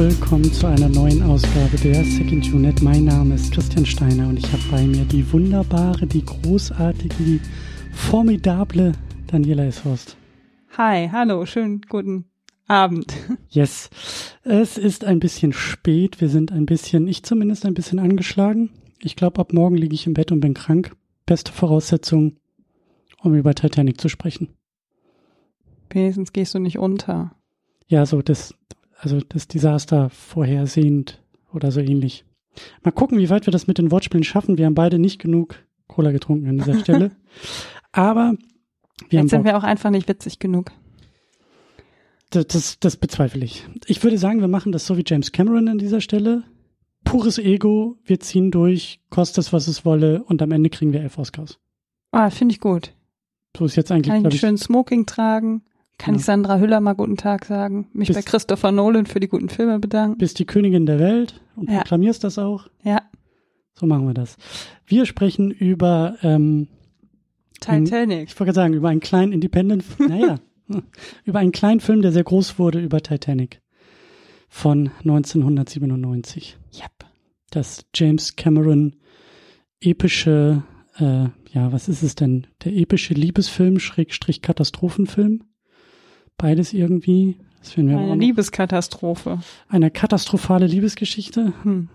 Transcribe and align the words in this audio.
willkommen 0.00 0.50
zu 0.50 0.66
einer 0.66 0.88
neuen 0.88 1.22
Ausgabe 1.22 1.76
der 1.76 2.02
Second 2.02 2.54
Unit. 2.54 2.80
Mein 2.80 3.04
Name 3.04 3.34
ist 3.34 3.52
Christian 3.52 3.84
Steiner 3.84 4.28
und 4.28 4.38
ich 4.38 4.50
habe 4.50 4.62
bei 4.70 4.82
mir 4.86 5.04
die 5.04 5.30
wunderbare, 5.30 6.06
die 6.06 6.24
großartige, 6.24 7.14
die 7.18 7.40
formidable 7.92 8.92
Daniela 9.26 9.66
Ishorst. 9.66 10.16
Hi, 10.78 11.10
hallo, 11.12 11.44
schönen 11.44 11.82
guten 11.82 12.24
Abend. 12.66 13.12
Yes, 13.50 13.90
es 14.42 14.78
ist 14.78 15.04
ein 15.04 15.20
bisschen 15.20 15.52
spät. 15.52 16.22
Wir 16.22 16.30
sind 16.30 16.50
ein 16.50 16.64
bisschen, 16.64 17.06
ich 17.06 17.22
zumindest 17.22 17.66
ein 17.66 17.74
bisschen 17.74 17.98
angeschlagen. 17.98 18.70
Ich 19.02 19.16
glaube, 19.16 19.38
ab 19.38 19.52
morgen 19.52 19.76
liege 19.76 19.94
ich 19.94 20.06
im 20.06 20.14
Bett 20.14 20.32
und 20.32 20.40
bin 20.40 20.54
krank. 20.54 20.96
Beste 21.26 21.52
Voraussetzung, 21.52 22.38
um 23.22 23.34
über 23.34 23.54
Titanic 23.54 24.00
zu 24.00 24.08
sprechen. 24.08 24.48
Wenigstens 25.90 26.32
gehst 26.32 26.54
du 26.54 26.58
nicht 26.58 26.78
unter. 26.78 27.32
Ja, 27.86 28.06
so 28.06 28.22
das, 28.22 28.54
also 29.00 29.20
das 29.20 29.48
Desaster 29.48 30.10
vorhersehend 30.10 31.22
oder 31.52 31.70
so 31.70 31.80
ähnlich. 31.80 32.24
Mal 32.82 32.90
gucken, 32.90 33.18
wie 33.18 33.30
weit 33.30 33.46
wir 33.46 33.52
das 33.52 33.66
mit 33.66 33.78
den 33.78 33.90
Wortspielen 33.90 34.24
schaffen. 34.24 34.58
Wir 34.58 34.66
haben 34.66 34.74
beide 34.74 34.98
nicht 34.98 35.20
genug 35.20 35.56
Cola 35.86 36.12
getrunken 36.12 36.48
an 36.48 36.58
dieser 36.58 36.78
Stelle. 36.80 37.10
Aber 37.92 38.34
wir 39.08 39.20
Jetzt 39.20 39.20
haben 39.20 39.28
sind 39.28 39.44
wir 39.44 39.56
auch 39.56 39.64
einfach 39.64 39.90
nicht 39.90 40.08
witzig 40.08 40.38
genug. 40.38 40.72
Das, 42.30 42.46
das, 42.46 42.78
das 42.78 42.96
bezweifle 42.96 43.44
ich. 43.44 43.66
Ich 43.86 44.04
würde 44.04 44.18
sagen, 44.18 44.40
wir 44.40 44.48
machen 44.48 44.70
das 44.70 44.86
so 44.86 44.96
wie 44.96 45.04
James 45.04 45.32
Cameron 45.32 45.68
an 45.68 45.78
dieser 45.78 46.00
Stelle. 46.00 46.44
Pures 47.04 47.38
Ego, 47.38 47.96
wir 48.04 48.20
ziehen 48.20 48.50
durch, 48.50 49.00
kostet 49.08 49.38
es, 49.38 49.52
was 49.52 49.66
es 49.66 49.84
wolle, 49.84 50.22
und 50.24 50.42
am 50.42 50.52
Ende 50.52 50.70
kriegen 50.70 50.92
wir 50.92 51.00
elf 51.00 51.18
Oscars. 51.18 51.58
Ah, 52.12 52.30
finde 52.30 52.52
ich 52.52 52.60
gut. 52.60 52.92
So 53.56 53.64
ist 53.64 53.74
jetzt 53.74 53.90
eigentlich, 53.90 54.12
Kann 54.12 54.20
ich 54.20 54.26
einen 54.26 54.38
schönen 54.38 54.58
Smoking 54.58 55.06
tragen? 55.06 55.62
Kann 56.00 56.14
ich 56.16 56.24
Sandra 56.24 56.58
Hüller 56.58 56.80
mal 56.80 56.94
guten 56.94 57.16
Tag 57.16 57.44
sagen? 57.44 57.88
Mich 57.92 58.08
Bis- 58.08 58.16
bei 58.16 58.22
Christopher 58.22 58.72
Nolan 58.72 59.06
für 59.06 59.20
die 59.20 59.28
guten 59.28 59.48
Filme 59.48 59.78
bedanken? 59.78 60.18
bist 60.18 60.38
die 60.38 60.46
Königin 60.46 60.86
der 60.86 60.98
Welt 60.98 61.40
und 61.56 61.68
Ja. 61.70 61.78
proklamierst 61.78 62.24
das 62.24 62.38
auch. 62.38 62.68
Ja, 62.82 63.02
So 63.74 63.86
machen 63.86 64.06
wir 64.06 64.14
das. 64.14 64.36
Wir 64.86 65.06
sprechen 65.06 65.50
über, 65.50 66.16
ähm, 66.22 66.68
Titanic. 67.60 68.28
ich 68.28 68.34
wollte 68.40 68.44
gerade 68.52 68.54
sagen, 68.54 68.74
über 68.74 68.88
einen 68.88 69.00
kleinen 69.00 69.32
Independent, 69.32 69.84
naja, 69.98 70.38
über 71.24 71.38
einen 71.38 71.52
kleinen 71.52 71.80
Film, 71.80 72.00
der 72.02 72.12
sehr 72.12 72.24
groß 72.24 72.58
wurde, 72.58 72.80
über 72.80 73.00
Titanic 73.02 73.60
von 74.48 74.90
1997. 75.04 76.56
Yep. 76.74 76.90
das 77.50 77.84
James 77.94 78.36
Cameron 78.36 78.96
epische, 79.80 80.62
äh, 80.98 81.24
ja, 81.52 81.72
was 81.72 81.88
ist 81.88 82.02
es 82.02 82.14
denn? 82.14 82.46
Der 82.64 82.72
epische 82.76 83.14
Liebesfilm, 83.14 83.78
Schrägstrich 83.80 84.40
Katastrophenfilm. 84.42 85.42
Beides 86.40 86.72
irgendwie. 86.72 87.36
Das 87.60 87.72
finden 87.72 87.90
wir 87.92 87.98
Eine. 87.98 88.14
Liebeskatastrophe. 88.16 89.38
Eine 89.68 89.90
katastrophale 89.90 90.66
Liebesgeschichte. 90.66 91.52
Hm. 91.62 91.88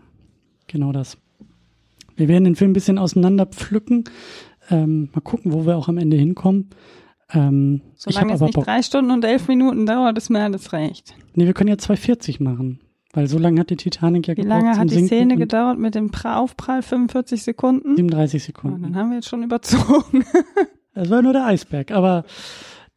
Genau 0.67 0.91
das. 0.91 1.17
Wir 2.15 2.27
werden 2.27 2.43
den 2.45 2.55
Film 2.55 2.71
ein 2.71 2.73
bisschen 2.73 2.97
auseinander 2.97 3.45
pflücken. 3.45 4.03
Ähm, 4.69 5.09
mal 5.13 5.21
gucken, 5.21 5.52
wo 5.53 5.65
wir 5.65 5.77
auch 5.77 5.87
am 5.89 5.97
Ende 5.97 6.17
hinkommen. 6.17 6.69
Ähm, 7.31 7.81
Solange 7.95 8.33
es 8.33 8.41
nicht 8.41 8.53
Bock. 8.53 8.65
drei 8.65 8.81
Stunden 8.83 9.11
und 9.11 9.25
elf 9.25 9.47
Minuten 9.47 9.85
dauert, 9.85 10.17
ist 10.17 10.29
mir 10.29 10.43
alles 10.43 10.71
recht. 10.73 11.15
Nee, 11.33 11.45
wir 11.45 11.53
können 11.53 11.69
ja 11.69 11.75
2,40 11.75 12.41
machen. 12.43 12.80
Weil 13.14 13.27
so 13.27 13.37
lange 13.39 13.59
hat 13.61 13.70
die 13.70 13.77
Titanic 13.77 14.27
ja 14.27 14.36
Wie 14.37 14.41
lange 14.41 14.77
hat 14.77 14.86
die 14.89 14.95
Sinken 14.95 15.08
Szene 15.08 15.36
gedauert 15.37 15.80
mit 15.80 15.95
dem 15.95 16.11
Pra- 16.11 16.36
Aufprall? 16.37 16.81
45 16.83 17.43
Sekunden? 17.43 17.95
37 17.95 18.41
Ja, 18.41 18.45
Sekunden. 18.47 18.83
dann 18.83 18.95
haben 18.95 19.09
wir 19.09 19.15
jetzt 19.17 19.30
schon 19.30 19.41
überzogen. 19.43 20.23
Es 20.97 21.09
war 21.09 21.21
nur 21.21 21.33
der 21.33 21.45
Eisberg, 21.45 21.91
aber 21.91 22.23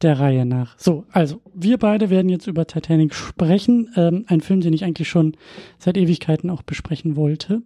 der 0.03 0.21
Reihe 0.21 0.47
nach. 0.47 0.79
So, 0.79 1.05
also 1.11 1.41
wir 1.55 1.79
beide 1.79 2.11
werden 2.11 2.29
jetzt 2.29 2.47
über 2.47 2.67
Titanic 2.67 3.15
sprechen. 3.15 3.91
Ähm, 3.97 4.25
ein 4.29 4.41
Film, 4.41 4.61
den 4.61 4.73
ich 4.73 4.85
eigentlich 4.85 5.09
schon 5.09 5.37
seit 5.79 5.97
Ewigkeiten 5.97 6.51
auch 6.51 6.63
besprechen 6.63 7.17
wollte. 7.17 7.63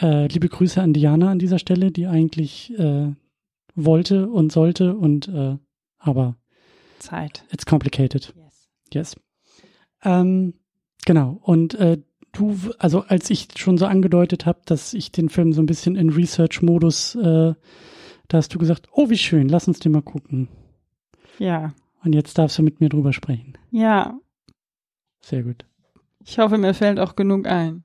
Äh, 0.00 0.26
liebe 0.26 0.48
Grüße 0.48 0.80
an 0.80 0.92
Diana 0.92 1.30
an 1.30 1.38
dieser 1.38 1.58
Stelle, 1.58 1.92
die 1.92 2.06
eigentlich 2.06 2.76
äh, 2.78 3.12
wollte 3.74 4.28
und 4.28 4.50
sollte 4.52 4.96
und 4.96 5.28
äh, 5.28 5.56
aber 5.98 6.36
Zeit. 6.98 7.44
it's 7.52 7.66
complicated. 7.66 8.34
Yes. 8.36 8.68
Yes. 8.92 9.16
Ähm, 10.04 10.54
genau. 11.04 11.38
Und 11.42 11.74
äh, 11.74 11.98
du, 12.32 12.56
also 12.78 13.02
als 13.02 13.30
ich 13.30 13.48
schon 13.56 13.78
so 13.78 13.86
angedeutet 13.86 14.46
habe, 14.46 14.60
dass 14.66 14.94
ich 14.94 15.12
den 15.12 15.28
Film 15.28 15.52
so 15.52 15.62
ein 15.62 15.66
bisschen 15.66 15.96
in 15.96 16.10
Research-Modus, 16.10 17.14
äh, 17.16 17.54
da 18.28 18.38
hast 18.38 18.54
du 18.54 18.58
gesagt, 18.58 18.88
oh 18.92 19.10
wie 19.10 19.18
schön, 19.18 19.48
lass 19.48 19.68
uns 19.68 19.78
den 19.78 19.92
mal 19.92 20.02
gucken. 20.02 20.48
Ja. 21.38 21.72
Und 22.04 22.14
jetzt 22.14 22.38
darfst 22.38 22.58
du 22.58 22.62
mit 22.62 22.80
mir 22.80 22.88
drüber 22.88 23.12
sprechen. 23.12 23.54
Ja. 23.70 24.18
Sehr 25.20 25.42
gut. 25.42 25.64
Ich 26.24 26.38
hoffe, 26.38 26.58
mir 26.58 26.74
fällt 26.74 26.98
auch 26.98 27.16
genug 27.16 27.46
ein. 27.46 27.84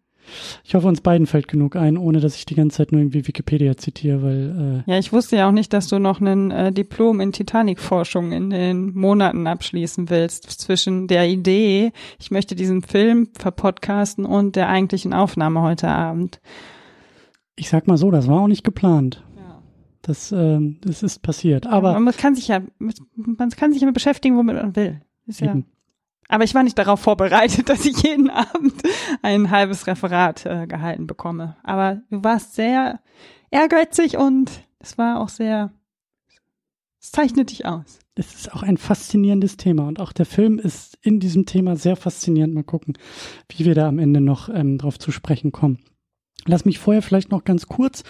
Ich 0.66 0.76
hoffe, 0.76 0.88
uns 0.88 1.00
beiden 1.00 1.26
fällt 1.26 1.48
genug 1.48 1.78
ein, 1.78 1.98
ohne 1.98 2.20
dass 2.20 2.36
ich 2.36 2.46
die 2.46 2.56
ganze 2.56 2.78
Zeit 2.78 2.92
nur 2.92 3.00
irgendwie 3.00 3.26
Wikipedia 3.28 3.78
zitiere, 3.78 4.22
weil 4.24 4.84
äh, 4.86 4.92
Ja, 4.92 5.00
ich 5.00 5.14
wusste 5.14 5.38
ja 5.38 5.48
auch 5.48 5.54
nicht, 5.54 5.72
dass 5.72 5.88
du 5.88 6.00
noch 6.00 6.20
ein 6.20 6.52
äh, 6.52 6.74
Diplom 6.74 7.22
in 7.22 7.32
Titanic-Forschung 7.32 8.34
in 8.34 8.50
den 8.50 8.94
Monaten 8.94 9.48
abschließen 9.48 10.10
willst. 10.10 10.44
Zwischen 10.60 11.08
der 11.08 11.30
Idee, 11.30 11.94
ich 12.20 12.30
möchte 12.30 12.56
diesen 12.56 12.82
Film 12.82 13.30
verpodcasten 13.38 14.26
und 14.26 14.58
der 14.58 14.68
eigentlichen 14.68 15.14
Aufnahme 15.14 15.62
heute 15.62 15.88
Abend. 15.88 16.42
ich 17.56 17.70
sag 17.70 17.88
mal 17.88 17.98
so, 17.98 18.12
das 18.12 18.28
war 18.28 18.42
auch 18.42 18.48
nicht 18.48 18.66
geplant. 18.66 19.24
Ja. 20.08 20.14
Das, 20.14 20.32
ähm, 20.32 20.80
das 20.82 21.04
ist 21.04 21.22
passiert. 21.22 21.68
Aber 21.68 22.00
man 22.00 22.16
kann 22.16 22.34
sich 22.34 22.48
ja, 22.48 22.62
man 22.80 23.50
kann 23.50 23.74
sich 23.74 23.82
ja 23.82 23.92
beschäftigen, 23.92 24.38
womit 24.38 24.56
man 24.56 24.76
will. 24.76 25.02
Ist 25.26 25.42
ja. 25.42 25.52
eben, 25.52 25.66
Aber 26.30 26.46
ich 26.46 26.56
war 26.56 26.64
nicht 26.64 26.78
darauf 26.78 27.02
vorbereitet, 27.02 27.70
dass 27.70 27.86
ich 27.86 28.02
jeden 28.02 28.30
Abend 28.30 28.74
ein 29.22 29.52
halbes 29.52 29.88
Referat 29.88 30.46
äh, 30.46 30.66
gehalten 30.68 31.08
bekomme. 31.08 31.58
Aber 31.64 32.02
du 32.10 32.24
warst 32.24 32.56
sehr 32.56 33.00
ehrgeizig 33.52 34.18
und 34.18 34.50
es 34.80 34.98
war 34.98 35.20
auch 35.20 35.30
sehr, 35.30 35.72
es 37.02 37.12
zeichnet 37.12 37.52
dich 37.52 37.66
aus. 37.66 38.00
es 38.16 38.34
ist 38.34 38.54
auch 38.54 38.64
ein 38.64 38.78
faszinierendes 38.78 39.58
Thema 39.58 39.88
und 39.88 40.00
auch 40.00 40.14
der 40.14 40.26
Film 40.26 40.60
ist 40.60 40.98
in 41.02 41.20
diesem 41.20 41.46
Thema 41.46 41.76
sehr 41.76 41.98
faszinierend. 41.98 42.54
Mal 42.54 42.64
gucken, 42.64 42.98
wie 43.50 43.66
wir 43.66 43.76
da 43.76 43.88
am 43.88 44.00
Ende 44.00 44.22
noch 44.22 44.48
ähm, 44.48 44.78
drauf 44.78 44.98
zu 44.98 45.12
sprechen 45.12 45.52
kommen. 45.52 45.80
Lass 46.46 46.64
mich 46.64 46.80
vorher 46.80 47.02
vielleicht 47.02 47.32
noch 47.32 47.44
ganz 47.44 47.68
kurz 47.68 48.04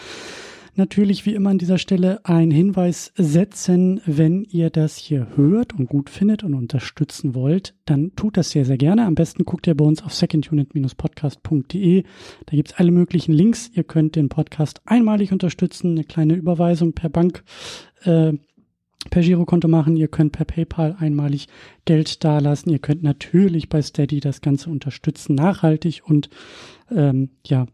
natürlich 0.77 1.25
wie 1.25 1.33
immer 1.33 1.49
an 1.49 1.57
dieser 1.57 1.77
Stelle 1.77 2.23
einen 2.25 2.51
Hinweis 2.51 3.11
setzen, 3.15 4.01
wenn 4.05 4.43
ihr 4.43 4.69
das 4.69 4.97
hier 4.97 5.27
hört 5.35 5.73
und 5.73 5.87
gut 5.87 6.09
findet 6.09 6.43
und 6.43 6.53
unterstützen 6.53 7.35
wollt, 7.35 7.75
dann 7.85 8.15
tut 8.15 8.37
das 8.37 8.51
sehr, 8.51 8.65
sehr 8.65 8.77
gerne. 8.77 9.05
Am 9.05 9.15
besten 9.15 9.45
guckt 9.45 9.67
ihr 9.67 9.75
bei 9.75 9.85
uns 9.85 10.03
auf 10.03 10.13
secondunit-podcast.de. 10.13 12.03
Da 12.45 12.55
gibt's 12.55 12.73
alle 12.73 12.91
möglichen 12.91 13.33
Links. 13.33 13.69
Ihr 13.73 13.83
könnt 13.83 14.15
den 14.15 14.29
Podcast 14.29 14.81
einmalig 14.85 15.31
unterstützen, 15.31 15.91
eine 15.91 16.03
kleine 16.03 16.35
Überweisung 16.35 16.93
per 16.93 17.09
Bank, 17.09 17.43
äh, 18.03 18.33
per 19.09 19.21
Girokonto 19.21 19.67
machen. 19.67 19.95
Ihr 19.95 20.07
könnt 20.07 20.33
per 20.33 20.45
PayPal 20.45 20.95
einmalig 20.99 21.47
Geld 21.85 22.23
dalassen. 22.23 22.71
Ihr 22.71 22.79
könnt 22.79 23.03
natürlich 23.03 23.69
bei 23.69 23.81
Steady 23.81 24.19
das 24.19 24.41
Ganze 24.41 24.69
unterstützen, 24.69 25.35
nachhaltig 25.35 26.01
und 26.05 26.29
ähm, 26.89 27.29
ja, 27.45 27.67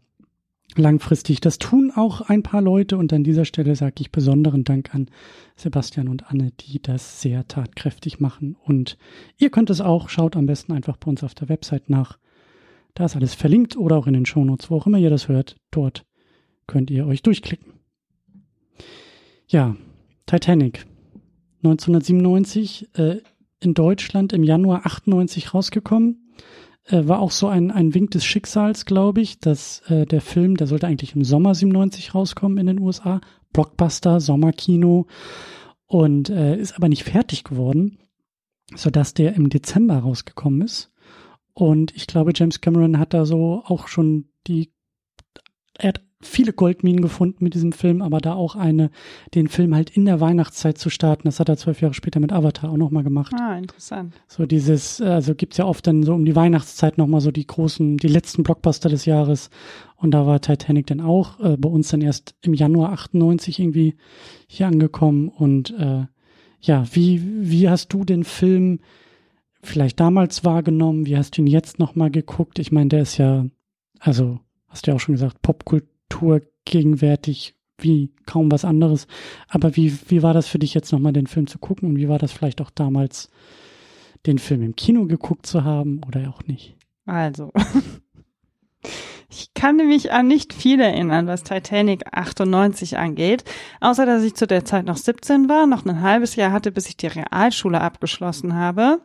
langfristig. 0.78 1.40
Das 1.40 1.58
tun 1.58 1.92
auch 1.94 2.22
ein 2.22 2.42
paar 2.42 2.62
Leute 2.62 2.96
und 2.96 3.12
an 3.12 3.24
dieser 3.24 3.44
Stelle 3.44 3.76
sage 3.76 3.94
ich 3.98 4.10
besonderen 4.10 4.64
Dank 4.64 4.94
an 4.94 5.08
Sebastian 5.56 6.08
und 6.08 6.30
Anne, 6.30 6.52
die 6.52 6.80
das 6.80 7.20
sehr 7.20 7.46
tatkräftig 7.46 8.20
machen. 8.20 8.56
Und 8.64 8.96
ihr 9.36 9.50
könnt 9.50 9.70
es 9.70 9.80
auch, 9.80 10.08
schaut 10.08 10.36
am 10.36 10.46
besten 10.46 10.72
einfach 10.72 10.96
bei 10.96 11.08
uns 11.08 11.22
auf 11.22 11.34
der 11.34 11.48
Website 11.48 11.90
nach. 11.90 12.18
Da 12.94 13.06
ist 13.06 13.16
alles 13.16 13.34
verlinkt 13.34 13.76
oder 13.76 13.96
auch 13.96 14.06
in 14.06 14.14
den 14.14 14.26
Shownotes, 14.26 14.70
wo 14.70 14.76
auch 14.76 14.86
immer 14.86 14.98
ihr 14.98 15.10
das 15.10 15.28
hört. 15.28 15.56
Dort 15.70 16.04
könnt 16.66 16.90
ihr 16.90 17.06
euch 17.06 17.22
durchklicken. 17.22 17.72
Ja, 19.48 19.76
Titanic. 20.26 20.86
1997 21.62 22.88
äh, 22.98 23.16
in 23.60 23.74
Deutschland 23.74 24.32
im 24.32 24.42
Januar 24.42 24.86
98 24.86 25.54
rausgekommen 25.54 26.24
äh, 26.86 27.06
war 27.06 27.20
auch 27.20 27.30
so 27.30 27.48
ein, 27.48 27.70
ein 27.70 27.94
Wink 27.94 28.10
des 28.10 28.24
Schicksals, 28.24 28.84
glaube 28.84 29.20
ich, 29.20 29.38
dass 29.38 29.80
äh, 29.88 30.06
der 30.06 30.20
Film, 30.20 30.56
der 30.56 30.66
sollte 30.66 30.86
eigentlich 30.86 31.14
im 31.14 31.24
Sommer 31.24 31.54
97 31.54 32.14
rauskommen 32.14 32.58
in 32.58 32.66
den 32.66 32.80
USA, 32.80 33.20
Blockbuster, 33.52 34.20
Sommerkino 34.20 35.06
und 35.86 36.28
äh, 36.30 36.56
ist 36.56 36.76
aber 36.76 36.88
nicht 36.88 37.04
fertig 37.04 37.44
geworden, 37.44 37.98
sodass 38.74 39.14
der 39.14 39.34
im 39.34 39.48
Dezember 39.48 39.98
rausgekommen 39.98 40.62
ist. 40.62 40.92
Und 41.52 41.94
ich 41.94 42.06
glaube, 42.06 42.32
James 42.34 42.60
Cameron 42.60 42.98
hat 42.98 43.14
da 43.14 43.24
so 43.26 43.62
auch 43.64 43.86
schon 43.86 44.28
die, 44.46 44.72
er 45.78 45.90
hat 45.90 46.02
viele 46.26 46.52
Goldminen 46.52 47.00
gefunden 47.00 47.44
mit 47.44 47.54
diesem 47.54 47.72
Film, 47.72 48.02
aber 48.02 48.20
da 48.20 48.34
auch 48.34 48.56
eine, 48.56 48.90
den 49.34 49.48
Film 49.48 49.74
halt 49.74 49.90
in 49.90 50.04
der 50.04 50.20
Weihnachtszeit 50.20 50.78
zu 50.78 50.90
starten, 50.90 51.24
das 51.24 51.40
hat 51.40 51.48
er 51.48 51.56
zwölf 51.56 51.80
Jahre 51.80 51.94
später 51.94 52.20
mit 52.20 52.32
Avatar 52.32 52.70
auch 52.70 52.76
nochmal 52.76 53.04
gemacht. 53.04 53.32
Ah, 53.38 53.56
interessant. 53.56 54.14
So 54.28 54.46
dieses, 54.46 55.00
also 55.00 55.34
gibt's 55.34 55.56
ja 55.56 55.66
oft 55.66 55.86
dann 55.86 56.02
so 56.02 56.14
um 56.14 56.24
die 56.24 56.36
Weihnachtszeit 56.36 56.98
nochmal 56.98 57.20
so 57.20 57.30
die 57.30 57.46
großen, 57.46 57.96
die 57.96 58.08
letzten 58.08 58.42
Blockbuster 58.42 58.88
des 58.88 59.04
Jahres. 59.04 59.50
Und 59.96 60.12
da 60.12 60.26
war 60.26 60.40
Titanic 60.40 60.86
dann 60.86 61.00
auch, 61.00 61.40
äh, 61.40 61.56
bei 61.56 61.68
uns 61.68 61.88
dann 61.88 62.00
erst 62.00 62.34
im 62.42 62.54
Januar 62.54 62.92
98 62.92 63.58
irgendwie 63.58 63.94
hier 64.46 64.66
angekommen. 64.66 65.28
Und 65.28 65.70
äh, 65.78 66.06
ja, 66.60 66.84
wie, 66.92 67.22
wie 67.50 67.68
hast 67.68 67.92
du 67.92 68.04
den 68.04 68.24
Film, 68.24 68.80
vielleicht 69.64 70.00
damals 70.00 70.44
wahrgenommen? 70.44 71.06
Wie 71.06 71.16
hast 71.16 71.36
du 71.36 71.42
ihn 71.42 71.46
jetzt 71.46 71.78
nochmal 71.78 72.10
geguckt? 72.10 72.58
Ich 72.58 72.72
meine, 72.72 72.88
der 72.88 73.02
ist 73.02 73.16
ja, 73.18 73.46
also 73.98 74.40
hast 74.68 74.86
du 74.86 74.90
ja 74.90 74.96
auch 74.96 75.00
schon 75.00 75.14
gesagt, 75.14 75.42
Popkultur 76.08 76.42
gegenwärtig 76.64 77.54
wie 77.78 78.12
kaum 78.26 78.50
was 78.50 78.64
anderes. 78.64 79.06
Aber 79.48 79.76
wie, 79.76 79.96
wie 80.08 80.22
war 80.22 80.32
das 80.32 80.46
für 80.46 80.58
dich 80.58 80.74
jetzt 80.74 80.92
nochmal 80.92 81.12
den 81.12 81.26
Film 81.26 81.46
zu 81.46 81.58
gucken 81.58 81.90
und 81.90 81.96
wie 81.96 82.08
war 82.08 82.18
das 82.18 82.32
vielleicht 82.32 82.60
auch 82.60 82.70
damals, 82.70 83.30
den 84.26 84.38
Film 84.38 84.62
im 84.62 84.76
Kino 84.76 85.06
geguckt 85.06 85.44
zu 85.44 85.64
haben 85.64 86.00
oder 86.06 86.30
auch 86.30 86.46
nicht? 86.46 86.76
Also, 87.04 87.52
ich 89.28 89.52
kann 89.52 89.76
mich 89.76 90.12
an 90.12 90.28
nicht 90.28 90.54
viel 90.54 90.80
erinnern, 90.80 91.26
was 91.26 91.42
Titanic 91.42 92.04
98 92.12 92.96
angeht, 92.96 93.44
außer 93.80 94.06
dass 94.06 94.22
ich 94.22 94.34
zu 94.34 94.46
der 94.46 94.64
Zeit 94.64 94.86
noch 94.86 94.96
17 94.96 95.48
war, 95.48 95.66
noch 95.66 95.84
ein 95.84 96.00
halbes 96.00 96.36
Jahr 96.36 96.52
hatte, 96.52 96.72
bis 96.72 96.88
ich 96.88 96.96
die 96.96 97.08
Realschule 97.08 97.80
abgeschlossen 97.80 98.54
habe 98.54 99.02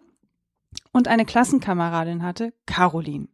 und 0.93 1.09
eine 1.09 1.25
Klassenkameradin 1.25 2.23
hatte, 2.23 2.53
Caroline. 2.65 3.27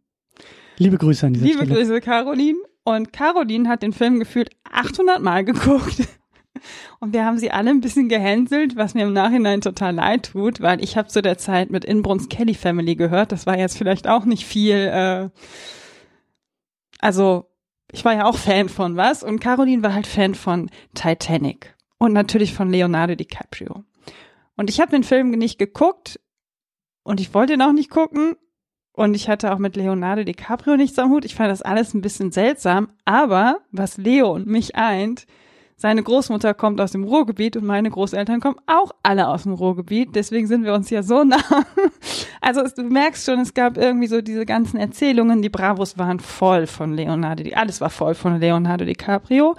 Liebe 0.77 0.97
Grüße 0.97 1.27
an 1.27 1.33
diese 1.33 1.45
Liebe 1.45 1.65
Stelle. 1.65 1.75
Grüße, 1.75 2.01
Caroline. 2.01 2.57
Und 2.85 3.11
Caroline 3.11 3.67
hat 3.67 3.81
den 3.81 3.93
Film 3.93 4.19
gefühlt 4.19 4.51
800 4.71 5.21
Mal 5.21 5.43
geguckt. 5.43 6.07
Und 6.99 7.13
wir 7.13 7.25
haben 7.25 7.37
sie 7.37 7.51
alle 7.51 7.71
ein 7.71 7.81
bisschen 7.81 8.07
gehänselt, 8.09 8.75
was 8.75 8.93
mir 8.93 9.03
im 9.03 9.11
Nachhinein 9.13 9.59
total 9.59 9.95
leid 9.95 10.31
tut, 10.31 10.61
weil 10.61 10.81
ich 10.83 10.95
habe 10.95 11.09
zu 11.09 11.21
der 11.21 11.37
Zeit 11.37 11.71
mit 11.71 11.83
Inbruns 11.83 12.29
Kelly 12.29 12.53
Family 12.53 12.95
gehört. 12.95 13.31
Das 13.31 13.45
war 13.45 13.57
jetzt 13.57 13.77
vielleicht 13.77 14.07
auch 14.07 14.23
nicht 14.25 14.45
viel. 14.45 14.75
Äh, 14.75 15.29
also 16.99 17.49
ich 17.91 18.05
war 18.05 18.13
ja 18.13 18.25
auch 18.25 18.37
Fan 18.37 18.69
von 18.69 18.95
was 18.95 19.23
und 19.23 19.39
Caroline 19.39 19.83
war 19.83 19.93
halt 19.93 20.07
Fan 20.07 20.35
von 20.35 20.69
Titanic 20.93 21.75
und 21.97 22.13
natürlich 22.13 22.53
von 22.53 22.69
Leonardo 22.69 23.15
DiCaprio. 23.15 23.83
Und 24.55 24.69
ich 24.69 24.79
habe 24.79 24.91
den 24.91 25.03
Film 25.03 25.31
nicht 25.31 25.57
geguckt 25.57 26.19
und 27.03 27.19
ich 27.19 27.33
wollte 27.33 27.53
ihn 27.53 27.61
auch 27.61 27.73
nicht 27.73 27.89
gucken 27.89 28.35
und 28.95 29.13
ich 29.15 29.27
hatte 29.27 29.53
auch 29.53 29.57
mit 29.57 29.75
Leonardo 29.75 30.23
DiCaprio 30.23 30.77
nichts 30.77 30.97
am 30.99 31.09
Hut. 31.11 31.25
Ich 31.25 31.35
fand 31.35 31.51
das 31.51 31.61
alles 31.61 31.93
ein 31.93 32.01
bisschen 32.01 32.31
seltsam. 32.31 32.87
Aber 33.03 33.59
was 33.71 33.97
Leo 33.97 34.31
und 34.33 34.47
mich 34.47 34.75
eint, 34.75 35.25
seine 35.75 36.01
Großmutter 36.01 36.53
kommt 36.53 36.79
aus 36.79 36.93
dem 36.93 37.03
Ruhrgebiet 37.03 37.57
und 37.57 37.65
meine 37.65 37.89
Großeltern 37.89 38.39
kommen 38.39 38.55
auch 38.65 38.91
alle 39.03 39.27
aus 39.27 39.43
dem 39.43 39.53
Ruhrgebiet. 39.53 40.15
Deswegen 40.15 40.47
sind 40.47 40.63
wir 40.63 40.73
uns 40.73 40.89
ja 40.89 41.03
so 41.03 41.23
nah. 41.23 41.37
Also 42.41 42.61
du 42.63 42.83
merkst 42.83 43.25
schon, 43.25 43.39
es 43.39 43.53
gab 43.53 43.75
irgendwie 43.75 44.07
so 44.07 44.21
diese 44.21 44.45
ganzen 44.45 44.77
Erzählungen. 44.77 45.41
Die 45.41 45.49
Bravos 45.49 45.97
waren 45.97 46.19
voll 46.19 46.67
von 46.67 46.93
Leonardo, 46.93 47.43
alles 47.55 47.81
war 47.81 47.89
voll 47.89 48.13
von 48.13 48.39
Leonardo 48.39 48.85
DiCaprio. 48.85 49.55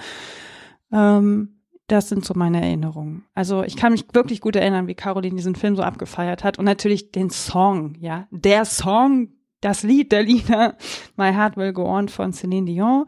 Ähm, 0.92 1.55
das 1.86 2.08
sind 2.08 2.24
so 2.24 2.34
meine 2.34 2.62
Erinnerungen. 2.62 3.24
Also 3.34 3.62
ich 3.62 3.76
kann 3.76 3.92
mich 3.92 4.06
wirklich 4.12 4.40
gut 4.40 4.56
erinnern, 4.56 4.88
wie 4.88 4.94
Caroline 4.94 5.36
diesen 5.36 5.54
Film 5.54 5.76
so 5.76 5.82
abgefeiert 5.82 6.42
hat 6.42 6.58
und 6.58 6.64
natürlich 6.64 7.12
den 7.12 7.30
Song, 7.30 7.94
ja, 8.00 8.26
der 8.30 8.64
Song, 8.64 9.28
das 9.60 9.82
Lied 9.82 10.12
der 10.12 10.22
Lieder, 10.22 10.76
My 11.16 11.32
Heart 11.32 11.56
Will 11.56 11.72
Go 11.72 11.84
On 11.84 12.08
von 12.08 12.32
Celine 12.32 12.66
Dion, 12.66 13.06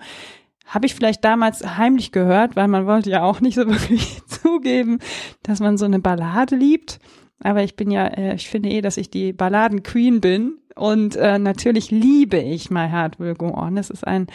habe 0.66 0.86
ich 0.86 0.94
vielleicht 0.94 1.24
damals 1.24 1.64
heimlich 1.78 2.12
gehört, 2.12 2.54
weil 2.54 2.68
man 2.68 2.86
wollte 2.86 3.10
ja 3.10 3.22
auch 3.22 3.40
nicht 3.40 3.56
so 3.56 3.66
wirklich 3.68 4.24
zugeben, 4.26 4.98
dass 5.42 5.60
man 5.60 5.76
so 5.78 5.84
eine 5.84 5.98
Ballade 5.98 6.56
liebt. 6.56 7.00
Aber 7.40 7.62
ich 7.62 7.76
bin 7.76 7.90
ja, 7.90 8.06
äh, 8.06 8.34
ich 8.34 8.48
finde 8.48 8.68
eh, 8.68 8.80
dass 8.80 8.96
ich 8.96 9.10
die 9.10 9.32
Balladen 9.32 9.82
Queen 9.82 10.20
bin 10.20 10.58
und 10.74 11.16
äh, 11.16 11.38
natürlich 11.38 11.90
liebe 11.90 12.38
ich 12.38 12.70
My 12.70 12.88
Heart 12.88 13.18
Will 13.18 13.34
Go 13.34 13.54
On. 13.54 13.76
Es 13.76 13.90
ist 13.90 14.06
ein, 14.06 14.26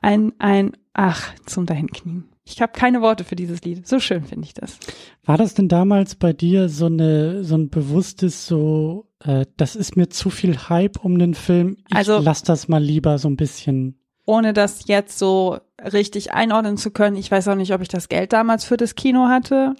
ein, 0.00 0.32
ein, 0.38 0.72
ach, 0.92 1.32
zum 1.46 1.66
Dahinknien. 1.66 2.28
Ich 2.48 2.62
habe 2.62 2.72
keine 2.72 3.02
Worte 3.02 3.24
für 3.24 3.34
dieses 3.34 3.62
Lied. 3.62 3.86
So 3.88 3.98
schön 3.98 4.24
finde 4.24 4.46
ich 4.46 4.54
das. 4.54 4.78
War 5.24 5.36
das 5.36 5.54
denn 5.54 5.68
damals 5.68 6.14
bei 6.14 6.32
dir 6.32 6.68
so 6.68 6.86
eine 6.86 7.42
so 7.42 7.56
ein 7.56 7.70
bewusstes 7.70 8.46
so, 8.46 9.08
äh, 9.24 9.46
das 9.56 9.74
ist 9.74 9.96
mir 9.96 10.08
zu 10.08 10.30
viel 10.30 10.56
Hype 10.68 11.04
um 11.04 11.18
den 11.18 11.34
Film. 11.34 11.76
Ich 11.88 11.96
Also- 11.96 12.18
lass 12.18 12.44
das 12.44 12.68
mal 12.68 12.82
lieber 12.82 13.18
so 13.18 13.28
ein 13.28 13.36
bisschen. 13.36 13.98
Ohne 14.26 14.52
das 14.52 14.86
jetzt 14.86 15.18
so 15.18 15.58
richtig 15.92 16.32
einordnen 16.34 16.76
zu 16.76 16.90
können, 16.92 17.16
ich 17.16 17.30
weiß 17.30 17.48
auch 17.48 17.54
nicht, 17.56 17.72
ob 17.74 17.80
ich 17.80 17.88
das 17.88 18.08
Geld 18.08 18.32
damals 18.32 18.64
für 18.64 18.76
das 18.76 18.94
Kino 18.94 19.26
hatte. 19.28 19.74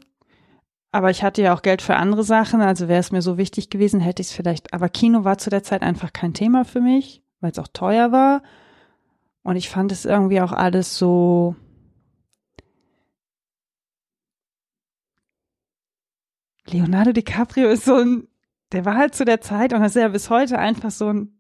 Aber 0.93 1.11
ich 1.11 1.23
hatte 1.23 1.43
ja 1.43 1.55
auch 1.55 1.63
Geld 1.63 1.83
für 1.83 1.97
andere 1.97 2.25
Sachen, 2.25 2.61
also 2.63 2.89
wäre 2.89 3.01
es 3.01 3.13
mir 3.13 3.23
so 3.23 3.39
wichtig 3.39 3.71
gewesen, 3.71 4.01
hätte 4.01 4.23
ich 4.23 4.29
es 4.29 4.33
vielleicht. 4.35 4.73
Aber 4.73 4.89
Kino 4.89 5.25
war 5.25 5.39
zu 5.39 5.51
der 5.51 5.63
Zeit 5.63 5.83
einfach 5.83 6.13
kein 6.13 6.33
Thema 6.35 6.65
für 6.65 6.81
mich, 6.81 7.23
weil 7.41 7.51
es 7.53 7.59
auch 7.59 7.69
teuer 7.69 8.13
war. 8.13 8.43
Und 9.43 9.57
ich 9.57 9.69
fand 9.69 9.93
es 9.93 10.05
irgendwie 10.05 10.41
auch 10.41 10.53
alles 10.53 10.97
so. 10.99 11.55
Leonardo 16.69 17.13
DiCaprio 17.13 17.69
ist 17.69 17.85
so 17.85 17.95
ein, 17.97 18.29
der 18.73 18.85
war 18.85 18.97
halt 18.97 19.15
zu 19.15 19.25
der 19.25 19.41
Zeit 19.41 19.73
und 19.73 19.83
ist 19.83 19.97
ja 19.97 20.09
bis 20.09 20.31
heute 20.31 20.59
einfach 20.59 20.91
so 20.91 21.09
ein 21.13 21.39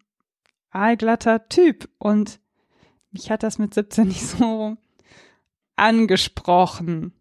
aalglatter 0.70 1.48
Typ. 1.48 1.88
Und 1.98 2.40
mich 3.10 3.30
hat 3.30 3.42
das 3.42 3.58
mit 3.58 3.74
17 3.74 4.08
nicht 4.08 4.26
so 4.26 4.76
angesprochen. 5.76 7.12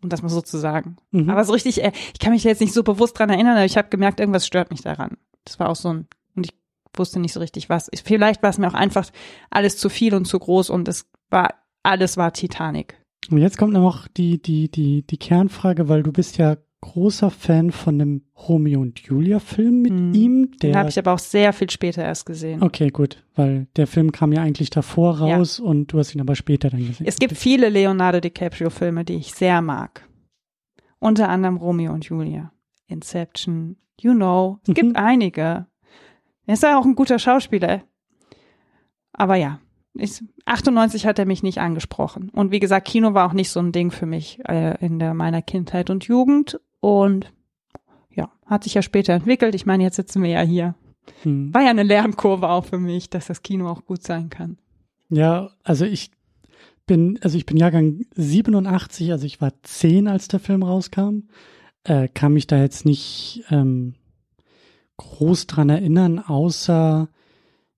Um 0.00 0.08
das 0.10 0.22
mal 0.22 0.28
so 0.28 0.40
zu 0.40 0.58
sagen. 0.58 0.96
Mhm. 1.10 1.28
Aber 1.28 1.44
so 1.44 1.52
richtig, 1.52 1.82
äh, 1.82 1.90
ich 2.12 2.20
kann 2.20 2.32
mich 2.32 2.44
jetzt 2.44 2.60
nicht 2.60 2.72
so 2.72 2.84
bewusst 2.84 3.18
dran 3.18 3.30
erinnern, 3.30 3.56
aber 3.56 3.64
ich 3.64 3.76
habe 3.76 3.88
gemerkt, 3.88 4.20
irgendwas 4.20 4.46
stört 4.46 4.70
mich 4.70 4.80
daran. 4.82 5.16
Das 5.44 5.58
war 5.58 5.68
auch 5.68 5.74
so 5.76 5.88
ein, 5.92 6.06
und 6.36 6.46
ich 6.46 6.54
wusste 6.94 7.18
nicht 7.18 7.32
so 7.32 7.40
richtig 7.40 7.68
was. 7.68 7.88
Ich- 7.90 8.04
Vielleicht 8.04 8.40
war 8.44 8.50
es 8.50 8.58
mir 8.58 8.68
auch 8.68 8.74
einfach 8.74 9.10
alles 9.50 9.76
zu 9.76 9.88
viel 9.88 10.14
und 10.14 10.24
zu 10.26 10.38
groß 10.38 10.70
und 10.70 10.86
es 10.86 11.10
war, 11.30 11.54
alles 11.82 12.16
war 12.16 12.32
Titanic. 12.32 12.94
Und 13.28 13.38
jetzt 13.38 13.58
kommt 13.58 13.72
noch 13.72 14.06
die, 14.06 14.40
die, 14.40 14.70
die, 14.70 15.02
die 15.04 15.16
Kernfrage, 15.18 15.88
weil 15.88 16.04
du 16.04 16.12
bist 16.12 16.38
ja 16.38 16.56
großer 16.80 17.30
Fan 17.30 17.72
von 17.72 17.98
dem 17.98 18.22
Romeo 18.48 18.80
und 18.80 19.00
Julia 19.00 19.40
Film 19.40 19.82
mit 19.82 19.92
Mhm. 19.92 20.14
ihm. 20.14 20.50
Den 20.62 20.70
Der, 20.72 20.78
habe 20.78 20.88
ich 20.90 20.98
aber 20.98 21.12
auch 21.12 21.18
sehr 21.18 21.52
viel 21.52 21.68
später 21.70 22.02
erst 22.04 22.24
gesehen. 22.26 22.62
okay, 22.62 22.88
gut, 22.90 23.24
weil 23.34 23.66
der 23.76 23.86
Film 23.86 24.12
kam 24.12 24.32
ja 24.32 24.42
eigentlich 24.42 24.70
davor 24.70 25.26
Ja. 25.26 25.36
raus 25.36 25.58
und 25.58 25.92
du 25.92 25.98
hast 25.98 26.14
ihn 26.14 26.20
aber 26.20 26.36
später 26.36 26.70
dann 26.70 26.86
gesehen. 26.86 27.06
Es 27.06 27.18
gibt 27.18 27.36
viele 27.36 27.68
Leonardo 27.68 28.20
DiCaprio-Filme, 28.20 29.04
die 29.04 29.16
ich 29.16 29.34
sehr 29.34 29.60
mag. 29.60 30.08
Unter 31.00 31.28
anderem 31.28 31.56
Romeo 31.56 31.92
und 31.92 32.04
Julia, 32.04 32.52
Inception, 32.86 33.76
You 34.00 34.12
Know. 34.14 34.58
Es 34.66 34.74
gibt 34.74 34.90
Mhm. 34.90 34.96
einige. 34.96 35.66
Er 36.46 36.54
ist 36.54 36.62
ja 36.62 36.78
auch 36.78 36.84
ein 36.84 36.94
guter 36.94 37.18
Schauspieler. 37.18 37.82
Aber 39.12 39.34
ja, 39.34 39.58
ich, 39.94 40.22
98 40.44 41.06
hat 41.06 41.18
er 41.18 41.26
mich 41.26 41.42
nicht 41.42 41.58
angesprochen. 41.58 42.30
Und 42.30 42.52
wie 42.52 42.60
gesagt, 42.60 42.86
Kino 42.86 43.14
war 43.14 43.28
auch 43.28 43.32
nicht 43.32 43.50
so 43.50 43.58
ein 43.60 43.72
Ding 43.72 43.90
für 43.90 44.06
mich 44.06 44.38
äh, 44.48 44.76
in 44.84 44.98
der, 45.00 45.12
meiner 45.14 45.42
Kindheit 45.42 45.90
und 45.90 46.04
Jugend. 46.04 46.60
Und 46.80 47.32
ja, 48.10 48.30
hat 48.46 48.64
sich 48.64 48.74
ja 48.74 48.82
später 48.82 49.12
entwickelt. 49.14 49.54
Ich 49.54 49.66
meine, 49.66 49.82
jetzt 49.82 49.96
sitzen 49.96 50.22
wir 50.22 50.30
ja 50.30 50.42
hier. 50.42 50.74
Hm. 51.22 51.52
War 51.54 51.62
ja 51.62 51.70
eine 51.70 51.82
Lernkurve 51.82 52.48
auch 52.48 52.66
für 52.66 52.78
mich, 52.78 53.10
dass 53.10 53.26
das 53.26 53.42
Kino 53.42 53.68
auch 53.68 53.84
gut 53.84 54.02
sein 54.02 54.30
kann. 54.30 54.58
Ja, 55.08 55.50
also 55.64 55.84
ich 55.84 56.10
bin, 56.86 57.18
also 57.22 57.36
ich 57.36 57.46
bin 57.46 57.56
Jahrgang 57.56 58.00
87, 58.14 59.12
also 59.12 59.26
ich 59.26 59.40
war 59.40 59.52
10, 59.62 60.08
als 60.08 60.28
der 60.28 60.40
Film 60.40 60.62
rauskam. 60.62 61.28
Äh, 61.84 62.08
kann 62.08 62.32
mich 62.32 62.46
da 62.46 62.60
jetzt 62.60 62.84
nicht 62.84 63.44
ähm, 63.50 63.94
groß 64.96 65.46
dran 65.46 65.70
erinnern, 65.70 66.18
außer 66.18 67.08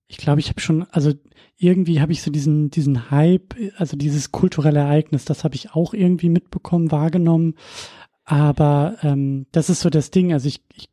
ich 0.07 0.17
glaube, 0.17 0.41
ich 0.41 0.49
habe 0.49 0.59
schon, 0.59 0.83
also 0.91 1.13
irgendwie 1.57 2.01
habe 2.01 2.11
ich 2.11 2.21
so 2.21 2.31
diesen, 2.31 2.69
diesen 2.69 3.11
Hype, 3.11 3.55
also 3.77 3.95
dieses 3.95 4.31
kulturelle 4.31 4.79
Ereignis, 4.79 5.23
das 5.23 5.43
habe 5.45 5.55
ich 5.55 5.73
auch 5.73 5.93
irgendwie 5.93 6.27
mitbekommen, 6.27 6.91
wahrgenommen. 6.91 7.55
Aber 8.23 8.97
ähm, 9.01 9.47
das 9.51 9.69
ist 9.69 9.81
so 9.81 9.89
das 9.89 10.11
Ding. 10.11 10.33
Also 10.33 10.47
ich, 10.47 10.61
ich, 10.75 10.89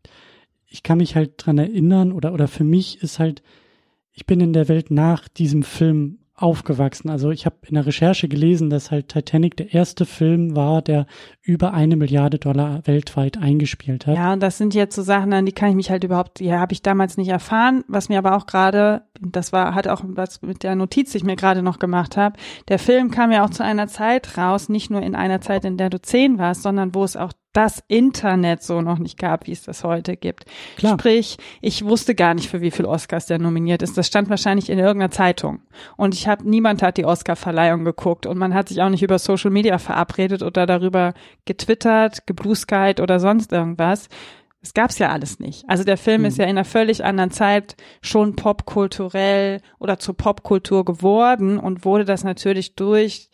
ich 0.66 0.82
kann 0.82 0.98
mich 0.98 1.14
halt 1.14 1.34
dran 1.36 1.58
erinnern, 1.58 2.12
oder, 2.12 2.32
oder 2.32 2.48
für 2.48 2.64
mich 2.64 3.02
ist 3.02 3.18
halt, 3.18 3.42
ich 4.12 4.26
bin 4.26 4.40
in 4.40 4.52
der 4.52 4.68
Welt 4.68 4.90
nach 4.90 5.28
diesem 5.28 5.62
Film 5.62 6.18
aufgewachsen. 6.40 7.10
Also 7.10 7.30
ich 7.30 7.46
habe 7.46 7.56
in 7.66 7.74
der 7.74 7.86
Recherche 7.86 8.28
gelesen, 8.28 8.70
dass 8.70 8.90
halt 8.90 9.08
Titanic 9.08 9.56
der 9.56 9.74
erste 9.74 10.06
Film 10.06 10.54
war, 10.54 10.82
der 10.82 11.06
über 11.42 11.74
eine 11.74 11.96
Milliarde 11.96 12.38
Dollar 12.38 12.86
weltweit 12.86 13.38
eingespielt 13.38 14.06
hat. 14.06 14.16
Ja, 14.16 14.32
und 14.32 14.42
das 14.42 14.58
sind 14.58 14.74
jetzt 14.74 14.94
so 14.94 15.02
Sachen, 15.02 15.32
an 15.32 15.46
die 15.46 15.52
kann 15.52 15.70
ich 15.70 15.74
mich 15.74 15.90
halt 15.90 16.04
überhaupt, 16.04 16.40
die 16.40 16.52
habe 16.52 16.72
ich 16.72 16.82
damals 16.82 17.16
nicht 17.16 17.28
erfahren, 17.28 17.84
was 17.88 18.08
mir 18.08 18.18
aber 18.18 18.36
auch 18.36 18.46
gerade, 18.46 19.02
das 19.20 19.52
war, 19.52 19.74
hat 19.74 19.88
auch 19.88 20.02
was 20.04 20.40
mit 20.42 20.62
der 20.62 20.76
Notiz, 20.76 21.12
die 21.12 21.18
ich 21.18 21.24
mir 21.24 21.36
gerade 21.36 21.62
noch 21.62 21.78
gemacht 21.78 22.16
habe. 22.16 22.38
Der 22.68 22.78
Film 22.78 23.10
kam 23.10 23.32
ja 23.32 23.44
auch 23.44 23.50
zu 23.50 23.64
einer 23.64 23.88
Zeit 23.88 24.38
raus, 24.38 24.68
nicht 24.68 24.90
nur 24.90 25.02
in 25.02 25.14
einer 25.14 25.40
Zeit, 25.40 25.64
in 25.64 25.76
der 25.76 25.90
du 25.90 26.00
zehn 26.00 26.38
warst, 26.38 26.62
sondern 26.62 26.94
wo 26.94 27.02
es 27.02 27.16
auch 27.16 27.32
das 27.58 27.82
Internet 27.88 28.62
so 28.62 28.82
noch 28.82 29.00
nicht 29.00 29.18
gab, 29.18 29.48
wie 29.48 29.52
es 29.52 29.64
das 29.64 29.82
heute 29.82 30.16
gibt. 30.16 30.44
Klar. 30.76 30.96
Sprich, 30.96 31.38
ich 31.60 31.84
wusste 31.84 32.14
gar 32.14 32.34
nicht, 32.34 32.48
für 32.48 32.60
wie 32.60 32.70
viel 32.70 32.84
Oscars 32.84 33.26
der 33.26 33.40
nominiert 33.40 33.82
ist. 33.82 33.98
Das 33.98 34.06
stand 34.06 34.30
wahrscheinlich 34.30 34.70
in 34.70 34.78
irgendeiner 34.78 35.10
Zeitung. 35.10 35.58
Und 35.96 36.14
ich 36.14 36.28
habe, 36.28 36.48
niemand 36.48 36.82
hat 36.82 36.98
die 36.98 37.04
Oscar-Verleihung 37.04 37.84
geguckt 37.84 38.26
und 38.26 38.38
man 38.38 38.54
hat 38.54 38.68
sich 38.68 38.80
auch 38.80 38.90
nicht 38.90 39.02
über 39.02 39.18
Social 39.18 39.50
Media 39.50 39.78
verabredet 39.78 40.44
oder 40.44 40.66
darüber 40.66 41.14
getwittert, 41.46 42.28
geblueskyt 42.28 43.00
oder 43.00 43.18
sonst 43.18 43.50
irgendwas. 43.52 44.08
Das 44.60 44.72
gab's 44.72 45.00
ja 45.00 45.08
alles 45.08 45.40
nicht. 45.40 45.68
Also 45.68 45.82
der 45.82 45.96
Film 45.96 46.20
Hm. 46.20 46.26
ist 46.26 46.38
ja 46.38 46.44
in 46.44 46.50
einer 46.50 46.64
völlig 46.64 47.04
anderen 47.04 47.32
Zeit 47.32 47.74
schon 48.02 48.36
popkulturell 48.36 49.62
oder 49.80 49.98
zur 49.98 50.16
Popkultur 50.16 50.84
geworden 50.84 51.58
und 51.58 51.84
wurde 51.84 52.04
das 52.04 52.22
natürlich 52.22 52.76
durch 52.76 53.30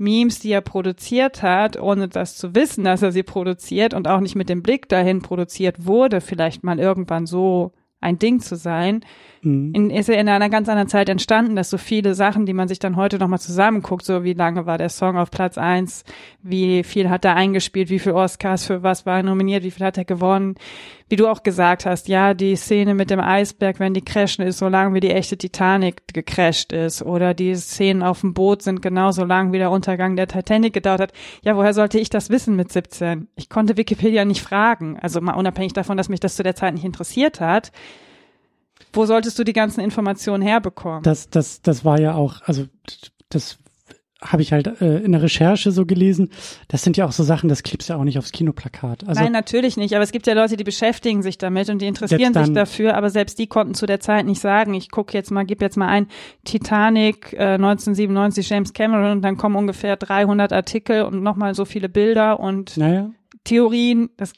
Memes, 0.00 0.38
die 0.38 0.50
er 0.50 0.62
produziert 0.62 1.42
hat, 1.42 1.78
ohne 1.78 2.08
das 2.08 2.36
zu 2.36 2.54
wissen, 2.54 2.84
dass 2.84 3.02
er 3.02 3.12
sie 3.12 3.22
produziert 3.22 3.92
und 3.92 4.08
auch 4.08 4.20
nicht 4.20 4.34
mit 4.34 4.48
dem 4.48 4.62
Blick 4.62 4.88
dahin 4.88 5.20
produziert 5.20 5.86
wurde, 5.86 6.20
vielleicht 6.22 6.64
mal 6.64 6.80
irgendwann 6.80 7.26
so 7.26 7.72
ein 8.00 8.18
Ding 8.18 8.40
zu 8.40 8.56
sein, 8.56 9.04
mhm. 9.42 9.72
in, 9.74 9.90
ist 9.90 10.08
er 10.08 10.20
in 10.20 10.28
einer 10.28 10.48
ganz 10.48 10.68
anderen 10.68 10.88
Zeit 10.88 11.08
entstanden, 11.08 11.56
dass 11.56 11.70
so 11.70 11.78
viele 11.78 12.14
Sachen, 12.14 12.46
die 12.46 12.52
man 12.52 12.68
sich 12.68 12.78
dann 12.78 12.96
heute 12.96 13.18
nochmal 13.18 13.40
zusammenguckt, 13.40 14.04
so 14.04 14.24
wie 14.24 14.32
lange 14.32 14.66
war 14.66 14.78
der 14.78 14.88
Song 14.88 15.16
auf 15.16 15.30
Platz 15.30 15.58
eins, 15.58 16.04
wie 16.42 16.82
viel 16.84 17.10
hat 17.10 17.24
er 17.24 17.36
eingespielt, 17.36 17.90
wie 17.90 17.98
viel 17.98 18.12
Oscars 18.12 18.66
für 18.66 18.82
was 18.82 19.06
war 19.06 19.18
er 19.18 19.22
nominiert, 19.22 19.64
wie 19.64 19.70
viel 19.70 19.86
hat 19.86 19.98
er 19.98 20.04
gewonnen, 20.04 20.54
wie 21.08 21.16
du 21.16 21.26
auch 21.26 21.42
gesagt 21.42 21.86
hast, 21.86 22.08
ja, 22.08 22.34
die 22.34 22.54
Szene 22.54 22.94
mit 22.94 23.10
dem 23.10 23.20
Eisberg, 23.20 23.80
wenn 23.80 23.94
die 23.94 24.04
crashen, 24.04 24.46
ist 24.46 24.58
so 24.58 24.68
lang, 24.68 24.94
wie 24.94 25.00
die 25.00 25.10
echte 25.10 25.36
Titanic 25.36 26.02
gecrashed 26.14 26.72
ist, 26.72 27.02
oder 27.02 27.34
die 27.34 27.54
Szenen 27.56 28.02
auf 28.02 28.20
dem 28.20 28.32
Boot 28.32 28.62
sind 28.62 28.80
genauso 28.80 29.24
lang, 29.24 29.52
wie 29.52 29.58
der 29.58 29.72
Untergang 29.72 30.14
der 30.14 30.28
Titanic 30.28 30.72
gedauert 30.72 31.00
hat. 31.00 31.12
Ja, 31.42 31.56
woher 31.56 31.74
sollte 31.74 31.98
ich 31.98 32.10
das 32.10 32.30
wissen 32.30 32.54
mit 32.54 32.70
17? 32.70 33.26
Ich 33.34 33.48
konnte 33.48 33.76
Wikipedia 33.76 34.24
nicht 34.24 34.42
fragen, 34.42 34.98
also 35.00 35.20
mal 35.20 35.34
unabhängig 35.34 35.72
davon, 35.72 35.96
dass 35.96 36.08
mich 36.08 36.20
das 36.20 36.36
zu 36.36 36.44
der 36.44 36.54
Zeit 36.54 36.74
nicht 36.74 36.84
interessiert 36.84 37.40
hat 37.40 37.72
wo 38.92 39.06
solltest 39.06 39.38
du 39.38 39.44
die 39.44 39.52
ganzen 39.52 39.80
Informationen 39.80 40.42
herbekommen? 40.42 41.02
Das, 41.02 41.30
das, 41.30 41.62
das 41.62 41.84
war 41.84 42.00
ja 42.00 42.14
auch, 42.14 42.42
also 42.42 42.66
das 43.28 43.58
habe 44.22 44.42
ich 44.42 44.52
halt 44.52 44.80
äh, 44.80 44.98
in 44.98 45.12
der 45.12 45.22
Recherche 45.22 45.72
so 45.72 45.86
gelesen. 45.86 46.30
Das 46.68 46.82
sind 46.82 46.96
ja 46.96 47.06
auch 47.06 47.12
so 47.12 47.22
Sachen, 47.22 47.48
das 47.48 47.62
klebst 47.62 47.88
ja 47.88 47.96
auch 47.96 48.04
nicht 48.04 48.18
aufs 48.18 48.32
Kinoplakat. 48.32 49.08
Also, 49.08 49.20
Nein, 49.20 49.32
natürlich 49.32 49.76
nicht. 49.76 49.94
Aber 49.94 50.04
es 50.04 50.12
gibt 50.12 50.26
ja 50.26 50.34
Leute, 50.34 50.56
die 50.56 50.64
beschäftigen 50.64 51.22
sich 51.22 51.38
damit 51.38 51.70
und 51.70 51.80
die 51.80 51.86
interessieren 51.86 52.34
sich 52.34 52.52
dafür. 52.52 52.96
Aber 52.96 53.08
selbst 53.08 53.38
die 53.38 53.46
konnten 53.46 53.74
zu 53.74 53.86
der 53.86 54.00
Zeit 54.00 54.26
nicht 54.26 54.40
sagen, 54.40 54.74
ich 54.74 54.90
gucke 54.90 55.16
jetzt 55.16 55.30
mal, 55.30 55.44
gib 55.44 55.62
jetzt 55.62 55.76
mal 55.76 55.88
ein 55.88 56.06
Titanic 56.44 57.32
äh, 57.32 57.54
1997 57.54 58.48
James 58.48 58.72
Cameron 58.74 59.12
und 59.12 59.22
dann 59.22 59.36
kommen 59.36 59.56
ungefähr 59.56 59.96
300 59.96 60.52
Artikel 60.52 61.02
und 61.02 61.22
nochmal 61.22 61.54
so 61.54 61.64
viele 61.64 61.88
Bilder 61.88 62.40
und 62.40 62.76
naja. 62.76 63.10
Theorien. 63.44 64.10
Das 64.18 64.34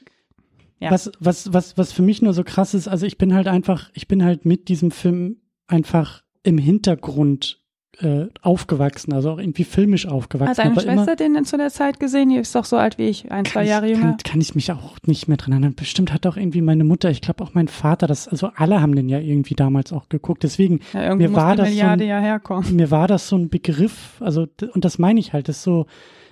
ja. 0.82 0.90
Was, 0.90 1.12
was, 1.20 1.52
was, 1.52 1.78
was 1.78 1.92
für 1.92 2.02
mich 2.02 2.22
nur 2.22 2.32
so 2.32 2.42
krass 2.42 2.74
ist, 2.74 2.88
also 2.88 3.06
ich 3.06 3.18
bin 3.18 3.34
halt 3.34 3.46
einfach, 3.46 3.90
ich 3.94 4.08
bin 4.08 4.24
halt 4.24 4.44
mit 4.44 4.68
diesem 4.68 4.90
Film 4.90 5.36
einfach 5.68 6.22
im 6.42 6.58
Hintergrund 6.58 7.60
äh, 8.00 8.26
aufgewachsen, 8.40 9.12
also 9.12 9.30
auch 9.30 9.38
irgendwie 9.38 9.62
filmisch 9.62 10.08
aufgewachsen. 10.08 10.50
Hat 10.50 10.58
deine 10.58 10.80
Schwester 10.80 11.14
den 11.14 11.34
denn 11.34 11.44
zu 11.44 11.56
der 11.56 11.70
Zeit 11.70 12.00
gesehen? 12.00 12.30
Die 12.30 12.36
ist 12.36 12.54
doch 12.54 12.64
so 12.64 12.76
alt 12.76 12.98
wie 12.98 13.08
ich, 13.08 13.30
ein, 13.30 13.44
zwei 13.44 13.64
Jahre 13.64 13.86
ich, 13.86 13.92
jünger. 13.96 14.12
Kann, 14.12 14.16
kann 14.24 14.40
ich 14.40 14.56
mich 14.56 14.72
auch 14.72 14.96
nicht 15.06 15.28
mehr 15.28 15.36
dran 15.36 15.52
erinnern. 15.52 15.74
Bestimmt 15.74 16.12
hat 16.12 16.26
auch 16.26 16.36
irgendwie 16.36 16.62
meine 16.62 16.82
Mutter, 16.82 17.10
ich 17.10 17.20
glaube 17.20 17.44
auch 17.44 17.54
mein 17.54 17.68
Vater, 17.68 18.08
das, 18.08 18.26
also 18.26 18.50
alle 18.56 18.80
haben 18.80 18.96
den 18.96 19.08
ja 19.08 19.20
irgendwie 19.20 19.54
damals 19.54 19.92
auch 19.92 20.08
geguckt. 20.08 20.42
Deswegen, 20.42 20.80
ja, 20.94 21.14
mir 21.14 21.32
war 21.32 21.54
das 21.54 21.72
so 21.72 21.84
ein, 21.84 22.00
ja 22.00 22.18
herkommen. 22.18 22.74
mir 22.74 22.90
war 22.90 23.06
das 23.06 23.28
so 23.28 23.36
ein 23.36 23.50
Begriff, 23.50 24.16
also, 24.20 24.48
und 24.72 24.84
das 24.84 24.98
meine 24.98 25.20
ich 25.20 25.32
halt, 25.32 25.48
das 25.48 25.58
ist 25.58 25.62
so, 25.62 25.86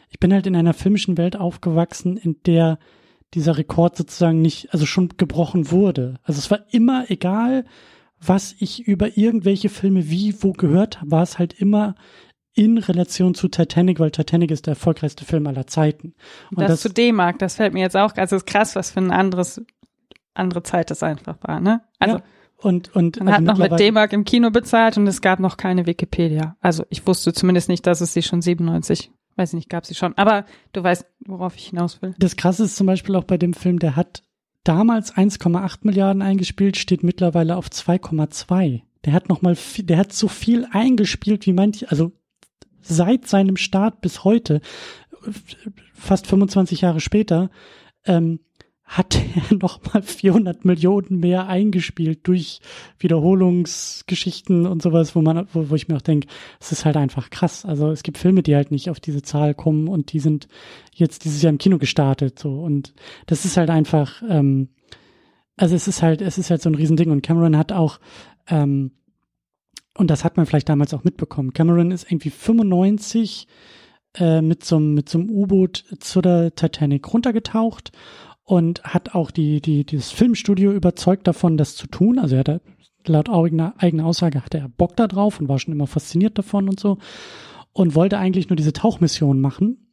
ich 0.09 0.19
bin 0.19 0.33
halt 0.33 0.47
in 0.49 0.57
einer 0.57 0.75
filmischen 0.75 1.19
Welt 1.19 1.37
aufgewachsen, 1.37 2.17
in 2.17 2.37
der 2.47 2.79
dieser 3.35 3.57
Rekord 3.57 3.97
sozusagen 3.97 4.43
nicht, 4.43 4.73
also 4.73 4.87
schon 4.87 5.11
gebrochen 5.17 5.71
wurde. 5.71 6.15
Also 6.23 6.39
es 6.39 6.51
war 6.51 6.61
immer 6.71 7.11
egal, 7.11 7.65
was 8.21 8.55
ich 8.59 8.87
über 8.87 9.17
irgendwelche 9.17 9.69
Filme 9.69 10.11
wie, 10.11 10.43
wo 10.43 10.53
gehört 10.53 11.01
habe, 11.01 11.11
war 11.11 11.23
es 11.23 11.39
halt 11.39 11.55
immer 11.55 11.95
in 12.53 12.79
Relation 12.79 13.35
zu 13.35 13.49
Titanic, 13.49 14.01
weil 14.01 14.11
Titanic 14.11 14.51
ist 14.51 14.67
der 14.67 14.73
erfolgreichste 14.73 15.25
Film 15.25 15.47
aller 15.47 15.67
Zeiten. 15.67 16.15
Und 16.51 16.61
das, 16.61 16.69
das 16.69 16.81
zu 16.81 16.91
D-Mark, 16.91 17.39
das 17.39 17.55
fällt 17.55 17.73
mir 17.73 17.81
jetzt 17.81 17.97
auch, 17.97 18.15
also 18.17 18.37
ist 18.37 18.47
krass, 18.47 18.75
was 18.75 18.91
für 18.91 19.01
ein 19.01 19.13
anderes, 19.13 19.63
andere 20.35 20.63
Zeit 20.63 20.91
das 20.91 21.03
einfach 21.03 21.37
war, 21.43 21.61
ne? 21.61 21.83
Also. 21.99 22.17
Ja. 22.17 22.25
Und, 22.63 22.95
und 22.95 23.19
man 23.21 23.29
also 23.29 23.37
hat 23.37 23.45
noch 23.45 23.71
mit 23.71 23.81
D-Mark 23.81 24.13
im 24.13 24.25
Kino 24.25 24.51
bezahlt 24.51 24.99
und 24.99 25.07
es 25.07 25.23
gab 25.23 25.41
noch 25.41 25.57
keine 25.57 25.87
Wikipedia. 25.87 26.57
Also 26.61 26.85
ich 26.91 27.07
wusste 27.07 27.33
zumindest 27.33 27.71
nicht, 27.71 27.87
dass 27.87 28.03
es 28.03 28.13
sie 28.13 28.23
schon 28.23 28.43
97 28.43 29.11
Weiß 29.37 29.53
nicht, 29.53 29.69
gab 29.69 29.87
sie 29.87 29.95
schon. 29.95 30.17
Aber 30.17 30.45
du 30.73 30.83
weißt, 30.83 31.07
worauf 31.27 31.57
ich 31.57 31.69
hinaus 31.69 32.03
will. 32.03 32.15
Das 32.19 32.37
Krasse 32.37 32.65
ist 32.65 32.77
zum 32.77 32.87
Beispiel 32.87 33.17
auch 33.17 33.25
bei 33.25 33.39
dem 33.39 33.55
Film, 33.55 33.79
der 33.79 33.97
hat 33.97 34.23
damals 34.65 35.15
1,8 35.15 35.79
Milliarden 35.83 36.23
eingespielt, 36.23 36.77
steht 36.77 37.03
mittlerweile 37.03 37.57
auf 37.57 37.69
2,2. 37.69 38.83
Der 39.05 39.13
hat 39.13 39.29
noch 39.29 39.41
mal, 39.41 39.57
der 39.79 39.97
hat 39.97 40.13
so 40.13 40.29
viel 40.29 40.67
eingespielt 40.71 41.47
wie 41.47 41.53
manche, 41.53 41.91
also 41.91 42.13
seit 42.83 43.27
seinem 43.27 43.57
Start 43.57 44.01
bis 44.01 44.25
heute, 44.25 44.61
fast 45.95 46.27
25 46.27 46.83
Jahre 46.83 47.01
später, 47.01 47.51
ähm, 48.05 48.41
hat 48.91 49.17
er 49.37 49.57
nochmal 49.63 50.03
400 50.03 50.65
Millionen 50.65 51.21
mehr 51.21 51.47
eingespielt 51.47 52.27
durch 52.27 52.61
Wiederholungsgeschichten 52.99 54.67
und 54.67 54.83
sowas, 54.83 55.15
wo 55.15 55.23
man, 55.23 55.47
wo, 55.53 55.71
wo 55.71 55.75
ich 55.77 55.87
mir 55.87 55.97
auch 55.97 56.03
denke, 56.03 56.27
es 56.59 56.73
ist 56.73 56.85
halt 56.85 56.97
einfach 56.97 57.31
krass. 57.31 57.65
Also 57.65 57.91
es 57.91 58.03
gibt 58.03 58.19
Filme, 58.19 58.43
die 58.43 58.57
halt 58.57 58.73
nicht 58.73 58.91
auf 58.91 58.99
diese 58.99 59.23
Zahl 59.23 59.55
kommen 59.55 59.87
und 59.87 60.13
die 60.13 60.19
sind 60.19 60.49
jetzt 60.93 61.25
dieses 61.25 61.41
Jahr 61.41 61.53
im 61.53 61.59
Kino 61.59 61.79
gestartet, 61.79 62.41
so. 62.41 62.61
Und 62.61 62.93
das 63.27 63.45
ist 63.45 63.57
halt 63.57 63.71
einfach, 63.71 64.23
ähm, 64.29 64.71
also 65.57 65.77
es 65.77 65.87
ist 65.87 66.03
halt, 66.03 66.21
es 66.21 66.37
ist 66.37 66.51
halt 66.51 66.61
so 66.61 66.69
ein 66.69 66.75
Riesending 66.75 67.11
und 67.11 67.23
Cameron 67.23 67.57
hat 67.57 67.71
auch, 67.71 68.01
ähm, 68.49 68.91
und 69.97 70.11
das 70.11 70.25
hat 70.25 70.37
man 70.37 70.47
vielleicht 70.47 70.69
damals 70.69 70.95
auch 70.95 71.05
mitbekommen. 71.05 71.53
Cameron 71.53 71.93
ist 71.93 72.11
irgendwie 72.11 72.31
95 72.31 73.47
äh, 74.15 74.43
mit 74.43 74.65
so, 74.65 74.81
mit 74.81 75.09
so 75.09 75.21
einem 75.21 75.31
U-Boot 75.31 75.85
zu 76.01 76.21
der 76.21 76.57
Titanic 76.57 77.13
runtergetaucht 77.13 77.93
und 78.51 78.83
hat 78.83 79.15
auch 79.15 79.31
die, 79.31 79.61
die, 79.61 79.85
dieses 79.85 80.11
Filmstudio 80.11 80.73
überzeugt 80.73 81.29
davon, 81.29 81.57
das 81.57 81.77
zu 81.77 81.87
tun. 81.87 82.19
Also 82.19 82.35
er 82.35 82.41
hat 82.41 82.61
laut 83.07 83.31
eigener, 83.31 83.75
eigener 83.79 84.07
Aussage 84.07 84.45
hatte 84.45 84.59
er 84.59 84.69
Bock 84.69 84.97
da 84.97 85.07
drauf 85.07 85.39
und 85.39 85.49
war 85.49 85.61
schon 85.61 85.73
immer 85.73 85.87
fasziniert 85.87 86.37
davon 86.37 86.69
und 86.69 86.81
so 86.81 86.99
und 87.73 87.95
wollte 87.95 88.19
eigentlich 88.19 88.49
nur 88.49 88.57
diese 88.57 88.73
Tauchmission 88.73 89.41
machen 89.41 89.87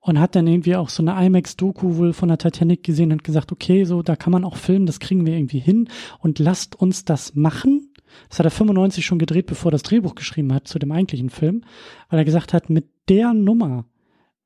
und 0.00 0.18
hat 0.18 0.34
dann 0.34 0.48
irgendwie 0.48 0.74
auch 0.74 0.88
so 0.88 1.04
eine 1.04 1.24
IMAX-Doku 1.24 1.98
wohl 1.98 2.12
von 2.12 2.30
der 2.30 2.38
Titanic 2.38 2.82
gesehen 2.82 3.12
und 3.12 3.22
gesagt, 3.22 3.52
okay, 3.52 3.84
so, 3.84 4.02
da 4.02 4.16
kann 4.16 4.32
man 4.32 4.44
auch 4.44 4.56
filmen, 4.56 4.86
das 4.86 4.98
kriegen 4.98 5.24
wir 5.24 5.36
irgendwie 5.36 5.60
hin 5.60 5.88
und 6.18 6.40
lasst 6.40 6.74
uns 6.74 7.04
das 7.04 7.36
machen. 7.36 7.92
Das 8.28 8.40
hat 8.40 8.46
er 8.46 8.50
95 8.50 9.06
schon 9.06 9.20
gedreht, 9.20 9.46
bevor 9.46 9.68
er 9.68 9.78
das 9.78 9.84
Drehbuch 9.84 10.16
geschrieben 10.16 10.52
hat 10.52 10.66
zu 10.66 10.80
dem 10.80 10.90
eigentlichen 10.90 11.30
Film, 11.30 11.62
weil 12.08 12.18
er 12.18 12.24
gesagt 12.24 12.54
hat, 12.54 12.70
mit 12.70 12.88
der 13.08 13.34
Nummer 13.34 13.84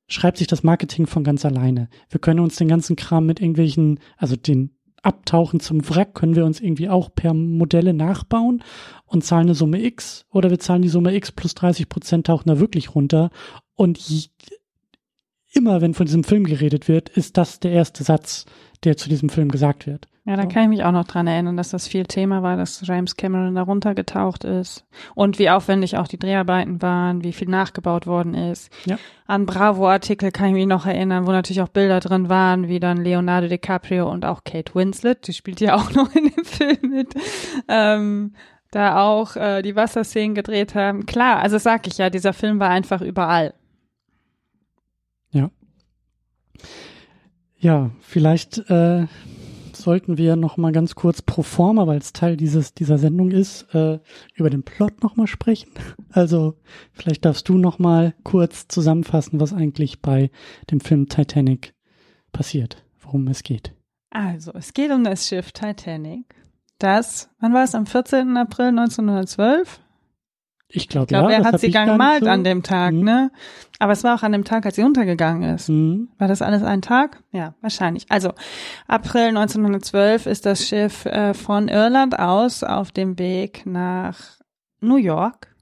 schreibt 0.07 0.39
sich 0.39 0.47
das 0.47 0.63
Marketing 0.63 1.07
von 1.07 1.25
ganz 1.25 1.45
alleine. 1.45 1.89
Wir 2.09 2.21
können 2.21 2.41
uns 2.41 2.57
den 2.57 2.69
ganzen 2.69 2.97
Kram 2.97 3.27
mit 3.27 3.41
irgendwelchen, 3.41 4.01
also 4.17 4.37
den 4.37 4.77
Abtauchen 5.03 5.61
zum 5.61 5.87
Wrack 5.89 6.15
können 6.15 6.35
wir 6.35 6.47
uns 6.47 6.61
irgendwie 6.61 6.89
auch 6.89 7.15
per 7.15 7.35
Modelle 7.35 7.93
nachbauen 7.93 8.65
und 9.05 9.23
zahlen 9.23 9.47
eine 9.47 9.55
Summe 9.55 9.83
X 9.85 10.25
oder 10.31 10.51
wir 10.51 10.59
zahlen 10.59 10.83
die 10.83 10.89
Summe 10.89 11.15
X 11.15 11.31
plus 11.31 11.55
30 11.55 11.89
Prozent 11.89 12.27
tauchen 12.27 12.49
da 12.49 12.59
wirklich 12.59 12.95
runter 12.95 13.31
und 13.75 13.99
immer 15.55 15.81
wenn 15.81 15.95
von 15.95 16.07
diesem 16.07 16.25
Film 16.25 16.45
geredet 16.45 16.89
wird, 16.89 17.09
ist 17.09 17.37
das 17.37 17.61
der 17.61 17.73
erste 17.73 18.05
Satz, 18.05 18.47
der 18.85 18.97
zu 18.97 19.09
diesem 19.09 19.29
Film 19.29 19.51
gesagt 19.51 19.87
wird. 19.87 20.09
Ja, 20.27 20.37
da 20.37 20.43
so. 20.43 20.49
kann 20.49 20.63
ich 20.63 20.69
mich 20.71 20.85
auch 20.85 20.93
noch 20.93 21.05
dran 21.05 21.27
erinnern, 21.27 21.57
dass 21.57 21.69
das 21.69 21.87
viel 21.87 22.05
Thema 22.05 22.43
war, 22.43 22.57
dass 22.57 22.81
James 22.83 23.17
Cameron 23.17 23.55
da 23.55 23.63
runtergetaucht 23.63 24.45
ist 24.45 24.87
und 25.15 25.39
wie 25.39 25.51
aufwendig 25.51 25.99
auch 25.99 26.09
die 26.09 26.19
Dreharbeiten 26.19 26.81
waren, 26.81 27.23
wie 27.23 27.35
viel 27.35 27.49
nachgebaut 27.49 28.07
worden 28.07 28.33
ist. 28.33 28.73
Ja. 28.87 28.99
An 29.27 29.45
Bravo-Artikel 29.45 30.31
kann 30.31 30.49
ich 30.49 30.55
mich 30.55 30.67
noch 30.67 30.87
erinnern, 30.87 31.27
wo 31.27 31.31
natürlich 31.31 31.61
auch 31.61 31.69
Bilder 31.69 32.01
drin 32.01 32.31
waren, 32.31 32.69
wie 32.69 32.81
dann 32.81 33.05
Leonardo 33.05 33.49
DiCaprio 33.49 34.11
und 34.11 34.25
auch 34.25 34.45
Kate 34.45 34.75
Winslet, 34.75 35.27
die 35.29 35.35
spielt 35.35 35.61
ja 35.61 35.77
auch 35.77 35.91
noch 35.95 36.15
in 36.15 36.31
dem 36.31 36.45
Film 36.45 36.91
mit, 36.91 37.15
ähm, 37.69 38.33
da 38.71 39.03
auch 39.03 39.37
äh, 39.37 39.61
die 39.61 39.77
Wasserszenen 39.77 40.35
gedreht 40.35 40.75
haben. 40.75 41.05
Klar, 41.05 41.41
also 41.41 41.59
sag 41.59 41.87
ich 41.87 41.99
ja, 41.99 42.09
dieser 42.09 42.33
Film 42.33 42.61
war 42.61 42.71
einfach 42.71 43.03
überall. 43.03 43.53
Ja. 47.59 47.91
Vielleicht 48.01 48.59
äh, 48.71 49.07
sollten 49.85 50.19
wir 50.19 50.37
noch 50.37 50.57
mal 50.57 50.73
ganz 50.73 50.95
kurz 50.95 51.23
pro 51.23 51.43
forma, 51.43 51.87
weil 51.87 51.99
es 51.99 52.13
Teil 52.13 52.37
dieses 52.37 52.75
dieser 52.75 52.99
Sendung 52.99 53.31
ist, 53.31 53.75
äh, 53.75 53.99
über 54.35 54.51
den 54.51 54.63
Plot 54.63 55.03
noch 55.03 55.17
mal 55.17 55.27
sprechen. 55.27 55.71
Also 56.11 56.55
vielleicht 56.93 57.25
darfst 57.25 57.49
du 57.49 57.59
noch 57.59 57.81
mal 57.81 58.15
kurz 58.23 58.69
zusammenfassen, 58.69 59.41
was 59.41 59.53
eigentlich 59.53 60.01
bei 60.01 60.31
dem 60.71 60.79
Film 60.79 61.09
Titanic 61.09 61.75
passiert, 62.31 62.85
worum 63.01 63.27
es 63.27 63.43
geht. 63.43 63.75
Also 64.11 64.53
es 64.53 64.75
geht 64.75 64.93
um 64.93 65.03
das 65.03 65.27
Schiff 65.27 65.51
Titanic. 65.51 66.37
Das, 66.79 67.31
wann 67.41 67.53
war 67.53 67.65
es? 67.65 67.75
Am 67.75 67.87
14. 67.87 68.37
April 68.37 68.69
1912 68.69 69.81
ich 70.75 70.89
glaube, 70.89 71.07
glaub, 71.07 71.31
ja. 71.31 71.39
Er 71.39 71.45
hat 71.45 71.61
sie 71.61 71.71
gemalt 71.71 72.25
so. 72.25 72.31
an 72.31 72.45
dem 72.45 72.63
Tag, 72.63 72.93
mhm. 72.93 73.05
ne? 73.05 73.31
Aber 73.79 73.93
es 73.93 74.05
war 74.05 74.15
auch 74.17 74.23
an 74.23 74.33
dem 74.33 74.45
Tag, 74.45 74.67
als 74.67 74.77
sie 74.77 74.83
untergegangen 74.83 75.55
ist. 75.55 75.69
Mhm. 75.69 76.09
War 76.19 76.29
das 76.29 76.43
alles 76.43 76.63
ein 76.63 76.83
Tag? 76.83 77.23
Ja, 77.33 77.55
wahrscheinlich. 77.61 78.07
Also, 78.09 78.33
April 78.87 79.29
1912 79.29 80.27
ist 80.27 80.47
das 80.47 80.67
Schiff 80.67 81.07
äh, 81.07 81.35
von 81.35 81.69
Irland 81.69 82.19
aus 82.19 82.63
auf 82.63 82.93
dem 82.93 83.19
Weg 83.19 83.67
nach 83.67 84.19
New 84.81 84.97
York 84.97 85.55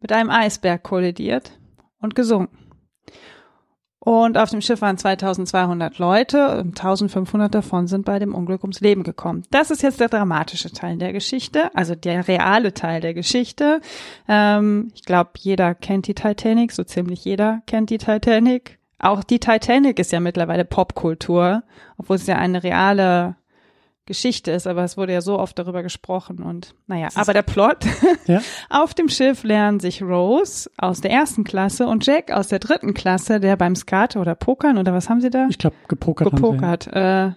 mit 0.00 0.12
einem 0.12 0.30
Eisberg 0.30 0.82
kollidiert 0.82 1.58
und 2.00 2.14
gesunken. 2.14 2.65
Und 4.06 4.38
auf 4.38 4.50
dem 4.50 4.60
Schiff 4.60 4.82
waren 4.82 4.96
2200 4.96 5.98
Leute 5.98 6.58
und 6.58 6.78
1500 6.78 7.52
davon 7.52 7.88
sind 7.88 8.04
bei 8.04 8.20
dem 8.20 8.36
Unglück 8.36 8.62
ums 8.62 8.78
Leben 8.78 9.02
gekommen. 9.02 9.42
Das 9.50 9.72
ist 9.72 9.82
jetzt 9.82 9.98
der 9.98 10.08
dramatische 10.08 10.70
Teil 10.70 10.96
der 10.96 11.12
Geschichte, 11.12 11.74
also 11.74 11.96
der 11.96 12.28
reale 12.28 12.72
Teil 12.72 13.00
der 13.00 13.14
Geschichte. 13.14 13.80
Ähm, 14.28 14.92
ich 14.94 15.02
glaube, 15.02 15.30
jeder 15.38 15.74
kennt 15.74 16.06
die 16.06 16.14
Titanic, 16.14 16.70
so 16.70 16.84
ziemlich 16.84 17.24
jeder 17.24 17.62
kennt 17.66 17.90
die 17.90 17.98
Titanic. 17.98 18.78
Auch 19.00 19.24
die 19.24 19.40
Titanic 19.40 19.98
ist 19.98 20.12
ja 20.12 20.20
mittlerweile 20.20 20.64
Popkultur, 20.64 21.64
obwohl 21.98 22.14
es 22.14 22.28
ja 22.28 22.36
eine 22.36 22.62
reale 22.62 23.34
Geschichte 24.06 24.52
ist, 24.52 24.66
aber 24.66 24.84
es 24.84 24.96
wurde 24.96 25.12
ja 25.12 25.20
so 25.20 25.38
oft 25.38 25.58
darüber 25.58 25.82
gesprochen 25.82 26.42
und 26.42 26.74
naja, 26.86 27.08
aber 27.14 27.32
der 27.32 27.42
Plot. 27.42 27.78
Ja. 28.26 28.40
Auf 28.70 28.92
dem 28.92 29.08
Schiff 29.08 29.44
lernen 29.44 29.78
sich 29.78 30.02
Rose 30.02 30.68
aus 30.78 31.00
der 31.00 31.12
ersten 31.12 31.44
Klasse 31.44 31.86
und 31.86 32.04
Jack 32.04 32.32
aus 32.32 32.48
der 32.48 32.58
dritten 32.58 32.92
Klasse, 32.92 33.38
der 33.38 33.56
beim 33.56 33.76
Skat 33.76 34.16
oder 34.16 34.34
Pokern 34.34 34.78
oder 34.78 34.92
was 34.92 35.08
haben 35.08 35.20
sie 35.20 35.30
da? 35.30 35.46
Ich 35.48 35.58
glaube 35.58 35.76
gepokert. 35.86 36.30
Gepokert. 36.32 36.88
Äh, 36.88 37.30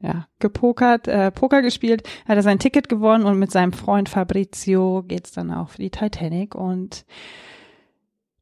ja, 0.00 0.28
gepokert, 0.38 1.08
äh, 1.08 1.32
Poker 1.32 1.62
gespielt, 1.62 2.08
hat 2.28 2.36
er 2.36 2.42
sein 2.42 2.60
Ticket 2.60 2.88
gewonnen 2.88 3.24
und 3.24 3.38
mit 3.40 3.50
seinem 3.50 3.72
Freund 3.72 4.08
Fabrizio 4.08 5.02
geht's 5.06 5.32
dann 5.32 5.50
auf 5.50 5.74
die 5.74 5.90
Titanic 5.90 6.54
und 6.54 7.04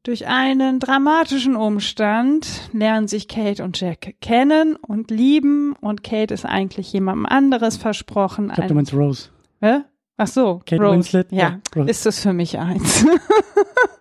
durch 0.07 0.25
einen 0.25 0.79
dramatischen 0.79 1.57
Umstand 1.57 2.69
lernen 2.71 3.09
sich 3.09 3.27
Kate 3.27 3.61
und 3.61 3.77
Jack 3.77 4.15
kennen 4.21 4.77
und 4.77 5.11
lieben 5.11 5.73
und 5.81 6.01
Kate 6.01 6.33
ist 6.33 6.45
eigentlich 6.45 6.93
jemandem 6.93 7.25
anderes 7.25 7.75
versprochen. 7.75 8.47
Ich 8.47 8.55
glaube, 8.55 8.69
du 8.69 8.73
meinst 8.75 8.93
Rose. 8.93 9.29
Hä? 9.59 9.81
Ach 10.15 10.27
so, 10.27 10.61
Kate 10.65 10.81
Rose. 10.81 10.95
Winslet. 10.95 11.31
Ja, 11.33 11.59
ja 11.75 11.83
ist 11.83 12.05
das 12.05 12.21
für 12.21 12.31
mich 12.31 12.57
eins. 12.57 13.05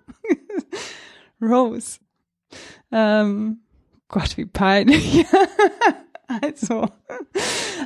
Rose. 1.43 1.99
Ähm, 2.93 3.63
Gott, 4.07 4.37
wie 4.37 4.47
peinlich. 4.47 5.27
Also, 6.43 6.89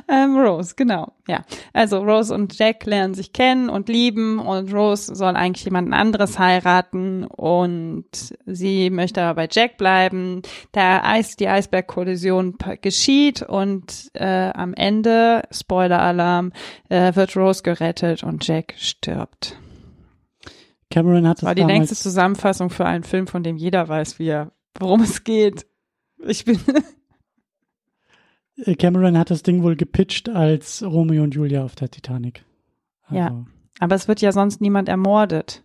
ähm, 0.07 0.37
Rose, 0.37 0.73
genau, 0.75 1.13
ja. 1.27 1.45
Also 1.73 1.99
Rose 1.99 2.33
und 2.33 2.57
Jack 2.57 2.85
lernen 2.85 3.13
sich 3.13 3.33
kennen 3.33 3.69
und 3.69 3.87
lieben 3.87 4.39
und 4.39 4.73
Rose 4.73 5.13
soll 5.13 5.35
eigentlich 5.35 5.65
jemanden 5.65 5.93
anderes 5.93 6.39
heiraten 6.39 7.25
und 7.25 8.05
sie 8.45 8.89
möchte 8.89 9.21
aber 9.21 9.35
bei 9.35 9.47
Jack 9.51 9.77
bleiben. 9.77 10.41
Der 10.73 11.05
Eis, 11.05 11.35
die 11.35 11.47
Eisbergkollision 11.47 12.57
geschieht 12.81 13.43
und 13.43 14.09
äh, 14.13 14.51
am 14.53 14.73
Ende, 14.73 15.43
Spoiler-Alarm, 15.51 16.51
äh, 16.89 17.15
wird 17.15 17.35
Rose 17.35 17.63
gerettet 17.63 18.23
und 18.23 18.45
Jack 18.47 18.73
stirbt. 18.77 19.57
Cameron 20.89 21.27
hat 21.27 21.37
das 21.37 21.43
war 21.43 21.55
die 21.55 21.63
längste 21.63 21.95
Zusammenfassung 21.95 22.69
für 22.69 22.85
einen 22.85 23.03
Film, 23.03 23.27
von 23.27 23.43
dem 23.43 23.55
jeder 23.55 23.87
weiß, 23.87 24.19
wie 24.19 24.27
er, 24.27 24.51
worum 24.77 25.01
es 25.01 25.23
geht. 25.23 25.65
Ich 26.27 26.43
bin 26.43 26.59
Cameron 28.77 29.17
hat 29.17 29.31
das 29.31 29.43
Ding 29.43 29.63
wohl 29.63 29.75
gepitcht 29.75 30.29
als 30.29 30.83
Romeo 30.83 31.23
und 31.23 31.33
Julia 31.33 31.63
auf 31.63 31.75
der 31.75 31.89
Titanic. 31.89 32.43
Also. 33.03 33.15
Ja, 33.15 33.45
aber 33.79 33.95
es 33.95 34.07
wird 34.07 34.21
ja 34.21 34.31
sonst 34.31 34.61
niemand 34.61 34.89
ermordet. 34.89 35.63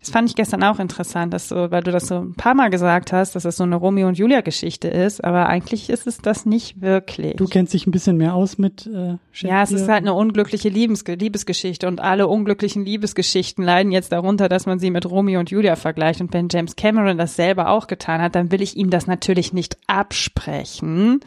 Das 0.00 0.10
fand 0.10 0.28
ich 0.28 0.34
gestern 0.34 0.64
auch 0.64 0.80
interessant, 0.80 1.32
dass 1.32 1.48
so, 1.48 1.70
weil 1.70 1.82
du 1.82 1.92
das 1.92 2.08
so 2.08 2.16
ein 2.16 2.34
paar 2.34 2.54
Mal 2.54 2.70
gesagt 2.70 3.12
hast, 3.12 3.36
dass 3.36 3.44
es 3.44 3.56
so 3.56 3.62
eine 3.62 3.76
Romeo 3.76 4.08
und 4.08 4.18
Julia 4.18 4.40
Geschichte 4.40 4.88
ist, 4.88 5.22
aber 5.22 5.48
eigentlich 5.48 5.90
ist 5.90 6.06
es 6.06 6.18
das 6.18 6.44
nicht 6.44 6.80
wirklich. 6.80 7.36
Du 7.36 7.46
kennst 7.46 7.72
dich 7.72 7.86
ein 7.86 7.92
bisschen 7.92 8.16
mehr 8.16 8.34
aus 8.34 8.58
mit 8.58 8.88
äh, 8.88 9.16
Ja, 9.34 9.62
es 9.62 9.70
ist 9.70 9.88
halt 9.88 10.02
eine 10.02 10.14
unglückliche 10.14 10.68
Liebes 10.68 11.04
Liebesgeschichte 11.06 11.86
und 11.86 12.00
alle 12.00 12.26
unglücklichen 12.26 12.84
Liebesgeschichten 12.84 13.64
leiden 13.64 13.92
jetzt 13.92 14.10
darunter, 14.10 14.48
dass 14.48 14.66
man 14.66 14.80
sie 14.80 14.90
mit 14.90 15.08
Romeo 15.08 15.38
und 15.38 15.50
Julia 15.50 15.76
vergleicht 15.76 16.20
und 16.20 16.34
wenn 16.34 16.48
James 16.50 16.74
Cameron 16.74 17.16
das 17.16 17.36
selber 17.36 17.68
auch 17.68 17.86
getan 17.86 18.20
hat, 18.20 18.34
dann 18.34 18.50
will 18.50 18.62
ich 18.62 18.76
ihm 18.76 18.90
das 18.90 19.06
natürlich 19.06 19.52
nicht 19.52 19.76
absprechen. 19.86 21.20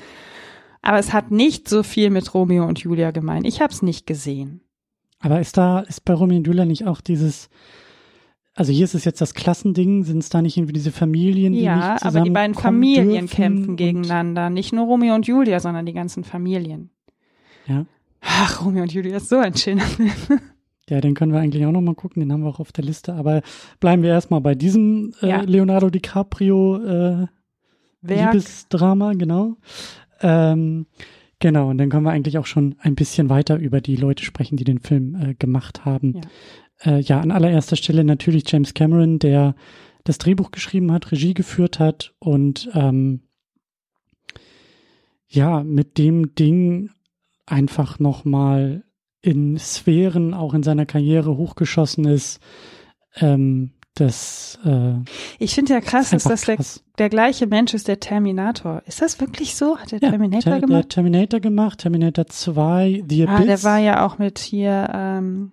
Aber 0.84 1.00
es 1.00 1.13
hat 1.13 1.32
nicht 1.32 1.68
so 1.68 1.82
viel 1.82 2.10
mit 2.10 2.34
Romeo 2.34 2.66
und 2.66 2.77
Julia 2.79 3.12
gemeint. 3.12 3.48
Ich 3.48 3.62
habe 3.62 3.74
es 3.74 3.81
nicht 3.81 4.05
gesehen. 4.05 4.62
Aber 5.20 5.40
ist 5.40 5.57
da, 5.57 5.79
ist 5.79 6.03
bei 6.03 6.14
Romeo 6.14 6.38
und 6.38 6.46
Julia 6.46 6.66
nicht 6.66 6.86
auch 6.86 7.00
dieses, 7.00 7.50
also 8.53 8.74
hier 8.74 8.84
ist 8.84 8.94
es 8.94 9.05
jetzt 9.05 9.22
das 9.22 9.34
Klassending, 9.34 10.03
sind 10.03 10.20
es 10.20 10.27
da 10.27 10.42
nicht 10.42 10.57
irgendwie 10.57 10.74
diese 10.74 10.92
Familien, 10.92 11.53
die 11.53 11.62
Ja, 11.62 11.98
aber 12.01 12.22
die 12.22 12.29
beiden 12.29 12.53
Familien 12.53 13.27
kämpfen 13.27 13.77
gegeneinander. 13.77 14.50
Nicht 14.50 14.74
nur 14.74 14.86
Romeo 14.86 15.16
und 15.16 15.25
Julia, 15.25 15.62
sondern 15.62 15.86
die 15.86 15.94
ganzen 15.94 16.25
Familien. 16.25 16.90
Ja. 17.66 17.86
Ach, 18.20 18.66
Romeo 18.66 18.84
und 18.84 18.92
Julia 18.92 19.18
ist 19.18 19.29
so 19.29 19.38
ein 19.38 19.55
schöner 19.55 19.86
Film. 19.86 20.12
Ja, 20.90 21.00
den 21.00 21.14
können 21.14 21.31
wir 21.31 21.40
eigentlich 21.40 21.66
auch 21.66 21.72
noch 21.72 21.79
mal 21.79 21.96
gucken, 21.96 22.20
den 22.20 22.34
haben 22.34 22.44
wir 22.44 22.50
auch 22.50 22.60
auf 22.60 22.74
der 22.74 22.84
Liste. 22.84 23.14
Aber 23.14 23.42
bleiben 23.79 24.03
wir 24.03 24.10
erstmal 24.10 24.42
bei 24.42 24.53
diesem 24.53 25.14
äh, 25.22 25.29
ja. 25.29 25.42
Leonardo 25.42 25.90
DiCaprio 25.90 26.75
äh, 26.84 27.27
Liebesdrama, 28.01 29.14
genau. 29.14 29.55
Ähm, 30.24 30.88
genau, 31.40 31.70
und 31.70 31.77
dann 31.77 31.90
können 31.90 32.05
wir 32.05 32.12
eigentlich 32.12 32.38
auch 32.38 32.46
schon 32.46 32.75
ein 32.79 32.96
bisschen 32.96 33.29
weiter 33.29 33.57
über 33.57 33.81
die 33.81 33.96
Leute 33.96 34.24
sprechen, 34.24 34.57
die 34.57 34.64
den 34.64 34.79
Film 34.79 35.16
äh, 35.16 35.33
gemacht 35.36 35.86
haben. 35.86 36.22
Ja. 36.83 36.94
Äh, 36.98 37.00
ja, 37.01 37.20
an 37.20 37.31
allererster 37.31 37.75
Stelle 37.75 38.03
natürlich 38.03 38.44
James 38.48 38.74
Cameron, 38.74 39.20
der 39.20 39.55
das 40.03 40.18
Drehbuch 40.18 40.51
geschrieben 40.51 40.92
hat, 40.92 41.12
Regie 41.12 41.33
geführt 41.33 41.79
hat 41.79 42.14
und 42.20 42.70
ähm, 42.74 43.22
ja, 45.27 45.64
mit 45.64 45.98
dem 45.98 46.36
Ding 46.36 46.90
einfach 47.46 48.00
nochmal 48.00 48.83
in 49.22 49.57
Sphären 49.57 50.33
auch 50.33 50.53
in 50.53 50.64
seiner 50.64 50.86
Karriere 50.86 51.38
hochgeschossen 51.38 52.05
ist, 52.05 52.40
ähm, 53.16 53.73
das, 53.96 54.58
äh, 54.66 54.96
ich 55.38 55.53
finde 55.53 55.74
ja 55.74 55.82
krass, 55.82 56.10
dass 56.10 56.24
das 56.24 56.46
der, 56.46 56.58
der, 56.98 57.10
gleiche 57.10 57.46
Mensch 57.46 57.74
ist, 57.75 57.88
der 57.88 58.00
Terminator. 58.00 58.82
Ist 58.88 59.01
das 59.01 59.20
wirklich 59.22 59.56
so? 59.56 59.77
Hat 59.77 59.92
der 59.92 60.00
ja, 60.00 60.10
Terminator 60.10 60.53
ter, 60.53 60.62
gemacht? 60.62 60.84
Der 60.84 60.90
Terminator 60.90 61.40
gemacht, 61.40 61.79
Terminator 61.79 62.25
2, 62.25 63.03
The 63.08 63.27
Abyss. 63.27 63.42
Ah, 63.42 63.46
der 63.46 63.64
war 63.64 63.77
ja 63.77 64.06
auch 64.06 64.18
mit 64.18 64.40
hier, 64.40 64.90
ähm, 64.92 65.51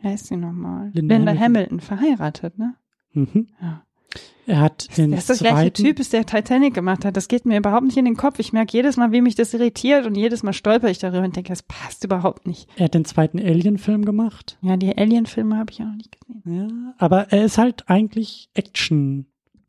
wie 0.00 0.08
heißt 0.08 0.26
sie 0.26 0.36
nochmal? 0.36 0.90
Linda, 0.92 1.16
Linda 1.16 1.32
Hamilton. 1.32 1.44
Hamilton. 1.54 1.80
verheiratet, 1.80 2.58
ne? 2.58 2.74
Mhm. 3.12 3.48
Ja. 3.60 3.85
Er 4.46 4.60
hat 4.60 4.96
den 4.96 5.10
Das 5.10 5.20
ist 5.20 5.30
das 5.30 5.38
gleiche 5.38 5.72
Typ, 5.72 5.98
ist 5.98 6.12
der 6.12 6.24
Titanic 6.24 6.72
gemacht 6.74 7.04
hat. 7.04 7.16
Das 7.16 7.28
geht 7.28 7.46
mir 7.46 7.58
überhaupt 7.58 7.84
nicht 7.84 7.96
in 7.96 8.04
den 8.04 8.16
Kopf. 8.16 8.38
Ich 8.38 8.52
merke 8.52 8.76
jedes 8.76 8.96
Mal, 8.96 9.10
wie 9.10 9.20
mich 9.20 9.34
das 9.34 9.52
irritiert 9.54 10.06
und 10.06 10.16
jedes 10.16 10.42
Mal 10.42 10.52
stolper 10.52 10.88
ich 10.88 10.98
darüber 10.98 11.24
und 11.24 11.34
denke, 11.34 11.50
das 11.50 11.62
passt 11.62 12.04
überhaupt 12.04 12.46
nicht. 12.46 12.68
Er 12.76 12.84
hat 12.84 12.94
den 12.94 13.04
zweiten 13.04 13.38
Alien-Film 13.38 14.04
gemacht. 14.04 14.56
Ja, 14.62 14.76
die 14.76 14.96
Alien-Filme 14.96 15.56
habe 15.58 15.72
ich 15.72 15.80
auch 15.80 15.86
noch 15.86 15.96
nicht 15.96 16.16
gesehen. 16.20 16.44
Ja, 16.46 16.94
aber 16.98 17.32
er 17.32 17.44
ist 17.44 17.58
halt 17.58 17.88
eigentlich 17.88 18.48
Action 18.54 19.26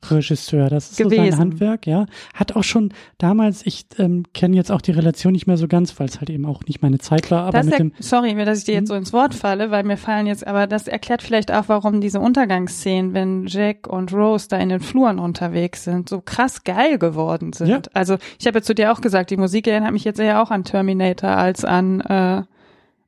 Regisseur. 0.09 0.69
Das 0.69 0.91
ist 0.91 0.97
gewesen. 0.97 1.25
so 1.25 1.31
sein 1.31 1.39
Handwerk, 1.39 1.87
ja. 1.87 2.05
Hat 2.33 2.55
auch 2.55 2.63
schon 2.63 2.93
damals, 3.17 3.65
ich 3.65 3.85
ähm, 3.97 4.23
kenne 4.33 4.55
jetzt 4.55 4.71
auch 4.71 4.81
die 4.81 4.91
Relation 4.91 5.33
nicht 5.33 5.47
mehr 5.47 5.57
so 5.57 5.67
ganz, 5.67 5.99
weil 5.99 6.07
es 6.07 6.19
halt 6.19 6.29
eben 6.29 6.45
auch 6.45 6.63
nicht 6.65 6.81
meine 6.81 6.99
Zeit 6.99 7.31
war, 7.31 7.43
aber 7.43 7.57
das 7.57 7.65
mit 7.65 7.79
dem. 7.79 7.93
Sorry, 7.99 8.33
dass 8.45 8.59
ich 8.59 8.65
dir 8.65 8.75
jetzt 8.75 8.87
so 8.87 8.93
hm? 8.93 8.99
ins 8.99 9.13
Wort 9.13 9.33
falle, 9.33 9.71
weil 9.71 9.83
mir 9.83 9.97
fallen 9.97 10.27
jetzt, 10.27 10.45
aber 10.45 10.67
das 10.67 10.87
erklärt 10.87 11.21
vielleicht 11.21 11.51
auch, 11.51 11.65
warum 11.67 11.99
diese 11.99 12.19
Untergangsszenen, 12.19 13.13
wenn 13.13 13.47
Jack 13.47 13.87
und 13.87 14.13
Rose 14.13 14.47
da 14.49 14.57
in 14.57 14.69
den 14.69 14.79
Fluren 14.79 15.19
unterwegs 15.19 15.83
sind, 15.83 16.09
so 16.09 16.21
krass 16.21 16.63
geil 16.63 16.97
geworden 16.99 17.53
sind. 17.53 17.67
Ja. 17.69 17.81
Also 17.93 18.17
ich 18.39 18.47
habe 18.47 18.59
ja 18.59 18.63
zu 18.63 18.75
dir 18.75 18.91
auch 18.91 19.01
gesagt, 19.01 19.31
die 19.31 19.37
Musik 19.37 19.67
erinnert 19.67 19.93
mich 19.93 20.03
jetzt 20.03 20.19
eher 20.19 20.41
auch 20.41 20.51
an 20.51 20.63
Terminator 20.63 21.31
als 21.31 21.65
an 21.65 22.01
äh, 22.01 22.43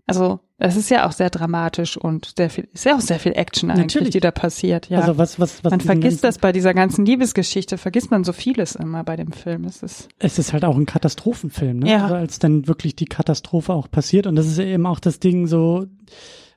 also 0.09 0.39
es 0.61 0.75
ist 0.75 0.89
ja 0.89 1.07
auch 1.07 1.13
sehr 1.13 1.29
dramatisch 1.29 1.95
und 1.95 2.33
sehr 2.37 2.49
viel, 2.49 2.67
ist 2.73 2.85
ja 2.85 2.95
auch 2.95 3.01
sehr 3.01 3.19
viel 3.19 3.31
Action 3.31 3.71
eigentlich, 3.71 3.95
Natürlich. 3.95 4.09
die 4.09 4.19
da 4.19 4.31
passiert. 4.31 4.89
Ja. 4.89 4.99
Also 4.99 5.17
was, 5.17 5.39
was, 5.39 5.63
was 5.63 5.71
man 5.71 5.79
vergisst 5.79 6.23
das 6.23 6.37
bei 6.37 6.51
dieser 6.51 6.73
ganzen 6.73 7.05
Liebesgeschichte, 7.05 7.77
vergisst 7.77 8.11
man 8.11 8.25
so 8.25 8.33
vieles 8.33 8.75
immer 8.75 9.05
bei 9.05 9.15
dem 9.15 9.31
Film. 9.31 9.63
Es 9.63 9.81
ist, 9.83 10.09
es 10.19 10.37
ist 10.37 10.51
halt 10.51 10.65
auch 10.65 10.75
ein 10.75 10.85
Katastrophenfilm, 10.85 11.79
ne? 11.79 11.91
Ja. 11.91 12.03
Also 12.03 12.15
als 12.15 12.39
dann 12.39 12.67
wirklich 12.67 12.95
die 12.95 13.05
Katastrophe 13.05 13.73
auch 13.73 13.89
passiert 13.89 14.27
und 14.27 14.35
das 14.35 14.47
ist 14.47 14.59
eben 14.59 14.85
auch 14.85 14.99
das 14.99 15.21
Ding 15.21 15.47
so, 15.47 15.87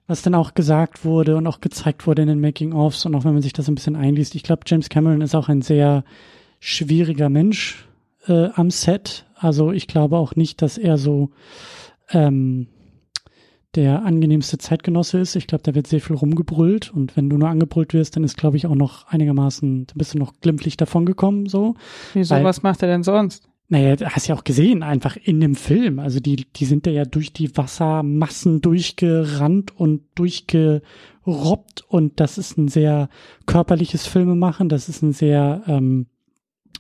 was 0.09 0.23
dann 0.23 0.35
auch 0.35 0.55
gesagt 0.55 1.05
wurde 1.05 1.37
und 1.37 1.47
auch 1.47 1.61
gezeigt 1.61 2.07
wurde 2.07 2.23
in 2.23 2.29
den 2.29 2.41
Making-ofs 2.41 3.07
und 3.07 3.15
auch 3.15 3.25
wenn 3.25 3.35
man 3.35 3.43
sich 3.43 3.53
das 3.53 3.69
ein 3.69 3.77
bisschen 3.77 3.95
einliest. 3.95 4.35
Ich 4.35 4.43
glaube, 4.43 4.63
James 4.67 4.89
Cameron 4.89 5.21
ist 5.21 5.37
auch 5.37 5.49
ein 5.49 5.63
sehr 5.63 6.03
schwieriger 6.59 7.29
Mensch 7.29 7.87
äh, 8.27 8.49
am 8.55 8.71
Set. 8.71 9.27
Also 9.37 9.71
ich 9.71 9.87
glaube 9.87 10.17
auch 10.17 10.35
nicht, 10.35 10.61
dass 10.61 10.77
er 10.77 10.99
so 10.99 11.31
ähm, 12.11 12.67
der 13.75 14.05
angenehmste 14.05 14.59
Zeitgenosse 14.59 15.19
ist. 15.19 15.35
Ich 15.35 15.47
glaube, 15.47 15.65
da 15.65 15.75
wird 15.75 15.87
sehr 15.87 16.01
viel 16.01 16.17
rumgebrüllt 16.17 16.93
und 16.93 17.17
wenn 17.17 17.31
du 17.31 17.39
nur 17.39 17.49
angebrüllt 17.49 17.95
wirst, 17.95 18.17
dann 18.17 18.25
ist, 18.25 18.37
glaube 18.37 18.57
ich, 18.57 18.67
auch 18.67 18.75
noch 18.75 19.07
einigermaßen, 19.09 19.87
dann 19.87 19.97
bist 19.97 20.15
du 20.15 20.19
noch 20.19 20.35
glimpflich 20.41 20.77
davongekommen, 20.77 21.47
so. 21.47 21.75
Wieso, 22.13 22.35
Weil, 22.35 22.45
was 22.45 22.63
macht 22.63 22.83
er 22.83 22.89
denn 22.89 23.03
sonst? 23.03 23.49
Naja, 23.69 23.97
hast 24.11 24.27
ja 24.27 24.35
auch 24.35 24.45
gesehen, 24.45 24.83
einfach 24.83 25.17
in 25.17 25.41
dem 25.41 25.55
Film. 25.55 25.99
Also 25.99 26.21
die, 26.21 26.47
die 26.55 26.67
sind 26.67 26.87
ja 26.87 27.07
durch 27.07 27.33
die 27.33 27.57
Wassermassen 27.57 28.61
durchgerannt 28.61 29.75
und 29.75 30.03
durchgerobbt 30.15 31.83
und 31.89 32.21
das 32.21 32.37
ist 32.37 32.59
ein 32.59 32.69
sehr 32.69 33.09
körperliches 33.47 34.07
Filmemachen, 34.07 34.69
das 34.69 34.91
ist 34.91 35.01
ein 35.01 35.15
sehr 35.15 35.63
ähm, 35.67 36.07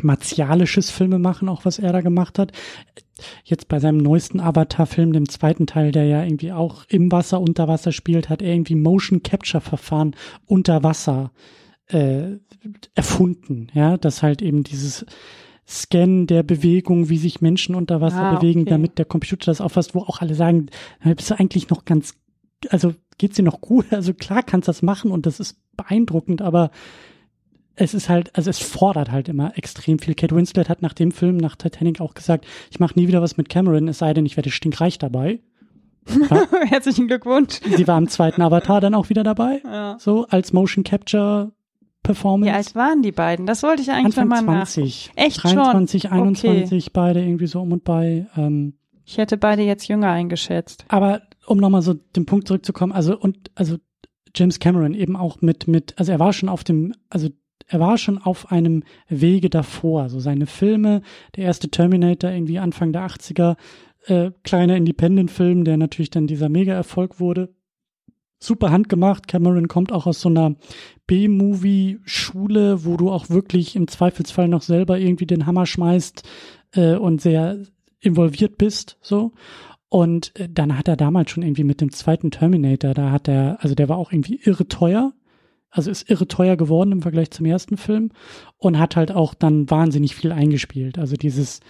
martialisches 0.00 0.90
Filmemachen, 0.90 1.48
auch 1.48 1.64
was 1.64 1.78
er 1.78 1.92
da 1.92 2.00
gemacht 2.00 2.38
hat. 2.38 2.52
Jetzt 3.44 3.68
bei 3.68 3.78
seinem 3.78 3.98
neuesten 3.98 4.40
Avatar-Film, 4.40 5.12
dem 5.12 5.28
zweiten 5.28 5.66
Teil, 5.66 5.92
der 5.92 6.05
ja 6.07 6.24
irgendwie 6.24 6.52
auch 6.52 6.85
im 6.88 7.12
Wasser, 7.12 7.40
unter 7.40 7.68
Wasser 7.68 7.92
spielt, 7.92 8.28
hat 8.28 8.42
er 8.42 8.52
irgendwie 8.52 8.74
Motion 8.74 9.22
Capture 9.22 9.61
Verfahren 9.61 10.16
unter 10.46 10.83
Wasser 10.83 11.33
äh, 11.88 12.37
erfunden, 12.94 13.68
ja, 13.74 13.96
dass 13.96 14.22
halt 14.22 14.40
eben 14.42 14.62
dieses 14.64 15.05
Scan 15.68 16.26
der 16.26 16.42
Bewegung, 16.42 17.09
wie 17.09 17.18
sich 17.18 17.40
Menschen 17.40 17.74
unter 17.74 18.00
Wasser 18.00 18.22
Ah, 18.22 18.35
bewegen, 18.37 18.62
okay. 18.62 18.70
damit 18.70 18.98
der 18.98 19.05
Computer 19.05 19.46
das 19.46 19.61
auffasst, 19.61 19.94
wo 19.94 20.00
auch 20.00 20.20
alle 20.20 20.35
sagen, 20.35 20.66
"Na, 21.05 21.14
bist 21.14 21.31
du 21.31 21.38
eigentlich 21.38 21.70
noch 21.70 21.85
ganz, 21.85 22.14
also 22.70 22.94
geht's 23.18 23.37
dir 23.37 23.44
noch 23.44 23.61
gut? 23.61 23.87
Also 23.92 24.14
klar 24.14 24.42
kannst 24.42 24.66
du 24.68 24.70
das 24.70 24.83
machen 24.83 25.11
und 25.12 25.26
das 25.26 25.38
ist 25.38 25.57
beeindruckend, 25.76 26.42
aber 26.42 26.70
es 27.74 27.94
ist 27.94 28.08
halt, 28.08 28.35
also 28.37 28.50
es 28.50 28.58
fordert 28.58 29.11
halt 29.11 29.28
immer 29.28 29.56
extrem 29.56 29.98
viel. 29.98 30.14
Kate 30.14 30.35
Winslet 30.35 30.68
hat 30.68 30.82
nach 30.82 30.92
dem 30.92 31.11
Film, 31.12 31.37
nach 31.37 31.56
Titanic 31.56 32.00
auch 32.00 32.14
gesagt, 32.14 32.46
ich 32.70 32.80
mache 32.80 32.98
nie 32.98 33.08
wieder 33.08 33.22
was 33.22 33.37
mit 33.37 33.48
Cameron, 33.48 33.88
es 33.88 33.98
sei 33.98 34.12
denn, 34.14 34.26
ich 34.26 34.37
werde 34.37 34.50
stinkreich 34.50 34.98
dabei. 34.98 35.40
Herzlichen 36.66 37.06
Glückwunsch. 37.06 37.61
Sie 37.76 37.87
war 37.87 37.96
im 37.98 38.08
zweiten 38.08 38.42
Avatar 38.42 38.80
dann 38.80 38.94
auch 38.94 39.08
wieder 39.08 39.22
dabei, 39.22 39.61
Ja. 39.64 39.96
so 39.98 40.26
als 40.28 40.52
Motion 40.52 40.85
Capture 40.85 41.52
Performance. 42.02 42.50
Wie 42.52 42.56
alt 42.56 42.74
waren 42.74 43.02
die 43.02 43.12
beiden? 43.12 43.46
Das 43.46 43.62
wollte 43.62 43.82
ich 43.82 43.90
eigentlich 43.90 44.06
Anfang 44.18 44.28
nochmal 44.28 44.58
nach. 44.61 44.66
20. 44.68 45.12
Echt 45.14 45.40
schon? 45.40 45.54
23, 45.54 46.06
Okay. 46.06 46.14
21, 46.14 46.92
beide 46.92 47.20
irgendwie 47.22 47.46
so 47.46 47.61
um 47.62 47.70
und 47.72 47.85
bei. 47.85 48.26
Ähm, 48.37 48.74
Ich 49.04 49.18
hätte 49.18 49.37
beide 49.37 49.62
jetzt 49.62 49.87
jünger 49.87 50.11
eingeschätzt. 50.11 50.85
aber 50.88 51.22
um 51.46 51.58
nochmal 51.58 51.82
so 51.82 51.94
den 51.94 52.26
Punkt 52.26 52.48
zurückzukommen, 52.48 52.92
also 52.92 53.16
und 53.16 53.50
also 53.54 53.76
James 54.35 54.58
Cameron 54.58 54.94
eben 54.94 55.14
auch 55.16 55.40
mit 55.42 55.68
mit, 55.68 55.94
also 55.98 56.11
er 56.11 56.18
war 56.18 56.32
schon 56.32 56.48
auf 56.48 56.64
dem, 56.64 56.92
also 57.11 57.28
er 57.72 57.80
war 57.80 57.96
schon 57.96 58.18
auf 58.18 58.52
einem 58.52 58.85
Wege 59.08 59.48
davor. 59.48 60.11
So 60.11 60.20
seine 60.20 60.46
Filme, 60.46 61.00
der 61.37 61.44
erste 61.44 61.70
Terminator 61.70 62.30
irgendwie 62.30 62.58
Anfang 62.58 62.92
der 62.92 63.06
80er, 63.06 63.56
äh, 64.06 64.30
kleiner 64.44 64.76
Independent-Film, 64.76 65.64
der 65.64 65.78
natürlich 65.78 66.11
dann 66.11 66.26
dieser 66.26 66.50
Mega-Erfolg 66.50 67.18
wurde. 67.18 67.54
Super 68.38 68.70
handgemacht. 68.70 69.26
Cameron 69.26 69.68
kommt 69.68 69.90
auch 69.90 70.06
aus 70.06 70.20
so 70.20 70.28
einer 70.28 70.56
B-Movie-Schule, 71.06 72.85
wo 72.85 72.98
du 72.98 73.11
auch 73.11 73.30
wirklich 73.30 73.74
im 73.74 73.88
Zweifelsfall 73.88 74.48
noch 74.48 74.62
selber 74.62 74.98
irgendwie 74.98 75.26
den 75.26 75.46
Hammer 75.46 75.64
schmeißt 75.64 76.28
äh, 76.74 76.96
und 76.96 77.22
sehr 77.22 77.58
involviert 78.00 78.58
bist, 78.58 78.98
so. 79.00 79.32
Und 79.88 80.38
äh, 80.38 80.48
dann 80.50 80.76
hat 80.76 80.88
er 80.88 80.96
damals 80.96 81.30
schon 81.30 81.42
irgendwie 81.42 81.64
mit 81.64 81.80
dem 81.80 81.90
zweiten 81.90 82.30
Terminator, 82.30 82.92
da 82.92 83.12
hat 83.12 83.28
er, 83.28 83.56
also 83.61 83.74
der 83.74 83.88
war 83.88 83.96
auch 83.96 84.12
irgendwie 84.12 84.40
irre 84.42 84.68
teuer, 84.68 85.14
also 85.72 85.90
ist 85.90 86.08
irre 86.08 86.28
teuer 86.28 86.56
geworden 86.56 86.92
im 86.92 87.02
Vergleich 87.02 87.30
zum 87.30 87.46
ersten 87.46 87.76
Film 87.76 88.11
und 88.58 88.78
hat 88.78 88.94
halt 88.94 89.11
auch 89.11 89.35
dann 89.35 89.68
wahnsinnig 89.70 90.14
viel 90.14 90.30
eingespielt. 90.30 90.98
Also 90.98 91.16
dieses 91.16 91.61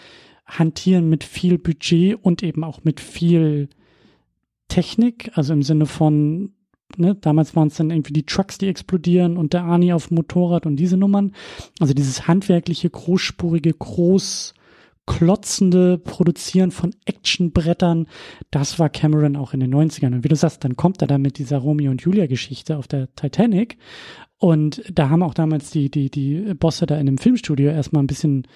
Hantieren 0.45 1.09
mit 1.09 1.23
viel 1.25 1.57
Budget 1.57 2.19
und 2.21 2.43
eben 2.43 2.65
auch 2.65 2.83
mit 2.83 3.01
viel 3.01 3.69
Technik, 4.67 5.31
also 5.35 5.53
im 5.53 5.63
Sinne 5.63 5.87
von, 5.87 6.53
ne, 6.97 7.15
damals 7.15 7.55
waren 7.55 7.69
es 7.69 7.77
dann 7.77 7.91
irgendwie 7.91 8.13
die 8.13 8.27
Trucks, 8.27 8.59
die 8.59 8.67
explodieren 8.67 9.37
und 9.37 9.53
der 9.53 9.65
Arnie 9.65 9.93
auf 9.93 10.09
dem 10.09 10.17
Motorrad 10.17 10.67
und 10.67 10.77
diese 10.77 10.97
Nummern. 10.97 11.33
Also 11.79 11.95
dieses 11.95 12.27
handwerkliche, 12.27 12.91
großspurige, 12.91 13.73
groß 13.73 14.55
klotzende 15.07 15.99
Produzieren 15.99 16.71
von 16.71 16.95
Actionbrettern, 17.05 18.07
das 18.51 18.79
war 18.79 18.89
Cameron 18.89 19.37
auch 19.37 19.53
in 19.53 19.61
den 19.61 19.75
90ern. 19.75 20.15
Und 20.15 20.25
wie 20.25 20.29
du 20.29 20.37
sagst, 20.37 20.65
dann 20.65 20.77
kommt 20.77 21.03
er 21.03 21.09
da 21.09 21.19
mit 21.19 21.39
dieser 21.39 21.59
Romeo 21.59 21.91
und 21.91 22.03
Julia 22.03 22.27
Geschichte 22.27 22.77
auf 22.77 22.87
der 22.87 23.13
Titanic. 23.15 23.79
Und 24.39 24.83
da 24.93 25.09
haben 25.09 25.23
auch 25.23 25.35
damals 25.35 25.71
die, 25.71 25.91
die, 25.91 26.11
die 26.11 26.55
Bosse 26.55 26.87
da 26.87 26.99
in 26.99 27.07
dem 27.07 27.19
Filmstudio 27.19 27.71
erstmal 27.71 28.03
ein 28.03 28.09
bisschen, 28.09 28.47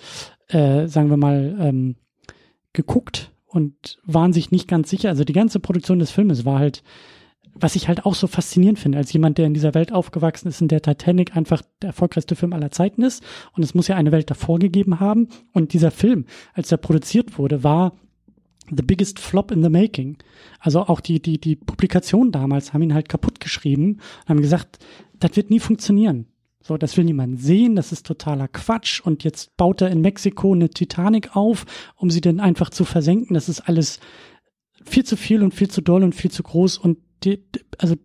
äh, 0.49 0.87
sagen 0.87 1.11
wir 1.11 1.17
mal, 1.17 1.57
ähm, 1.61 1.97
geguckt 2.73 3.33
und 3.47 3.99
waren 4.05 4.33
sich 4.33 4.51
nicht 4.51 4.69
ganz 4.69 4.91
sicher. 4.91 5.09
Also 5.09 5.25
die 5.25 5.33
ganze 5.33 5.61
Produktion 5.61 5.99
des 5.99 6.11
Filmes 6.11 6.45
war 6.45 6.59
halt, 6.59 6.83
was 7.55 7.77
ich 7.77 7.89
halt 7.89 8.05
auch 8.05 8.15
so 8.15 8.27
faszinierend 8.27 8.79
finde, 8.79 8.99
als 8.99 9.13
jemand, 9.13 9.39
der 9.39 9.47
in 9.47 9.55
dieser 9.55 9.75
Welt 9.75 9.93
aufgewachsen 9.93 10.49
ist, 10.49 10.61
in 10.61 10.69
der 10.69 10.83
Titanic 10.83 11.37
einfach 11.37 11.63
der 11.81 11.89
erfolgreichste 11.89 12.37
Film 12.37 12.53
aller 12.53 12.71
Zeiten 12.71 13.03
ist. 13.03 13.23
Und 13.53 13.63
es 13.63 13.75
muss 13.75 13.89
ja 13.89 13.97
eine 13.97 14.13
Welt 14.13 14.31
davor 14.31 14.59
gegeben 14.59 15.01
haben. 15.01 15.29
Und 15.53 15.73
dieser 15.73 15.91
Film, 15.91 16.27
als 16.53 16.71
er 16.71 16.79
produziert 16.79 17.39
wurde, 17.39 17.65
war 17.65 17.93
the 18.71 18.83
biggest 18.83 19.19
flop 19.19 19.51
in 19.51 19.63
the 19.63 19.71
making. 19.71 20.19
Also 20.61 20.81
auch 20.81 21.01
die, 21.01 21.21
die, 21.21 21.41
die 21.41 21.57
Publikationen 21.57 22.33
damals 22.33 22.73
haben 22.73 22.83
ihn 22.83 22.95
halt 22.95 23.09
kaputt 23.09 23.41
geschrieben 23.41 24.01
und 24.23 24.29
haben 24.29 24.43
gesagt, 24.43 24.79
das 25.19 25.37
wird 25.37 25.51
nie 25.51 25.61
funktionieren. 25.61 26.27
So, 26.61 26.77
das 26.77 26.97
will 26.97 27.05
niemand 27.05 27.41
sehen, 27.41 27.77
das 27.77 27.93
ist 27.93 28.07
totaler 28.07 28.49
Quatsch. 28.49 29.01
Und 29.01 29.23
jetzt 29.23 29.57
baut 29.57 29.83
er 29.83 29.91
in 29.91 30.01
Mexiko 30.01 30.53
eine 30.53 30.69
Titanic 30.69 31.37
auf, 31.37 31.65
um 31.95 32.11
sie 32.11 32.21
dann 32.21 32.41
einfach 32.41 32.71
zu 32.71 32.85
versenken. 32.85 33.35
Das 33.35 33.49
ist 33.49 33.61
alles 33.61 34.01
viel 34.85 35.05
zu 35.05 35.17
viel 35.17 35.43
und 35.45 35.55
viel 35.55 35.71
zu 35.71 35.81
doll 35.81 36.03
und 36.03 36.17
viel 36.17 36.31
zu 36.33 36.43
groß. 36.43 36.79
Und 36.79 36.99
die, 37.25 37.43
also 37.79 37.97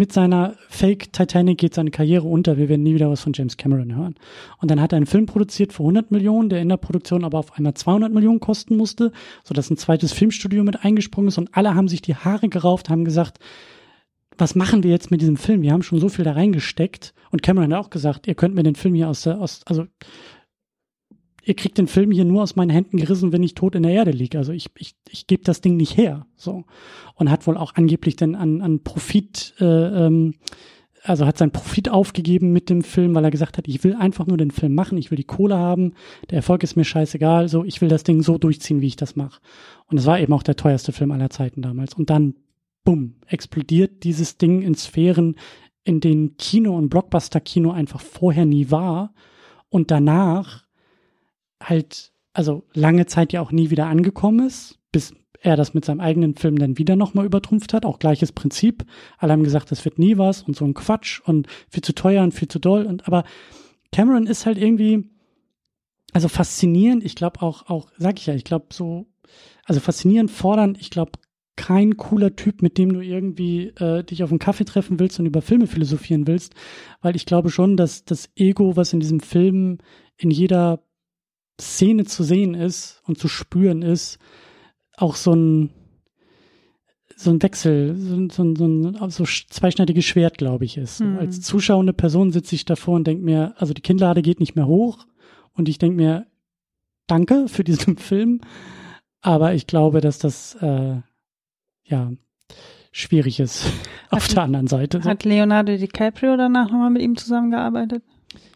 mit 0.00 0.14
seiner 0.14 0.54
Fake 0.70 1.12
Titanic 1.12 1.58
geht 1.58 1.74
seine 1.74 1.90
Karriere 1.90 2.26
unter. 2.26 2.56
Wir 2.56 2.70
werden 2.70 2.82
nie 2.82 2.94
wieder 2.94 3.10
was 3.10 3.20
von 3.20 3.34
James 3.34 3.58
Cameron 3.58 3.94
hören. 3.94 4.14
Und 4.56 4.70
dann 4.70 4.80
hat 4.80 4.92
er 4.92 4.96
einen 4.96 5.04
Film 5.04 5.26
produziert 5.26 5.74
für 5.74 5.82
100 5.82 6.10
Millionen, 6.10 6.48
der 6.48 6.62
in 6.62 6.70
der 6.70 6.78
Produktion 6.78 7.22
aber 7.22 7.38
auf 7.38 7.52
einmal 7.58 7.74
200 7.74 8.10
Millionen 8.10 8.40
kosten 8.40 8.78
musste, 8.78 9.12
sodass 9.44 9.68
ein 9.68 9.76
zweites 9.76 10.14
Filmstudio 10.14 10.64
mit 10.64 10.86
eingesprungen 10.86 11.28
ist 11.28 11.36
und 11.36 11.54
alle 11.54 11.74
haben 11.74 11.86
sich 11.86 12.00
die 12.00 12.14
Haare 12.14 12.48
gerauft, 12.48 12.88
haben 12.88 13.04
gesagt, 13.04 13.40
was 14.38 14.54
machen 14.54 14.82
wir 14.82 14.90
jetzt 14.90 15.10
mit 15.10 15.20
diesem 15.20 15.36
Film? 15.36 15.60
Wir 15.60 15.72
haben 15.72 15.82
schon 15.82 16.00
so 16.00 16.08
viel 16.08 16.24
da 16.24 16.32
reingesteckt. 16.32 17.12
Und 17.30 17.42
Cameron 17.42 17.74
hat 17.74 17.84
auch 17.84 17.90
gesagt, 17.90 18.26
ihr 18.26 18.34
könnt 18.34 18.54
mir 18.54 18.62
den 18.62 18.76
Film 18.76 18.94
hier 18.94 19.10
aus 19.10 19.20
der, 19.20 19.38
aus, 19.38 19.60
also 19.66 19.84
ihr 21.42 21.54
kriegt 21.54 21.78
den 21.78 21.86
Film 21.86 22.10
hier 22.10 22.24
nur 22.24 22.42
aus 22.42 22.56
meinen 22.56 22.70
Händen 22.70 22.96
gerissen, 22.96 23.32
wenn 23.32 23.42
ich 23.42 23.54
tot 23.54 23.74
in 23.74 23.82
der 23.82 23.92
Erde 23.92 24.10
liege. 24.10 24.38
Also 24.38 24.52
ich, 24.52 24.70
ich, 24.76 24.94
ich 25.08 25.26
gebe 25.26 25.42
das 25.44 25.60
Ding 25.60 25.76
nicht 25.76 25.96
her. 25.96 26.26
So. 26.36 26.64
Und 27.14 27.30
hat 27.30 27.46
wohl 27.46 27.56
auch 27.56 27.74
angeblich 27.74 28.16
dann 28.16 28.34
an, 28.34 28.60
an 28.62 28.82
Profit, 28.82 29.54
äh, 29.60 29.64
ähm, 30.06 30.34
also 31.02 31.26
hat 31.26 31.38
seinen 31.38 31.52
Profit 31.52 31.88
aufgegeben 31.88 32.52
mit 32.52 32.68
dem 32.68 32.82
Film, 32.82 33.14
weil 33.14 33.24
er 33.24 33.30
gesagt 33.30 33.56
hat, 33.56 33.66
ich 33.68 33.82
will 33.84 33.94
einfach 33.94 34.26
nur 34.26 34.36
den 34.36 34.50
Film 34.50 34.74
machen, 34.74 34.98
ich 34.98 35.10
will 35.10 35.16
die 35.16 35.24
Kohle 35.24 35.56
haben, 35.56 35.94
der 36.28 36.36
Erfolg 36.36 36.62
ist 36.62 36.76
mir 36.76 36.84
scheißegal, 36.84 37.48
so 37.48 37.64
ich 37.64 37.80
will 37.80 37.88
das 37.88 38.04
Ding 38.04 38.22
so 38.22 38.36
durchziehen, 38.36 38.82
wie 38.82 38.86
ich 38.86 38.96
das 38.96 39.16
mache. 39.16 39.40
Und 39.86 39.98
es 39.98 40.06
war 40.06 40.20
eben 40.20 40.32
auch 40.32 40.42
der 40.42 40.56
teuerste 40.56 40.92
Film 40.92 41.10
aller 41.10 41.30
Zeiten 41.30 41.62
damals. 41.62 41.94
Und 41.94 42.10
dann, 42.10 42.34
bumm, 42.84 43.14
explodiert 43.26 44.04
dieses 44.04 44.36
Ding 44.36 44.62
in 44.62 44.74
Sphären, 44.74 45.36
in 45.84 46.00
denen 46.00 46.36
Kino 46.36 46.76
und 46.76 46.90
Blockbuster-Kino 46.90 47.70
einfach 47.70 48.00
vorher 48.00 48.44
nie 48.44 48.70
war. 48.70 49.14
Und 49.70 49.90
danach 49.90 50.64
halt, 51.62 52.12
also 52.32 52.64
lange 52.72 53.06
Zeit 53.06 53.32
ja 53.32 53.40
auch 53.40 53.52
nie 53.52 53.70
wieder 53.70 53.86
angekommen 53.86 54.46
ist, 54.46 54.78
bis 54.92 55.14
er 55.42 55.56
das 55.56 55.74
mit 55.74 55.84
seinem 55.84 56.00
eigenen 56.00 56.34
Film 56.36 56.58
dann 56.58 56.78
wieder 56.78 56.96
nochmal 56.96 57.24
übertrumpft 57.24 57.72
hat. 57.72 57.86
Auch 57.86 57.98
gleiches 57.98 58.32
Prinzip. 58.32 58.84
Alle 59.18 59.32
haben 59.32 59.44
gesagt, 59.44 59.70
das 59.70 59.84
wird 59.84 59.98
nie 59.98 60.18
was 60.18 60.42
und 60.42 60.56
so 60.56 60.64
ein 60.64 60.74
Quatsch 60.74 61.20
und 61.24 61.46
viel 61.70 61.82
zu 61.82 61.94
teuer 61.94 62.22
und 62.22 62.32
viel 62.32 62.48
zu 62.48 62.58
doll. 62.58 62.84
Und 62.84 63.06
aber 63.06 63.24
Cameron 63.92 64.26
ist 64.26 64.46
halt 64.46 64.58
irgendwie, 64.58 65.08
also 66.12 66.28
faszinierend. 66.28 67.04
Ich 67.04 67.14
glaube 67.14 67.42
auch, 67.42 67.68
auch, 67.68 67.90
sag 67.96 68.18
ich 68.18 68.26
ja, 68.26 68.34
ich 68.34 68.44
glaube 68.44 68.66
so, 68.72 69.06
also 69.64 69.80
faszinierend, 69.80 70.30
fordernd. 70.30 70.78
Ich 70.78 70.90
glaube, 70.90 71.12
kein 71.56 71.96
cooler 71.96 72.36
Typ, 72.36 72.62
mit 72.62 72.78
dem 72.78 72.92
du 72.92 73.00
irgendwie 73.00 73.68
äh, 73.76 74.02
dich 74.02 74.22
auf 74.22 74.30
einen 74.30 74.38
Kaffee 74.38 74.64
treffen 74.64 74.98
willst 74.98 75.18
und 75.20 75.26
über 75.26 75.42
Filme 75.42 75.66
philosophieren 75.66 76.26
willst, 76.26 76.54
weil 77.02 77.16
ich 77.16 77.26
glaube 77.26 77.50
schon, 77.50 77.76
dass 77.76 78.04
das 78.04 78.30
Ego, 78.34 78.76
was 78.76 78.92
in 78.92 79.00
diesem 79.00 79.20
Film 79.20 79.78
in 80.16 80.30
jeder 80.30 80.82
Szene 81.60 82.04
zu 82.04 82.22
sehen 82.24 82.54
ist 82.54 83.02
und 83.06 83.18
zu 83.18 83.28
spüren 83.28 83.82
ist, 83.82 84.18
auch 84.96 85.14
so 85.16 85.32
ein 85.34 85.70
so 87.16 87.30
ein 87.30 87.42
Wechsel, 87.42 87.96
so, 87.96 88.14
ein- 88.14 88.30
so, 88.30 88.42
ein- 88.42 88.56
so 89.10 89.24
ein 89.24 89.28
zweischneidiges 89.50 90.06
Schwert, 90.06 90.38
glaube 90.38 90.64
ich, 90.64 90.78
ist. 90.78 90.96
So, 90.98 91.04
Hm. 91.04 91.18
Als 91.18 91.42
zuschauende 91.42 91.92
Person 91.92 92.32
sitze 92.32 92.54
ich 92.54 92.64
davor 92.64 92.94
und 92.96 93.06
denke 93.06 93.22
mir, 93.22 93.52
also 93.58 93.74
die 93.74 93.82
Kinnlade 93.82 94.22
geht 94.22 94.40
nicht 94.40 94.54
mehr 94.56 94.66
hoch 94.66 95.06
und 95.52 95.68
ich 95.68 95.76
denke 95.76 95.96
mir, 95.96 96.26
danke 97.06 97.46
für 97.48 97.62
diesen 97.62 97.96
Film, 97.98 98.40
aber 99.20 99.52
ich 99.52 99.66
glaube, 99.66 100.00
dass 100.00 100.18
das 100.18 100.54
äh, 100.62 101.02
ja 101.84 102.10
schwierig 102.90 103.38
ist 103.38 103.66
auf 104.10 104.24
Hat- 104.24 104.36
der 104.36 104.42
anderen 104.44 104.66
Seite. 104.66 105.04
Hat 105.04 105.24
Leonardo 105.24 105.76
DiCaprio 105.76 106.38
danach 106.38 106.70
nochmal 106.70 106.90
mit 106.90 107.02
ihm 107.02 107.16
zusammengearbeitet? 107.16 108.02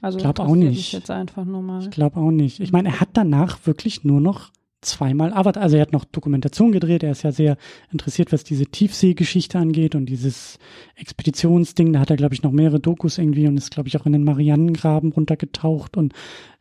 Also 0.01 0.19
Glaub 0.19 0.39
auch 0.41 0.55
nicht. 0.55 0.69
mich 0.69 0.93
jetzt 0.93 1.11
einfach 1.11 1.45
nur 1.45 1.63
mal. 1.63 1.83
Ich 1.83 1.91
glaube 1.91 2.19
auch 2.19 2.31
nicht. 2.31 2.61
Ich 2.61 2.73
meine, 2.73 2.91
er 2.91 3.01
hat 3.01 3.11
danach 3.15 3.67
wirklich 3.67 4.05
nur 4.05 4.21
noch 4.21 4.51
zweimal 4.85 5.33
Avatar, 5.33 5.63
also 5.63 5.77
er 5.77 5.83
hat 5.83 5.93
noch 5.93 6.05
Dokumentation 6.05 6.73
gedreht, 6.73 7.03
er 7.03 7.13
ist 7.13 7.23
ja 7.23 7.33
sehr 7.33 7.57
interessiert, 7.91 8.33
was 8.33 8.45
diese 8.45 8.67
Tiefseegeschichte 8.67 9.59
angeht 9.59 9.95
und 9.95 10.07
dieses 10.07 10.59
Expeditionsding, 10.97 11.93
da 11.93 12.01
hat 12.01 12.11
er, 12.11 12.17
glaube 12.17 12.35
ich, 12.35 12.43
noch 12.43 12.53
mehrere 12.53 12.81
Dokus 12.81 13.19
irgendwie 13.19 13.47
und 13.47 13.57
ist, 13.57 13.71
glaube 13.71 13.89
ich, 13.89 13.99
auch 13.99 14.07
in 14.07 14.13
den 14.13 14.25
Marianengraben 14.25 15.13
runtergetaucht 15.13 15.97
und 15.97 16.13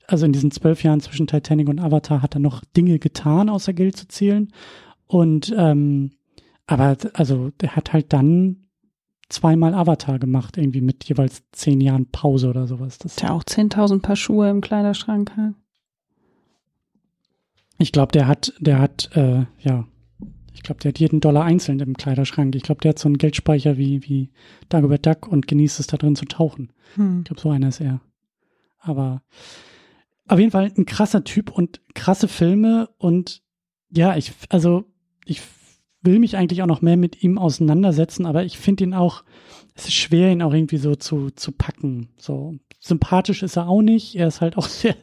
also 0.07 0.25
in 0.25 0.33
diesen 0.33 0.51
zwölf 0.51 0.83
Jahren 0.83 1.01
zwischen 1.01 1.27
Titanic 1.27 1.69
und 1.69 1.79
Avatar 1.79 2.21
hat 2.21 2.35
er 2.35 2.39
noch 2.39 2.63
Dinge 2.75 2.99
getan, 2.99 3.49
außer 3.49 3.73
Geld 3.73 3.97
zu 3.97 4.07
zählen 4.07 4.51
und 5.07 5.53
ähm, 5.57 6.11
aber 6.65 6.95
also 7.13 7.51
der 7.61 7.75
hat 7.75 7.93
halt 7.93 8.13
dann 8.13 8.62
zweimal 9.33 9.73
Avatar 9.73 10.19
gemacht, 10.19 10.57
irgendwie 10.57 10.81
mit 10.81 11.03
jeweils 11.05 11.43
zehn 11.51 11.81
Jahren 11.81 12.05
Pause 12.07 12.49
oder 12.49 12.67
sowas. 12.67 12.97
Das 12.99 13.15
Der 13.15 13.33
auch 13.33 13.43
10.000 13.43 14.01
Paar 14.01 14.15
Schuhe 14.15 14.49
im 14.49 14.61
Kleiderschrank 14.61 15.31
hat. 15.35 15.53
Ich 17.77 17.91
glaube, 17.91 18.11
der 18.11 18.27
hat, 18.27 18.53
der 18.59 18.79
hat, 18.79 19.09
äh, 19.15 19.45
ja, 19.59 19.85
Ich 20.53 20.61
glaube, 20.61 20.79
der 20.81 20.89
hat 20.89 20.99
jeden 20.99 21.19
Dollar 21.19 21.43
einzeln 21.43 21.79
im 21.79 21.97
Kleiderschrank. 21.97 22.55
Ich 22.55 22.63
glaube, 22.63 22.81
der 22.81 22.89
hat 22.89 22.99
so 22.99 23.09
einen 23.09 23.17
Geldspeicher 23.17 23.77
wie, 23.77 24.03
wie 24.03 24.29
Dagobert 24.69 25.05
Duck 25.05 25.27
und 25.27 25.47
genießt 25.47 25.79
es 25.79 25.87
da 25.87 25.97
drin 25.97 26.15
zu 26.15 26.25
tauchen. 26.25 26.71
Hm. 26.95 27.19
Ich 27.19 27.25
glaube, 27.25 27.41
so 27.41 27.49
einer 27.49 27.69
ist 27.69 27.81
er. 27.81 27.99
Aber 28.79 29.23
auf 30.27 30.39
jeden 30.39 30.51
Fall 30.51 30.71
ein 30.77 30.85
krasser 30.85 31.23
Typ 31.23 31.51
und 31.51 31.81
krasse 31.95 32.27
Filme 32.27 32.89
und 32.97 33.41
ja, 33.89 34.15
ich, 34.15 34.33
also 34.49 34.85
ich 35.25 35.41
will 36.03 36.19
mich 36.19 36.37
eigentlich 36.37 36.61
auch 36.61 36.67
noch 36.67 36.81
mehr 36.81 36.97
mit 36.97 37.23
ihm 37.23 37.37
auseinandersetzen, 37.37 38.25
aber 38.25 38.43
ich 38.43 38.57
finde 38.57 38.83
ihn 38.83 38.93
auch, 38.93 39.23
es 39.75 39.85
ist 39.85 39.93
schwer, 39.93 40.31
ihn 40.31 40.41
auch 40.41 40.53
irgendwie 40.53 40.77
so 40.77 40.95
zu, 40.95 41.31
zu 41.31 41.51
packen. 41.51 42.09
So 42.17 42.55
sympathisch 42.79 43.43
ist 43.43 43.55
er 43.55 43.67
auch 43.67 43.81
nicht. 43.81 44.15
Er 44.15 44.27
ist 44.27 44.41
halt 44.41 44.57
auch 44.57 44.67
sehr, 44.67 44.95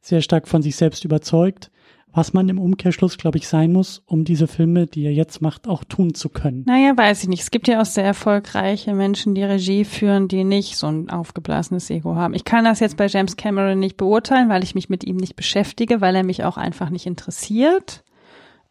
sehr 0.00 0.22
stark 0.22 0.48
von 0.48 0.62
sich 0.62 0.76
selbst 0.76 1.04
überzeugt 1.04 1.70
was 2.14 2.32
man 2.32 2.48
im 2.48 2.60
Umkehrschluss, 2.60 3.18
glaube 3.18 3.38
ich, 3.38 3.48
sein 3.48 3.72
muss, 3.72 4.02
um 4.06 4.24
diese 4.24 4.46
Filme, 4.46 4.86
die 4.86 5.04
er 5.04 5.12
jetzt 5.12 5.42
macht, 5.42 5.66
auch 5.66 5.82
tun 5.82 6.14
zu 6.14 6.28
können. 6.28 6.62
Naja, 6.64 6.96
weiß 6.96 7.24
ich 7.24 7.28
nicht. 7.28 7.42
Es 7.42 7.50
gibt 7.50 7.66
ja 7.66 7.80
auch 7.80 7.86
sehr 7.86 8.04
erfolgreiche 8.04 8.94
Menschen, 8.94 9.34
die 9.34 9.42
Regie 9.42 9.84
führen, 9.84 10.28
die 10.28 10.44
nicht 10.44 10.76
so 10.76 10.86
ein 10.86 11.10
aufgeblasenes 11.10 11.90
Ego 11.90 12.14
haben. 12.14 12.34
Ich 12.34 12.44
kann 12.44 12.64
das 12.64 12.78
jetzt 12.78 12.96
bei 12.96 13.08
James 13.08 13.36
Cameron 13.36 13.80
nicht 13.80 13.96
beurteilen, 13.96 14.48
weil 14.48 14.62
ich 14.62 14.76
mich 14.76 14.88
mit 14.88 15.04
ihm 15.04 15.16
nicht 15.16 15.34
beschäftige, 15.34 16.00
weil 16.00 16.14
er 16.14 16.24
mich 16.24 16.44
auch 16.44 16.56
einfach 16.56 16.88
nicht 16.88 17.06
interessiert. 17.06 18.03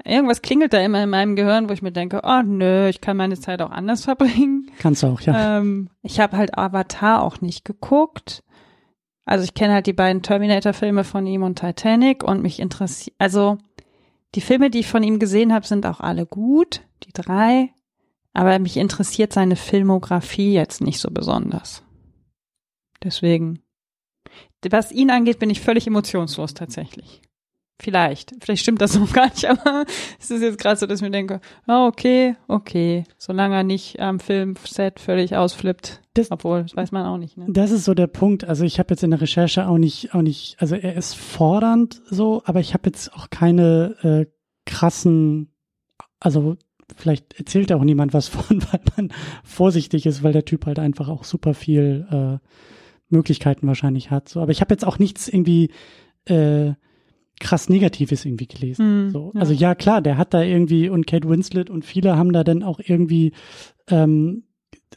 Irgendwas 0.05 0.41
klingelt 0.41 0.73
da 0.73 0.79
immer 0.79 1.01
in 1.03 1.09
meinem 1.09 1.35
Gehirn, 1.35 1.69
wo 1.69 1.73
ich 1.73 1.81
mir 1.81 1.91
denke, 1.91 2.21
oh 2.23 2.41
nö, 2.43 2.89
ich 2.89 2.99
kann 2.99 3.15
meine 3.15 3.39
Zeit 3.39 3.61
auch 3.61 3.71
anders 3.71 4.03
verbringen. 4.03 4.69
Kannst 4.79 5.03
du 5.03 5.07
auch, 5.07 5.21
ja. 5.21 5.59
Ähm, 5.59 5.89
ich 6.01 6.19
habe 6.19 6.35
halt 6.35 6.57
Avatar 6.57 7.23
auch 7.23 7.39
nicht 7.41 7.63
geguckt. 7.63 8.43
Also 9.25 9.45
ich 9.45 9.53
kenne 9.53 9.73
halt 9.73 9.87
die 9.87 9.93
beiden 9.93 10.21
Terminator-Filme 10.21 11.05
von 11.05 11.25
ihm 11.25 11.43
und 11.43 11.59
Titanic 11.59 12.23
und 12.23 12.41
mich 12.41 12.59
interessiert, 12.59 13.15
also 13.19 13.57
die 14.35 14.41
Filme, 14.41 14.69
die 14.69 14.79
ich 14.79 14.87
von 14.87 15.03
ihm 15.03 15.19
gesehen 15.19 15.53
habe, 15.53 15.65
sind 15.65 15.85
auch 15.85 16.01
alle 16.01 16.25
gut, 16.25 16.81
die 17.03 17.13
drei, 17.13 17.69
aber 18.33 18.57
mich 18.59 18.77
interessiert 18.77 19.31
seine 19.31 19.55
Filmografie 19.55 20.53
jetzt 20.53 20.81
nicht 20.81 20.99
so 20.99 21.09
besonders. 21.11 21.83
Deswegen, 23.03 23.59
was 24.69 24.91
ihn 24.91 25.11
angeht, 25.11 25.39
bin 25.39 25.49
ich 25.49 25.61
völlig 25.61 25.87
emotionslos 25.87 26.53
tatsächlich. 26.53 27.21
Vielleicht. 27.83 28.33
Vielleicht 28.39 28.61
stimmt 28.61 28.81
das 28.81 28.95
noch 28.99 29.11
gar 29.11 29.25
nicht, 29.25 29.45
aber 29.45 29.85
es 30.19 30.31
ist 30.31 30.41
jetzt 30.41 30.57
gerade 30.57 30.77
so, 30.77 30.85
dass 30.85 30.99
ich 30.99 31.03
mir 31.03 31.11
denke, 31.11 31.41
oh, 31.67 31.87
okay, 31.87 32.35
okay, 32.47 33.03
solange 33.17 33.55
er 33.55 33.63
nicht 33.63 33.99
am 33.99 34.19
Filmset 34.19 34.99
völlig 34.99 35.35
ausflippt. 35.35 36.01
Das, 36.13 36.31
Obwohl, 36.31 36.63
das 36.63 36.75
weiß 36.75 36.91
man 36.91 37.05
auch 37.05 37.17
nicht. 37.17 37.37
Ne? 37.37 37.47
Das 37.49 37.71
ist 37.71 37.85
so 37.85 37.93
der 37.93 38.07
Punkt. 38.07 38.45
Also 38.45 38.63
ich 38.63 38.79
habe 38.79 38.91
jetzt 38.91 39.03
in 39.03 39.11
der 39.11 39.19
Recherche 39.19 39.67
auch 39.67 39.77
nicht, 39.77 40.13
auch 40.13 40.21
nicht, 40.21 40.55
also 40.59 40.75
er 40.75 40.95
ist 40.95 41.15
fordernd 41.15 42.01
so, 42.09 42.41
aber 42.45 42.59
ich 42.59 42.73
habe 42.73 42.83
jetzt 42.85 43.13
auch 43.13 43.29
keine 43.29 43.95
äh, 44.03 44.25
krassen, 44.65 45.51
also 46.19 46.55
vielleicht 46.95 47.37
erzählt 47.37 47.73
auch 47.73 47.83
niemand 47.83 48.13
was 48.13 48.27
von, 48.29 48.61
weil 48.71 48.81
man 48.95 49.13
vorsichtig 49.43 50.05
ist, 50.05 50.23
weil 50.23 50.33
der 50.33 50.45
Typ 50.45 50.67
halt 50.67 50.79
einfach 50.79 51.09
auch 51.09 51.25
super 51.25 51.53
viel 51.53 52.07
äh, 52.09 52.47
Möglichkeiten 53.09 53.67
wahrscheinlich 53.67 54.09
hat. 54.09 54.29
So, 54.29 54.41
aber 54.41 54.51
ich 54.51 54.61
habe 54.61 54.73
jetzt 54.73 54.85
auch 54.85 54.99
nichts 54.99 55.27
irgendwie 55.27 55.71
äh, 56.25 56.73
krass 57.39 57.69
Negatives 57.69 58.25
irgendwie 58.25 58.47
gelesen. 58.47 59.07
Mm, 59.07 59.09
so. 59.11 59.31
Ja. 59.33 59.41
Also 59.41 59.53
ja, 59.53 59.75
klar, 59.75 60.01
der 60.01 60.17
hat 60.17 60.33
da 60.33 60.41
irgendwie 60.41 60.89
und 60.89 61.07
Kate 61.07 61.27
Winslet 61.27 61.69
und 61.69 61.85
viele 61.85 62.15
haben 62.15 62.31
da 62.31 62.43
dann 62.43 62.63
auch 62.63 62.79
irgendwie 62.83 63.33
ähm, 63.87 64.43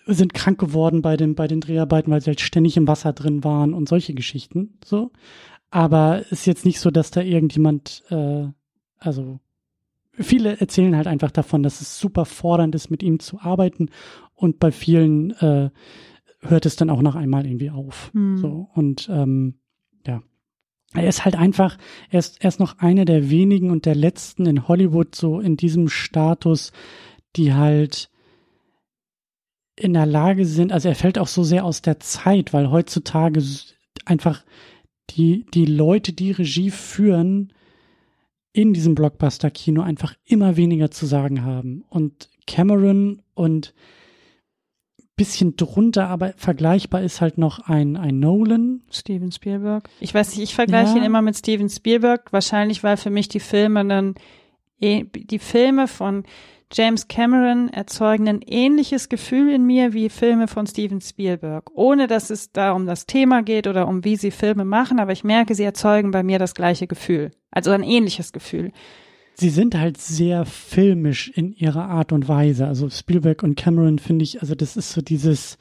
sind 0.06 0.34
krank 0.34 0.58
geworden 0.58 1.02
bei 1.02 1.16
den 1.16 1.34
bei 1.34 1.48
den 1.48 1.60
Dreharbeiten, 1.60 2.10
weil 2.12 2.20
sie 2.20 2.28
halt 2.28 2.40
ständig 2.40 2.76
im 2.76 2.86
Wasser 2.86 3.12
drin 3.12 3.44
waren 3.44 3.74
und 3.74 3.88
solche 3.88 4.14
Geschichten. 4.14 4.78
So, 4.84 5.12
aber 5.70 6.24
ist 6.30 6.46
jetzt 6.46 6.64
nicht 6.64 6.80
so, 6.80 6.90
dass 6.90 7.10
da 7.10 7.22
irgendjemand, 7.22 8.04
äh, 8.10 8.46
also 8.98 9.40
viele 10.12 10.60
erzählen 10.60 10.96
halt 10.96 11.06
einfach 11.06 11.30
davon, 11.30 11.62
dass 11.62 11.80
es 11.80 11.98
super 11.98 12.24
fordernd 12.24 12.74
ist, 12.74 12.90
mit 12.90 13.02
ihm 13.02 13.18
zu 13.18 13.40
arbeiten 13.40 13.90
und 14.34 14.58
bei 14.58 14.70
vielen 14.70 15.30
äh, 15.32 15.70
hört 16.40 16.66
es 16.66 16.76
dann 16.76 16.90
auch 16.90 17.02
nach 17.02 17.16
einmal 17.16 17.46
irgendwie 17.46 17.70
auf. 17.70 18.10
Mm. 18.14 18.36
So 18.36 18.68
und 18.74 19.08
ähm, 19.10 19.54
er 21.02 21.08
ist 21.08 21.24
halt 21.24 21.36
einfach, 21.36 21.78
er 22.10 22.18
ist, 22.18 22.42
er 22.42 22.48
ist 22.48 22.60
noch 22.60 22.78
einer 22.78 23.04
der 23.04 23.30
wenigen 23.30 23.70
und 23.70 23.86
der 23.86 23.94
letzten 23.94 24.46
in 24.46 24.68
Hollywood 24.68 25.14
so 25.14 25.40
in 25.40 25.56
diesem 25.56 25.88
Status, 25.88 26.72
die 27.36 27.54
halt 27.54 28.10
in 29.78 29.92
der 29.92 30.06
Lage 30.06 30.46
sind, 30.46 30.72
also 30.72 30.88
er 30.88 30.94
fällt 30.94 31.18
auch 31.18 31.28
so 31.28 31.44
sehr 31.44 31.64
aus 31.64 31.82
der 31.82 32.00
Zeit, 32.00 32.52
weil 32.52 32.70
heutzutage 32.70 33.42
einfach 34.06 34.42
die, 35.10 35.44
die 35.52 35.66
Leute, 35.66 36.12
die 36.12 36.32
Regie 36.32 36.70
führen, 36.70 37.52
in 38.52 38.72
diesem 38.72 38.94
Blockbuster-Kino 38.94 39.82
einfach 39.82 40.14
immer 40.24 40.56
weniger 40.56 40.90
zu 40.90 41.04
sagen 41.04 41.42
haben. 41.42 41.84
Und 41.90 42.30
Cameron 42.46 43.20
und 43.34 43.74
bisschen 45.16 45.56
drunter, 45.56 46.08
aber 46.08 46.34
vergleichbar 46.36 47.02
ist 47.02 47.20
halt 47.20 47.38
noch 47.38 47.58
ein, 47.60 47.96
ein 47.96 48.20
Nolan. 48.20 48.82
Steven 48.90 49.32
Spielberg. 49.32 49.88
Ich 50.00 50.14
weiß 50.14 50.30
nicht, 50.30 50.42
ich 50.42 50.54
vergleiche 50.54 50.92
ja. 50.92 50.96
ihn 50.98 51.04
immer 51.04 51.22
mit 51.22 51.36
Steven 51.36 51.68
Spielberg. 51.68 52.32
Wahrscheinlich, 52.32 52.84
weil 52.84 52.96
für 52.96 53.10
mich 53.10 53.28
die 53.28 53.40
Filme 53.40 53.84
dann, 53.86 54.14
eh, 54.80 55.04
die 55.04 55.38
Filme 55.38 55.88
von 55.88 56.24
James 56.72 57.08
Cameron 57.08 57.68
erzeugen 57.68 58.28
ein 58.28 58.42
ähnliches 58.42 59.08
Gefühl 59.08 59.52
in 59.52 59.64
mir 59.64 59.92
wie 59.92 60.10
Filme 60.10 60.48
von 60.48 60.66
Steven 60.66 61.00
Spielberg. 61.00 61.70
Ohne 61.74 62.08
dass 62.08 62.28
es 62.28 62.52
da 62.52 62.72
um 62.72 62.86
das 62.86 63.06
Thema 63.06 63.42
geht 63.42 63.66
oder 63.68 63.88
um 63.88 64.04
wie 64.04 64.16
sie 64.16 64.32
Filme 64.32 64.64
machen, 64.64 64.98
aber 64.98 65.12
ich 65.12 65.24
merke, 65.24 65.54
sie 65.54 65.62
erzeugen 65.64 66.10
bei 66.10 66.22
mir 66.22 66.38
das 66.38 66.54
gleiche 66.54 66.86
Gefühl. 66.86 67.30
Also 67.50 67.70
ein 67.70 67.84
ähnliches 67.84 68.32
Gefühl 68.32 68.72
sie 69.38 69.50
sind 69.50 69.74
halt 69.74 69.98
sehr 69.98 70.46
filmisch 70.46 71.28
in 71.28 71.52
ihrer 71.52 71.88
Art 71.88 72.12
und 72.12 72.28
Weise. 72.28 72.66
Also 72.66 72.88
Spielberg 72.88 73.42
und 73.42 73.56
Cameron 73.56 73.98
finde 73.98 74.24
ich, 74.24 74.40
also 74.40 74.54
das 74.54 74.76
ist 74.76 74.92
so 74.92 75.02
dieses, 75.02 75.58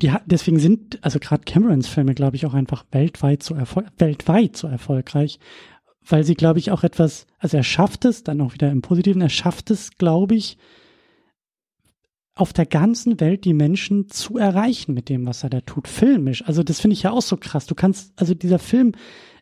die, 0.00 0.12
deswegen 0.26 0.60
sind, 0.60 0.98
also 1.02 1.18
gerade 1.18 1.42
Camerons 1.44 1.88
Filme, 1.88 2.14
glaube 2.14 2.36
ich, 2.36 2.46
auch 2.46 2.54
einfach 2.54 2.84
weltweit 2.92 3.42
so, 3.42 3.54
erfol 3.54 3.86
weltweit 3.98 4.56
so 4.56 4.68
erfolgreich, 4.68 5.40
weil 6.06 6.24
sie, 6.24 6.34
glaube 6.34 6.60
ich, 6.60 6.70
auch 6.70 6.84
etwas, 6.84 7.26
also 7.38 7.56
er 7.56 7.64
schafft 7.64 8.04
es, 8.04 8.22
dann 8.22 8.40
auch 8.40 8.54
wieder 8.54 8.70
im 8.70 8.82
Positiven, 8.82 9.20
er 9.20 9.28
schafft 9.28 9.70
es, 9.70 9.90
glaube 9.98 10.36
ich, 10.36 10.56
auf 12.36 12.52
der 12.52 12.66
ganzen 12.66 13.18
Welt 13.18 13.44
die 13.44 13.52
Menschen 13.52 14.08
zu 14.08 14.38
erreichen 14.38 14.94
mit 14.94 15.08
dem, 15.08 15.26
was 15.26 15.42
er 15.42 15.50
da 15.50 15.60
tut, 15.60 15.88
filmisch. 15.88 16.46
Also 16.46 16.62
das 16.62 16.78
finde 16.78 16.94
ich 16.94 17.02
ja 17.02 17.10
auch 17.10 17.22
so 17.22 17.36
krass. 17.36 17.66
Du 17.66 17.74
kannst, 17.74 18.12
also 18.14 18.32
dieser 18.32 18.60
Film 18.60 18.92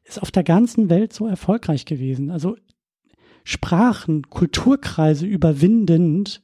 ist 0.04 0.22
auf 0.22 0.30
der 0.30 0.44
ganzen 0.44 0.88
Welt 0.88 1.12
so 1.12 1.26
erfolgreich 1.26 1.84
gewesen. 1.84 2.30
Also 2.30 2.56
Sprachen, 3.48 4.28
Kulturkreise 4.28 5.24
überwindend, 5.24 6.42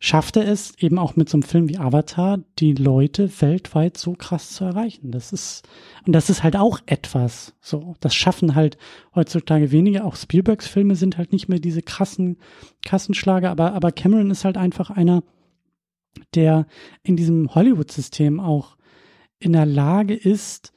schafft 0.00 0.36
er 0.36 0.48
es 0.48 0.76
eben 0.76 0.98
auch 0.98 1.14
mit 1.14 1.28
so 1.28 1.36
einem 1.36 1.44
Film 1.44 1.68
wie 1.68 1.78
Avatar, 1.78 2.40
die 2.58 2.74
Leute 2.74 3.30
weltweit 3.40 3.96
so 3.96 4.14
krass 4.14 4.50
zu 4.50 4.64
erreichen. 4.64 5.12
Das 5.12 5.32
ist, 5.32 5.62
und 6.04 6.12
das 6.12 6.30
ist 6.30 6.42
halt 6.42 6.56
auch 6.56 6.80
etwas. 6.86 7.54
So, 7.60 7.94
das 8.00 8.12
schaffen 8.16 8.56
halt 8.56 8.76
heutzutage 9.14 9.70
wenige. 9.70 10.04
Auch 10.04 10.16
Spielbergs 10.16 10.66
Filme 10.66 10.96
sind 10.96 11.16
halt 11.16 11.30
nicht 11.30 11.48
mehr 11.48 11.60
diese 11.60 11.80
krassen 11.80 12.38
Kassenschlager, 12.84 13.48
aber, 13.48 13.74
aber 13.74 13.92
Cameron 13.92 14.32
ist 14.32 14.44
halt 14.44 14.56
einfach 14.56 14.90
einer, 14.90 15.22
der 16.34 16.66
in 17.04 17.14
diesem 17.14 17.54
Hollywood-System 17.54 18.40
auch 18.40 18.76
in 19.38 19.52
der 19.52 19.66
Lage 19.66 20.14
ist, 20.14 20.72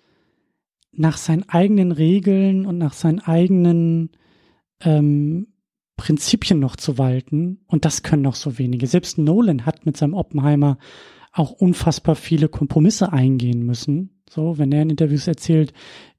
nach 0.91 1.17
seinen 1.17 1.49
eigenen 1.49 1.91
Regeln 1.91 2.67
und 2.67 2.77
nach 2.77 2.93
seinen 2.93 3.19
eigenen 3.19 4.11
ähm, 4.81 5.47
Prinzipien 5.97 6.59
noch 6.59 6.75
zu 6.75 6.97
walten. 6.97 7.59
Und 7.67 7.85
das 7.85 8.03
können 8.03 8.21
noch 8.21 8.35
so 8.35 8.57
wenige. 8.57 8.87
Selbst 8.87 9.17
Nolan 9.17 9.65
hat 9.65 9.85
mit 9.85 9.97
seinem 9.97 10.13
Oppenheimer 10.13 10.77
auch 11.31 11.51
unfassbar 11.51 12.15
viele 12.15 12.47
Kompromisse 12.47 13.11
eingehen 13.11 13.65
müssen. 13.65 14.21
So, 14.29 14.57
wenn 14.57 14.71
er 14.71 14.81
in 14.81 14.89
Interviews 14.89 15.27
erzählt, 15.27 15.73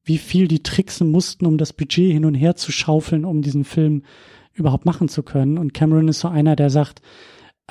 wie 0.04 0.18
viel 0.18 0.46
die 0.46 0.62
tricksen 0.62 1.10
mussten, 1.10 1.46
um 1.46 1.58
das 1.58 1.72
Budget 1.72 2.12
hin 2.12 2.24
und 2.24 2.34
her 2.34 2.54
zu 2.54 2.70
schaufeln, 2.70 3.24
um 3.24 3.42
diesen 3.42 3.64
Film 3.64 4.02
überhaupt 4.52 4.86
machen 4.86 5.08
zu 5.08 5.22
können. 5.22 5.58
Und 5.58 5.74
Cameron 5.74 6.08
ist 6.08 6.20
so 6.20 6.28
einer, 6.28 6.54
der 6.56 6.70
sagt, 6.70 7.02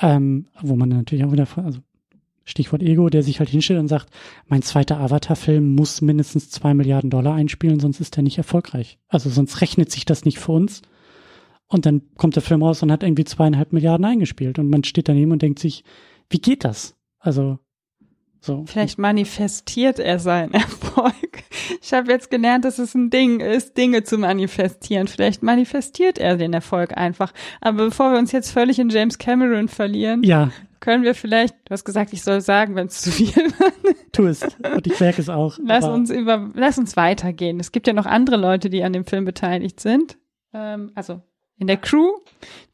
ähm, 0.00 0.46
wo 0.60 0.76
man 0.76 0.90
natürlich 0.90 1.24
auch 1.24 1.32
wieder, 1.32 1.48
also 1.56 1.80
Stichwort 2.44 2.82
Ego, 2.82 3.08
der 3.08 3.22
sich 3.22 3.40
halt 3.40 3.48
hinstellt 3.48 3.80
und 3.80 3.88
sagt, 3.88 4.08
mein 4.46 4.62
zweiter 4.62 5.00
Avatar-Film 5.00 5.74
muss 5.74 6.00
mindestens 6.00 6.50
zwei 6.50 6.74
Milliarden 6.74 7.10
Dollar 7.10 7.34
einspielen, 7.34 7.80
sonst 7.80 8.00
ist 8.00 8.16
er 8.16 8.22
nicht 8.22 8.38
erfolgreich. 8.38 8.98
Also 9.08 9.30
sonst 9.30 9.60
rechnet 9.60 9.90
sich 9.90 10.04
das 10.04 10.24
nicht 10.24 10.38
für 10.38 10.52
uns. 10.52 10.82
Und 11.68 11.86
dann 11.86 12.02
kommt 12.16 12.36
der 12.36 12.42
Film 12.42 12.62
raus 12.62 12.82
und 12.82 12.92
hat 12.92 13.02
irgendwie 13.02 13.24
zweieinhalb 13.24 13.72
Milliarden 13.72 14.04
eingespielt. 14.04 14.58
Und 14.58 14.70
man 14.70 14.84
steht 14.84 15.08
daneben 15.08 15.32
und 15.32 15.42
denkt 15.42 15.58
sich, 15.58 15.82
wie 16.30 16.38
geht 16.38 16.64
das? 16.64 16.96
Also, 17.18 17.58
so. 18.40 18.64
Vielleicht 18.66 18.98
manifestiert 18.98 19.98
er 19.98 20.20
seinen 20.20 20.54
Erfolg. 20.54 21.42
Ich 21.82 21.92
habe 21.92 22.12
jetzt 22.12 22.30
gelernt, 22.30 22.64
dass 22.64 22.78
es 22.78 22.94
ein 22.94 23.10
Ding 23.10 23.40
ist, 23.40 23.76
Dinge 23.76 24.04
zu 24.04 24.18
manifestieren. 24.18 25.08
Vielleicht 25.08 25.42
manifestiert 25.42 26.18
er 26.18 26.36
den 26.36 26.52
Erfolg 26.52 26.96
einfach. 26.96 27.32
Aber 27.60 27.86
bevor 27.86 28.12
wir 28.12 28.18
uns 28.18 28.30
jetzt 28.30 28.52
völlig 28.52 28.78
in 28.78 28.88
James 28.88 29.18
Cameron 29.18 29.66
verlieren, 29.66 30.22
ja. 30.22 30.52
können 30.78 31.02
wir 31.02 31.16
vielleicht, 31.16 31.56
du 31.64 31.72
hast 31.72 31.84
gesagt, 31.84 32.12
ich 32.12 32.22
soll 32.22 32.40
sagen, 32.40 32.76
wenn 32.76 32.86
es 32.86 33.02
zu 33.02 33.10
viel 33.10 33.34
wird. 33.34 34.12
Tu 34.12 34.26
es. 34.26 34.42
Und 34.42 34.86
ich 34.86 35.00
merke 35.00 35.20
es 35.20 35.28
auch. 35.28 35.58
Lass 35.64 35.84
uns 35.84 36.10
über, 36.10 36.52
lass 36.54 36.78
uns 36.78 36.96
weitergehen. 36.96 37.58
Es 37.58 37.72
gibt 37.72 37.88
ja 37.88 37.92
noch 37.92 38.06
andere 38.06 38.36
Leute, 38.36 38.70
die 38.70 38.84
an 38.84 38.92
dem 38.92 39.04
Film 39.04 39.24
beteiligt 39.24 39.80
sind. 39.80 40.18
Ähm, 40.54 40.92
also 40.94 41.22
In 41.58 41.66
der 41.68 41.78
Crew, 41.78 42.06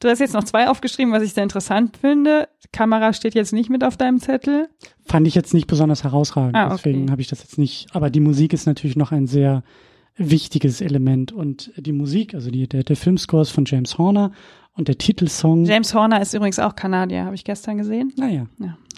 du 0.01 0.09
hast 0.09 0.19
jetzt 0.19 0.35
noch 0.35 0.43
zwei 0.45 0.69
aufgeschrieben, 0.69 1.13
was 1.13 1.23
ich 1.23 1.35
sehr 1.35 1.45
interessant 1.45 1.97
finde. 1.97 2.49
Kamera 2.73 3.13
steht 3.13 3.35
jetzt 3.35 3.53
nicht 3.53 3.71
mit 3.71 3.85
auf 3.85 3.97
deinem 3.97 4.19
Zettel. 4.19 4.69
Fand 5.05 5.27
ich 5.27 5.35
jetzt 5.37 5.55
nicht 5.55 5.67
besonders 5.69 6.03
herausragend, 6.05 6.57
Ah, 6.57 6.67
okay. 6.67 6.75
deswegen 6.77 7.11
habe 7.11 7.21
ich 7.21 7.29
das 7.29 7.41
jetzt 7.43 7.59
nicht. 7.59 7.87
Aber 7.95 8.11
die 8.11 8.21
Musik 8.21 8.53
ist 8.53 8.67
natürlich 8.67 8.97
noch 8.97 9.13
ein 9.13 9.27
sehr 9.29 9.63
wichtiges 10.17 10.81
Element 10.81 11.33
und 11.33 11.73
die 11.77 11.93
Musik, 11.93 12.35
also 12.35 12.51
die, 12.51 12.67
der, 12.69 12.83
der 12.83 12.97
Filmscore 12.97 13.43
ist 13.43 13.51
von 13.51 13.65
James 13.67 13.99
Horner 13.99 14.33
und 14.75 14.89
der 14.89 14.99
Titelsong. 14.99 15.65
James 15.65 15.95
Horner 15.95 16.21
ist 16.21 16.35
übrigens 16.35 16.59
auch 16.59 16.75
Kanadier, 16.75 17.25
habe 17.25 17.35
ich 17.35 17.45
gestern 17.45 17.79
gesehen. 17.79 18.13
naja, 18.17 18.47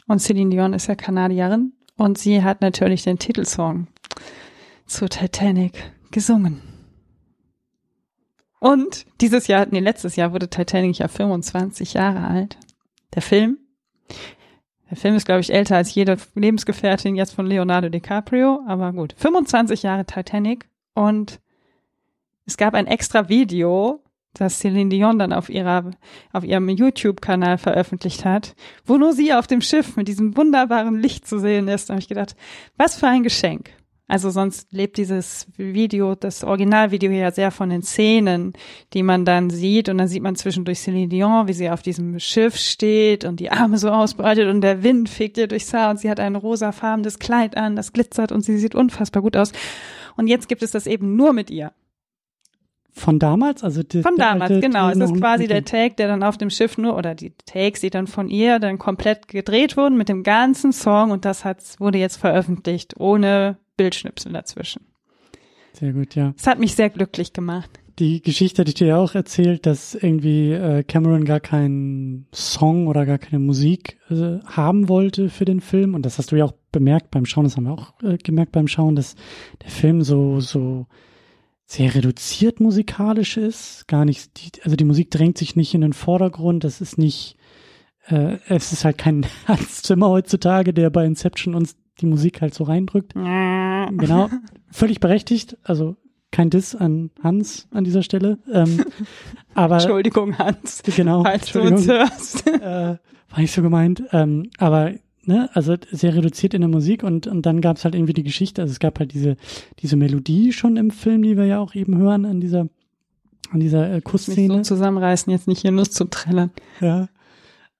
Und 0.06 0.20
Celine 0.20 0.50
Dion 0.50 0.72
ist 0.72 0.86
ja 0.86 0.94
Kanadierin. 0.94 1.72
Und 1.96 2.18
sie 2.18 2.42
hat 2.42 2.60
natürlich 2.62 3.04
den 3.04 3.18
Titelsong 3.20 3.86
zu 4.86 5.08
Titanic 5.08 5.92
gesungen. 6.10 6.60
Und 8.64 9.04
dieses 9.20 9.46
Jahr, 9.46 9.66
nee, 9.70 9.80
letztes 9.80 10.16
Jahr 10.16 10.32
wurde 10.32 10.48
Titanic 10.48 10.96
ja 10.96 11.06
25 11.06 11.92
Jahre 11.92 12.26
alt. 12.26 12.56
Der 13.14 13.20
Film. 13.20 13.58
Der 14.88 14.96
Film 14.96 15.16
ist, 15.16 15.26
glaube 15.26 15.42
ich, 15.42 15.52
älter 15.52 15.76
als 15.76 15.94
jede 15.94 16.16
Lebensgefährtin 16.34 17.14
jetzt 17.14 17.34
von 17.34 17.44
Leonardo 17.44 17.90
DiCaprio, 17.90 18.62
aber 18.66 18.94
gut. 18.94 19.14
25 19.18 19.82
Jahre 19.82 20.06
Titanic 20.06 20.66
und 20.94 21.42
es 22.46 22.56
gab 22.56 22.72
ein 22.72 22.86
extra 22.86 23.28
Video, 23.28 24.02
das 24.32 24.60
Celine 24.60 24.88
Dion 24.88 25.18
dann 25.18 25.34
auf 25.34 25.50
ihrer, 25.50 25.90
auf 26.32 26.44
ihrem 26.44 26.70
YouTube-Kanal 26.70 27.58
veröffentlicht 27.58 28.24
hat, 28.24 28.54
wo 28.86 28.96
nur 28.96 29.12
sie 29.12 29.34
auf 29.34 29.46
dem 29.46 29.60
Schiff 29.60 29.96
mit 29.96 30.08
diesem 30.08 30.38
wunderbaren 30.38 30.98
Licht 30.98 31.28
zu 31.28 31.38
sehen 31.38 31.68
ist. 31.68 31.90
Da 31.90 31.94
habe 31.94 32.00
ich 32.00 32.08
gedacht, 32.08 32.34
was 32.78 32.94
für 32.94 33.08
ein 33.08 33.24
Geschenk. 33.24 33.72
Also 34.06 34.28
sonst 34.28 34.70
lebt 34.72 34.98
dieses 34.98 35.46
Video, 35.56 36.14
das 36.14 36.44
Originalvideo 36.44 37.10
ja 37.10 37.30
sehr 37.30 37.50
von 37.50 37.70
den 37.70 37.82
Szenen, 37.82 38.52
die 38.92 39.02
man 39.02 39.24
dann 39.24 39.48
sieht 39.48 39.88
und 39.88 39.96
dann 39.96 40.08
sieht 40.08 40.22
man 40.22 40.36
zwischendurch 40.36 40.80
Celine 40.80 41.08
Dion, 41.08 41.48
wie 41.48 41.54
sie 41.54 41.70
auf 41.70 41.80
diesem 41.80 42.18
Schiff 42.18 42.56
steht 42.56 43.24
und 43.24 43.40
die 43.40 43.50
Arme 43.50 43.78
so 43.78 43.88
ausbreitet 43.88 44.48
und 44.48 44.60
der 44.60 44.82
Wind 44.82 45.08
fegt 45.08 45.38
ihr 45.38 45.46
durchs 45.48 45.72
Haar 45.72 45.88
und 45.90 45.98
sie 46.00 46.10
hat 46.10 46.20
ein 46.20 46.36
rosafarbenes 46.36 47.18
Kleid 47.18 47.56
an, 47.56 47.76
das 47.76 47.94
glitzert 47.94 48.30
und 48.30 48.42
sie 48.42 48.58
sieht 48.58 48.74
unfassbar 48.74 49.22
gut 49.22 49.38
aus. 49.38 49.52
Und 50.16 50.26
jetzt 50.26 50.48
gibt 50.48 50.62
es 50.62 50.70
das 50.70 50.86
eben 50.86 51.16
nur 51.16 51.32
mit 51.32 51.50
ihr. 51.50 51.72
von 52.92 53.18
damals, 53.18 53.64
also 53.64 53.82
die, 53.82 54.02
Von 54.02 54.16
damals, 54.16 54.50
alte- 54.52 54.66
genau. 54.66 54.90
Es 54.90 54.98
ist 54.98 55.14
quasi 55.16 55.46
der 55.48 55.64
Take, 55.64 55.94
der 55.96 56.08
dann 56.08 56.22
auf 56.22 56.36
dem 56.36 56.50
Schiff 56.50 56.78
nur, 56.78 56.96
oder 56.96 57.14
die 57.14 57.32
Takes, 57.46 57.80
die 57.80 57.90
dann 57.90 58.06
von 58.06 58.28
ihr 58.28 58.58
dann 58.60 58.78
komplett 58.78 59.28
gedreht 59.28 59.76
wurden 59.76 59.96
mit 59.96 60.08
dem 60.08 60.22
ganzen 60.22 60.72
Song 60.72 61.10
und 61.10 61.24
das 61.24 61.44
hat, 61.44 61.58
wurde 61.80 61.98
jetzt 61.98 62.18
veröffentlicht, 62.18 62.94
ohne 63.00 63.56
Bildschnipsel 63.76 64.32
dazwischen. 64.32 64.82
Sehr 65.72 65.92
gut, 65.92 66.14
ja. 66.14 66.34
Es 66.36 66.46
hat 66.46 66.58
mich 66.58 66.74
sehr 66.74 66.90
glücklich 66.90 67.32
gemacht. 67.32 67.70
Die 67.98 68.22
Geschichte 68.22 68.62
hatte 68.62 68.70
ich 68.70 68.74
dir 68.74 68.88
ja 68.88 68.96
auch 68.96 69.14
erzählt, 69.14 69.66
dass 69.66 69.94
irgendwie 69.94 70.52
äh, 70.52 70.82
Cameron 70.82 71.24
gar 71.24 71.38
keinen 71.38 72.26
Song 72.32 72.88
oder 72.88 73.06
gar 73.06 73.18
keine 73.18 73.38
Musik 73.38 73.98
äh, 74.10 74.40
haben 74.46 74.88
wollte 74.88 75.28
für 75.28 75.44
den 75.44 75.60
Film. 75.60 75.94
Und 75.94 76.04
das 76.04 76.18
hast 76.18 76.32
du 76.32 76.36
ja 76.36 76.44
auch 76.44 76.54
bemerkt 76.72 77.12
beim 77.12 77.24
Schauen, 77.24 77.44
das 77.44 77.56
haben 77.56 77.64
wir 77.64 77.72
auch 77.72 77.92
äh, 78.02 78.16
gemerkt 78.18 78.50
beim 78.50 78.66
Schauen, 78.66 78.96
dass 78.96 79.14
der 79.62 79.70
Film 79.70 80.02
so, 80.02 80.40
so 80.40 80.86
sehr 81.66 81.94
reduziert 81.94 82.58
musikalisch 82.58 83.36
ist. 83.36 83.86
Gar 83.86 84.04
nicht, 84.04 84.30
die, 84.38 84.62
also 84.62 84.74
die 84.74 84.84
Musik 84.84 85.12
drängt 85.12 85.38
sich 85.38 85.54
nicht 85.54 85.72
in 85.72 85.80
den 85.80 85.92
Vordergrund. 85.92 86.64
Das 86.64 86.80
ist 86.80 86.98
nicht, 86.98 87.36
es 88.06 88.70
ist 88.70 88.84
halt 88.84 88.98
kein 88.98 89.24
Hans 89.46 89.80
Zimmer 89.80 90.10
heutzutage, 90.10 90.74
der 90.74 90.90
bei 90.90 91.06
Inception 91.06 91.54
uns 91.54 91.74
die 92.00 92.06
Musik 92.06 92.40
halt 92.40 92.54
so 92.54 92.64
reindrückt. 92.64 93.14
Genau, 93.98 94.30
völlig 94.70 94.98
berechtigt. 94.98 95.58
Also 95.62 95.96
kein 96.30 96.48
Diss 96.48 96.74
an 96.74 97.10
Hans 97.22 97.68
an 97.70 97.84
dieser 97.84 98.02
Stelle. 98.02 98.38
Ähm, 98.50 98.84
aber 99.54 99.74
Entschuldigung, 99.74 100.38
Hans, 100.38 100.82
genau, 100.84 101.22
falls 101.22 101.52
du 101.52 101.60
uns 101.60 101.86
hörst. 101.86 102.46
äh, 102.48 102.96
war 102.96 103.38
nicht 103.38 103.52
so 103.52 103.60
gemeint. 103.60 104.02
Ähm, 104.12 104.48
aber 104.56 104.92
ne, 105.24 105.50
also 105.52 105.76
sehr 105.92 106.14
reduziert 106.14 106.54
in 106.54 106.62
der 106.62 106.70
Musik 106.70 107.02
und 107.02 107.26
und 107.26 107.44
dann 107.44 107.60
gab 107.60 107.76
es 107.76 107.84
halt 107.84 107.94
irgendwie 107.94 108.14
die 108.14 108.22
Geschichte. 108.22 108.62
Also 108.62 108.72
es 108.72 108.80
gab 108.80 108.98
halt 108.98 109.12
diese 109.12 109.36
diese 109.80 109.96
Melodie 109.96 110.52
schon 110.52 110.78
im 110.78 110.90
Film, 110.90 111.22
die 111.22 111.36
wir 111.36 111.44
ja 111.44 111.58
auch 111.60 111.74
eben 111.74 111.98
hören 111.98 112.24
an 112.24 112.40
dieser 112.40 112.68
an 113.50 113.60
dieser 113.60 113.86
äh, 113.88 113.94
Mich 113.96 114.04
so 114.04 114.10
Kussszene. 114.10 114.62
zusammenreißen, 114.62 115.30
jetzt 115.30 115.46
nicht 115.46 115.60
hier 115.60 115.70
Nuss 115.72 115.90
zu 115.90 116.06
trällern. 116.06 116.50
Ja. 116.80 117.08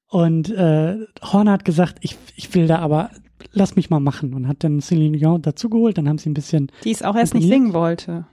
Und 0.08 0.48
äh, 0.50 0.98
Horner 1.22 1.52
hat 1.52 1.64
gesagt, 1.64 1.98
ich, 2.02 2.16
ich 2.36 2.54
will 2.54 2.68
da 2.68 2.78
aber, 2.78 3.10
lass 3.52 3.76
mich 3.76 3.90
mal 3.90 4.00
machen. 4.00 4.34
Und 4.34 4.48
hat 4.48 4.64
dann 4.64 4.80
Celine 4.80 5.16
Dion 5.18 5.42
dazugeholt. 5.42 5.98
Dann 5.98 6.08
haben 6.08 6.18
sie 6.18 6.30
ein 6.30 6.34
bisschen, 6.34 6.70
Die 6.84 6.90
es 6.92 7.02
auch 7.02 7.16
erst 7.16 7.34
nicht 7.34 7.48
singen 7.48 7.72
wollte. 7.72 8.26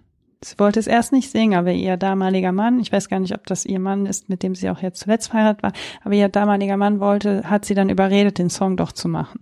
Sie 0.43 0.57
wollte 0.57 0.79
es 0.79 0.87
erst 0.87 1.11
nicht 1.11 1.29
singen, 1.29 1.53
aber 1.53 1.71
ihr 1.71 1.97
damaliger 1.97 2.51
Mann, 2.51 2.79
ich 2.79 2.91
weiß 2.91 3.09
gar 3.09 3.19
nicht, 3.19 3.35
ob 3.35 3.45
das 3.45 3.63
ihr 3.63 3.79
Mann 3.79 4.07
ist, 4.07 4.27
mit 4.27 4.41
dem 4.41 4.55
sie 4.55 4.71
auch 4.71 4.81
jetzt 4.81 5.01
zuletzt 5.01 5.29
verheiratet 5.29 5.61
war, 5.61 5.71
aber 6.03 6.15
ihr 6.15 6.29
damaliger 6.29 6.77
Mann 6.77 6.99
wollte, 6.99 7.43
hat 7.47 7.63
sie 7.63 7.75
dann 7.75 7.89
überredet, 7.89 8.39
den 8.39 8.49
Song 8.49 8.75
doch 8.75 8.91
zu 8.91 9.07
machen. 9.07 9.41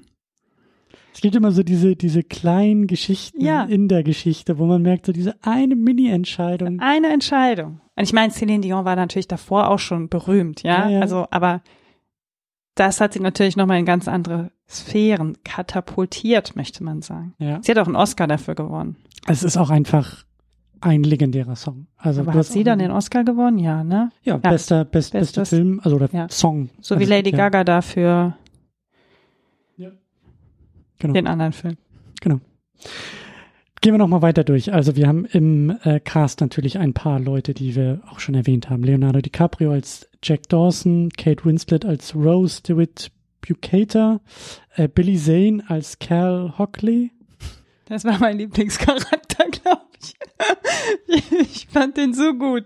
es 1.14 1.22
gibt 1.22 1.36
immer 1.36 1.52
so 1.54 1.64
diese, 1.64 1.96
diese 1.96 2.22
kleinen 2.24 2.86
Geschichten 2.88 3.42
Ja. 3.42 3.64
in 3.64 3.88
der 3.88 4.04
Geschichte, 4.04 4.58
wo 4.60 4.66
man 4.66 4.82
merkt, 4.82 5.06
so 5.06 5.14
diese 5.14 5.36
eine 5.42 5.78
Mini-Entscheidung. 5.78 6.82
Eine 6.82 7.14
Entscheidung. 7.14 7.80
Und 7.96 8.04
ich 8.04 8.12
meine, 8.12 8.34
Celine 8.34 8.60
Dion 8.62 8.84
war 8.84 8.98
natürlich 8.98 9.30
davor 9.30 9.70
auch 9.70 9.80
schon 9.80 10.10
berühmt, 10.10 10.64
ja. 10.64 10.90
Ja, 10.90 10.90
ja. 10.90 11.00
Also, 11.00 11.28
aber 11.32 11.62
das 12.80 13.02
hat 13.02 13.14
sie 13.14 13.20
natürlich 13.20 13.58
nochmal 13.58 13.80
in 13.80 13.86
ganz 13.86 14.08
andere 14.08 14.52
Sphären 14.70 15.38
katapultiert, 15.44 16.56
möchte 16.56 16.84
man 16.84 17.02
sagen. 17.02 17.34
Ja. 17.40 17.60
Sie 17.62 17.72
hat 17.72 17.78
auch 17.80 17.88
einen 17.88 17.96
Oscar 17.96 18.28
dafür 18.28 18.56
gewonnen. 18.56 18.96
Es 19.28 19.44
ist 19.44 19.58
auch 19.58 19.70
einfach 19.70 20.24
ein 20.82 21.04
legendärer 21.04 21.56
Song. 21.56 21.88
Also 21.98 22.22
aber 22.22 22.34
hat 22.34 22.46
sie 22.46 22.64
dann 22.64 22.80
den 22.80 22.92
Oscar 22.92 23.24
gewonnen? 23.24 23.60
Ja, 23.60 23.84
ne? 23.84 24.12
ja, 24.24 24.34
Ja. 24.36 24.38
bester, 24.38 24.86
best, 24.86 25.12
bester 25.14 25.42
Bestes- 25.42 25.50
Film, 25.50 25.82
also 25.84 25.98
oder 25.98 26.10
ja. 26.14 26.30
Song. 26.30 26.70
So 26.82 26.96
wie 26.96 27.02
Also, 27.04 27.14
Lady 27.14 27.32
ja, 27.32 27.38
Gaga 27.38 27.64
dafür 27.64 28.36
Genau. 31.02 31.14
den 31.14 31.28
anderen 31.28 31.54
Film. 31.54 31.78
Genau. 32.22 32.40
Gehen 33.82 33.94
wir 33.94 33.98
nochmal 33.98 34.22
weiter 34.22 34.44
durch. 34.44 34.74
Also 34.74 34.98
wir 34.98 35.08
haben 35.08 35.24
im 35.26 35.78
äh, 35.84 36.02
Cast 36.02 36.42
natürlich 36.42 36.78
ein 36.80 36.94
paar 36.94 37.18
Leute, 37.20 37.54
die 37.54 37.76
wir 37.76 38.02
auch 38.12 38.20
schon 38.20 38.36
erwähnt 38.36 38.70
haben. 38.70 38.84
Leonardo 38.84 39.22
DiCaprio 39.22 39.72
als 39.72 40.10
Jack 40.22 40.50
Dawson, 40.50 41.10
Kate 41.18 41.46
Winslet 41.46 41.86
als 41.86 42.14
Rose 42.14 42.62
DeWitt 42.62 43.10
Bukater, 43.40 44.20
äh, 44.76 44.90
Billy 44.90 45.18
Zane 45.18 45.64
als 45.70 45.98
Cal 45.98 46.58
Hockley. 46.58 47.12
Das 47.86 48.04
war 48.04 48.20
mein 48.20 48.38
Lieblingscharakter, 48.38 49.46
glaube 49.64 49.82
ich. 51.08 51.32
ich 51.32 51.68
fand 51.68 51.96
den 51.96 52.14
so 52.14 52.34
gut. 52.34 52.66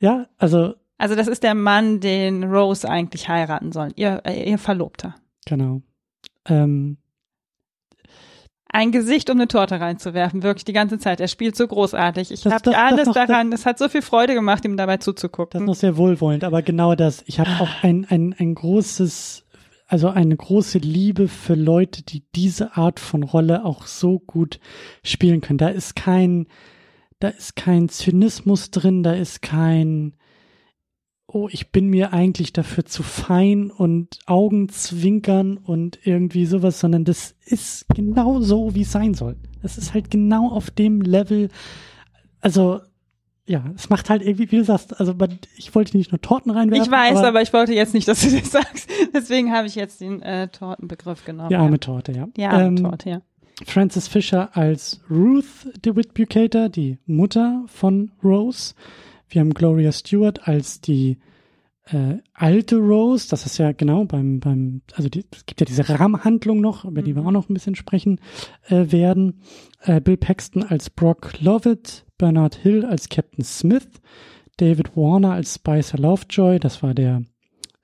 Ja, 0.00 0.26
also 0.36 0.74
Also 0.98 1.14
das 1.14 1.28
ist 1.28 1.44
der 1.44 1.54
Mann, 1.54 2.00
den 2.00 2.42
Rose 2.42 2.88
eigentlich 2.88 3.28
heiraten 3.28 3.70
soll. 3.70 3.90
Ihr, 3.94 4.20
äh, 4.24 4.50
ihr 4.50 4.58
Verlobter. 4.58 5.14
genau. 5.46 5.80
Ähm, 6.46 6.98
Ein 8.74 8.90
Gesicht, 8.90 9.30
um 9.30 9.36
eine 9.36 9.46
Torte 9.46 9.78
reinzuwerfen, 9.80 10.42
wirklich 10.42 10.64
die 10.64 10.72
ganze 10.72 10.98
Zeit. 10.98 11.20
Er 11.20 11.28
spielt 11.28 11.54
so 11.54 11.68
großartig. 11.68 12.32
Ich 12.32 12.40
Das- 12.42 12.52
habe 12.52 12.62
das- 12.64 12.74
das 12.74 12.82
alles 12.82 13.06
noch- 13.06 13.14
daran, 13.14 13.52
es 13.52 13.66
hat 13.66 13.78
so 13.78 13.88
viel 13.88 14.02
Freude 14.02 14.34
gemacht, 14.34 14.64
ihm 14.64 14.76
dabei 14.76 14.96
das 14.96 15.04
zuzugucken. 15.04 15.64
noch 15.64 15.76
sehr 15.76 15.96
wohlwollend, 15.96 16.42
aber 16.42 16.60
genau 16.62 16.96
das. 16.96 17.22
Ich 17.26 17.38
habe 17.38 17.50
auch 17.60 17.82
ein, 17.84 18.04
ein, 18.10 18.34
ein 18.36 18.54
großes, 18.56 19.44
also 19.86 20.08
eine 20.08 20.36
große 20.36 20.78
Liebe 20.78 21.28
für 21.28 21.54
Leute, 21.54 22.02
die 22.02 22.24
diese 22.34 22.76
Art 22.76 22.98
von 22.98 23.22
Rolle 23.22 23.64
auch 23.64 23.86
so 23.86 24.18
gut 24.18 24.58
spielen 25.04 25.40
können. 25.40 25.58
Da 25.58 25.68
ist 25.68 25.94
kein, 25.94 26.46
da 27.20 27.28
ist 27.28 27.54
kein 27.54 27.88
Zynismus 27.88 28.72
drin, 28.72 29.04
da 29.04 29.12
ist 29.12 29.40
kein, 29.40 30.14
oh, 31.26 31.48
ich 31.50 31.70
bin 31.72 31.88
mir 31.88 32.12
eigentlich 32.12 32.52
dafür 32.52 32.84
zu 32.84 33.02
fein 33.02 33.70
und 33.70 34.18
Augenzwinkern 34.26 35.56
und 35.56 35.98
irgendwie 36.04 36.46
sowas, 36.46 36.80
sondern 36.80 37.04
das 37.04 37.34
ist 37.44 37.86
genau 37.94 38.40
so, 38.40 38.74
wie 38.74 38.82
es 38.82 38.92
sein 38.92 39.14
soll. 39.14 39.36
Das 39.62 39.78
ist 39.78 39.94
halt 39.94 40.10
genau 40.10 40.50
auf 40.50 40.70
dem 40.70 41.00
Level, 41.00 41.48
also 42.40 42.80
ja, 43.46 43.62
es 43.74 43.90
macht 43.90 44.08
halt 44.08 44.22
irgendwie, 44.22 44.50
wie 44.50 44.56
du 44.56 44.64
sagst, 44.64 44.98
also 44.98 45.14
ich 45.56 45.74
wollte 45.74 45.96
nicht 45.96 46.12
nur 46.12 46.20
Torten 46.20 46.50
reinwerfen. 46.50 46.84
ich 46.86 46.90
weiß, 46.90 47.18
aber, 47.18 47.42
ich 47.42 47.52
wollte 47.52 47.74
jetzt 47.74 47.92
nicht, 47.92 48.08
dass 48.08 48.22
du 48.22 48.30
das 48.38 48.50
sagst. 48.50 48.88
Deswegen 49.12 49.52
habe 49.52 49.66
ich 49.66 49.74
jetzt 49.74 50.00
den 50.00 50.22
äh, 50.22 50.48
Tortenbegriff 50.48 51.24
genommen. 51.24 51.50
die 51.50 51.56
arme 51.56 51.78
Torte, 51.78 52.12
ja. 52.12 52.28
Die 52.36 52.44
arme 52.44 52.66
Ähm, 52.66 52.76
Torte, 52.76 53.10
ja. 53.10 53.22
Frances 53.66 54.08
Fisher 54.08 54.56
als 54.56 55.00
Ruth 55.10 55.44
DeWitt 55.84 56.14
Bukater, 56.14 56.68
die 56.68 56.98
Mutter 57.06 57.64
von 57.66 58.10
Rose. 58.22 58.74
Wir 59.34 59.40
haben 59.40 59.52
Gloria 59.54 59.92
Stewart 59.92 60.46
als 60.48 60.80
die 60.80 61.18
äh, 61.86 62.16
alte 62.32 62.76
Rose. 62.76 63.28
Das 63.28 63.44
ist 63.46 63.58
ja 63.58 63.72
genau 63.72 64.04
beim, 64.04 64.40
beim, 64.40 64.82
also 64.94 65.08
die, 65.08 65.24
es 65.32 65.44
gibt 65.44 65.60
ja 65.60 65.66
diese 65.66 65.88
Rahmenhandlung 65.88 66.60
noch, 66.60 66.84
über 66.84 67.02
die 67.02 67.14
wir 67.14 67.22
Mhm. 67.22 67.28
auch 67.28 67.32
noch 67.32 67.48
ein 67.48 67.54
bisschen 67.54 67.74
sprechen 67.74 68.20
äh, 68.68 68.90
werden. 68.92 69.40
Äh, 69.82 70.00
Bill 70.00 70.16
Paxton 70.16 70.62
als 70.62 70.88
Brock 70.88 71.32
Lovett, 71.40 72.06
Bernard 72.16 72.54
Hill 72.54 72.84
als 72.84 73.08
Captain 73.08 73.44
Smith, 73.44 73.88
David 74.56 74.96
Warner 74.96 75.32
als 75.32 75.56
Spicer 75.56 75.98
Lovejoy, 75.98 76.58
das 76.60 76.82
war 76.82 76.94
der 76.94 77.22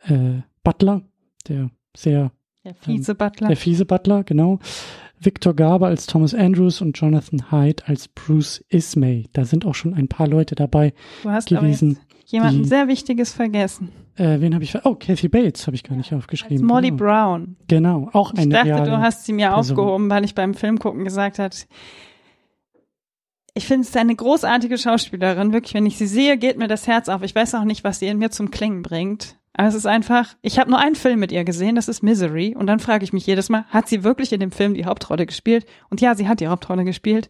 äh, 0.05 0.40
Butler, 0.62 1.03
der 1.48 1.70
sehr 1.96 2.30
Der 2.64 2.74
fiese 2.76 3.14
Butler. 3.14 3.48
der 3.48 3.57
fiese 3.57 3.84
Butler, 3.84 4.22
genau. 4.24 4.61
Victor 5.22 5.54
Garber 5.54 5.86
als 5.88 6.06
Thomas 6.06 6.34
Andrews 6.34 6.80
und 6.80 6.98
Jonathan 6.98 7.50
Hyde 7.50 7.82
als 7.86 8.08
Bruce 8.08 8.64
Ismay. 8.70 9.28
Da 9.34 9.44
sind 9.44 9.66
auch 9.66 9.74
schon 9.74 9.92
ein 9.94 10.08
paar 10.08 10.26
Leute 10.26 10.54
dabei 10.54 10.94
Du 11.22 11.30
hast 11.30 11.48
gewesen. 11.50 11.98
aber 11.98 12.16
jetzt 12.18 12.32
jemanden 12.32 12.62
die- 12.62 12.68
sehr 12.68 12.88
Wichtiges 12.88 13.32
vergessen. 13.32 13.90
Äh, 14.16 14.40
wen 14.40 14.54
habe 14.54 14.64
ich? 14.64 14.72
ver- 14.72 14.82
Oh, 14.84 14.94
Kathy 14.94 15.28
Bates 15.28 15.66
habe 15.66 15.74
ich 15.76 15.82
gar 15.84 15.96
nicht 15.96 16.12
Als 16.12 16.20
aufgeschrieben. 16.22 16.66
Molly 16.66 16.88
genau. 16.90 16.96
Brown. 17.04 17.56
genau, 17.68 18.08
auch 18.12 18.32
Ich 18.34 18.40
eine 18.40 18.50
dachte, 18.54 18.68
reale 18.68 18.90
du 18.90 18.98
hast 18.98 19.24
sie 19.26 19.32
mir 19.32 19.48
Person. 19.50 19.76
aufgehoben, 19.78 20.10
weil 20.10 20.24
ich 20.24 20.34
beim 20.34 20.54
Filmgucken 20.54 21.04
gesagt 21.04 21.38
hat, 21.38 21.66
ich 23.54 23.66
finde 23.66 23.86
es 23.86 23.96
eine 23.96 24.14
großartige 24.14 24.78
Schauspielerin. 24.78 25.52
Wirklich, 25.52 25.74
wenn 25.74 25.86
ich 25.86 25.98
sie 25.98 26.06
sehe, 26.06 26.38
geht 26.38 26.56
mir 26.56 26.68
das 26.68 26.86
Herz 26.86 27.08
auf. 27.08 27.22
Ich 27.22 27.34
weiß 27.34 27.54
auch 27.56 27.64
nicht, 27.64 27.82
was 27.84 27.98
sie 27.98 28.06
in 28.06 28.18
mir 28.18 28.30
zum 28.30 28.50
Klingen 28.50 28.82
bringt. 28.82 29.36
Aber 29.61 29.68
es 29.68 29.74
ist 29.74 29.84
einfach, 29.84 30.36
ich 30.40 30.58
habe 30.58 30.70
nur 30.70 30.78
einen 30.78 30.94
Film 30.94 31.20
mit 31.20 31.32
ihr 31.32 31.44
gesehen, 31.44 31.76
das 31.76 31.86
ist 31.86 32.02
Misery. 32.02 32.56
Und 32.56 32.66
dann 32.66 32.78
frage 32.78 33.04
ich 33.04 33.12
mich 33.12 33.26
jedes 33.26 33.50
Mal, 33.50 33.66
hat 33.66 33.90
sie 33.90 34.04
wirklich 34.04 34.32
in 34.32 34.40
dem 34.40 34.52
Film 34.52 34.72
die 34.72 34.86
Hauptrolle 34.86 35.26
gespielt? 35.26 35.66
Und 35.90 36.00
ja, 36.00 36.14
sie 36.14 36.28
hat 36.28 36.40
die 36.40 36.48
Hauptrolle 36.48 36.82
gespielt. 36.86 37.28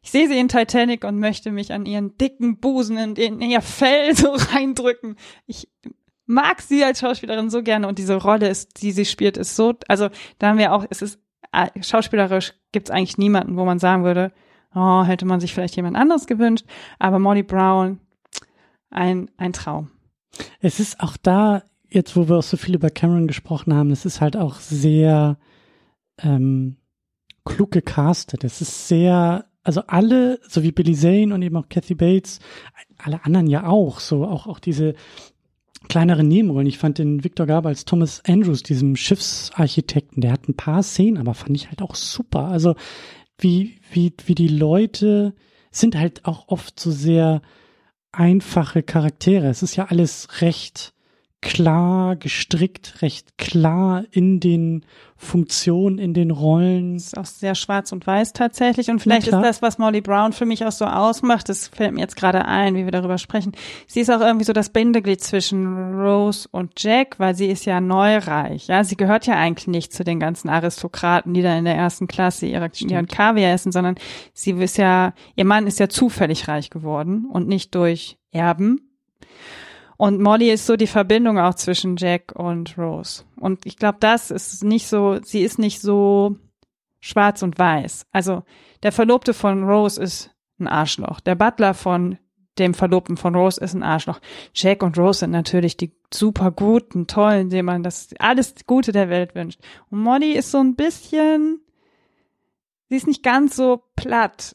Ich 0.00 0.10
sehe 0.10 0.26
sie 0.26 0.38
in 0.38 0.48
Titanic 0.48 1.04
und 1.04 1.18
möchte 1.18 1.50
mich 1.50 1.74
an 1.74 1.84
ihren 1.84 2.16
dicken 2.16 2.60
Busen 2.60 2.96
in, 2.96 3.14
in 3.14 3.42
ihr 3.42 3.60
Fell 3.60 4.16
so 4.16 4.30
reindrücken. 4.54 5.16
Ich 5.46 5.68
mag 6.24 6.62
sie 6.62 6.82
als 6.82 7.00
Schauspielerin 7.00 7.50
so 7.50 7.62
gerne 7.62 7.88
und 7.88 7.98
diese 7.98 8.14
Rolle 8.14 8.48
ist, 8.48 8.80
die 8.80 8.92
sie 8.92 9.04
spielt, 9.04 9.36
ist 9.36 9.54
so, 9.54 9.74
also 9.86 10.08
da 10.38 10.48
haben 10.48 10.58
wir 10.58 10.72
auch, 10.72 10.86
es 10.88 11.02
ist 11.02 11.20
äh, 11.52 11.68
schauspielerisch 11.82 12.54
gibt 12.72 12.88
es 12.88 12.90
eigentlich 12.90 13.18
niemanden, 13.18 13.58
wo 13.58 13.66
man 13.66 13.78
sagen 13.78 14.02
würde, 14.02 14.32
oh, 14.74 15.04
hätte 15.04 15.26
man 15.26 15.40
sich 15.40 15.52
vielleicht 15.52 15.76
jemand 15.76 15.98
anderes 15.98 16.26
gewünscht, 16.26 16.64
aber 16.98 17.18
Molly 17.18 17.42
Brown, 17.42 18.00
ein, 18.88 19.30
ein 19.36 19.52
Traum. 19.52 19.90
Es 20.60 20.80
ist 20.80 21.00
auch 21.00 21.16
da, 21.16 21.64
jetzt 21.88 22.16
wo 22.16 22.28
wir 22.28 22.38
auch 22.38 22.42
so 22.42 22.56
viel 22.56 22.74
über 22.74 22.90
Cameron 22.90 23.26
gesprochen 23.26 23.74
haben, 23.74 23.90
es 23.90 24.04
ist 24.04 24.20
halt 24.20 24.36
auch 24.36 24.56
sehr 24.56 25.38
ähm, 26.22 26.76
klug 27.44 27.70
gecastet. 27.70 28.44
Es 28.44 28.60
ist 28.60 28.88
sehr, 28.88 29.46
also 29.62 29.82
alle, 29.86 30.40
so 30.48 30.62
wie 30.62 30.72
Billy 30.72 30.94
Zane 30.94 31.34
und 31.34 31.42
eben 31.42 31.56
auch 31.56 31.68
Kathy 31.68 31.94
Bates, 31.94 32.40
alle 32.98 33.24
anderen 33.24 33.46
ja 33.46 33.66
auch, 33.66 34.00
so 34.00 34.24
auch, 34.24 34.46
auch 34.46 34.58
diese 34.58 34.94
kleinere 35.88 36.22
Nebenrollen. 36.22 36.66
Ich 36.66 36.78
fand 36.78 36.98
den 36.98 37.24
Victor 37.24 37.46
Garber 37.46 37.70
als 37.70 37.84
Thomas 37.84 38.22
Andrews, 38.26 38.62
diesem 38.62 38.96
Schiffsarchitekten, 38.96 40.20
der 40.20 40.32
hat 40.32 40.48
ein 40.48 40.54
paar 40.54 40.82
Szenen, 40.82 41.18
aber 41.18 41.34
fand 41.34 41.56
ich 41.56 41.68
halt 41.68 41.82
auch 41.82 41.94
super. 41.94 42.46
Also 42.46 42.76
wie, 43.38 43.78
wie, 43.90 44.12
wie 44.26 44.34
die 44.34 44.48
Leute 44.48 45.34
sind 45.70 45.96
halt 45.96 46.24
auch 46.26 46.48
oft 46.48 46.78
so 46.78 46.90
sehr 46.90 47.42
einfache 48.12 48.82
Charaktere. 48.82 49.48
Es 49.48 49.62
ist 49.62 49.76
ja 49.76 49.86
alles 49.86 50.40
recht 50.40 50.92
klar 51.42 52.16
gestrickt, 52.16 53.00
recht 53.00 53.38
klar 53.38 54.04
in 54.10 54.40
den 54.40 54.84
Funktionen, 55.16 55.98
in 55.98 56.14
den 56.14 56.30
Rollen. 56.30 56.96
ist 56.96 57.16
auch 57.16 57.26
sehr 57.26 57.54
schwarz 57.54 57.92
und 57.92 58.06
weiß 58.06 58.32
tatsächlich. 58.32 58.90
Und 58.90 59.00
vielleicht 59.00 59.26
ist 59.26 59.32
das, 59.32 59.62
was 59.62 59.78
Molly 59.78 60.00
Brown 60.00 60.32
für 60.32 60.46
mich 60.46 60.64
auch 60.64 60.72
so 60.72 60.86
ausmacht, 60.86 61.48
das 61.48 61.68
fällt 61.68 61.92
mir 61.92 62.00
jetzt 62.00 62.16
gerade 62.16 62.44
ein, 62.46 62.74
wie 62.74 62.84
wir 62.84 62.90
darüber 62.90 63.18
sprechen. 63.18 63.52
Sie 63.86 64.00
ist 64.00 64.10
auch 64.10 64.20
irgendwie 64.20 64.44
so 64.44 64.52
das 64.52 64.70
Bindeglied 64.70 65.22
zwischen 65.22 65.94
Rose 65.94 66.48
und 66.50 66.72
Jack, 66.82 67.18
weil 67.18 67.34
sie 67.34 67.46
ist 67.46 67.64
ja 67.64 67.80
neureich. 67.80 68.66
Ja, 68.66 68.84
sie 68.84 68.96
gehört 68.96 69.26
ja 69.26 69.34
eigentlich 69.34 69.68
nicht 69.68 69.92
zu 69.92 70.04
den 70.04 70.20
ganzen 70.20 70.48
Aristokraten, 70.48 71.34
die 71.34 71.42
da 71.42 71.56
in 71.56 71.64
der 71.64 71.76
ersten 71.76 72.06
Klasse 72.06 72.46
ihre, 72.46 72.70
ihren 72.78 73.06
Kaviar 73.06 73.52
essen, 73.52 73.72
sondern 73.72 73.96
sie 74.32 74.52
ist 74.52 74.78
ja, 74.78 75.14
ihr 75.36 75.44
Mann 75.44 75.66
ist 75.66 75.80
ja 75.80 75.88
zufällig 75.88 76.48
reich 76.48 76.70
geworden 76.70 77.26
und 77.30 77.48
nicht 77.48 77.74
durch 77.74 78.18
Erben. 78.30 78.89
Und 80.00 80.18
Molly 80.18 80.50
ist 80.50 80.64
so 80.64 80.76
die 80.76 80.86
Verbindung 80.86 81.38
auch 81.38 81.52
zwischen 81.52 81.96
Jack 81.96 82.32
und 82.34 82.78
Rose. 82.78 83.24
Und 83.36 83.66
ich 83.66 83.76
glaube, 83.76 83.98
das 84.00 84.30
ist 84.30 84.64
nicht 84.64 84.86
so, 84.86 85.20
sie 85.22 85.42
ist 85.42 85.58
nicht 85.58 85.82
so 85.82 86.36
schwarz 87.00 87.42
und 87.42 87.58
weiß. 87.58 88.06
Also 88.10 88.42
der 88.82 88.92
Verlobte 88.92 89.34
von 89.34 89.62
Rose 89.62 90.02
ist 90.02 90.30
ein 90.58 90.68
Arschloch. 90.68 91.20
Der 91.20 91.34
Butler 91.34 91.74
von 91.74 92.16
dem 92.58 92.72
Verlobten 92.72 93.18
von 93.18 93.34
Rose 93.34 93.60
ist 93.60 93.74
ein 93.74 93.82
Arschloch. 93.82 94.20
Jack 94.54 94.82
und 94.82 94.96
Rose 94.96 95.18
sind 95.18 95.32
natürlich 95.32 95.76
die 95.76 95.92
super 96.10 96.50
guten, 96.50 97.06
tollen, 97.06 97.50
denen 97.50 97.66
man 97.66 97.82
das 97.82 98.08
alles 98.18 98.54
Gute 98.66 98.92
der 98.92 99.10
Welt 99.10 99.34
wünscht. 99.34 99.60
Und 99.90 100.02
Molly 100.02 100.32
ist 100.32 100.50
so 100.50 100.60
ein 100.60 100.76
bisschen, 100.76 101.60
sie 102.88 102.96
ist 102.96 103.06
nicht 103.06 103.22
ganz 103.22 103.54
so 103.54 103.82
platt. 103.96 104.54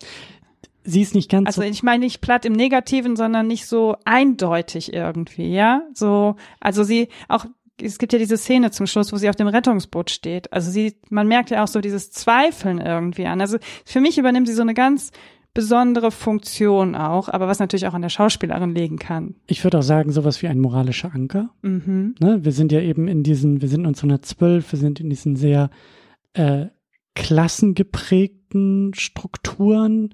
Sie 0.86 1.02
ist 1.02 1.16
nicht 1.16 1.30
ganz 1.30 1.48
Also 1.48 1.62
so, 1.62 1.68
ich 1.68 1.84
meine 1.84 2.06
nicht 2.06 2.22
platt 2.22 2.46
im 2.46 2.54
Negativen, 2.54 3.16
sondern 3.16 3.48
nicht 3.48 3.66
so 3.66 3.98
eindeutig 4.06 4.94
irgendwie, 4.94 5.54
ja. 5.54 5.82
So, 5.94 6.36
also 6.60 6.84
sie 6.84 7.10
auch, 7.28 7.46
es 7.82 7.98
gibt 7.98 8.14
ja 8.14 8.20
diese 8.20 8.38
Szene 8.38 8.72
zum 8.72 8.86
Schluss, 8.86 9.12
wo 9.12 9.18
sie 9.18 9.30
auf 9.30 9.36
dem 9.36 9.48
Rettungsboot 9.48 10.12
steht. 10.12 10.54
Also 10.54 10.72
sie, 10.72 10.96
man 11.10 11.28
merkt 11.28 11.50
ja 11.50 11.64
auch 11.64 11.68
so 11.68 11.82
dieses 11.82 12.12
Zweifeln 12.12 12.80
irgendwie 12.80 13.26
an. 13.26 13.42
Also 13.42 13.58
für 13.84 14.00
mich 14.00 14.18
übernimmt 14.18 14.48
sie 14.48 14.54
so 14.54 14.62
eine 14.62 14.76
ganz 14.76 15.12
besondere 15.56 16.12
Funktion 16.12 16.96
auch, 16.96 17.30
aber 17.30 17.48
was 17.48 17.60
natürlich 17.60 17.88
auch 17.88 17.94
an 17.94 18.02
der 18.02 18.10
Schauspielerin 18.10 18.76
liegen 18.76 19.00
kann. 19.00 19.36
ich 19.48 19.64
würde 19.64 19.80
auch 19.80 19.84
sagen, 19.84 20.12
sowas 20.12 20.42
wie 20.42 20.48
ein 20.48 20.60
moralischer 20.60 21.16
Anker. 21.16 21.50
Mhm. 21.62 22.16
Ne? 22.20 22.44
Wir 22.44 22.52
sind 22.52 22.74
ja 22.74 22.82
eben 22.82 23.08
in 23.08 23.24
diesen, 23.24 23.62
wir 23.62 23.70
sind 23.70 23.86
1912, 23.86 24.74
wir 24.74 24.80
sind 24.80 25.00
in 25.00 25.10
diesen 25.10 25.38
sehr 25.38 25.70
äh, 26.34 26.66
klassengeprägten 27.16 28.94
Strukturen 28.94 30.14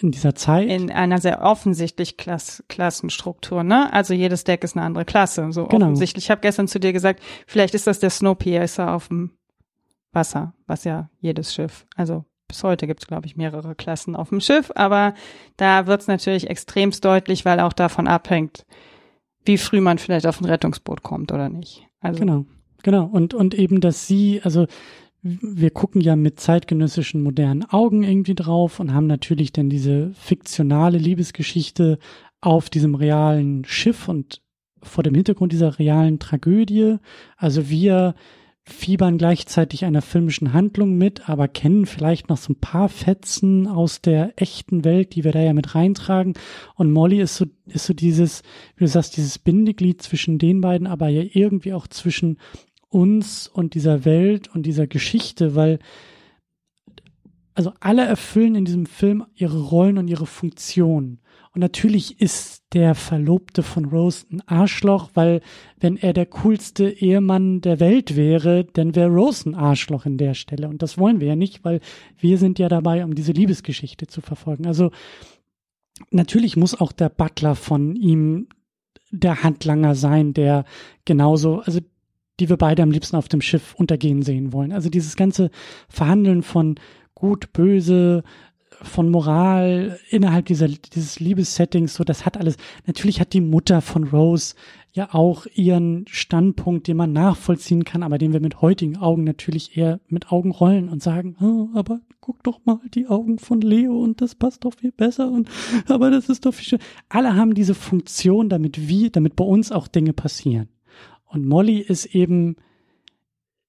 in 0.00 0.10
dieser 0.10 0.34
Zeit. 0.34 0.68
In 0.68 0.90
einer 0.90 1.18
sehr 1.18 1.42
offensichtlich 1.42 2.16
Klass 2.16 2.62
Klassenstruktur, 2.68 3.62
ne? 3.62 3.92
Also 3.92 4.14
jedes 4.14 4.44
Deck 4.44 4.64
ist 4.64 4.76
eine 4.76 4.84
andere 4.84 5.04
Klasse, 5.04 5.50
so 5.52 5.66
Genau. 5.66 5.86
offensichtlich. 5.86 6.24
Ich 6.26 6.30
habe 6.30 6.40
gestern 6.40 6.68
zu 6.68 6.78
dir 6.80 6.92
gesagt, 6.92 7.20
vielleicht 7.46 7.74
ist 7.74 7.86
das 7.86 8.00
der 8.00 8.10
Snowpiercer 8.10 8.92
auf 8.92 9.08
dem 9.08 9.30
Wasser, 10.12 10.54
was 10.66 10.84
ja 10.84 11.10
jedes 11.20 11.54
Schiff, 11.54 11.86
also 11.96 12.24
bis 12.48 12.64
heute 12.64 12.86
gibt 12.86 13.00
es, 13.02 13.06
glaube 13.06 13.26
ich, 13.26 13.36
mehrere 13.36 13.74
Klassen 13.74 14.16
auf 14.16 14.30
dem 14.30 14.40
Schiff, 14.40 14.72
aber 14.74 15.12
da 15.58 15.86
wird 15.86 16.00
es 16.00 16.06
natürlich 16.06 16.48
extremst 16.48 17.04
deutlich, 17.04 17.44
weil 17.44 17.60
auch 17.60 17.74
davon 17.74 18.08
abhängt, 18.08 18.64
wie 19.44 19.58
früh 19.58 19.82
man 19.82 19.98
vielleicht 19.98 20.26
auf 20.26 20.40
ein 20.40 20.46
Rettungsboot 20.46 21.02
kommt 21.02 21.30
oder 21.30 21.50
nicht. 21.50 21.86
Also 22.00 22.20
Genau, 22.20 22.46
genau. 22.82 23.04
Und, 23.04 23.34
und 23.34 23.54
eben, 23.54 23.82
dass 23.82 24.06
sie, 24.06 24.40
also 24.42 24.66
wir 25.22 25.70
gucken 25.70 26.00
ja 26.00 26.16
mit 26.16 26.38
zeitgenössischen 26.40 27.22
modernen 27.22 27.64
Augen 27.64 28.04
irgendwie 28.04 28.34
drauf 28.34 28.80
und 28.80 28.94
haben 28.94 29.06
natürlich 29.06 29.52
dann 29.52 29.68
diese 29.68 30.12
fiktionale 30.14 30.98
Liebesgeschichte 30.98 31.98
auf 32.40 32.70
diesem 32.70 32.94
realen 32.94 33.64
Schiff 33.64 34.08
und 34.08 34.42
vor 34.80 35.02
dem 35.02 35.14
Hintergrund 35.14 35.52
dieser 35.52 35.78
realen 35.78 36.20
Tragödie. 36.20 36.96
Also 37.36 37.68
wir 37.68 38.14
fiebern 38.68 39.18
gleichzeitig 39.18 39.84
einer 39.84 40.02
filmischen 40.02 40.52
Handlung 40.52 40.96
mit, 40.96 41.28
aber 41.28 41.48
kennen 41.48 41.86
vielleicht 41.86 42.28
noch 42.28 42.36
so 42.36 42.52
ein 42.52 42.60
paar 42.60 42.88
Fetzen 42.88 43.66
aus 43.66 44.02
der 44.02 44.34
echten 44.36 44.84
Welt, 44.84 45.14
die 45.14 45.24
wir 45.24 45.32
da 45.32 45.40
ja 45.40 45.52
mit 45.54 45.74
reintragen. 45.74 46.34
Und 46.74 46.92
Molly 46.92 47.20
ist 47.20 47.36
so, 47.36 47.46
ist 47.66 47.86
so 47.86 47.94
dieses, 47.94 48.42
wie 48.76 48.84
du 48.84 48.88
sagst, 48.88 49.16
dieses 49.16 49.38
Bindeglied 49.38 50.02
zwischen 50.02 50.38
den 50.38 50.60
beiden, 50.60 50.86
aber 50.86 51.08
ja 51.08 51.24
irgendwie 51.32 51.72
auch 51.72 51.88
zwischen 51.88 52.38
uns 52.88 53.48
und 53.48 53.74
dieser 53.74 54.04
Welt 54.04 54.48
und 54.54 54.64
dieser 54.64 54.86
Geschichte, 54.86 55.54
weil 55.54 55.78
also 57.54 57.72
alle 57.80 58.04
erfüllen 58.04 58.54
in 58.54 58.64
diesem 58.64 58.86
Film 58.86 59.26
ihre 59.34 59.60
Rollen 59.60 59.98
und 59.98 60.06
ihre 60.06 60.26
Funktionen. 60.26 61.20
Und 61.52 61.60
natürlich 61.60 62.20
ist 62.20 62.62
der 62.72 62.94
Verlobte 62.94 63.64
von 63.64 63.86
Rose 63.86 64.26
ein 64.30 64.42
Arschloch, 64.46 65.10
weil 65.14 65.40
wenn 65.80 65.96
er 65.96 66.12
der 66.12 66.26
coolste 66.26 66.88
Ehemann 66.88 67.60
der 67.60 67.80
Welt 67.80 68.14
wäre, 68.14 68.64
dann 68.64 68.94
wäre 68.94 69.08
Rose 69.08 69.50
ein 69.50 69.56
Arschloch 69.56 70.06
in 70.06 70.18
der 70.18 70.34
Stelle. 70.34 70.68
Und 70.68 70.82
das 70.82 70.98
wollen 70.98 71.18
wir 71.18 71.26
ja 71.26 71.36
nicht, 71.36 71.64
weil 71.64 71.80
wir 72.16 72.38
sind 72.38 72.60
ja 72.60 72.68
dabei, 72.68 73.04
um 73.04 73.16
diese 73.16 73.32
Liebesgeschichte 73.32 74.06
zu 74.06 74.20
verfolgen. 74.20 74.68
Also 74.68 74.92
natürlich 76.12 76.56
muss 76.56 76.80
auch 76.80 76.92
der 76.92 77.08
Butler 77.08 77.56
von 77.56 77.96
ihm 77.96 78.46
der 79.10 79.42
Handlanger 79.42 79.96
sein, 79.96 80.32
der 80.32 80.64
genauso, 81.04 81.58
also 81.60 81.80
die 82.40 82.48
wir 82.48 82.56
beide 82.56 82.82
am 82.82 82.90
liebsten 82.90 83.16
auf 83.16 83.28
dem 83.28 83.40
Schiff 83.40 83.74
untergehen 83.74 84.22
sehen 84.22 84.52
wollen. 84.52 84.72
Also 84.72 84.90
dieses 84.90 85.16
ganze 85.16 85.50
Verhandeln 85.88 86.42
von 86.42 86.76
gut, 87.14 87.52
böse, 87.52 88.22
von 88.82 89.10
Moral 89.10 89.98
innerhalb 90.08 90.46
dieser, 90.46 90.68
dieses 90.68 91.20
Liebessettings, 91.20 91.94
so 91.94 92.04
das 92.04 92.24
hat 92.24 92.36
alles. 92.36 92.56
Natürlich 92.86 93.20
hat 93.20 93.32
die 93.32 93.40
Mutter 93.40 93.80
von 93.80 94.04
Rose 94.04 94.54
ja 94.92 95.08
auch 95.12 95.46
ihren 95.54 96.04
Standpunkt, 96.08 96.86
den 96.86 96.96
man 96.96 97.12
nachvollziehen 97.12 97.84
kann, 97.84 98.02
aber 98.02 98.18
den 98.18 98.32
wir 98.32 98.40
mit 98.40 98.62
heutigen 98.62 98.96
Augen 98.96 99.24
natürlich 99.24 99.76
eher 99.76 100.00
mit 100.08 100.32
Augen 100.32 100.50
rollen 100.50 100.88
und 100.88 101.02
sagen, 101.02 101.36
oh, 101.40 101.76
aber 101.76 102.00
guck 102.20 102.42
doch 102.42 102.60
mal 102.64 102.80
die 102.94 103.06
Augen 103.06 103.38
von 103.38 103.60
Leo 103.60 103.98
und 103.98 104.20
das 104.20 104.34
passt 104.34 104.64
doch 104.64 104.74
viel 104.74 104.92
besser 104.92 105.30
und 105.30 105.48
aber 105.88 106.10
das 106.10 106.28
ist 106.28 106.46
doch 106.46 106.54
viel 106.54 106.66
schön. 106.66 106.78
Alle 107.08 107.34
haben 107.36 107.54
diese 107.54 107.74
Funktion, 107.74 108.48
damit 108.48 108.88
wir, 108.88 109.10
damit 109.10 109.36
bei 109.36 109.44
uns 109.44 109.72
auch 109.72 109.88
Dinge 109.88 110.12
passieren. 110.12 110.68
Und 111.28 111.46
Molly 111.46 111.78
ist 111.78 112.06
eben, 112.06 112.56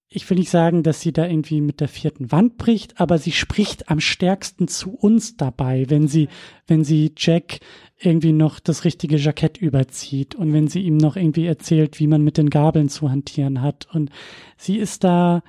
ich 0.08 0.28
will 0.30 0.40
nicht 0.40 0.50
sagen, 0.50 0.82
dass 0.82 1.02
sie 1.02 1.14
da 1.14 1.28
irgendwie 1.28 1.62
mit 1.62 1.82
der 1.82 1.88
vierten 1.88 2.32
Wand 2.32 2.58
bricht, 2.58 3.00
aber 3.00 3.20
sie 3.20 3.32
spricht 3.32 3.90
am 3.90 4.00
stärksten 4.00 4.68
zu 4.68 4.92
uns 4.92 5.38
dabei, 5.38 5.86
wenn 5.90 6.08
sie, 6.08 6.30
wenn 6.66 6.84
sie 6.84 7.12
Jack 7.16 7.60
irgendwie 8.00 8.32
noch 8.32 8.60
das 8.60 8.86
richtige 8.86 9.18
Jackett 9.18 9.58
überzieht 9.58 10.34
und 10.34 10.52
wenn 10.52 10.68
sie 10.68 10.82
ihm 10.82 10.98
noch 10.98 11.16
irgendwie 11.16 11.46
erzählt, 11.46 12.00
wie 12.00 12.08
man 12.08 12.24
mit 12.24 12.38
den 12.38 12.50
Gabeln 12.50 12.90
zu 12.90 13.12
hantieren 13.12 13.62
hat. 13.62 13.88
Und 13.94 14.10
sie 14.58 14.78
ist 14.78 15.04
da, 15.04 15.44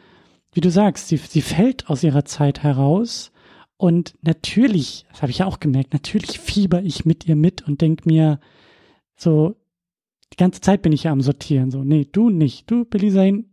wie 0.53 0.61
du 0.61 0.71
sagst, 0.71 1.09
sie, 1.09 1.17
sie 1.17 1.43
fällt 1.43 1.89
aus 1.89 2.03
ihrer 2.03 2.27
Zeit 2.27 2.63
heraus. 2.63 3.33
Und 3.79 4.15
natürlich, 4.21 5.07
das 5.11 5.23
habe 5.23 5.31
ich 5.31 5.39
ja 5.39 5.47
auch 5.47 5.61
gemerkt, 5.61 5.95
natürlich 5.95 6.39
fieber 6.39 6.83
ich 6.83 7.07
mit 7.07 7.27
ihr 7.27 7.37
mit 7.37 7.67
und 7.67 7.81
denk 7.81 8.05
mir 8.05 8.41
so, 9.17 9.57
die 10.33 10.37
ganze 10.37 10.61
Zeit 10.61 10.83
bin 10.83 10.93
ich 10.93 11.05
ja 11.05 11.13
am 11.13 11.21
Sortieren. 11.21 11.71
So, 11.71 11.83
nee, 11.83 12.07
du 12.11 12.31
nicht, 12.31 12.71
du, 12.71 12.85
Billy 12.85 13.13
Zane, 13.13 13.45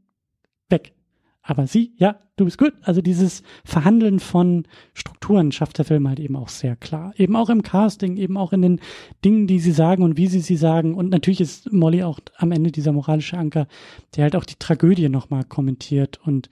weg. 0.70 0.94
Aber 1.42 1.66
sie, 1.66 1.94
ja, 1.96 2.20
du 2.36 2.44
bist 2.44 2.58
gut. 2.58 2.74
Also 2.82 3.02
dieses 3.02 3.42
Verhandeln 3.64 4.20
von 4.20 4.68
Strukturen 4.94 5.54
schafft 5.54 5.78
der 5.78 5.86
Film 5.86 6.06
halt 6.08 6.20
eben 6.20 6.36
auch 6.36 6.50
sehr 6.50 6.76
klar. 6.76 7.14
Eben 7.16 7.38
auch 7.38 7.50
im 7.50 7.64
Casting, 7.64 8.18
eben 8.18 8.36
auch 8.36 8.52
in 8.52 8.62
den 8.62 8.82
Dingen, 9.24 9.48
die 9.48 9.60
sie 9.60 9.72
sagen 9.72 10.04
und 10.04 10.18
wie 10.18 10.28
sie 10.28 10.42
sie 10.42 10.58
sagen. 10.58 10.94
Und 10.94 11.10
natürlich 11.10 11.40
ist 11.40 11.72
Molly 11.72 12.04
auch 12.04 12.20
am 12.36 12.52
Ende 12.52 12.72
dieser 12.74 12.92
moralische 12.92 13.38
Anker, 13.38 13.68
der 14.16 14.24
halt 14.24 14.36
auch 14.36 14.44
die 14.44 14.60
Tragödie 14.60 15.08
nochmal 15.08 15.46
kommentiert 15.46 16.20
und 16.22 16.50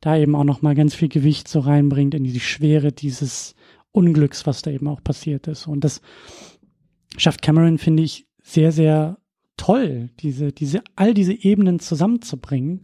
da 0.00 0.16
eben 0.16 0.36
auch 0.36 0.44
nochmal 0.44 0.76
ganz 0.76 0.94
viel 0.94 1.08
Gewicht 1.08 1.48
so 1.48 1.58
reinbringt 1.58 2.14
in 2.14 2.22
die 2.22 2.38
Schwere 2.38 2.92
dieses 2.92 3.56
Unglücks, 3.90 4.46
was 4.46 4.62
da 4.62 4.70
eben 4.70 4.86
auch 4.86 5.02
passiert 5.02 5.48
ist. 5.48 5.66
Und 5.66 5.82
das 5.82 6.02
schafft 7.16 7.42
Cameron, 7.42 7.78
finde 7.78 8.04
ich, 8.04 8.28
sehr, 8.44 8.70
sehr 8.70 9.18
toll, 9.56 10.10
diese, 10.20 10.52
diese, 10.52 10.82
all 10.96 11.14
diese 11.14 11.32
Ebenen 11.32 11.80
zusammenzubringen. 11.80 12.82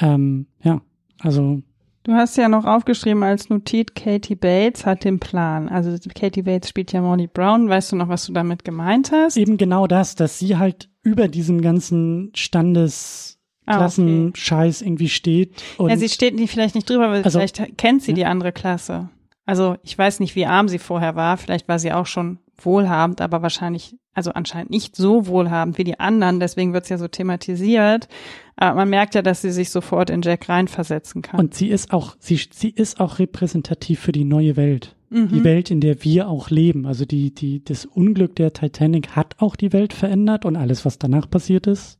Ähm, 0.00 0.46
ja, 0.62 0.80
also. 1.20 1.62
Du 2.04 2.12
hast 2.12 2.36
ja 2.36 2.48
noch 2.48 2.64
aufgeschrieben 2.64 3.22
als 3.24 3.48
Notiz, 3.48 3.88
Katie 3.94 4.36
Bates 4.36 4.86
hat 4.86 5.04
den 5.04 5.18
Plan. 5.18 5.68
Also 5.68 5.96
Katie 6.14 6.42
Bates 6.42 6.68
spielt 6.68 6.92
ja 6.92 7.00
Molly 7.00 7.26
Brown. 7.26 7.68
Weißt 7.68 7.90
du 7.90 7.96
noch, 7.96 8.08
was 8.08 8.26
du 8.26 8.32
damit 8.32 8.64
gemeint 8.64 9.10
hast? 9.10 9.36
Eben 9.36 9.56
genau 9.56 9.88
das, 9.88 10.14
dass 10.14 10.38
sie 10.38 10.56
halt 10.56 10.88
über 11.02 11.26
diesem 11.26 11.62
ganzen 11.62 12.30
Standes 12.34 13.36
Klassenscheiß 13.66 14.76
ah, 14.76 14.80
okay. 14.80 14.88
irgendwie 14.88 15.08
steht. 15.08 15.62
ja, 15.78 15.96
sie 15.96 16.08
steht 16.08 16.36
nicht, 16.36 16.52
vielleicht 16.52 16.76
nicht 16.76 16.88
drüber, 16.88 17.06
aber 17.06 17.14
also, 17.16 17.40
vielleicht 17.40 17.76
kennt 17.76 18.02
sie 18.02 18.12
ja. 18.12 18.14
die 18.14 18.24
andere 18.24 18.52
Klasse. 18.52 19.08
Also 19.44 19.76
ich 19.82 19.96
weiß 19.96 20.20
nicht, 20.20 20.36
wie 20.36 20.46
arm 20.46 20.68
sie 20.68 20.78
vorher 20.78 21.16
war. 21.16 21.36
Vielleicht 21.36 21.68
war 21.68 21.78
sie 21.78 21.92
auch 21.92 22.06
schon 22.06 22.38
wohlhabend, 22.58 23.20
aber 23.20 23.42
wahrscheinlich, 23.42 23.96
also 24.14 24.32
anscheinend 24.32 24.70
nicht 24.70 24.96
so 24.96 25.26
wohlhabend 25.26 25.78
wie 25.78 25.84
die 25.84 26.00
anderen. 26.00 26.40
Deswegen 26.40 26.72
wird 26.72 26.84
es 26.84 26.90
ja 26.90 26.98
so 26.98 27.08
thematisiert. 27.08 28.08
Aber 28.56 28.76
man 28.76 28.90
merkt 28.90 29.14
ja, 29.14 29.22
dass 29.22 29.42
sie 29.42 29.50
sich 29.50 29.70
sofort 29.70 30.10
in 30.10 30.22
Jack 30.22 30.48
reinversetzen 30.48 31.22
kann. 31.22 31.38
Und 31.38 31.54
sie 31.54 31.68
ist 31.68 31.92
auch, 31.92 32.16
sie, 32.18 32.40
sie 32.50 32.70
ist 32.70 33.00
auch 33.00 33.18
repräsentativ 33.18 34.00
für 34.00 34.12
die 34.12 34.24
neue 34.24 34.56
Welt. 34.56 34.96
Mhm. 35.10 35.28
Die 35.28 35.44
Welt, 35.44 35.70
in 35.70 35.80
der 35.80 36.02
wir 36.04 36.28
auch 36.28 36.50
leben. 36.50 36.86
Also 36.86 37.04
die, 37.04 37.34
die, 37.34 37.62
das 37.62 37.84
Unglück 37.84 38.34
der 38.36 38.52
Titanic 38.52 39.10
hat 39.10 39.36
auch 39.38 39.56
die 39.56 39.72
Welt 39.72 39.92
verändert 39.92 40.44
und 40.44 40.56
alles, 40.56 40.84
was 40.84 40.98
danach 40.98 41.28
passiert 41.28 41.66
ist. 41.66 41.98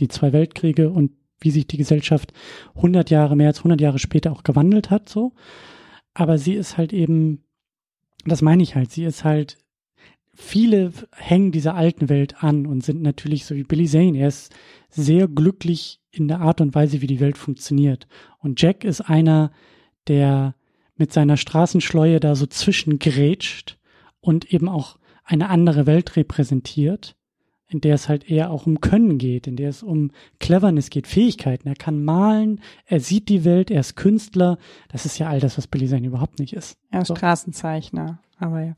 Die 0.00 0.08
zwei 0.08 0.32
Weltkriege 0.32 0.90
und 0.90 1.12
wie 1.40 1.50
sich 1.50 1.66
die 1.66 1.76
Gesellschaft 1.76 2.32
100 2.76 3.10
Jahre, 3.10 3.36
mehr 3.36 3.48
als 3.48 3.58
100 3.58 3.80
Jahre 3.80 3.98
später 3.98 4.32
auch 4.32 4.42
gewandelt 4.42 4.90
hat, 4.90 5.08
so. 5.08 5.32
Aber 6.14 6.38
sie 6.38 6.54
ist 6.54 6.76
halt 6.76 6.92
eben, 6.92 7.44
das 8.24 8.42
meine 8.42 8.62
ich 8.62 8.74
halt, 8.74 8.90
sie 8.90 9.04
ist 9.04 9.24
halt 9.24 9.58
viele 10.38 10.92
hängen 11.16 11.50
dieser 11.50 11.74
alten 11.74 12.08
Welt 12.08 12.42
an 12.42 12.64
und 12.64 12.84
sind 12.84 13.02
natürlich 13.02 13.44
so 13.44 13.56
wie 13.56 13.64
Billy 13.64 13.86
Zane. 13.86 14.18
Er 14.18 14.28
ist 14.28 14.54
sehr 14.88 15.26
glücklich 15.26 16.00
in 16.10 16.28
der 16.28 16.40
Art 16.40 16.60
und 16.60 16.74
Weise, 16.74 17.02
wie 17.02 17.08
die 17.08 17.20
Welt 17.20 17.36
funktioniert. 17.36 18.06
Und 18.38 18.62
Jack 18.62 18.84
ist 18.84 19.00
einer, 19.00 19.50
der 20.06 20.54
mit 20.96 21.12
seiner 21.12 21.36
Straßenschleue 21.36 22.20
da 22.20 22.36
so 22.36 22.46
zwischengrätscht 22.46 23.78
und 24.20 24.52
eben 24.52 24.68
auch 24.68 24.98
eine 25.24 25.48
andere 25.48 25.86
Welt 25.86 26.16
repräsentiert, 26.16 27.16
in 27.66 27.80
der 27.80 27.96
es 27.96 28.08
halt 28.08 28.30
eher 28.30 28.50
auch 28.50 28.64
um 28.64 28.80
Können 28.80 29.18
geht, 29.18 29.48
in 29.48 29.56
der 29.56 29.68
es 29.68 29.82
um 29.82 30.12
Cleverness 30.38 30.88
geht, 30.90 31.08
Fähigkeiten. 31.08 31.68
Er 31.68 31.74
kann 31.74 32.04
malen, 32.04 32.60
er 32.86 33.00
sieht 33.00 33.28
die 33.28 33.44
Welt, 33.44 33.72
er 33.72 33.80
ist 33.80 33.96
Künstler. 33.96 34.56
Das 34.88 35.04
ist 35.04 35.18
ja 35.18 35.28
all 35.28 35.40
das, 35.40 35.58
was 35.58 35.66
Billy 35.66 35.88
Zane 35.88 36.06
überhaupt 36.06 36.38
nicht 36.38 36.52
ist. 36.52 36.78
Er 36.90 37.02
ist 37.02 37.08
so. 37.08 37.16
Straßenzeichner, 37.16 38.20
aber 38.38 38.62
ja. 38.62 38.74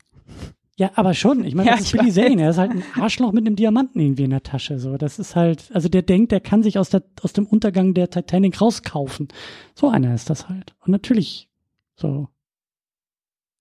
Ja, 0.81 0.89
aber 0.95 1.13
schon. 1.13 1.45
Ich 1.45 1.53
meine, 1.53 1.69
ja, 1.69 1.75
das 1.75 1.85
ist 1.85 1.91
Billy 1.91 2.11
Zane. 2.11 2.41
Er 2.41 2.49
ist 2.49 2.57
halt 2.57 2.71
ein 2.71 2.83
Arschloch 2.99 3.33
mit 3.33 3.45
einem 3.45 3.55
Diamanten 3.55 4.01
irgendwie 4.01 4.23
in 4.23 4.31
der 4.31 4.41
Tasche. 4.41 4.79
So, 4.79 4.97
das 4.97 5.19
ist 5.19 5.35
halt, 5.35 5.69
also 5.75 5.89
der 5.89 6.01
denkt, 6.01 6.31
der 6.31 6.39
kann 6.39 6.63
sich 6.63 6.79
aus 6.79 6.89
der 6.89 7.03
aus 7.21 7.33
dem 7.33 7.45
Untergang 7.45 7.93
der 7.93 8.09
Titanic 8.09 8.59
rauskaufen. 8.59 9.27
So 9.75 9.89
einer 9.89 10.15
ist 10.15 10.31
das 10.31 10.49
halt. 10.49 10.73
Und 10.79 10.91
natürlich, 10.91 11.49
so 11.95 12.29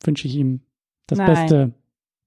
wünsche 0.03 0.29
ich 0.29 0.35
ihm 0.35 0.63
das 1.09 1.19
Nein. 1.19 1.27
Beste 1.27 1.73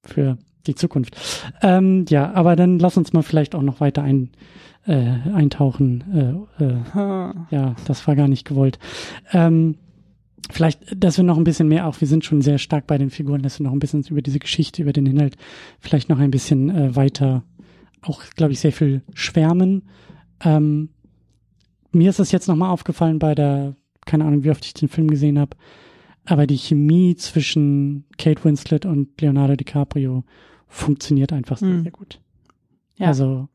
für 0.03 0.37
die 0.67 0.75
Zukunft. 0.75 1.17
Ähm, 1.63 2.05
ja, 2.09 2.31
aber 2.31 2.55
dann 2.55 2.77
lass 2.77 2.95
uns 2.95 3.13
mal 3.13 3.23
vielleicht 3.23 3.55
auch 3.55 3.63
noch 3.63 3.79
weiter 3.79 4.03
ein, 4.03 4.29
äh, 4.85 4.93
eintauchen. 5.33 6.47
Äh, 6.59 6.65
äh, 6.65 7.33
ja, 7.49 7.75
das 7.85 8.07
war 8.07 8.15
gar 8.15 8.27
nicht 8.27 8.45
gewollt. 8.45 8.77
Ähm, 9.31 9.79
vielleicht, 10.51 10.81
dass 10.95 11.17
wir 11.17 11.23
noch 11.23 11.37
ein 11.37 11.43
bisschen 11.43 11.67
mehr 11.67 11.87
auch, 11.87 12.01
wir 12.01 12.07
sind 12.07 12.25
schon 12.25 12.41
sehr 12.41 12.57
stark 12.57 12.87
bei 12.87 12.97
den 12.97 13.09
Figuren, 13.09 13.41
dass 13.41 13.59
wir 13.59 13.65
noch 13.65 13.73
ein 13.73 13.79
bisschen 13.79 14.03
über 14.09 14.21
diese 14.21 14.39
Geschichte, 14.39 14.81
über 14.81 14.93
den 14.93 15.05
Inhalt 15.05 15.35
vielleicht 15.79 16.09
noch 16.09 16.19
ein 16.19 16.31
bisschen 16.31 16.69
äh, 16.69 16.95
weiter, 16.95 17.43
auch, 18.01 18.23
glaube 18.35 18.53
ich, 18.53 18.59
sehr 18.59 18.73
viel 18.73 19.01
schwärmen. 19.13 19.83
Ähm, 20.41 20.89
mir 21.91 22.09
ist 22.09 22.19
das 22.19 22.31
jetzt 22.31 22.47
nochmal 22.47 22.71
aufgefallen 22.71 23.19
bei 23.19 23.35
der, 23.35 23.75
keine 24.05 24.25
Ahnung, 24.25 24.43
wie 24.43 24.51
oft 24.51 24.65
ich 24.65 24.73
den 24.73 24.89
Film 24.89 25.09
gesehen 25.09 25.39
habe, 25.39 25.55
aber 26.25 26.47
die 26.47 26.57
Chemie 26.57 27.15
zwischen 27.15 28.05
Kate 28.17 28.43
Winslet 28.43 28.85
und 28.85 29.19
Leonardo 29.21 29.55
DiCaprio 29.55 30.23
funktioniert 30.67 31.31
einfach 31.31 31.57
sehr, 31.57 31.69
mhm. 31.69 31.83
sehr 31.83 31.91
gut. 31.91 32.19
Ja. 32.97 33.07
Also 33.07 33.47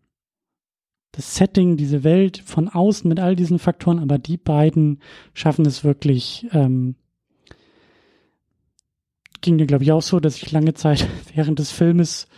das 1.13 1.35
Setting, 1.35 1.77
diese 1.77 2.05
Welt 2.05 2.43
von 2.45 2.69
außen 2.69 3.09
mit 3.09 3.21
all 3.21 3.35
diesen 3.35 3.59
Faktoren, 3.59 3.99
aber 3.99 4.19
die 4.19 4.37
beiden 4.37 5.01
schaffen 5.33 5.67
es 5.67 5.85
wirklich. 5.85 6.47
Ähm, 6.53 6.97
ging 9.41 9.57
mir, 9.57 9.67
glaube 9.67 9.85
ich, 9.85 9.93
auch 9.93 10.03
so, 10.03 10.21
dass 10.21 10.37
ich 10.37 10.53
lange 10.53 10.75
Zeit 10.75 11.09
während 11.35 11.59
des 11.59 11.71
Filmes 11.71 12.29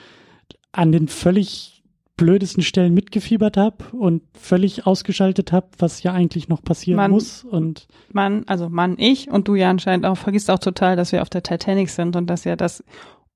an 0.73 0.93
den 0.93 1.09
völlig 1.09 1.83
blödesten 2.17 2.63
Stellen 2.63 2.93
mitgefiebert 2.93 3.57
habe 3.57 3.85
und 3.93 4.23
völlig 4.35 4.87
ausgeschaltet 4.87 5.53
habe, 5.53 5.69
was 5.79 6.03
ja 6.03 6.13
eigentlich 6.13 6.49
noch 6.49 6.63
passieren 6.63 6.99
man, 6.99 7.11
muss. 7.11 7.45
Und 7.45 7.89
man, 8.13 8.45
also 8.47 8.69
Mann, 8.69 8.97
ich 8.99 9.31
und 9.31 9.49
du 9.49 9.55
ja 9.55 9.71
anscheinend 9.71 10.05
auch, 10.05 10.19
vergisst 10.19 10.51
auch 10.51 10.59
total, 10.59 10.97
dass 10.97 11.13
wir 11.13 11.23
auf 11.23 11.31
der 11.31 11.43
Titanic 11.43 11.89
sind 11.89 12.17
und 12.17 12.29
dass 12.29 12.45
ja 12.45 12.57
das 12.57 12.85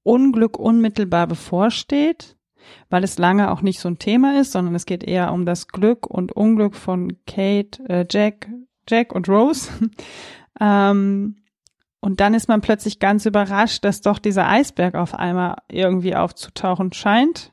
Unglück 0.03 0.59
unmittelbar 0.59 1.27
bevorsteht 1.27 2.37
weil 2.91 3.05
es 3.05 3.19
lange 3.19 3.51
auch 3.51 3.63
nicht 3.63 3.81
so 3.81 3.89
ein 3.89 3.99
Thema 3.99 4.41
ist, 4.41 4.53
sondern 4.53 4.75
es 4.75 4.87
geht 4.87 5.05
eher 5.05 5.33
um 5.33 5.47
das 5.47 5.69
Glück 5.69 6.07
und 6.07 6.33
Unglück 6.33 6.75
von 6.75 7.17
Kate, 7.27 7.83
äh, 7.89 8.07
Jack, 8.11 8.49
Jack 8.89 9.13
und 9.13 9.29
Rose. 9.29 9.71
ähm, 10.61 11.37
und 12.01 12.21
dann 12.21 12.35
ist 12.35 12.49
man 12.49 12.61
plötzlich 12.61 12.99
ganz 12.99 13.25
überrascht, 13.25 13.85
dass 13.85 14.03
doch 14.03 14.19
dieser 14.19 14.47
Eisberg 14.47 14.95
auf 14.95 15.15
einmal 15.15 15.57
irgendwie 15.71 16.15
aufzutauchen 16.15 16.93
scheint. 16.93 17.53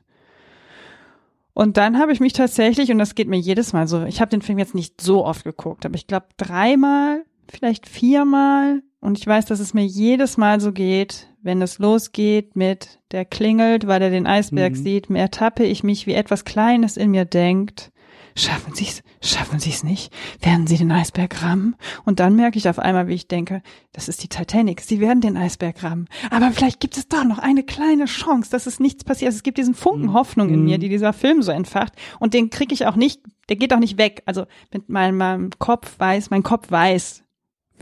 Und 1.54 1.76
dann 1.76 1.98
habe 1.98 2.12
ich 2.12 2.20
mich 2.20 2.32
tatsächlich, 2.32 2.90
und 2.90 2.98
das 2.98 3.14
geht 3.14 3.28
mir 3.28 3.38
jedes 3.38 3.72
Mal 3.72 3.86
so, 3.86 4.04
ich 4.04 4.20
habe 4.20 4.30
den 4.30 4.42
Film 4.42 4.58
jetzt 4.58 4.74
nicht 4.74 5.00
so 5.00 5.24
oft 5.24 5.44
geguckt, 5.44 5.84
aber 5.84 5.94
ich 5.94 6.06
glaube 6.06 6.26
dreimal, 6.36 7.24
vielleicht 7.48 7.88
viermal. 7.88 8.82
Und 9.02 9.18
ich 9.18 9.26
weiß, 9.26 9.46
dass 9.46 9.58
es 9.58 9.74
mir 9.74 9.84
jedes 9.84 10.36
Mal 10.36 10.60
so 10.60 10.70
geht, 10.70 11.26
wenn 11.42 11.60
es 11.60 11.80
losgeht 11.80 12.54
mit, 12.54 13.00
der 13.10 13.24
klingelt, 13.24 13.88
weil 13.88 14.00
er 14.00 14.10
den 14.10 14.28
Eisberg 14.28 14.74
mhm. 14.74 14.76
sieht, 14.76 15.10
ertappe 15.10 15.64
ich 15.64 15.82
mich, 15.82 16.06
wie 16.06 16.14
etwas 16.14 16.44
Kleines 16.44 16.96
in 16.96 17.10
mir 17.10 17.24
denkt, 17.24 17.90
schaffen 18.36 18.74
Sie 18.74 18.84
es, 18.84 19.02
schaffen 19.20 19.58
Sie 19.58 19.70
es 19.70 19.82
nicht, 19.82 20.12
werden 20.40 20.68
Sie 20.68 20.76
den 20.76 20.92
Eisberg 20.92 21.42
rammen? 21.42 21.74
Und 22.04 22.20
dann 22.20 22.36
merke 22.36 22.58
ich 22.58 22.68
auf 22.68 22.78
einmal, 22.78 23.08
wie 23.08 23.14
ich 23.14 23.26
denke, 23.26 23.62
das 23.92 24.08
ist 24.08 24.22
die 24.22 24.28
Titanic, 24.28 24.80
Sie 24.82 25.00
werden 25.00 25.20
den 25.20 25.36
Eisberg 25.36 25.82
rammen. 25.82 26.06
Aber 26.30 26.52
vielleicht 26.52 26.78
gibt 26.78 26.96
es 26.96 27.08
doch 27.08 27.24
noch 27.24 27.40
eine 27.40 27.64
kleine 27.64 28.04
Chance, 28.04 28.52
dass 28.52 28.66
es 28.66 28.78
nichts 28.78 29.02
passiert. 29.02 29.30
Also 29.30 29.38
es 29.38 29.42
gibt 29.42 29.58
diesen 29.58 29.74
Funken 29.74 30.06
mhm. 30.06 30.12
Hoffnung 30.12 30.48
in 30.50 30.62
mir, 30.62 30.76
mhm. 30.76 30.80
die 30.80 30.88
dieser 30.88 31.12
Film 31.12 31.42
so 31.42 31.50
entfacht. 31.50 31.94
Und 32.20 32.34
den 32.34 32.50
kriege 32.50 32.72
ich 32.72 32.86
auch 32.86 32.96
nicht, 32.96 33.20
der 33.48 33.56
geht 33.56 33.74
auch 33.74 33.80
nicht 33.80 33.98
weg. 33.98 34.22
Also 34.26 34.46
mit 34.72 34.88
meinem, 34.88 35.16
meinem 35.16 35.50
Kopf 35.58 35.98
weiß, 35.98 36.30
mein 36.30 36.44
Kopf 36.44 36.70
weiß, 36.70 37.24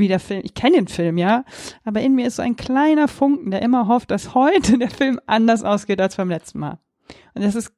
wie 0.00 0.08
der 0.08 0.18
Film, 0.18 0.40
ich 0.44 0.54
kenne 0.54 0.76
den 0.76 0.88
Film, 0.88 1.16
ja, 1.16 1.44
aber 1.84 2.00
in 2.00 2.14
mir 2.16 2.26
ist 2.26 2.36
so 2.36 2.42
ein 2.42 2.56
kleiner 2.56 3.06
Funken, 3.06 3.52
der 3.52 3.62
immer 3.62 3.86
hofft, 3.86 4.10
dass 4.10 4.34
heute 4.34 4.78
der 4.78 4.90
Film 4.90 5.20
anders 5.26 5.62
ausgeht 5.62 6.00
als 6.00 6.16
beim 6.16 6.28
letzten 6.28 6.58
Mal. 6.58 6.78
Und 7.34 7.44
das 7.44 7.54
ist, 7.54 7.72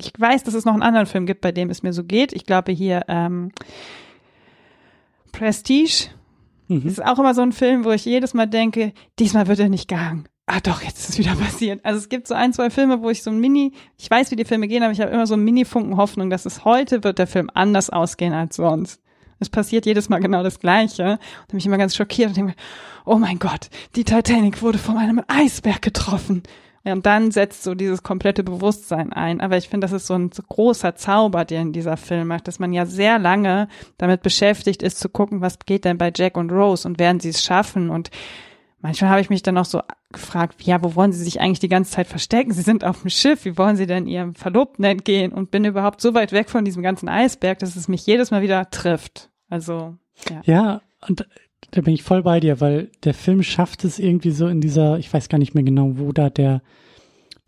ich 0.00 0.12
weiß, 0.16 0.44
dass 0.44 0.54
es 0.54 0.64
noch 0.64 0.72
einen 0.72 0.82
anderen 0.82 1.06
Film 1.06 1.26
gibt, 1.26 1.42
bei 1.42 1.52
dem 1.52 1.70
es 1.70 1.82
mir 1.82 1.92
so 1.92 2.04
geht. 2.04 2.32
Ich 2.32 2.46
glaube 2.46 2.72
hier 2.72 3.04
ähm, 3.08 3.52
Prestige 5.32 6.08
mhm. 6.68 6.86
ist 6.86 7.04
auch 7.04 7.18
immer 7.18 7.34
so 7.34 7.42
ein 7.42 7.52
Film, 7.52 7.84
wo 7.84 7.90
ich 7.90 8.04
jedes 8.04 8.34
Mal 8.34 8.46
denke, 8.46 8.92
diesmal 9.18 9.46
wird 9.46 9.58
er 9.58 9.68
nicht 9.68 9.88
gehangen. 9.88 10.28
Ah 10.46 10.60
doch, 10.60 10.82
jetzt 10.82 10.98
ist 10.98 11.10
es 11.10 11.18
wieder 11.18 11.34
passiert. 11.42 11.84
Also 11.84 11.98
es 11.98 12.08
gibt 12.08 12.28
so 12.28 12.34
ein, 12.34 12.52
zwei 12.52 12.70
Filme, 12.70 13.02
wo 13.02 13.10
ich 13.10 13.22
so 13.22 13.30
ein 13.30 13.40
Mini, 13.40 13.72
ich 13.98 14.10
weiß, 14.10 14.30
wie 14.30 14.36
die 14.36 14.44
Filme 14.44 14.68
gehen, 14.68 14.82
aber 14.82 14.92
ich 14.92 15.00
habe 15.00 15.10
immer 15.10 15.26
so 15.26 15.34
ein 15.34 15.44
Mini-Funken 15.44 15.96
Hoffnung, 15.96 16.30
dass 16.30 16.46
es 16.46 16.64
heute 16.64 17.04
wird 17.04 17.18
der 17.18 17.26
Film 17.26 17.50
anders 17.52 17.90
ausgehen 17.90 18.32
als 18.32 18.56
sonst. 18.56 19.00
Es 19.40 19.50
passiert 19.50 19.86
jedes 19.86 20.08
Mal 20.08 20.20
genau 20.20 20.42
das 20.42 20.58
Gleiche. 20.58 21.02
Und 21.02 21.10
dann 21.10 21.18
bin 21.48 21.58
ich 21.58 21.66
immer 21.66 21.78
ganz 21.78 21.96
schockiert 21.96 22.28
und 22.28 22.36
denke 22.36 22.54
oh 23.04 23.16
mein 23.16 23.38
Gott, 23.38 23.68
die 23.96 24.04
Titanic 24.04 24.62
wurde 24.62 24.78
von 24.78 24.96
einem 24.96 25.22
Eisberg 25.28 25.82
getroffen. 25.82 26.42
und 26.84 27.06
dann 27.06 27.30
setzt 27.30 27.62
so 27.62 27.74
dieses 27.74 28.02
komplette 28.02 28.42
Bewusstsein 28.44 29.12
ein. 29.12 29.40
Aber 29.40 29.56
ich 29.56 29.68
finde, 29.68 29.86
das 29.86 29.92
ist 29.92 30.06
so 30.06 30.14
ein 30.14 30.30
großer 30.30 30.96
Zauber, 30.96 31.44
den 31.44 31.72
dieser 31.72 31.96
Film 31.96 32.28
macht, 32.28 32.48
dass 32.48 32.58
man 32.58 32.72
ja 32.72 32.86
sehr 32.86 33.18
lange 33.18 33.68
damit 33.98 34.22
beschäftigt 34.22 34.82
ist, 34.82 34.98
zu 34.98 35.08
gucken, 35.08 35.40
was 35.40 35.58
geht 35.60 35.84
denn 35.84 35.98
bei 35.98 36.12
Jack 36.14 36.36
und 36.36 36.50
Rose 36.50 36.86
und 36.86 36.98
werden 36.98 37.20
sie 37.20 37.30
es 37.30 37.42
schaffen 37.42 37.90
und 37.90 38.10
Manchmal 38.84 39.08
habe 39.08 39.22
ich 39.22 39.30
mich 39.30 39.40
dann 39.40 39.56
auch 39.56 39.64
so 39.64 39.80
gefragt, 40.12 40.62
ja, 40.62 40.84
wo 40.84 40.94
wollen 40.94 41.10
sie 41.10 41.24
sich 41.24 41.40
eigentlich 41.40 41.58
die 41.58 41.70
ganze 41.70 41.92
Zeit 41.92 42.06
verstecken? 42.06 42.52
Sie 42.52 42.60
sind 42.60 42.84
auf 42.84 43.00
dem 43.00 43.08
Schiff, 43.08 43.46
wie 43.46 43.56
wollen 43.56 43.76
sie 43.76 43.86
denn 43.86 44.06
ihrem 44.06 44.34
Verlobten 44.34 44.84
entgehen? 44.84 45.32
Und 45.32 45.50
bin 45.50 45.64
überhaupt 45.64 46.02
so 46.02 46.12
weit 46.12 46.32
weg 46.32 46.50
von 46.50 46.66
diesem 46.66 46.82
ganzen 46.82 47.08
Eisberg, 47.08 47.58
dass 47.60 47.76
es 47.76 47.88
mich 47.88 48.04
jedes 48.04 48.30
Mal 48.30 48.42
wieder 48.42 48.68
trifft. 48.68 49.30
Also, 49.48 49.96
ja. 50.28 50.42
Ja, 50.44 50.82
und 51.08 51.26
da 51.70 51.80
bin 51.80 51.94
ich 51.94 52.02
voll 52.02 52.22
bei 52.24 52.40
dir, 52.40 52.60
weil 52.60 52.90
der 53.04 53.14
Film 53.14 53.42
schafft 53.42 53.84
es 53.84 53.98
irgendwie 53.98 54.32
so 54.32 54.48
in 54.48 54.60
dieser, 54.60 54.98
ich 54.98 55.10
weiß 55.10 55.30
gar 55.30 55.38
nicht 55.38 55.54
mehr 55.54 55.64
genau, 55.64 55.92
wo 55.96 56.12
da 56.12 56.28
der, 56.28 56.60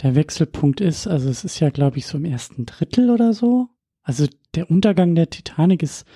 der 0.00 0.14
Wechselpunkt 0.14 0.80
ist. 0.80 1.06
Also 1.06 1.28
es 1.28 1.44
ist 1.44 1.60
ja, 1.60 1.68
glaube 1.68 1.98
ich, 1.98 2.06
so 2.06 2.16
im 2.16 2.24
ersten 2.24 2.64
Drittel 2.64 3.10
oder 3.10 3.34
so. 3.34 3.68
Also 4.02 4.26
der 4.54 4.70
Untergang 4.70 5.14
der 5.14 5.28
Titanic 5.28 5.82
ist, 5.82 6.06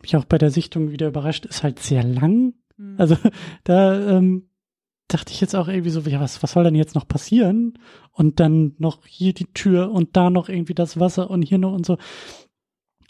mich 0.00 0.16
auch 0.16 0.24
bei 0.24 0.38
der 0.38 0.50
Sichtung 0.50 0.90
wieder 0.90 1.08
überrascht, 1.08 1.44
ist 1.44 1.62
halt 1.62 1.80
sehr 1.80 2.02
lang. 2.02 2.54
Hm. 2.78 2.94
Also 2.96 3.18
da 3.64 4.16
ähm, 4.16 4.46
dachte 5.14 5.32
ich 5.32 5.40
jetzt 5.40 5.54
auch 5.54 5.68
irgendwie 5.68 5.90
so, 5.90 6.00
ja, 6.00 6.20
was, 6.20 6.42
was 6.42 6.52
soll 6.52 6.64
denn 6.64 6.74
jetzt 6.74 6.94
noch 6.94 7.06
passieren? 7.06 7.78
Und 8.12 8.40
dann 8.40 8.74
noch 8.78 9.06
hier 9.06 9.32
die 9.32 9.46
Tür 9.52 9.90
und 9.90 10.16
da 10.16 10.30
noch 10.30 10.48
irgendwie 10.48 10.74
das 10.74 10.98
Wasser 10.98 11.30
und 11.30 11.42
hier 11.42 11.58
noch 11.58 11.72
und 11.72 11.84
so. 11.84 11.98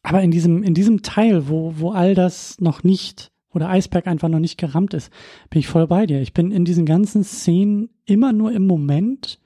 Aber 0.02 0.22
in 0.22 0.30
diesem, 0.30 0.62
in 0.62 0.74
diesem 0.74 1.02
Teil, 1.02 1.48
wo, 1.48 1.74
wo 1.76 1.90
all 1.90 2.14
das 2.14 2.60
noch 2.60 2.82
nicht, 2.82 3.30
wo 3.50 3.58
der 3.58 3.68
Eisberg 3.68 4.06
einfach 4.06 4.28
noch 4.28 4.38
nicht 4.38 4.58
gerammt 4.58 4.94
ist, 4.94 5.12
bin 5.50 5.60
ich 5.60 5.68
voll 5.68 5.86
bei 5.86 6.06
dir. 6.06 6.20
Ich 6.20 6.32
bin 6.32 6.52
in 6.52 6.64
diesen 6.64 6.86
ganzen 6.86 7.24
Szenen 7.24 7.90
immer 8.06 8.32
nur 8.32 8.52
im 8.52 8.66
Moment 8.66 9.40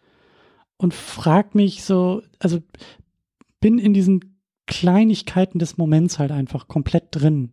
und 0.76 0.94
frag 0.94 1.54
mich 1.54 1.84
so, 1.84 2.22
also 2.38 2.60
bin 3.60 3.78
in 3.78 3.94
diesen 3.94 4.36
Kleinigkeiten 4.66 5.58
des 5.58 5.76
Moments 5.76 6.18
halt 6.18 6.30
einfach 6.30 6.68
komplett 6.68 7.08
drin. 7.10 7.52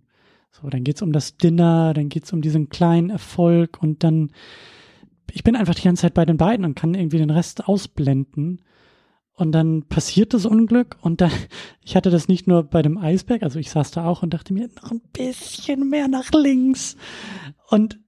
So, 0.52 0.70
dann 0.70 0.84
geht's 0.84 1.02
um 1.02 1.14
das 1.14 1.38
Dinner, 1.38 1.94
dann 1.94 2.10
geht's 2.10 2.34
um 2.34 2.42
diesen 2.42 2.70
kleinen 2.70 3.10
Erfolg 3.10 3.82
und 3.82 4.04
dann 4.04 4.32
ich 5.34 5.44
bin 5.44 5.56
einfach 5.56 5.76
die 5.76 5.84
ganze 5.84 6.04
Zeit 6.04 6.14
bei 6.14 6.26
den 6.26 6.38
beiden 6.38 6.66
und 6.66 6.76
kann 6.76 6.94
irgendwie 6.94 7.18
den 7.18 7.30
Rest 7.30 7.68
ausblenden. 7.68 8.62
Und 9.34 9.54
dann 9.54 9.84
passiert 9.84 10.34
das 10.34 10.46
Unglück 10.46 10.98
und 11.02 11.22
dann, 11.22 11.32
ich 11.84 11.96
hatte 11.96 12.10
das 12.10 12.28
nicht 12.28 12.48
nur 12.48 12.64
bei 12.64 12.82
dem 12.82 12.98
Eisberg, 12.98 13.44
also 13.44 13.60
ich 13.60 13.72
saß 13.72 13.92
da 13.92 14.06
auch 14.06 14.24
und 14.24 14.34
dachte 14.34 14.54
mir, 14.54 14.70
noch 14.82 14.92
ein 14.92 15.02
bisschen 15.14 15.90
mehr 15.90 16.08
nach 16.08 16.32
links. 16.32 16.96
Und 17.70 18.00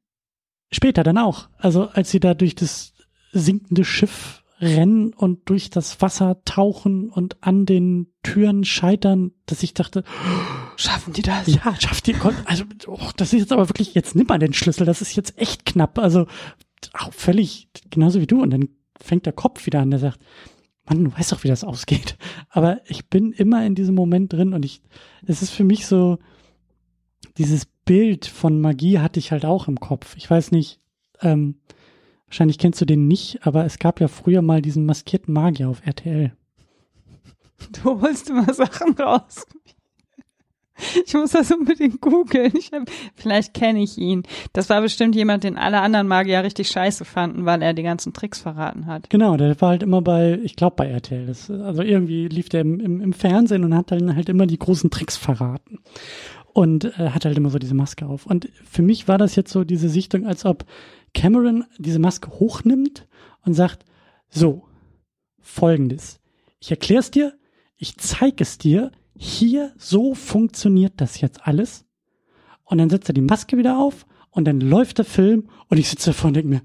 später 0.71 1.03
dann 1.03 1.17
auch, 1.17 1.49
also 1.57 1.88
als 1.88 2.11
sie 2.11 2.19
da 2.19 2.34
durch 2.34 2.55
das 2.55 2.93
sinkende 3.32 3.84
Schiff 3.84 4.43
rennen 4.61 5.13
und 5.13 5.49
durch 5.49 5.69
das 5.69 6.01
Wasser 6.01 6.41
tauchen 6.45 7.09
und 7.09 7.38
an 7.41 7.65
den 7.65 8.13
Türen 8.24 8.63
scheitern, 8.63 9.32
dass 9.45 9.63
ich 9.63 9.74
dachte, 9.74 10.03
Schaffen 10.78 11.13
die 11.13 11.21
das? 11.21 11.47
ja, 11.47 11.76
schafft 11.80 12.07
die, 12.07 12.15
also, 12.45 12.63
oh, 12.88 13.09
das 13.17 13.34
ist 13.34 13.39
jetzt 13.39 13.51
aber 13.51 13.69
wirklich, 13.69 13.93
jetzt 13.93 14.15
nimm 14.15 14.28
mal 14.28 14.39
den 14.39 14.53
Schlüssel, 14.53 14.86
das 14.86 15.01
ist 15.01 15.15
jetzt 15.15 15.38
echt 15.38 15.65
knapp, 15.65 15.99
also, 15.99 16.28
auch 16.93 17.13
völlig 17.13 17.67
genauso 17.89 18.21
wie 18.21 18.27
du. 18.27 18.41
Und 18.41 18.51
dann 18.51 18.69
fängt 18.99 19.25
der 19.25 19.34
Kopf 19.34 19.65
wieder 19.65 19.81
an, 19.81 19.91
der 19.91 19.99
sagt, 19.99 20.19
Mann, 20.86 21.03
du 21.03 21.13
weißt 21.13 21.31
doch, 21.31 21.43
wie 21.43 21.47
das 21.47 21.63
ausgeht. 21.63 22.17
Aber 22.49 22.81
ich 22.88 23.09
bin 23.09 23.31
immer 23.31 23.65
in 23.65 23.75
diesem 23.75 23.95
Moment 23.95 24.34
drin 24.34 24.53
und 24.53 24.65
ich, 24.65 24.81
es 25.25 25.41
ist 25.41 25.51
für 25.51 25.63
mich 25.63 25.88
so, 25.88 26.19
dieses 27.38 27.65
Bild 27.65 28.25
von 28.25 28.61
Magie 28.61 28.99
hatte 28.99 29.19
ich 29.19 29.31
halt 29.31 29.45
auch 29.45 29.67
im 29.67 29.79
Kopf. 29.79 30.15
Ich 30.17 30.29
weiß 30.29 30.51
nicht, 30.51 30.79
ähm, 31.21 31.55
wahrscheinlich 32.27 32.57
kennst 32.57 32.79
du 32.81 32.86
den 32.86 33.07
nicht, 33.07 33.45
aber 33.45 33.65
es 33.65 33.79
gab 33.79 33.99
ja 33.99 34.07
früher 34.07 34.41
mal 34.41 34.61
diesen 34.61 34.86
maskierten 34.86 35.34
Magier 35.34 35.69
auf 35.69 35.86
RTL. 35.86 36.34
Du 37.84 38.01
holst 38.01 38.29
immer 38.29 38.53
Sachen 38.53 38.93
raus. 38.95 39.45
Ich 41.05 41.13
muss 41.13 41.32
das 41.32 41.51
unbedingt 41.51 42.01
googeln. 42.01 42.53
Vielleicht 43.15 43.53
kenne 43.53 43.84
ich 43.84 43.97
ihn. 43.97 44.24
Das 44.53 44.69
war 44.69 44.82
bestimmt 44.82 45.15
jemand, 45.15 45.43
den 45.43 45.57
alle 45.57 45.82
anderen 45.82 46.07
Magier 46.07 46.43
richtig 46.43 46.69
scheiße 46.69 47.05
fanden, 47.05 47.45
weil 47.45 47.61
er 47.61 47.74
die 47.74 47.84
ganzen 47.84 48.13
Tricks 48.13 48.41
verraten 48.41 48.86
hat. 48.86 49.09
Genau, 49.09 49.38
der 49.38 49.59
war 49.61 49.69
halt 49.69 49.84
immer 49.84 50.01
bei, 50.01 50.39
ich 50.43 50.55
glaube 50.55 50.76
bei 50.78 50.88
RTL. 50.88 51.28
Das, 51.28 51.49
also 51.49 51.82
irgendwie 51.82 52.28
lief 52.28 52.49
der 52.49 52.61
im, 52.61 52.80
im, 52.80 53.01
im 53.01 53.13
Fernsehen 53.13 53.63
und 53.63 53.76
hat 53.76 53.91
dann 53.91 54.15
halt 54.15 54.30
immer 54.30 54.47
die 54.47 54.59
großen 54.59 54.89
Tricks 54.89 55.17
verraten. 55.17 55.80
Und 56.53 56.86
äh, 56.86 57.09
hat 57.09 57.26
halt 57.26 57.38
immer 57.38 57.49
so 57.49 57.57
diese 57.57 57.76
Maske 57.76 58.05
auf. 58.05 58.26
Und 58.26 58.49
für 58.63 58.84
mich 58.84 59.07
war 59.07 59.17
das 59.17 59.36
jetzt 59.36 59.51
so 59.51 59.63
diese 59.63 59.89
Sichtung, 59.89 60.28
als 60.28 60.45
ob 60.45 60.65
Cameron 61.13 61.65
diese 61.78 61.99
Maske 61.99 62.30
hochnimmt 62.30 63.07
und 63.43 63.53
sagt, 63.53 63.86
so, 64.30 64.63
folgendes. 65.39 66.19
Ich 66.59 66.71
erkläre 66.71 66.99
es 66.99 67.11
dir, 67.11 67.34
ich 67.76 67.97
zeige 67.97 68.43
es 68.43 68.57
dir, 68.57 68.91
hier, 69.24 69.74
so 69.78 70.13
funktioniert 70.13 70.93
das 70.97 71.21
jetzt 71.21 71.47
alles. 71.47 71.86
Und 72.63 72.78
dann 72.78 72.89
setzt 72.89 73.09
er 73.09 73.13
die 73.13 73.21
Maske 73.21 73.57
wieder 73.57 73.78
auf 73.78 74.05
und 74.32 74.45
dann 74.45 74.59
läuft 74.59 74.97
der 74.97 75.05
Film 75.05 75.49
und 75.69 75.78
ich 75.78 75.89
sitze 75.89 76.11
davor 76.11 76.30
und 76.30 76.36
denke 76.36 76.49
mir, 76.49 76.61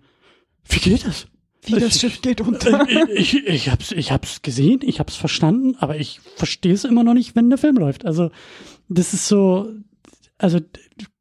wie 0.64 0.80
geht 0.80 1.06
das? 1.06 1.26
Wie 1.62 1.78
das 1.78 2.00
Schiff 2.00 2.20
geht 2.20 2.40
unter. 2.46 2.88
Ich, 3.10 3.34
ich, 3.34 3.46
ich, 3.46 3.70
hab's, 3.70 3.92
ich 3.92 4.12
hab's 4.12 4.42
gesehen, 4.42 4.80
ich 4.82 5.00
hab's 5.00 5.16
verstanden, 5.16 5.76
aber 5.78 5.96
ich 5.96 6.20
verstehe 6.36 6.72
es 6.72 6.84
immer 6.84 7.04
noch 7.04 7.14
nicht, 7.14 7.36
wenn 7.36 7.50
der 7.50 7.58
Film 7.58 7.76
läuft. 7.76 8.06
Also, 8.06 8.30
das 8.88 9.12
ist 9.12 9.28
so, 9.28 9.72
also 10.38 10.60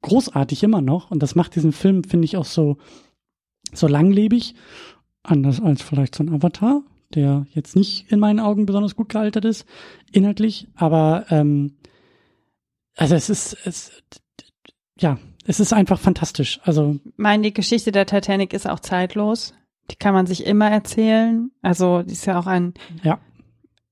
großartig 0.01 0.63
immer 0.63 0.81
noch. 0.81 1.11
Und 1.11 1.21
das 1.21 1.35
macht 1.35 1.55
diesen 1.55 1.71
Film, 1.71 2.03
finde 2.03 2.25
ich, 2.25 2.38
auch 2.38 2.45
so, 2.45 2.77
so 3.73 3.88
langlebig. 3.88 4.55
Anders 5.23 5.59
als 5.59 5.81
vielleicht 5.81 6.15
so 6.15 6.23
ein 6.23 6.33
Avatar, 6.33 6.83
der 7.16 7.45
jetzt 7.53 7.76
nicht 7.76 8.12
in 8.12 8.20
meinen 8.20 8.39
Augen 8.39 8.66
besonders 8.66 8.95
gut 8.95 9.10
gealtert 9.10 9.45
ist, 9.45 9.66
inhaltlich, 10.12 10.68
aber 10.76 11.26
ähm, 11.30 11.78
also 12.95 13.16
es 13.16 13.30
ist, 13.30 13.58
es, 13.66 14.03
ja, 14.99 15.18
es 15.45 15.60
ist 15.60 15.72
einfach 15.74 15.99
fantastisch. 15.99 16.60
Also 16.64 16.97
meine, 17.16 17.43
die 17.43 17.53
Geschichte 17.53 17.91
der 17.91 18.05
Titanic 18.05 18.53
ist 18.53 18.68
auch 18.68 18.80
zeitlos. 18.80 19.53
Die 19.91 19.95
kann 19.95 20.14
man 20.14 20.26
sich 20.26 20.45
immer 20.45 20.70
erzählen. 20.70 21.51
Also 21.62 22.01
die 22.01 22.12
ist 22.14 22.26
ja 22.26 22.38
auch 22.39 22.47
ein, 22.47 22.74
Ja. 23.03 23.20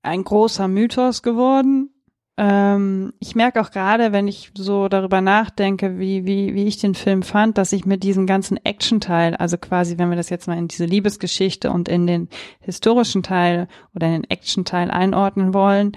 ein 0.01 0.23
großer 0.23 0.67
Mythos 0.67 1.21
geworden. 1.23 1.91
Ähm, 2.37 3.13
ich 3.19 3.35
merke 3.35 3.61
auch 3.61 3.71
gerade, 3.71 4.11
wenn 4.11 4.27
ich 4.27 4.51
so 4.57 4.89
darüber 4.89 5.21
nachdenke, 5.21 5.99
wie, 5.99 6.25
wie, 6.25 6.53
wie 6.53 6.65
ich 6.65 6.77
den 6.77 6.93
Film 6.93 7.23
fand, 7.23 7.57
dass 7.57 7.71
ich 7.71 7.85
mit 7.85 8.03
diesem 8.03 8.27
ganzen 8.27 8.57
Action-Teil, 8.63 9.35
also 9.35 9.57
quasi, 9.57 9.97
wenn 9.97 10.09
wir 10.09 10.17
das 10.17 10.29
jetzt 10.29 10.47
mal 10.47 10.57
in 10.57 10.67
diese 10.67 10.85
Liebesgeschichte 10.85 11.71
und 11.71 11.87
in 11.87 12.07
den 12.07 12.27
historischen 12.59 13.23
Teil 13.23 13.67
oder 13.95 14.07
in 14.07 14.13
den 14.13 14.29
Action-Teil 14.29 14.91
einordnen 14.91 15.53
wollen, 15.53 15.93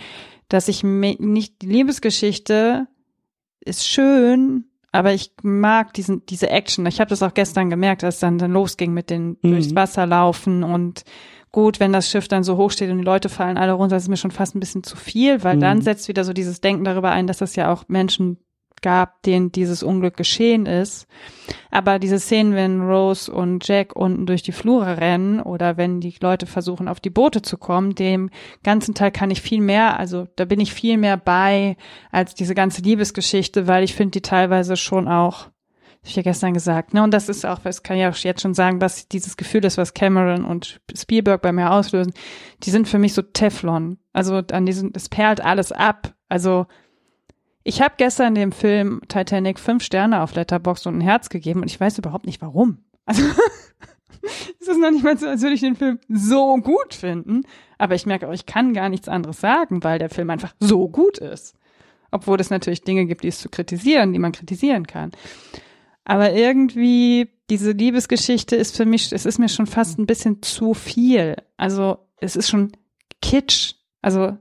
dass 0.49 0.68
ich 0.68 0.84
nicht, 0.84 1.61
die 1.62 1.66
Liebesgeschichte 1.66 2.86
ist 3.61 3.86
schön, 3.86 4.64
aber 4.93 5.12
ich 5.12 5.32
mag 5.43 5.93
diesen, 5.95 6.24
diese 6.26 6.51
Action. 6.51 6.86
Ich 6.86 7.01
habe 7.01 7.11
das 7.11 7.22
auch 7.22 7.34
gestern 7.34 7.68
gemerkt, 7.68 8.05
als 8.05 8.20
dann, 8.20 8.39
dann 8.39 8.53
losging 8.53 8.95
mit 8.95 9.11
den 9.11 9.36
Mhm. 9.43 9.51
durchs 9.51 9.74
Wasser 9.74 10.07
laufen 10.07 10.62
und 10.62 11.05
gut, 11.53 11.80
wenn 11.80 11.92
das 11.92 12.11
Schiff 12.11 12.28
dann 12.28 12.44
so 12.44 12.57
hoch 12.57 12.70
steht 12.70 12.90
und 12.90 12.99
die 12.99 13.05
Leute 13.05 13.28
fallen 13.28 13.57
alle 13.59 13.72
runter, 13.72 13.96
das 13.96 14.05
ist 14.05 14.09
mir 14.09 14.16
schon 14.16 14.30
fast 14.30 14.55
ein 14.55 14.61
bisschen 14.61 14.82
zu 14.82 14.96
viel, 14.96 15.42
weil 15.44 15.57
Mhm. 15.57 15.61
dann 15.61 15.80
setzt 15.82 16.09
wieder 16.09 16.24
so 16.24 16.32
dieses 16.32 16.61
Denken 16.61 16.84
darüber 16.84 17.11
ein, 17.11 17.26
dass 17.26 17.40
es 17.40 17.57
ja 17.57 17.72
auch 17.72 17.84
Menschen 17.88 18.38
gab, 18.80 19.22
denen 19.22 19.51
dieses 19.51 19.82
Unglück 19.82 20.16
geschehen 20.16 20.64
ist. 20.64 21.09
Aber 21.72 21.99
diese 21.99 22.20
Szenen, 22.20 22.55
wenn 22.55 22.80
Rose 22.82 23.32
und 23.32 23.66
Jack 23.66 23.96
unten 23.96 24.24
durch 24.24 24.42
die 24.44 24.53
Flure 24.53 24.99
rennen 24.99 25.40
oder 25.40 25.76
wenn 25.76 26.01
die 26.01 26.14
Leute 26.20 26.46
versuchen, 26.46 26.86
auf 26.86 27.01
die 27.01 27.11
Boote 27.11 27.42
zu 27.42 27.59
kommen, 27.59 27.96
dem 27.96 28.30
ganzen 28.62 28.94
Teil 28.94 29.11
kann 29.11 29.32
ich 29.32 29.42
viel 29.42 29.61
mehr, 29.61 29.99
also 29.99 30.28
da 30.36 30.44
bin 30.44 30.61
ich 30.61 30.72
viel 30.72 30.96
mehr 30.96 31.16
bei 31.16 31.76
als 32.12 32.36
diese 32.36 32.55
ganze 32.55 32.80
Liebesgeschichte, 32.82 33.66
weil 33.66 33.82
ich 33.82 33.94
finde 33.96 34.12
die 34.12 34.22
teilweise 34.22 34.76
schon 34.76 35.09
auch 35.09 35.49
ich 36.03 36.16
ja 36.16 36.22
gestern 36.22 36.55
gesagt, 36.55 36.94
ne? 36.94 37.03
Und 37.03 37.12
das 37.12 37.28
ist 37.28 37.44
auch, 37.44 37.59
das 37.59 37.82
kann 37.82 37.96
ich 37.96 38.03
ja 38.03 38.11
jetzt 38.11 38.40
schon 38.40 38.55
sagen, 38.55 38.80
dass 38.80 39.09
dieses 39.09 39.36
Gefühl 39.36 39.64
ist, 39.64 39.78
was 39.78 39.94
Cameron 39.94 40.44
und 40.44 40.80
Spielberg 40.96 41.42
bei 41.42 41.53
mir 41.53 41.72
auslösen, 41.72 42.14
die 42.62 42.70
sind 42.70 42.88
für 42.88 42.99
mich 42.99 43.14
so 43.14 43.22
Teflon. 43.22 43.99
Also 44.12 44.42
an 44.53 44.66
diesen, 44.66 44.92
es 44.94 45.09
perlt 45.09 45.40
alles 45.40 45.72
ab. 45.72 46.14
Also 46.28 46.66
ich 47.64 47.82
habe 47.82 47.94
gestern 47.99 48.34
dem 48.34 48.53
Film 48.53 49.03
Titanic 49.09 49.59
fünf 49.59 49.82
Sterne 49.82 50.22
auf 50.22 50.34
Letterboxd 50.34 50.86
und 50.86 50.99
ein 50.99 51.03
Herz 51.03 51.28
gegeben 51.28 51.61
und 51.61 51.70
ich 51.70 51.78
weiß 51.78 51.99
überhaupt 51.99 52.26
nicht 52.26 52.40
warum. 52.40 52.78
Also 53.05 53.22
es 54.61 54.68
ist 54.68 54.80
noch 54.80 54.90
nicht 54.90 55.05
mal 55.05 55.18
so, 55.18 55.26
als 55.26 55.42
würde 55.42 55.55
ich 55.55 55.61
den 55.61 55.76
Film 55.76 55.99
so 56.09 56.57
gut 56.57 56.94
finden, 56.94 57.42
aber 57.76 57.94
ich 57.94 58.07
merke 58.07 58.28
auch, 58.28 58.32
ich 58.32 58.46
kann 58.46 58.72
gar 58.72 58.88
nichts 58.88 59.09
anderes 59.09 59.40
sagen, 59.40 59.84
weil 59.84 59.99
der 59.99 60.11
Film 60.11 60.30
einfach 60.30 60.55
so 60.61 60.88
gut 60.88 61.18
ist. 61.18 61.57
Obwohl 62.11 62.40
es 62.40 62.51
natürlich 62.51 62.82
Dinge 62.82 63.05
gibt, 63.05 63.22
die 63.22 63.28
es 63.28 63.38
zu 63.38 63.51
kritisieren, 63.51 64.12
die 64.12 64.18
man 64.18 64.32
kritisieren 64.32 64.86
kann. 64.86 65.12
Aber 66.09 66.32
irgendwie, 66.32 67.28
diese 67.50 67.72
Liebesgeschichte 67.72 68.56
ist 68.56 68.74
für 68.74 68.86
mich, 68.86 69.12
es 69.12 69.26
ist 69.26 69.38
mir 69.38 69.50
schon 69.50 69.66
fast 69.66 69.98
ein 69.98 70.06
bisschen 70.06 70.42
zu 70.42 70.72
viel. 70.72 71.36
Also, 71.59 71.98
es 72.16 72.34
ist 72.34 72.48
schon 72.48 72.72
Kitsch. 73.20 73.74
Also, 74.00 74.38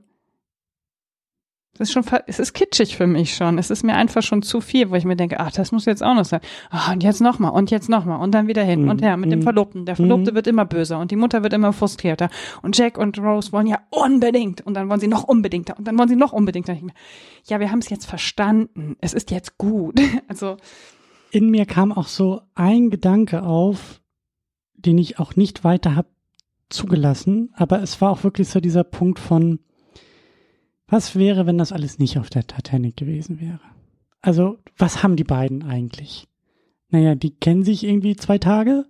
Das 1.74 1.90
ist 1.90 1.92
schon, 1.92 2.04
es 2.26 2.38
ist 2.38 2.54
kitschig 2.54 2.96
für 2.96 3.06
mich 3.06 3.36
schon. 3.36 3.58
Es 3.58 3.70
ist 3.70 3.84
mir 3.84 3.94
einfach 3.94 4.22
schon 4.22 4.40
zu 4.40 4.62
viel, 4.62 4.90
wo 4.90 4.94
ich 4.94 5.04
mir 5.04 5.14
denke, 5.14 5.38
ach, 5.40 5.52
das 5.52 5.70
muss 5.70 5.84
jetzt 5.84 6.02
auch 6.02 6.14
noch 6.14 6.24
sein. 6.24 6.40
Ah, 6.70 6.90
und 6.92 7.02
jetzt 7.02 7.20
nochmal 7.20 7.52
und 7.52 7.70
jetzt 7.70 7.90
nochmal 7.90 8.20
und 8.20 8.32
dann 8.32 8.48
wieder 8.48 8.64
hin 8.64 8.84
mhm. 8.84 8.88
und 8.88 9.02
her 9.02 9.18
mit 9.18 9.30
dem 9.30 9.40
mhm. 9.40 9.44
Verlobten. 9.44 9.84
Der 9.84 9.94
Verlobte 9.94 10.30
mhm. 10.30 10.36
wird 10.36 10.46
immer 10.46 10.64
böser 10.64 10.98
und 10.98 11.10
die 11.10 11.16
Mutter 11.16 11.42
wird 11.42 11.52
immer 11.52 11.74
frustrierter. 11.74 12.30
Und 12.62 12.78
Jack 12.78 12.96
und 12.96 13.18
Rose 13.18 13.52
wollen 13.52 13.66
ja 13.66 13.80
unbedingt 13.90 14.62
und 14.62 14.72
dann 14.72 14.88
wollen 14.88 15.00
sie 15.00 15.06
noch 15.06 15.24
unbedingter 15.24 15.78
und 15.78 15.86
dann 15.86 15.98
wollen 15.98 16.08
sie 16.08 16.16
noch 16.16 16.32
unbedingter. 16.32 16.74
Ja, 17.46 17.60
wir 17.60 17.70
haben 17.70 17.80
es 17.80 17.90
jetzt 17.90 18.06
verstanden. 18.06 18.96
Es 19.02 19.12
ist 19.12 19.30
jetzt 19.30 19.58
gut. 19.58 20.00
Also. 20.28 20.56
In 21.30 21.50
mir 21.50 21.66
kam 21.66 21.92
auch 21.92 22.08
so 22.08 22.42
ein 22.54 22.90
Gedanke 22.90 23.42
auf, 23.42 24.00
den 24.74 24.98
ich 24.98 25.18
auch 25.18 25.36
nicht 25.36 25.64
weiter 25.64 25.94
habe 25.94 26.08
zugelassen, 26.70 27.50
aber 27.54 27.82
es 27.82 28.00
war 28.00 28.10
auch 28.10 28.24
wirklich 28.24 28.48
so 28.48 28.60
dieser 28.60 28.84
Punkt 28.84 29.18
von, 29.18 29.60
was 30.86 31.16
wäre, 31.16 31.46
wenn 31.46 31.58
das 31.58 31.72
alles 31.72 31.98
nicht 31.98 32.18
auf 32.18 32.30
der 32.30 32.46
Titanic 32.46 32.96
gewesen 32.96 33.40
wäre? 33.40 33.60
Also, 34.20 34.58
was 34.76 35.02
haben 35.02 35.16
die 35.16 35.24
beiden 35.24 35.62
eigentlich? 35.62 36.26
Naja, 36.88 37.14
die 37.14 37.30
kennen 37.30 37.62
sich 37.62 37.84
irgendwie 37.84 38.16
zwei 38.16 38.38
Tage 38.38 38.86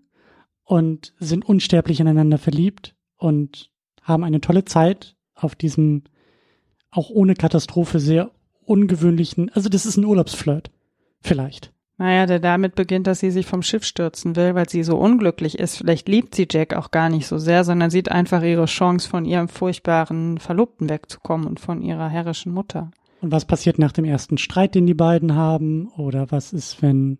und 0.62 1.14
sind 1.18 1.44
unsterblich 1.44 2.00
ineinander 2.00 2.38
verliebt 2.38 2.94
und 3.16 3.70
haben 4.02 4.24
eine 4.24 4.40
tolle 4.40 4.64
Zeit 4.64 5.16
auf 5.34 5.54
diesem 5.54 6.04
auch 6.90 7.10
ohne 7.10 7.34
Katastrophe 7.34 8.00
sehr 8.00 8.30
ungewöhnlichen, 8.64 9.50
also 9.50 9.68
das 9.68 9.86
ist 9.86 9.96
ein 9.96 10.04
Urlaubsflirt. 10.04 10.70
Vielleicht. 11.20 11.72
Naja, 11.98 12.26
der 12.26 12.38
damit 12.38 12.76
beginnt, 12.76 13.08
dass 13.08 13.18
sie 13.18 13.32
sich 13.32 13.46
vom 13.46 13.62
Schiff 13.62 13.84
stürzen 13.84 14.36
will, 14.36 14.54
weil 14.54 14.68
sie 14.68 14.84
so 14.84 14.96
unglücklich 14.96 15.58
ist. 15.58 15.78
Vielleicht 15.78 16.08
liebt 16.08 16.34
sie 16.34 16.46
Jack 16.48 16.74
auch 16.74 16.92
gar 16.92 17.08
nicht 17.08 17.26
so 17.26 17.38
sehr, 17.38 17.64
sondern 17.64 17.90
sieht 17.90 18.10
einfach 18.10 18.42
ihre 18.42 18.66
Chance, 18.66 19.08
von 19.08 19.24
ihrem 19.24 19.48
furchtbaren 19.48 20.38
Verlobten 20.38 20.88
wegzukommen 20.88 21.48
und 21.48 21.58
von 21.58 21.82
ihrer 21.82 22.08
herrischen 22.08 22.52
Mutter. 22.52 22.92
Und 23.20 23.32
was 23.32 23.44
passiert 23.44 23.80
nach 23.80 23.90
dem 23.90 24.04
ersten 24.04 24.38
Streit, 24.38 24.76
den 24.76 24.86
die 24.86 24.94
beiden 24.94 25.34
haben? 25.34 25.88
Oder 25.96 26.30
was 26.30 26.52
ist, 26.52 26.82
wenn 26.82 27.18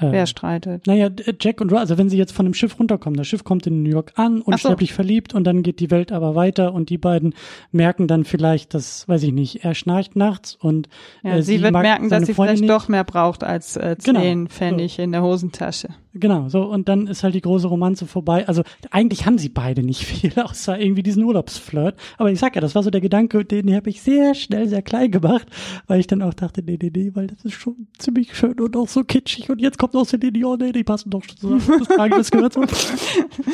äh, 0.00 0.12
Wer 0.12 0.26
streitet? 0.26 0.86
Naja, 0.86 1.08
Jack 1.40 1.60
und 1.60 1.70
Rose, 1.70 1.80
also 1.80 1.98
wenn 1.98 2.08
sie 2.08 2.16
jetzt 2.16 2.32
von 2.32 2.44
dem 2.44 2.54
Schiff 2.54 2.78
runterkommen, 2.78 3.16
das 3.16 3.26
Schiff 3.26 3.44
kommt 3.44 3.66
in 3.66 3.82
New 3.82 3.90
York 3.90 4.12
an, 4.16 4.40
unsterblich 4.40 4.90
so. 4.90 4.96
verliebt 4.96 5.34
und 5.34 5.44
dann 5.44 5.62
geht 5.62 5.80
die 5.80 5.90
Welt 5.90 6.12
aber 6.12 6.34
weiter 6.34 6.72
und 6.72 6.90
die 6.90 6.98
beiden 6.98 7.34
merken 7.72 8.08
dann 8.08 8.24
vielleicht, 8.24 8.74
dass, 8.74 9.08
weiß 9.08 9.22
ich 9.24 9.32
nicht, 9.32 9.64
er 9.64 9.74
schnarcht 9.74 10.16
nachts 10.16 10.54
und 10.54 10.88
ja, 11.22 11.36
äh, 11.36 11.42
sie, 11.42 11.58
sie 11.58 11.62
wird 11.62 11.72
merken, 11.72 12.08
dass 12.08 12.26
sie 12.26 12.34
Freundin 12.34 12.56
vielleicht 12.56 12.60
nicht. 12.62 12.70
doch 12.70 12.88
mehr 12.88 13.04
braucht 13.04 13.44
als 13.44 13.76
äh, 13.76 13.96
genau. 14.02 14.20
zehn 14.20 14.38
genau, 14.38 14.50
Pfennig 14.50 14.94
so. 14.96 15.02
in 15.02 15.12
der 15.12 15.22
Hosentasche. 15.22 15.88
Genau, 16.12 16.48
so 16.48 16.64
und 16.64 16.88
dann 16.88 17.06
ist 17.06 17.22
halt 17.22 17.34
die 17.34 17.40
große 17.40 17.68
Romanze 17.68 18.04
vorbei. 18.06 18.48
Also 18.48 18.62
eigentlich 18.90 19.26
haben 19.26 19.38
sie 19.38 19.48
beide 19.48 19.82
nicht 19.82 20.04
viel, 20.06 20.32
außer 20.40 20.78
irgendwie 20.78 21.02
diesen 21.02 21.22
Urlaubsflirt. 21.22 21.96
Aber 22.18 22.32
ich 22.32 22.40
sag 22.40 22.56
ja, 22.56 22.60
das 22.60 22.74
war 22.74 22.82
so 22.82 22.90
der 22.90 23.00
Gedanke, 23.00 23.44
den 23.44 23.74
habe 23.74 23.90
ich 23.90 24.02
sehr 24.02 24.34
schnell, 24.34 24.68
sehr 24.68 24.82
klein 24.82 25.10
gemacht, 25.12 25.46
weil 25.86 26.00
ich 26.00 26.08
dann 26.08 26.22
auch 26.22 26.34
dachte, 26.34 26.62
nee, 26.62 26.78
nee, 26.80 26.90
nee, 26.92 27.10
weil 27.14 27.28
das 27.28 27.44
ist 27.44 27.54
schon 27.54 27.86
ziemlich 27.98 28.34
schön 28.34 28.58
und 28.58 28.76
auch 28.76 28.88
so 28.88 29.04
kitschig 29.04 29.50
und 29.50 29.60
jetzt 29.60 29.78
kommt 29.78 29.94
noch 29.94 30.04
Celine 30.04 30.32
Dion, 30.32 30.58
nee, 30.58 30.72
die 30.72 30.84
passen 30.84 31.10
doch 31.10 31.24
zusammen. 31.24 31.62
Das, 31.68 32.08
das 32.10 32.30
gehört 32.30 32.52
so. 32.54 32.64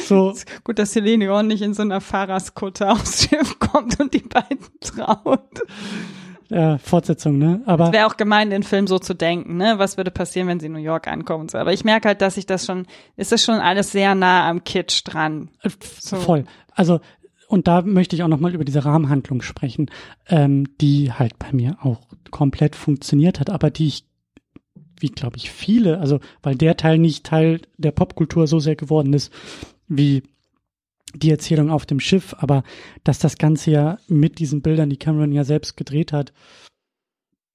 so. 0.06 0.34
Gut, 0.64 0.78
dass 0.78 0.92
Celine 0.92 1.26
Dion 1.26 1.46
nicht 1.46 1.62
in 1.62 1.74
so 1.74 1.82
einer 1.82 2.00
Fahrradskutte 2.00 2.90
aufs 2.90 3.24
Schiff 3.24 3.58
kommt 3.58 4.00
und 4.00 4.14
die 4.14 4.20
beiden 4.20 4.58
traut 4.80 5.60
äh, 6.50 6.78
Fortsetzung, 6.78 7.38
ne? 7.38 7.62
Aber 7.66 7.86
es 7.86 7.92
wäre 7.92 8.06
auch 8.06 8.16
gemein, 8.16 8.50
den 8.50 8.62
Film 8.62 8.86
so 8.86 8.98
zu 8.98 9.14
denken, 9.14 9.56
ne? 9.56 9.74
Was 9.78 9.96
würde 9.96 10.10
passieren, 10.10 10.48
wenn 10.48 10.60
sie 10.60 10.66
in 10.66 10.72
New 10.72 10.78
York 10.78 11.08
ankommen 11.08 11.42
und 11.42 11.50
so. 11.50 11.58
Aber 11.58 11.72
ich 11.72 11.84
merke 11.84 12.08
halt, 12.08 12.22
dass 12.22 12.36
ich 12.36 12.46
das 12.46 12.66
schon, 12.66 12.86
ist 13.16 13.32
das 13.32 13.42
schon 13.42 13.56
alles 13.56 13.92
sehr 13.92 14.14
nah 14.14 14.48
am 14.48 14.64
Kitsch 14.64 15.02
dran. 15.04 15.50
Äh, 15.62 15.70
so. 15.98 16.16
Voll. 16.16 16.44
Also 16.72 17.00
und 17.48 17.68
da 17.68 17.82
möchte 17.82 18.16
ich 18.16 18.22
auch 18.22 18.28
nochmal 18.28 18.54
über 18.54 18.64
diese 18.64 18.84
Rahmenhandlung 18.84 19.42
sprechen, 19.42 19.90
ähm, 20.28 20.66
die 20.80 21.12
halt 21.12 21.38
bei 21.38 21.52
mir 21.52 21.76
auch 21.82 22.00
komplett 22.30 22.74
funktioniert 22.74 23.40
hat, 23.40 23.50
aber 23.50 23.70
die 23.70 23.86
ich, 23.86 24.04
wie 24.98 25.08
glaube 25.08 25.36
ich 25.36 25.50
viele, 25.50 26.00
also 26.00 26.20
weil 26.42 26.56
der 26.56 26.76
Teil 26.76 26.98
nicht 26.98 27.24
Teil 27.24 27.60
der 27.76 27.92
Popkultur 27.92 28.46
so 28.46 28.58
sehr 28.58 28.76
geworden 28.76 29.12
ist, 29.12 29.32
wie 29.88 30.24
die 31.16 31.30
Erzählung 31.30 31.70
auf 31.70 31.86
dem 31.86 32.00
Schiff, 32.00 32.34
aber 32.38 32.62
dass 33.04 33.18
das 33.18 33.38
Ganze 33.38 33.70
ja 33.70 33.98
mit 34.08 34.38
diesen 34.38 34.62
Bildern, 34.62 34.90
die 34.90 34.98
Cameron 34.98 35.32
ja 35.32 35.44
selbst 35.44 35.76
gedreht 35.76 36.12
hat, 36.12 36.32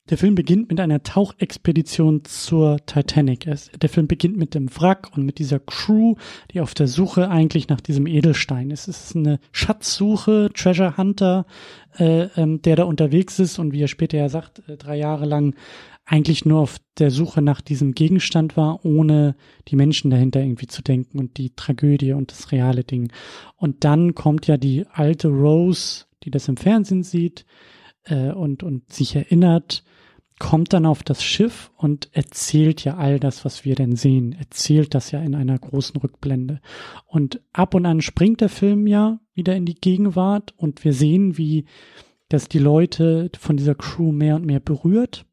der 0.10 0.18
Film 0.18 0.36
beginnt 0.36 0.70
mit 0.70 0.80
einer 0.80 1.04
Tauchexpedition 1.04 2.26
zur 2.26 2.86
Titanic. 2.86 3.48
Der 3.80 3.90
Film 3.90 4.08
beginnt 4.08 4.36
mit 4.36 4.56
dem 4.56 4.68
Wrack 4.76 5.16
und 5.16 5.26
mit 5.26 5.38
dieser 5.38 5.60
Crew, 5.60 6.16
die 6.52 6.60
auf 6.60 6.74
der 6.74 6.88
Suche 6.88 7.30
eigentlich 7.30 7.70
nach 7.70 7.80
diesem 7.80 8.08
Edelstein 8.08 8.72
ist. 8.72 8.88
Es 8.88 9.06
ist 9.06 9.16
eine 9.16 9.40
Schatzsuche, 9.52 10.50
Treasure 10.54 10.98
Hunter, 10.98 11.46
äh, 11.98 12.24
ähm, 12.36 12.62
der 12.62 12.76
da 12.76 12.84
unterwegs 12.84 13.40
ist 13.40 13.60
und 13.60 13.74
wie 13.74 13.84
er 13.84 13.88
später 13.88 14.18
ja 14.18 14.28
sagt, 14.28 14.68
äh, 14.68 14.76
drei 14.76 14.98
Jahre 14.98 15.26
lang 15.26 15.56
eigentlich 16.06 16.46
nur 16.46 16.60
auf 16.60 16.78
der 16.98 17.12
Suche 17.12 17.42
nach 17.42 17.62
diesem 17.62 17.94
Gegenstand 17.94 18.58
war, 18.58 18.84
ohne 18.86 19.36
die 19.68 19.76
Menschen 19.76 20.12
dahinter 20.12 20.42
irgendwie 20.42 20.68
zu 20.68 20.82
denken 20.82 21.20
und 21.20 21.38
die 21.38 21.56
Tragödie 21.56 22.14
und 22.14 22.32
das 22.32 22.52
reale 22.52 22.84
Ding. 22.84 23.12
Und 23.56 23.84
dann 23.84 24.16
kommt 24.16 24.48
ja 24.48 24.58
die 24.58 24.86
alte 24.92 25.30
Rose, 25.30 26.06
die 26.24 26.32
das 26.32 26.48
im 26.48 26.58
Fernsehen 26.58 27.04
sieht 27.04 27.46
äh, 28.04 28.32
und, 28.32 28.64
und 28.64 28.92
sich 28.92 29.16
erinnert, 29.16 29.84
kommt 30.40 30.74
dann 30.74 30.88
auf 30.88 31.04
das 31.04 31.24
Schiff 31.24 31.72
und 31.78 32.10
erzählt 32.14 32.84
ja 32.84 32.98
all 32.98 33.20
das, 33.20 33.46
was 33.46 33.64
wir 33.64 33.76
denn 33.76 33.96
sehen, 33.96 34.34
erzählt 34.34 34.96
das 34.96 35.12
ja 35.12 35.22
in 35.22 35.36
einer 35.36 35.58
großen 35.58 36.02
Rückblende. 36.02 36.62
Und 37.06 37.42
ab 37.54 37.76
und 37.76 37.86
an 37.86 38.02
springt 38.02 38.42
der 38.42 38.50
Film 38.50 38.88
ja 38.88 39.20
wieder 39.36 39.56
in 39.56 39.66
die 39.66 39.76
Gegenwart 39.76 40.56
und 40.58 40.84
wir 40.84 40.94
sehen, 40.94 41.38
wie 41.38 41.66
das 42.28 42.48
die 42.48 42.60
Leute 42.60 43.30
von 43.38 43.56
dieser 43.56 43.76
Crew 43.76 44.12
mehr 44.12 44.36
und 44.36 44.46
mehr 44.46 44.60
berührt 44.60 45.26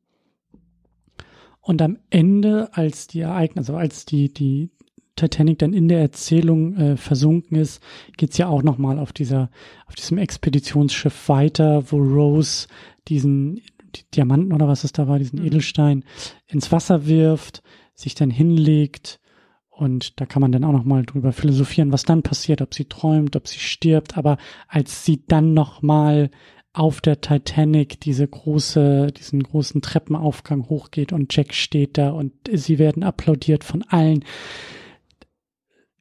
und 1.68 1.82
am 1.82 1.98
Ende, 2.08 2.70
als 2.72 3.08
die 3.08 3.20
Ereignisse, 3.20 3.72
also 3.72 3.76
als 3.76 4.06
die, 4.06 4.32
die 4.32 4.70
Titanic 5.16 5.58
dann 5.58 5.74
in 5.74 5.86
der 5.88 6.00
Erzählung 6.00 6.74
äh, 6.76 6.96
versunken 6.96 7.58
ist, 7.58 7.82
geht's 8.16 8.38
ja 8.38 8.48
auch 8.48 8.62
nochmal 8.62 8.98
auf 8.98 9.12
dieser, 9.12 9.50
auf 9.84 9.94
diesem 9.94 10.16
Expeditionsschiff 10.16 11.28
weiter, 11.28 11.84
wo 11.92 11.98
Rose 11.98 12.68
diesen 13.08 13.60
die 13.94 14.10
Diamanten 14.14 14.54
oder 14.54 14.66
was 14.66 14.82
es 14.84 14.92
da 14.92 15.08
war, 15.08 15.18
diesen 15.18 15.40
mhm. 15.40 15.44
Edelstein 15.44 16.04
ins 16.46 16.72
Wasser 16.72 17.06
wirft, 17.06 17.62
sich 17.92 18.14
dann 18.14 18.30
hinlegt 18.30 19.20
und 19.68 20.18
da 20.22 20.24
kann 20.24 20.40
man 20.40 20.52
dann 20.52 20.64
auch 20.64 20.72
nochmal 20.72 21.04
drüber 21.04 21.32
philosophieren, 21.32 21.92
was 21.92 22.04
dann 22.04 22.22
passiert, 22.22 22.62
ob 22.62 22.72
sie 22.72 22.86
träumt, 22.86 23.36
ob 23.36 23.46
sie 23.46 23.58
stirbt, 23.58 24.16
aber 24.16 24.38
als 24.68 25.04
sie 25.04 25.22
dann 25.26 25.52
nochmal 25.52 26.30
auf 26.72 27.00
der 27.00 27.20
Titanic 27.20 28.00
diese 28.00 28.26
große, 28.26 29.08
diesen 29.16 29.42
großen 29.42 29.82
Treppenaufgang 29.82 30.68
hochgeht 30.68 31.12
und 31.12 31.34
Jack 31.34 31.54
steht 31.54 31.98
da 31.98 32.10
und 32.10 32.32
sie 32.52 32.78
werden 32.78 33.02
applaudiert 33.02 33.64
von 33.64 33.82
allen. 33.84 34.24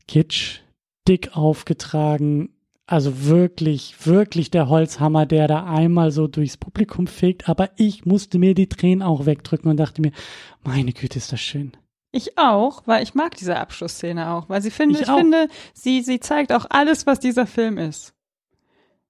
Kitsch, 0.08 0.60
dick 1.08 1.36
aufgetragen, 1.36 2.50
also 2.86 3.26
wirklich, 3.26 4.06
wirklich 4.06 4.50
der 4.50 4.70
Holzhammer, 4.70 5.26
der 5.26 5.48
da 5.48 5.66
einmal 5.66 6.12
so 6.12 6.28
durchs 6.28 6.56
Publikum 6.56 7.08
fegt, 7.08 7.50
aber 7.50 7.72
ich 7.76 8.06
musste 8.06 8.40
mir 8.40 8.56
die 8.56 8.70
Tränen 8.70 9.04
auch 9.04 9.26
wegdrücken 9.26 9.70
und 9.70 9.78
dachte 9.78 10.02
mir, 10.02 10.12
meine 10.64 10.94
Güte, 10.94 11.18
ist 11.18 11.34
das 11.34 11.42
schön. 11.42 11.74
Ich 12.14 12.38
auch, 12.38 12.84
weil 12.86 13.04
ich 13.04 13.14
mag 13.14 13.36
diese 13.36 13.58
Abschlussszene 13.58 14.32
auch, 14.32 14.48
weil 14.48 14.62
sie 14.62 14.72
finde, 14.72 14.96
ich, 14.96 15.02
ich 15.02 15.14
finde, 15.14 15.50
sie, 15.74 16.02
sie 16.02 16.22
zeigt 16.22 16.54
auch 16.54 16.66
alles, 16.70 17.06
was 17.06 17.20
dieser 17.20 17.46
Film 17.46 17.78
ist. 17.78 18.14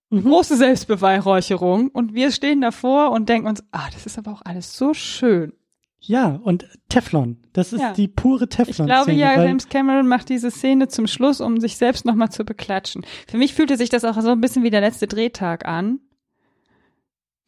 Mhm. 0.09 0.23
Große 0.23 0.55
Selbstbeweihräucherung 0.55 1.89
und 1.89 2.13
wir 2.13 2.31
stehen 2.31 2.61
davor 2.61 3.11
und 3.11 3.27
denken 3.27 3.47
uns, 3.47 3.63
ah, 3.71 3.87
das 3.93 4.05
ist 4.05 4.17
aber 4.17 4.31
auch 4.31 4.41
alles 4.45 4.77
so 4.77 4.93
schön. 4.93 5.53
Ja, 5.99 6.39
und 6.43 6.67
Teflon. 6.89 7.37
Das 7.53 7.73
ist 7.73 7.81
ja. 7.81 7.93
die 7.93 8.07
pure 8.07 8.47
Teflon. 8.47 8.87
Ich 8.87 8.93
glaube 8.93 9.11
ja, 9.11 9.43
James 9.43 9.67
Cameron 9.67 10.07
macht 10.07 10.29
diese 10.29 10.51
Szene 10.51 10.87
zum 10.87 11.07
Schluss, 11.07 11.41
um 11.41 11.59
sich 11.59 11.75
selbst 11.75 12.05
nochmal 12.05 12.31
zu 12.31 12.45
beklatschen. 12.45 13.05
Für 13.27 13.37
mich 13.37 13.53
fühlte 13.53 13.77
sich 13.77 13.89
das 13.89 14.05
auch 14.05 14.19
so 14.21 14.29
ein 14.29 14.39
bisschen 14.39 14.63
wie 14.63 14.69
der 14.69 14.81
letzte 14.81 15.07
Drehtag 15.07 15.65
an. 15.65 15.99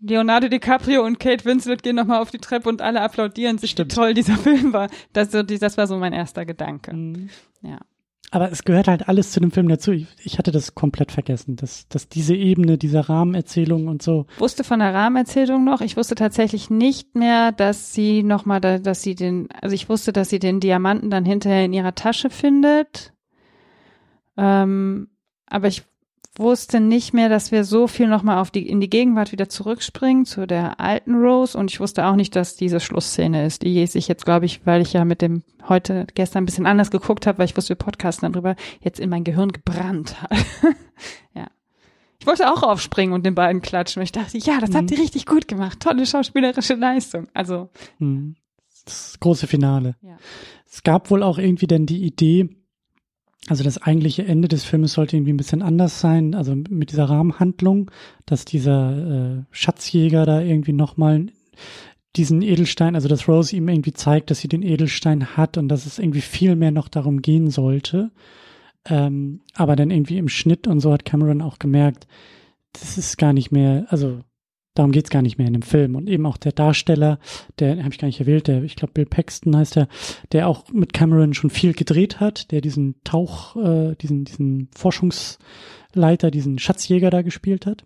Leonardo 0.01 0.47
DiCaprio 0.47 1.05
und 1.05 1.19
Kate 1.19 1.45
Winslet 1.45 1.83
gehen 1.83 1.95
nochmal 1.95 2.21
auf 2.21 2.31
die 2.31 2.37
Treppe 2.37 2.69
und 2.69 2.81
alle 2.81 3.01
applaudieren 3.01 3.57
sich, 3.57 3.71
Stimmt. 3.71 3.91
wie 3.91 3.95
toll 3.95 4.13
dieser 4.13 4.37
Film 4.37 4.73
war. 4.73 4.89
Das, 5.13 5.29
das 5.29 5.77
war 5.77 5.87
so 5.87 5.97
mein 5.97 6.13
erster 6.13 6.45
Gedanke. 6.45 6.93
Mhm. 6.95 7.29
Ja. 7.61 7.79
Aber 8.31 8.51
es 8.51 8.63
gehört 8.63 8.87
halt 8.87 9.07
alles 9.07 9.31
zu 9.31 9.39
dem 9.39 9.51
Film 9.51 9.67
dazu. 9.69 9.91
Ich, 9.91 10.07
ich, 10.23 10.37
hatte 10.37 10.51
das 10.51 10.75
komplett 10.75 11.11
vergessen, 11.11 11.55
dass, 11.55 11.87
dass 11.87 12.09
diese 12.09 12.35
Ebene, 12.35 12.77
diese 12.77 13.09
Rahmenerzählung 13.09 13.87
und 13.87 14.03
so. 14.03 14.27
Wusste 14.37 14.63
von 14.63 14.79
der 14.79 14.93
Rahmenerzählung 14.93 15.63
noch. 15.63 15.81
Ich 15.81 15.97
wusste 15.97 16.13
tatsächlich 16.13 16.69
nicht 16.69 17.15
mehr, 17.15 17.51
dass 17.51 17.93
sie 17.93 18.21
nochmal, 18.21 18.61
dass 18.61 19.01
sie 19.01 19.15
den, 19.15 19.49
also 19.61 19.73
ich 19.73 19.89
wusste, 19.89 20.13
dass 20.13 20.29
sie 20.29 20.39
den 20.39 20.59
Diamanten 20.59 21.09
dann 21.09 21.25
hinterher 21.25 21.65
in 21.65 21.73
ihrer 21.73 21.95
Tasche 21.95 22.29
findet. 22.29 23.13
Ähm, 24.37 25.09
aber 25.47 25.67
ich 25.67 25.83
wusste 26.39 26.79
nicht 26.79 27.13
mehr, 27.13 27.29
dass 27.29 27.51
wir 27.51 27.63
so 27.63 27.87
viel 27.87 28.07
nochmal 28.07 28.39
auf 28.39 28.49
die, 28.49 28.67
in 28.67 28.79
die 28.79 28.89
Gegenwart 28.89 29.31
wieder 29.31 29.49
zurückspringen 29.49 30.25
zu 30.25 30.47
der 30.47 30.79
alten 30.79 31.15
Rose 31.15 31.57
und 31.57 31.69
ich 31.69 31.79
wusste 31.79 32.05
auch 32.07 32.15
nicht, 32.15 32.35
dass 32.35 32.55
diese 32.55 32.79
Schlussszene 32.79 33.45
ist, 33.45 33.61
die 33.61 33.85
sich 33.85 34.07
jetzt, 34.07 34.25
glaube 34.25 34.45
ich, 34.45 34.65
weil 34.65 34.81
ich 34.81 34.93
ja 34.93 35.05
mit 35.05 35.21
dem 35.21 35.43
heute, 35.67 36.07
gestern 36.15 36.43
ein 36.43 36.45
bisschen 36.45 36.65
anders 36.65 36.89
geguckt 36.89 37.27
habe, 37.27 37.37
weil 37.37 37.45
ich 37.45 37.55
wusste, 37.55 37.69
wir 37.69 37.75
podcasten 37.75 38.31
darüber, 38.31 38.55
jetzt 38.81 38.99
in 38.99 39.09
mein 39.09 39.23
Gehirn 39.23 39.51
gebrannt 39.51 40.21
hat. 40.21 40.31
ja. 41.35 41.47
Ich 42.19 42.27
wollte 42.27 42.51
auch 42.51 42.63
aufspringen 42.63 43.13
und 43.13 43.25
den 43.25 43.35
beiden 43.35 43.61
klatschen. 43.61 44.01
Ich 44.01 44.11
dachte, 44.11 44.37
ja, 44.37 44.59
das 44.59 44.71
mhm. 44.71 44.75
habt 44.75 44.91
ihr 44.91 44.99
richtig 44.99 45.25
gut 45.25 45.47
gemacht. 45.47 45.79
Tolle 45.79 46.05
schauspielerische 46.05 46.73
Leistung. 46.73 47.27
Also. 47.33 47.69
Mhm. 47.99 48.35
Das 48.85 49.17
große 49.19 49.47
Finale. 49.47 49.95
Ja. 50.01 50.17
Es 50.69 50.83
gab 50.83 51.11
wohl 51.11 51.23
auch 51.23 51.37
irgendwie 51.37 51.67
denn 51.67 51.85
die 51.85 52.03
Idee, 52.03 52.49
also 53.47 53.63
das 53.63 53.81
eigentliche 53.81 54.25
Ende 54.25 54.47
des 54.47 54.63
Filmes 54.63 54.93
sollte 54.93 55.15
irgendwie 55.15 55.33
ein 55.33 55.37
bisschen 55.37 55.61
anders 55.61 55.99
sein, 56.01 56.35
also 56.35 56.55
mit 56.55 56.91
dieser 56.91 57.05
Rahmenhandlung, 57.05 57.89
dass 58.25 58.45
dieser 58.45 59.37
äh, 59.39 59.43
Schatzjäger 59.51 60.25
da 60.25 60.41
irgendwie 60.41 60.73
nochmal 60.73 61.27
diesen 62.15 62.41
Edelstein, 62.41 62.95
also 62.95 63.07
dass 63.07 63.27
Rose 63.27 63.55
ihm 63.55 63.69
irgendwie 63.69 63.93
zeigt, 63.93 64.31
dass 64.31 64.39
sie 64.39 64.47
den 64.47 64.63
Edelstein 64.63 65.37
hat 65.37 65.57
und 65.57 65.69
dass 65.69 65.85
es 65.85 65.99
irgendwie 65.99 66.21
viel 66.21 66.55
mehr 66.55 66.71
noch 66.71 66.89
darum 66.89 67.21
gehen 67.21 67.49
sollte. 67.49 68.11
Ähm, 68.85 69.41
aber 69.53 69.75
dann 69.75 69.91
irgendwie 69.91 70.17
im 70.17 70.29
Schnitt 70.29 70.67
und 70.67 70.79
so 70.79 70.91
hat 70.91 71.05
Cameron 71.05 71.41
auch 71.41 71.59
gemerkt, 71.59 72.07
das 72.73 72.97
ist 72.97 73.17
gar 73.17 73.33
nicht 73.33 73.51
mehr, 73.51 73.85
also 73.89 74.21
darum 74.79 74.93
geht's 74.93 75.09
gar 75.09 75.21
nicht 75.21 75.37
mehr 75.37 75.47
in 75.47 75.53
dem 75.53 75.61
Film. 75.61 75.95
Und 75.95 76.07
eben 76.07 76.25
auch 76.25 76.37
der 76.37 76.53
Darsteller, 76.53 77.19
der 77.59 77.83
habe 77.83 77.89
ich 77.89 77.99
gar 77.99 78.07
nicht 78.07 78.21
erwähnt, 78.21 78.47
der, 78.47 78.63
ich 78.63 78.77
glaube, 78.77 78.93
Bill 78.93 79.05
Paxton 79.05 79.55
heißt 79.55 79.75
der, 79.75 79.89
der 80.31 80.47
auch 80.47 80.71
mit 80.71 80.93
Cameron 80.93 81.33
schon 81.33 81.49
viel 81.49 81.73
gedreht 81.73 82.21
hat, 82.21 82.49
der 82.51 82.61
diesen 82.61 82.95
Tauch, 83.03 83.57
äh, 83.57 83.95
diesen, 83.95 84.23
diesen 84.23 84.69
Forschungsleiter, 84.73 86.31
diesen 86.31 86.59
Schatzjäger 86.59 87.09
da 87.09 87.23
gespielt 87.23 87.65
hat. 87.65 87.85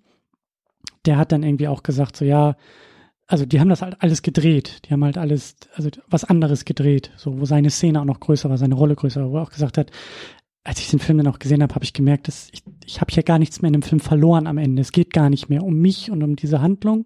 Der 1.06 1.18
hat 1.18 1.32
dann 1.32 1.42
irgendwie 1.42 1.68
auch 1.68 1.82
gesagt, 1.82 2.16
so 2.16 2.26
ja, 2.26 2.56
also 3.26 3.48
die 3.48 3.60
haben 3.60 3.70
das 3.70 3.82
halt 3.82 3.96
alles 4.00 4.22
gedreht. 4.22 4.82
Die 4.86 4.94
haben 4.94 5.04
halt 5.04 5.18
alles, 5.18 5.56
also 5.74 5.90
was 6.08 6.24
anderes 6.24 6.64
gedreht, 6.64 7.12
so 7.18 7.40
wo 7.40 7.46
seine 7.46 7.72
Szene 7.72 8.02
auch 8.02 8.06
noch 8.06 8.20
größer 8.20 8.52
war, 8.52 8.60
seine 8.60 8.76
Rolle 8.76 8.96
größer 8.96 9.22
war, 9.22 9.32
wo 9.32 9.38
er 9.38 9.44
auch 9.44 9.52
gesagt 9.52 9.80
hat, 9.80 9.90
als 10.64 10.80
ich 10.80 10.90
den 10.90 11.00
Film 11.00 11.18
dann 11.18 11.28
auch 11.28 11.40
gesehen 11.40 11.62
habe, 11.62 11.76
habe 11.76 11.84
ich 11.84 11.94
gemerkt, 11.94 12.28
dass 12.28 12.50
ich, 12.54 12.64
ich 12.86 13.02
habe 13.02 13.14
hier 13.14 13.24
gar 13.24 13.38
nichts 13.38 13.62
mehr 13.62 13.68
in 13.68 13.74
dem 13.74 13.82
Film 13.82 14.00
verloren 14.00 14.48
am 14.48 14.58
Ende. 14.58 14.82
Es 14.82 14.94
geht 14.94 15.12
gar 15.12 15.30
nicht 15.30 15.50
mehr 15.50 15.64
um 15.64 15.76
mich 15.76 16.10
und 16.10 16.24
um 16.24 16.36
diese 16.36 16.62
Handlung, 16.62 17.06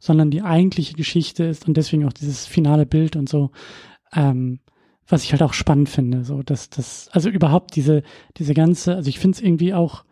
sondern 0.00 0.30
die 0.30 0.42
eigentliche 0.42 0.94
Geschichte 0.94 1.44
ist 1.44 1.68
und 1.68 1.76
deswegen 1.76 2.04
auch 2.04 2.12
dieses 2.12 2.46
finale 2.46 2.84
Bild 2.84 3.14
und 3.14 3.28
so, 3.28 3.50
ähm, 4.12 4.58
was 5.06 5.22
ich 5.22 5.30
halt 5.30 5.42
auch 5.42 5.52
spannend 5.52 5.88
finde. 5.88 6.24
So, 6.24 6.42
dass 6.42 6.68
das, 6.68 7.08
also 7.12 7.28
überhaupt 7.28 7.76
diese, 7.76 8.02
diese 8.38 8.54
ganze, 8.54 8.96
also 8.96 9.08
ich 9.08 9.20
finde 9.20 9.36
es 9.36 9.42
irgendwie 9.42 9.72
auch, 9.72 10.04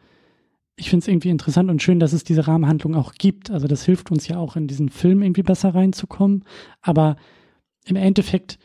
ich 0.76 0.88
finde 0.88 1.04
es 1.04 1.08
irgendwie 1.08 1.30
interessant 1.30 1.70
und 1.70 1.82
schön, 1.82 1.98
dass 1.98 2.12
es 2.12 2.22
diese 2.22 2.46
Rahmenhandlung 2.46 2.94
auch 2.94 3.14
gibt. 3.14 3.50
Also 3.50 3.66
das 3.66 3.84
hilft 3.84 4.12
uns 4.12 4.28
ja 4.28 4.38
auch 4.38 4.54
in 4.54 4.68
diesen 4.68 4.88
Film 4.88 5.22
irgendwie 5.22 5.42
besser 5.42 5.74
reinzukommen. 5.74 6.44
Aber 6.80 7.16
im 7.86 7.96
Endeffekt 7.96 8.58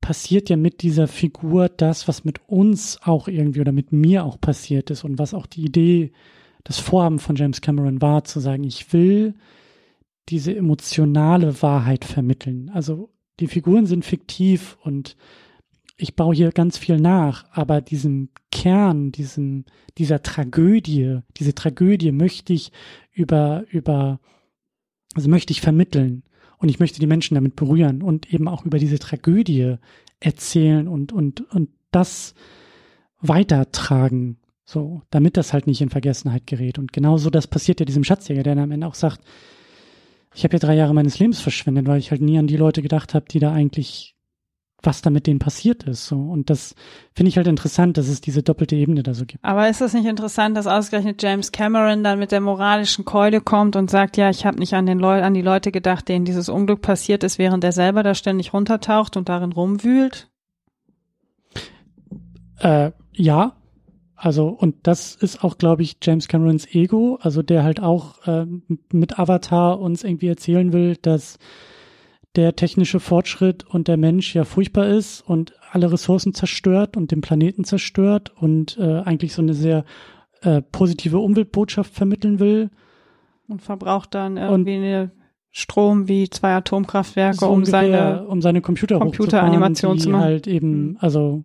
passiert 0.00 0.48
ja 0.50 0.56
mit 0.56 0.82
dieser 0.82 1.08
Figur 1.08 1.68
das, 1.68 2.08
was 2.08 2.24
mit 2.24 2.40
uns 2.48 2.98
auch 3.02 3.28
irgendwie 3.28 3.60
oder 3.60 3.72
mit 3.72 3.92
mir 3.92 4.24
auch 4.24 4.40
passiert 4.40 4.90
ist 4.90 5.04
und 5.04 5.18
was 5.18 5.34
auch 5.34 5.46
die 5.46 5.64
Idee, 5.64 6.12
das 6.64 6.78
Vorhaben 6.78 7.18
von 7.18 7.36
James 7.36 7.60
Cameron 7.60 8.02
war, 8.02 8.24
zu 8.24 8.40
sagen, 8.40 8.64
ich 8.64 8.92
will 8.92 9.34
diese 10.28 10.54
emotionale 10.54 11.60
Wahrheit 11.62 12.04
vermitteln. 12.04 12.70
Also 12.72 13.10
die 13.40 13.48
Figuren 13.48 13.86
sind 13.86 14.04
fiktiv 14.04 14.78
und 14.82 15.16
ich 15.96 16.16
baue 16.16 16.34
hier 16.34 16.52
ganz 16.52 16.78
viel 16.78 16.98
nach, 16.98 17.44
aber 17.52 17.80
diesem 17.80 18.30
Kern, 18.50 19.12
diesem, 19.12 19.64
dieser 19.98 20.22
Tragödie, 20.22 21.20
diese 21.36 21.54
Tragödie 21.54 22.12
möchte 22.12 22.52
ich 22.52 22.72
über, 23.12 23.64
über, 23.70 24.20
also 25.14 25.28
möchte 25.28 25.52
ich 25.52 25.60
vermitteln. 25.60 26.22
Und 26.60 26.68
ich 26.68 26.78
möchte 26.78 27.00
die 27.00 27.06
Menschen 27.06 27.34
damit 27.34 27.56
berühren 27.56 28.02
und 28.02 28.32
eben 28.32 28.46
auch 28.46 28.66
über 28.66 28.78
diese 28.78 28.98
Tragödie 28.98 29.76
erzählen 30.20 30.86
und, 30.86 31.10
und, 31.10 31.40
und 31.52 31.70
das 31.90 32.34
weitertragen. 33.20 34.36
So, 34.66 35.02
damit 35.10 35.36
das 35.36 35.52
halt 35.52 35.66
nicht 35.66 35.80
in 35.80 35.88
Vergessenheit 35.88 36.46
gerät. 36.46 36.78
Und 36.78 36.92
genauso 36.92 37.28
das 37.30 37.48
passiert 37.48 37.80
ja 37.80 37.86
diesem 37.86 38.04
Schatzjäger, 38.04 38.42
der 38.42 38.54
dann 38.54 38.64
am 38.64 38.70
Ende 38.70 38.86
auch 38.86 38.94
sagt, 38.94 39.20
ich 40.34 40.44
habe 40.44 40.54
ja 40.54 40.60
drei 40.60 40.76
Jahre 40.76 40.94
meines 40.94 41.18
Lebens 41.18 41.40
verschwendet, 41.40 41.86
weil 41.86 41.98
ich 41.98 42.10
halt 42.10 42.20
nie 42.20 42.38
an 42.38 42.46
die 42.46 42.56
Leute 42.56 42.82
gedacht 42.82 43.14
habe, 43.14 43.26
die 43.28 43.40
da 43.40 43.52
eigentlich 43.52 44.14
was 44.82 45.02
da 45.02 45.10
mit 45.10 45.26
denen 45.26 45.38
passiert 45.38 45.84
ist. 45.84 46.06
So. 46.06 46.16
Und 46.16 46.50
das 46.50 46.74
finde 47.14 47.28
ich 47.28 47.36
halt 47.36 47.46
interessant, 47.46 47.96
dass 47.96 48.08
es 48.08 48.20
diese 48.20 48.42
doppelte 48.42 48.76
Ebene 48.76 49.02
da 49.02 49.14
so 49.14 49.26
gibt. 49.26 49.44
Aber 49.44 49.68
ist 49.68 49.80
das 49.80 49.94
nicht 49.94 50.06
interessant, 50.06 50.56
dass 50.56 50.66
ausgerechnet 50.66 51.22
James 51.22 51.52
Cameron 51.52 52.02
dann 52.02 52.18
mit 52.18 52.32
der 52.32 52.40
moralischen 52.40 53.04
Keule 53.04 53.40
kommt 53.40 53.76
und 53.76 53.90
sagt, 53.90 54.16
ja, 54.16 54.30
ich 54.30 54.46
habe 54.46 54.58
nicht 54.58 54.74
an 54.74 54.86
den 54.86 54.98
Leu 54.98 55.22
an 55.22 55.34
die 55.34 55.42
Leute 55.42 55.72
gedacht, 55.72 56.08
denen 56.08 56.24
dieses 56.24 56.48
Unglück 56.48 56.82
passiert 56.82 57.24
ist, 57.24 57.38
während 57.38 57.64
er 57.64 57.72
selber 57.72 58.02
da 58.02 58.14
ständig 58.14 58.52
runtertaucht 58.52 59.16
und 59.16 59.28
darin 59.28 59.52
rumwühlt? 59.52 60.30
Äh, 62.58 62.92
ja. 63.12 63.56
Also, 64.16 64.48
und 64.48 64.76
das 64.82 65.14
ist 65.14 65.42
auch, 65.42 65.56
glaube 65.56 65.82
ich, 65.82 65.96
James 66.02 66.28
Camerons 66.28 66.66
Ego, 66.74 67.18
also 67.22 67.42
der 67.42 67.64
halt 67.64 67.80
auch 67.80 68.26
äh, 68.26 68.44
mit 68.92 69.18
Avatar 69.18 69.80
uns 69.80 70.04
irgendwie 70.04 70.28
erzählen 70.28 70.74
will, 70.74 70.96
dass 70.96 71.38
der 72.36 72.54
technische 72.54 73.00
Fortschritt 73.00 73.64
und 73.66 73.88
der 73.88 73.96
Mensch 73.96 74.34
ja 74.34 74.44
furchtbar 74.44 74.86
ist 74.86 75.20
und 75.20 75.54
alle 75.70 75.90
Ressourcen 75.90 76.32
zerstört 76.32 76.96
und 76.96 77.10
den 77.10 77.20
Planeten 77.20 77.64
zerstört 77.64 78.32
und 78.36 78.78
äh, 78.78 79.00
eigentlich 79.00 79.32
so 79.32 79.42
eine 79.42 79.54
sehr 79.54 79.84
äh, 80.42 80.62
positive 80.62 81.18
Umweltbotschaft 81.18 81.92
vermitteln 81.92 82.38
will. 82.38 82.70
Und 83.48 83.62
verbraucht 83.62 84.14
dann 84.14 84.36
irgendwie 84.36 84.76
und 84.76 85.10
Strom 85.50 86.06
wie 86.06 86.30
zwei 86.30 86.54
Atomkraftwerke, 86.54 87.38
so 87.38 87.48
um 87.48 87.64
seine 87.64 88.24
um 88.26 88.40
seine 88.40 88.60
Computer 88.60 89.00
Computeranimation 89.00 89.98
zu 89.98 90.10
machen. 90.10 90.22
halt 90.22 90.46
eben, 90.46 90.90
mhm. 90.90 90.96
also 91.00 91.44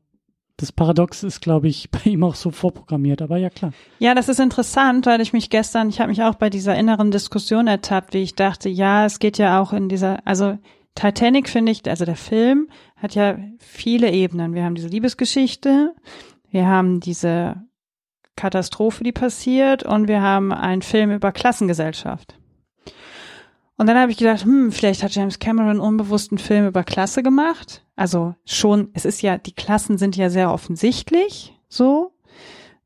das 0.58 0.72
Paradox 0.72 1.24
ist, 1.24 1.42
glaube 1.42 1.68
ich, 1.68 1.90
bei 1.92 2.10
ihm 2.10 2.24
auch 2.24 2.36
so 2.36 2.52
vorprogrammiert, 2.52 3.22
aber 3.22 3.38
ja 3.38 3.50
klar. 3.50 3.74
Ja, 4.00 4.16
das 4.16 4.30
ist 4.30 4.40
interessant, 4.40 5.06
weil 5.06 5.22
ich 5.22 5.34
mich 5.34 5.50
gestern, 5.50 5.90
ich 5.90 6.00
habe 6.00 6.10
mich 6.10 6.24
auch 6.24 6.36
bei 6.36 6.50
dieser 6.50 6.76
inneren 6.76 7.12
Diskussion 7.12 7.68
ertappt, 7.68 8.14
wie 8.14 8.24
ich 8.24 8.36
dachte, 8.36 8.70
ja, 8.70 9.06
es 9.06 9.20
geht 9.20 9.38
ja 9.38 9.62
auch 9.62 9.74
in 9.74 9.90
dieser, 9.90 10.26
also 10.26 10.58
Titanic 10.96 11.50
finde 11.50 11.74
ich, 11.74 11.88
also 11.88 12.06
der 12.06 12.16
Film 12.16 12.70
hat 12.96 13.16
ja 13.16 13.38
viele 13.60 14.12
Ebenen. 14.12 14.54
Wir 14.54 14.64
haben 14.64 14.76
diese 14.76 14.88
Liebesgeschichte, 14.88 15.94
wir 16.50 16.68
haben 16.68 17.02
diese 17.02 17.62
Katastrophe, 18.38 19.04
die 19.04 19.12
passiert 19.12 19.84
und 19.84 20.08
wir 20.08 20.22
haben 20.22 20.54
einen 20.54 20.82
Film 20.82 21.12
über 21.12 21.32
Klassengesellschaft. 21.32 22.38
Und 23.78 23.88
dann 23.88 23.98
habe 23.98 24.12
ich 24.12 24.18
gedacht, 24.18 24.46
hm, 24.46 24.72
vielleicht 24.72 25.04
hat 25.04 25.16
James 25.16 25.40
Cameron 25.40 25.80
unbewusst 25.80 26.32
einen 26.32 26.40
Film 26.40 26.68
über 26.68 26.84
Klasse 26.84 27.24
gemacht. 27.24 27.86
Also 27.96 28.36
schon, 28.46 28.90
es 28.94 29.06
ist 29.06 29.22
ja, 29.22 29.38
die 29.38 29.54
Klassen 29.54 29.98
sind 29.98 30.16
ja 30.16 30.30
sehr 30.30 30.52
offensichtlich 30.52 31.54
so, 31.68 32.14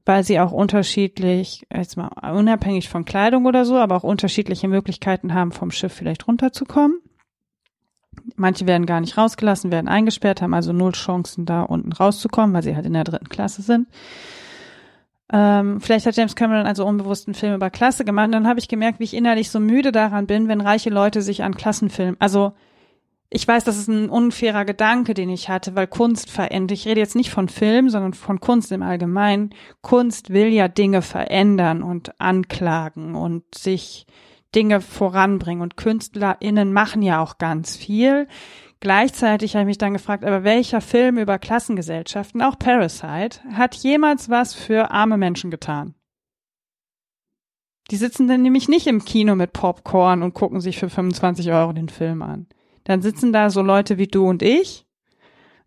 weil 0.06 0.24
sie 0.24 0.40
auch 0.40 0.52
unterschiedlich, 0.52 1.68
jetzt 1.72 1.96
mal 1.96 2.08
unabhängig 2.34 2.90
von 2.90 3.06
Kleidung 3.06 3.46
oder 3.46 3.66
so, 3.66 3.78
aber 3.78 3.96
auch 3.96 4.04
unterschiedliche 4.04 4.68
Möglichkeiten 4.68 5.34
haben, 5.34 5.52
vom 5.52 5.70
Schiff 5.70 5.94
vielleicht 5.94 6.28
runterzukommen. 6.28 7.00
Manche 8.36 8.66
werden 8.66 8.88
gar 8.88 9.02
nicht 9.02 9.18
rausgelassen, 9.18 9.72
werden 9.72 9.88
eingesperrt, 9.88 10.42
haben 10.42 10.54
also 10.54 10.74
null 10.74 10.94
Chancen, 10.94 11.46
da 11.46 11.62
unten 11.62 11.92
rauszukommen, 11.92 12.54
weil 12.54 12.64
sie 12.64 12.76
halt 12.76 12.86
in 12.86 12.94
der 12.94 13.04
dritten 13.04 13.30
Klasse 13.30 13.62
sind. 13.62 13.88
Ähm, 15.32 15.80
vielleicht 15.80 16.06
hat 16.06 16.16
James 16.16 16.36
Cameron 16.36 16.66
also 16.66 16.86
unbewusst 16.86 17.28
einen 17.28 17.36
Film 17.36 17.56
über 17.56 17.70
Klasse 17.70 18.04
gemacht. 18.06 18.28
Und 18.28 18.32
dann 18.34 18.48
habe 18.48 18.60
ich 18.60 18.68
gemerkt, 18.68 19.00
wie 19.00 19.04
ich 19.04 19.14
innerlich 19.14 19.52
so 19.52 19.60
müde 19.60 19.92
daran 19.92 20.28
bin, 20.28 20.48
wenn 20.48 20.62
reiche 20.62 20.90
Leute 20.90 21.22
sich 21.22 21.44
an 21.44 21.56
Klassenfilmen. 21.56 22.18
Also 22.20 22.54
ich 23.32 23.48
weiß, 23.48 23.64
das 23.64 23.78
ist 23.78 23.88
ein 23.88 24.10
unfairer 24.10 24.66
Gedanke, 24.66 25.14
den 25.14 25.30
ich 25.30 25.50
hatte, 25.50 25.76
weil 25.76 25.86
Kunst 25.86 26.32
verändert. 26.32 26.78
Ich 26.80 26.88
rede 26.88 27.00
jetzt 27.00 27.16
nicht 27.16 27.30
von 27.30 27.48
Film, 27.48 27.90
sondern 27.90 28.16
von 28.16 28.40
Kunst 28.40 28.72
im 28.72 28.82
Allgemeinen. 28.82 29.52
Kunst 29.82 30.32
will 30.32 30.48
ja 30.48 30.68
Dinge 30.68 31.04
verändern 31.04 31.84
und 31.84 32.20
anklagen 32.20 33.14
und 33.14 33.44
sich 33.54 34.08
Dinge 34.56 34.82
voranbringen. 34.82 35.62
Und 35.62 35.78
KünstlerInnen 35.78 36.74
machen 36.74 37.04
ja 37.04 37.22
auch 37.22 37.38
ganz 37.38 37.78
viel. 37.78 38.28
Gleichzeitig 38.82 39.56
habe 39.56 39.64
ich 39.64 39.68
mich 39.68 39.78
dann 39.78 39.94
gefragt, 39.94 40.24
aber 40.24 40.44
welcher 40.44 40.80
Film 40.80 41.18
über 41.18 41.38
Klassengesellschaften, 41.38 42.42
auch 42.42 42.58
Parasite, 42.58 43.40
hat 43.54 43.76
jemals 43.76 44.30
was 44.30 44.54
für 44.54 44.92
arme 44.92 45.18
Menschen 45.18 45.52
getan? 45.52 45.96
Die 47.92 47.98
sitzen 47.98 48.28
dann 48.28 48.42
nämlich 48.42 48.70
nicht 48.70 48.88
im 48.88 49.04
Kino 49.04 49.36
mit 49.36 49.52
Popcorn 49.52 50.24
und 50.24 50.34
gucken 50.34 50.62
sich 50.62 50.78
für 50.78 50.90
25 50.90 51.52
Euro 51.52 51.74
den 51.74 51.90
Film 51.90 52.22
an. 52.22 52.48
Dann 52.86 53.02
sitzen 53.02 53.34
da 53.34 53.50
so 53.50 53.62
Leute 53.62 53.98
wie 53.98 54.08
du 54.08 54.28
und 54.28 54.42
ich, 54.44 54.86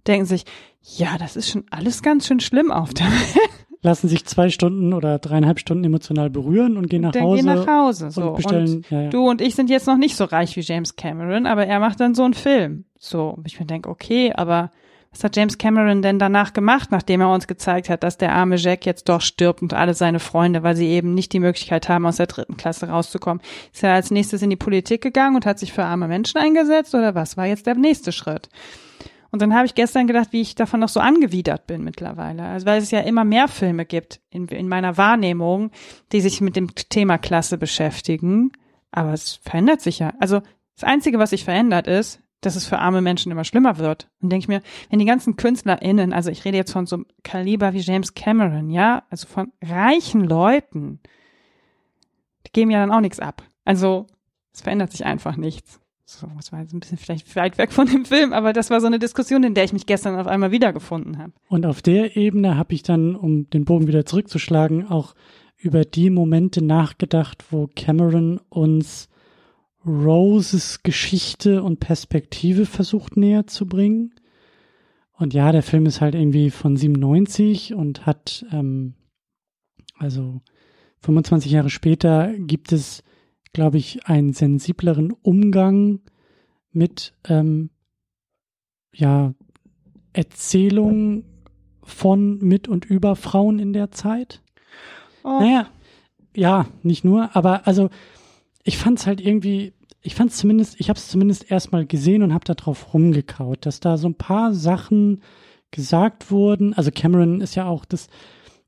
denken 0.06 0.26
sich, 0.26 0.44
ja, 0.80 1.18
das 1.18 1.36
ist 1.36 1.50
schon 1.50 1.64
alles 1.70 2.02
ganz 2.02 2.26
schön 2.26 2.40
schlimm 2.40 2.70
auf 2.70 2.94
der 2.94 3.06
Welt 3.06 3.52
lassen 3.82 4.08
sich 4.08 4.24
zwei 4.24 4.48
Stunden 4.48 4.92
oder 4.92 5.18
dreieinhalb 5.18 5.58
Stunden 5.58 5.84
emotional 5.84 6.30
berühren 6.30 6.76
und 6.76 6.88
gehen 6.88 7.02
nach 7.02 7.12
dann 7.12 7.24
Hause. 7.24 7.42
Gehen 7.42 7.54
nach 7.54 7.66
Hause 7.66 8.10
so. 8.10 8.28
Und 8.28 8.36
bestellen, 8.36 8.76
und 8.76 8.90
ja, 8.90 9.02
ja. 9.02 9.10
Du 9.10 9.28
und 9.28 9.40
ich 9.40 9.54
sind 9.54 9.68
jetzt 9.68 9.86
noch 9.86 9.96
nicht 9.96 10.16
so 10.16 10.24
reich 10.24 10.56
wie 10.56 10.60
James 10.60 10.96
Cameron, 10.96 11.46
aber 11.46 11.66
er 11.66 11.80
macht 11.80 12.00
dann 12.00 12.14
so 12.14 12.22
einen 12.22 12.34
Film. 12.34 12.84
So, 13.04 13.36
ich 13.44 13.58
mir 13.58 13.66
denke, 13.66 13.90
okay, 13.90 14.32
aber 14.32 14.70
was 15.10 15.24
hat 15.24 15.36
James 15.36 15.58
Cameron 15.58 16.02
denn 16.02 16.20
danach 16.20 16.52
gemacht, 16.52 16.92
nachdem 16.92 17.20
er 17.20 17.32
uns 17.32 17.48
gezeigt 17.48 17.88
hat, 17.88 18.04
dass 18.04 18.16
der 18.16 18.32
arme 18.32 18.56
Jack 18.56 18.86
jetzt 18.86 19.08
doch 19.08 19.20
stirbt 19.20 19.60
und 19.60 19.74
alle 19.74 19.94
seine 19.94 20.20
Freunde, 20.20 20.62
weil 20.62 20.76
sie 20.76 20.86
eben 20.86 21.12
nicht 21.12 21.32
die 21.32 21.40
Möglichkeit 21.40 21.88
haben, 21.88 22.06
aus 22.06 22.18
der 22.18 22.28
dritten 22.28 22.56
Klasse 22.56 22.88
rauszukommen? 22.88 23.42
Ist 23.72 23.82
er 23.82 23.94
als 23.94 24.12
nächstes 24.12 24.40
in 24.40 24.50
die 24.50 24.56
Politik 24.56 25.02
gegangen 25.02 25.34
und 25.34 25.46
hat 25.46 25.58
sich 25.58 25.72
für 25.72 25.82
arme 25.82 26.06
Menschen 26.06 26.38
eingesetzt 26.38 26.94
oder 26.94 27.16
was 27.16 27.36
war 27.36 27.44
jetzt 27.44 27.66
der 27.66 27.74
nächste 27.74 28.12
Schritt? 28.12 28.48
Und 29.32 29.42
dann 29.42 29.52
habe 29.52 29.66
ich 29.66 29.74
gestern 29.74 30.06
gedacht, 30.06 30.28
wie 30.30 30.40
ich 30.40 30.54
davon 30.54 30.78
noch 30.78 30.88
so 30.88 31.00
angewidert 31.00 31.66
bin 31.66 31.82
mittlerweile. 31.82 32.44
Also 32.44 32.66
weil 32.66 32.80
es 32.80 32.92
ja 32.92 33.00
immer 33.00 33.24
mehr 33.24 33.48
Filme 33.48 33.84
gibt 33.84 34.20
in, 34.30 34.46
in 34.46 34.68
meiner 34.68 34.96
Wahrnehmung, 34.96 35.72
die 36.12 36.20
sich 36.20 36.40
mit 36.40 36.54
dem 36.54 36.72
Thema 36.76 37.18
Klasse 37.18 37.58
beschäftigen. 37.58 38.52
Aber 38.92 39.12
es 39.12 39.40
verändert 39.42 39.80
sich 39.80 39.98
ja. 39.98 40.12
Also 40.20 40.40
das 40.76 40.84
Einzige, 40.84 41.18
was 41.18 41.30
sich 41.30 41.44
verändert, 41.44 41.88
ist, 41.88 42.22
dass 42.42 42.56
es 42.56 42.66
für 42.66 42.78
arme 42.78 43.00
Menschen 43.00 43.32
immer 43.32 43.44
schlimmer 43.44 43.78
wird. 43.78 44.08
Und 44.20 44.30
denke 44.30 44.44
ich 44.44 44.48
mir, 44.48 44.62
wenn 44.90 44.98
die 44.98 45.06
ganzen 45.06 45.36
KünstlerInnen, 45.36 46.12
also 46.12 46.30
ich 46.30 46.44
rede 46.44 46.58
jetzt 46.58 46.72
von 46.72 46.86
so 46.86 46.96
einem 46.96 47.06
Kaliber 47.22 47.72
wie 47.72 47.80
James 47.80 48.14
Cameron, 48.14 48.68
ja, 48.68 49.04
also 49.08 49.26
von 49.26 49.52
reichen 49.62 50.24
Leuten, 50.24 51.00
die 52.46 52.52
geben 52.52 52.70
ja 52.70 52.80
dann 52.80 52.90
auch 52.90 53.00
nichts 53.00 53.20
ab. 53.20 53.42
Also 53.64 54.06
es 54.52 54.60
verändert 54.60 54.90
sich 54.90 55.06
einfach 55.06 55.36
nichts. 55.36 55.80
So, 56.04 56.26
das 56.36 56.52
war 56.52 56.60
jetzt 56.60 56.74
ein 56.74 56.80
bisschen 56.80 56.98
vielleicht 56.98 57.34
weit 57.36 57.56
weg 57.58 57.72
von 57.72 57.86
dem 57.86 58.04
Film, 58.04 58.32
aber 58.32 58.52
das 58.52 58.70
war 58.70 58.80
so 58.80 58.86
eine 58.86 58.98
Diskussion, 58.98 59.44
in 59.44 59.54
der 59.54 59.64
ich 59.64 59.72
mich 59.72 59.86
gestern 59.86 60.18
auf 60.18 60.26
einmal 60.26 60.50
wiedergefunden 60.50 61.18
habe. 61.18 61.32
Und 61.48 61.64
auf 61.64 61.80
der 61.80 62.16
Ebene 62.16 62.56
habe 62.58 62.74
ich 62.74 62.82
dann, 62.82 63.14
um 63.14 63.48
den 63.50 63.64
Bogen 63.64 63.86
wieder 63.86 64.04
zurückzuschlagen, 64.04 64.88
auch 64.88 65.14
über 65.56 65.84
die 65.84 66.10
Momente 66.10 66.62
nachgedacht, 66.62 67.44
wo 67.50 67.68
Cameron 67.74 68.40
uns 68.48 69.08
Roses 69.86 70.82
Geschichte 70.82 71.62
und 71.62 71.80
Perspektive 71.80 72.66
versucht 72.66 73.16
näher 73.16 73.46
zu 73.46 73.66
bringen. 73.66 74.14
Und 75.12 75.34
ja, 75.34 75.52
der 75.52 75.62
Film 75.62 75.86
ist 75.86 76.00
halt 76.00 76.14
irgendwie 76.14 76.50
von 76.50 76.76
97 76.76 77.74
und 77.74 78.06
hat, 78.06 78.44
ähm, 78.52 78.94
also 79.96 80.40
25 81.00 81.52
Jahre 81.52 81.70
später 81.70 82.32
gibt 82.38 82.72
es 82.72 83.02
glaube 83.52 83.78
ich, 83.78 84.06
einen 84.06 84.32
sensibleren 84.32 85.12
Umgang 85.12 86.00
mit 86.72 87.14
ähm, 87.28 87.70
ja, 88.94 89.34
Erzählungen 90.12 91.24
von, 91.82 92.38
mit 92.38 92.68
und 92.68 92.84
über 92.84 93.16
Frauen 93.16 93.58
in 93.58 93.72
der 93.72 93.90
Zeit. 93.90 94.42
Oh. 95.24 95.40
Naja, 95.40 95.68
ja, 96.34 96.66
nicht 96.82 97.04
nur, 97.04 97.36
aber 97.36 97.66
also 97.66 97.90
ich 98.62 98.78
fand 98.78 98.98
es 98.98 99.06
halt 99.06 99.20
irgendwie, 99.20 99.72
ich 100.00 100.14
fand 100.14 100.30
es 100.30 100.36
zumindest, 100.36 100.78
ich 100.78 100.88
habe 100.88 100.98
es 100.98 101.08
zumindest 101.08 101.50
erstmal 101.50 101.86
gesehen 101.86 102.22
und 102.22 102.32
habe 102.32 102.44
da 102.44 102.54
drauf 102.54 102.94
rumgekaut, 102.94 103.66
dass 103.66 103.80
da 103.80 103.96
so 103.96 104.08
ein 104.08 104.14
paar 104.14 104.54
Sachen 104.54 105.22
gesagt 105.70 106.30
wurden. 106.30 106.74
Also 106.74 106.90
Cameron 106.90 107.40
ist 107.40 107.54
ja 107.54 107.66
auch 107.66 107.84
das, 107.84 108.08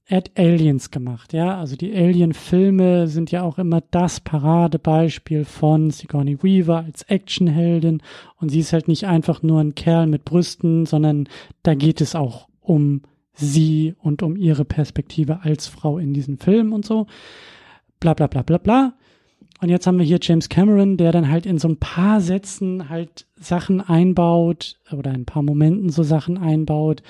er 0.07 0.19
hat 0.19 0.33
Aliens 0.37 0.91
gemacht, 0.91 1.33
ja. 1.33 1.59
Also 1.59 1.77
die 1.77 1.95
Alien-Filme 1.95 3.09
sind 3.09 3.31
ja 3.31 3.43
auch 3.43 3.59
immer 3.59 3.81
das 3.91 4.21
Paradebeispiel 4.21 5.45
von 5.45 5.91
Sigourney 5.91 6.43
Weaver 6.43 6.85
als 6.85 7.03
Actionheldin. 7.03 8.03
Und 8.37 8.51
sie 8.51 8.61
ist 8.61 8.73
halt 8.73 8.89
nicht 8.89 9.07
einfach 9.07 9.43
nur 9.43 9.61
ein 9.61 9.75
Kerl 9.75 10.07
mit 10.07 10.25
Brüsten, 10.25 10.85
sondern 10.85 11.29
da 11.63 11.75
geht 11.75 12.01
es 12.01 12.15
auch 12.15 12.49
um 12.61 13.03
sie 13.33 13.95
und 13.99 14.23
um 14.23 14.37
ihre 14.37 14.65
Perspektive 14.65 15.41
als 15.43 15.67
Frau 15.69 15.99
in 15.99 16.13
diesen 16.13 16.39
Film 16.39 16.73
und 16.73 16.85
so. 16.85 17.07
Bla 17.99 18.15
bla 18.15 18.27
bla 18.27 18.43
bla 18.43 18.59
bla. 18.59 18.95
Und 19.61 19.69
jetzt 19.69 19.87
haben 19.87 19.99
wir 19.99 20.05
hier 20.05 20.19
James 20.21 20.49
Cameron, 20.49 20.97
der 20.97 21.13
dann 21.13 21.31
halt 21.31 21.47
in 21.47 21.59
so 21.59 21.69
ein 21.69 21.79
paar 21.79 22.21
Sätzen 22.21 22.89
halt 22.89 23.27
Sachen 23.37 23.81
einbaut 23.81 24.77
oder 24.93 25.11
in 25.11 25.23
ein 25.23 25.27
paar 25.27 25.43
Momenten 25.43 25.91
so 25.91 26.03
Sachen 26.03 26.37
einbaut, 26.39 27.03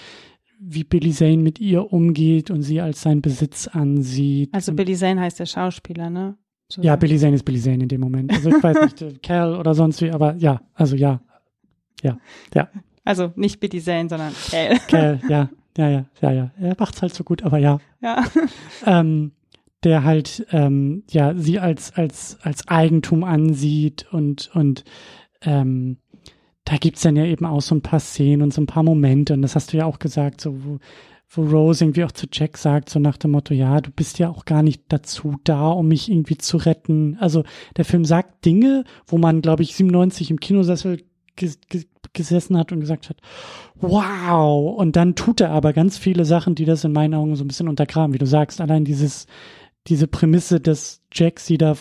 wie 0.61 0.84
Billy 0.84 1.11
Zane 1.11 1.38
mit 1.38 1.59
ihr 1.59 1.92
umgeht 1.92 2.51
und 2.51 2.62
sie 2.62 2.80
als 2.80 3.03
sein 3.03 3.22
Besitz 3.22 3.66
ansieht. 3.66 4.53
Also 4.53 4.72
Billy 4.72 4.95
Zane 4.95 5.20
heißt 5.20 5.40
der 5.40 5.47
Schauspieler, 5.47 6.11
ne? 6.11 6.36
So 6.68 6.80
ja, 6.82 6.97
Billy 6.97 7.18
Zane 7.18 7.34
ist 7.34 7.45
Billy 7.45 7.61
Zane 7.61 7.82
in 7.82 7.88
dem 7.88 8.01
Moment. 8.01 8.32
Also 8.32 8.51
ich 8.51 8.62
weiß 8.62 8.80
nicht, 8.82 9.03
äh, 9.03 9.14
Cal 9.22 9.57
oder 9.57 9.74
sonst 9.74 10.01
wie, 10.01 10.11
aber 10.11 10.34
ja, 10.36 10.61
also 10.74 10.97
ja. 10.97 11.20
Ja, 12.03 12.18
ja. 12.55 12.68
Also 13.05 13.32
nicht 13.36 13.61
Billy 13.61 13.80
Zane, 13.80 14.09
sondern 14.09 14.32
Cal. 14.51 14.78
Cal, 14.88 15.20
ja, 15.28 15.51
ja, 15.76 15.88
ja, 15.88 16.05
ja, 16.20 16.30
ja. 16.32 16.51
Er 16.59 16.76
macht's 16.78 17.03
halt 17.03 17.14
so 17.14 17.24
gut, 17.24 17.42
aber 17.42 17.59
ja. 17.59 17.78
Ja. 18.01 18.24
Ähm, 18.86 19.32
der 19.85 20.05
halt 20.05 20.47
ähm, 20.51 21.05
ja 21.11 21.35
sie 21.35 21.59
als 21.59 21.93
als 21.95 22.39
als 22.43 22.66
Eigentum 22.68 23.24
ansieht 23.24 24.07
und 24.11 24.51
und 24.55 24.85
ähm, 25.43 25.99
da 26.64 26.76
gibt's 26.78 27.03
dann 27.03 27.16
ja 27.16 27.24
eben 27.24 27.45
auch 27.45 27.61
so 27.61 27.74
ein 27.74 27.82
paar 27.82 28.01
Szenen 28.01 28.43
und 28.43 28.55
so 28.55 28.62
ein 28.62 28.66
paar 28.66 28.82
Momente, 28.82 29.35
und 29.35 29.43
das 29.43 29.55
hast 29.55 29.72
du 29.72 29.76
ja 29.76 29.85
auch 29.85 29.99
gesagt, 29.99 30.41
so 30.41 30.64
wo, 30.64 30.78
wo 31.28 31.43
Rose 31.43 31.85
irgendwie 31.85 32.05
auch 32.05 32.12
zu 32.12 32.26
Jack 32.32 32.57
sagt, 32.57 32.89
so 32.89 32.99
nach 32.99 33.18
dem 33.18 33.32
Motto, 33.32 33.53
ja, 33.53 33.80
du 33.80 33.91
bist 33.91 34.18
ja 34.18 34.30
auch 34.30 34.45
gar 34.45 34.62
nicht 34.62 34.82
dazu 34.89 35.37
da, 35.45 35.68
um 35.68 35.89
mich 35.89 36.11
irgendwie 36.11 36.39
zu 36.39 36.57
retten. 36.57 37.16
Also 37.20 37.45
der 37.76 37.85
Film 37.85 38.05
sagt 38.05 38.45
Dinge, 38.45 38.85
wo 39.07 39.18
man, 39.18 39.43
glaube 39.43 39.62
ich, 39.62 39.74
97 39.74 40.30
im 40.30 40.41
Kinosessel 40.41 41.03
gesessen 42.12 42.57
hat 42.57 42.70
und 42.70 42.80
gesagt 42.80 43.11
hat, 43.11 43.16
wow, 43.74 44.76
und 44.78 44.95
dann 44.95 45.16
tut 45.16 45.41
er 45.41 45.51
aber 45.51 45.72
ganz 45.72 45.99
viele 45.99 46.24
Sachen, 46.24 46.55
die 46.55 46.64
das 46.64 46.85
in 46.85 46.93
meinen 46.93 47.14
Augen 47.14 47.35
so 47.35 47.45
ein 47.45 47.49
bisschen 47.49 47.68
untergraben, 47.68 48.14
wie 48.14 48.18
du 48.18 48.26
sagst, 48.26 48.61
allein 48.61 48.85
dieses, 48.85 49.26
diese 49.87 50.07
Prämisse, 50.07 50.61
dass 50.61 51.03
Jack 51.12 51.41
sie 51.41 51.59
da 51.59 51.76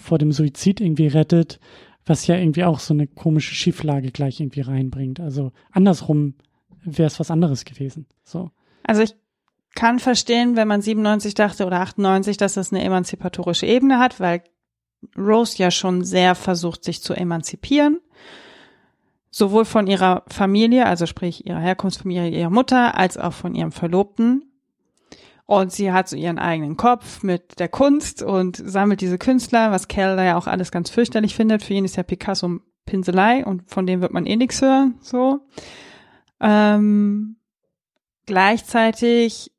vor 0.00 0.18
dem 0.18 0.32
Suizid 0.32 0.80
irgendwie 0.80 1.08
rettet, 1.08 1.58
was 2.04 2.26
ja 2.26 2.36
irgendwie 2.36 2.64
auch 2.64 2.78
so 2.78 2.94
eine 2.94 3.06
komische 3.06 3.54
Schieflage 3.54 4.12
gleich 4.12 4.40
irgendwie 4.40 4.60
reinbringt. 4.60 5.20
Also 5.20 5.52
andersrum 5.72 6.34
wäre 6.84 7.08
es 7.08 7.18
was 7.18 7.30
anderes 7.30 7.64
gewesen. 7.64 8.06
So. 8.22 8.50
Also 8.84 9.02
ich 9.02 9.14
kann 9.74 9.98
verstehen, 9.98 10.56
wenn 10.56 10.68
man 10.68 10.82
97 10.82 11.34
dachte 11.34 11.66
oder 11.66 11.80
98, 11.80 12.36
dass 12.36 12.54
das 12.54 12.72
eine 12.72 12.82
emanzipatorische 12.82 13.66
Ebene 13.66 13.98
hat, 13.98 14.20
weil 14.20 14.42
Rose 15.16 15.58
ja 15.58 15.70
schon 15.70 16.04
sehr 16.04 16.34
versucht, 16.34 16.84
sich 16.84 17.02
zu 17.02 17.14
emanzipieren. 17.14 18.00
Sowohl 19.30 19.64
von 19.66 19.86
ihrer 19.86 20.24
Familie, 20.28 20.86
also 20.86 21.04
sprich 21.04 21.46
ihrer 21.46 21.60
Herkunftsfamilie, 21.60 22.30
ihrer 22.30 22.50
Mutter, 22.50 22.96
als 22.96 23.18
auch 23.18 23.34
von 23.34 23.54
ihrem 23.54 23.72
Verlobten. 23.72 24.44
Und 25.46 25.72
sie 25.72 25.92
hat 25.92 26.08
so 26.08 26.16
ihren 26.16 26.40
eigenen 26.40 26.76
Kopf 26.76 27.22
mit 27.22 27.60
der 27.60 27.68
Kunst 27.68 28.22
und 28.22 28.56
sammelt 28.56 29.00
diese 29.00 29.16
Künstler, 29.16 29.70
was 29.70 29.86
Cal 29.86 30.16
da 30.16 30.24
ja 30.24 30.36
auch 30.36 30.48
alles 30.48 30.72
ganz 30.72 30.90
fürchterlich 30.90 31.36
findet. 31.36 31.62
Für 31.62 31.74
ihn 31.74 31.84
ist 31.84 31.96
ja 31.96 32.02
Picasso 32.02 32.58
Pinselei 32.84 33.44
und 33.44 33.68
von 33.70 33.86
dem 33.86 34.00
wird 34.00 34.12
man 34.12 34.26
eh 34.26 34.36
nichts 34.36 34.62
hören, 34.62 34.96
so. 35.00 35.40
Ähm, 36.40 37.36
gleichzeitig 38.26 39.52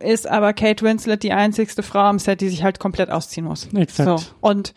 ist 0.00 0.26
aber 0.26 0.52
Kate 0.54 0.84
Winslet 0.84 1.22
die 1.22 1.32
einzigste 1.32 1.82
Frau 1.82 2.00
am 2.00 2.18
Set, 2.18 2.40
die 2.40 2.48
sich 2.48 2.62
halt 2.62 2.78
komplett 2.78 3.10
ausziehen 3.10 3.46
muss. 3.46 3.68
Exakt. 3.74 4.20
So. 4.20 4.26
Und 4.40 4.74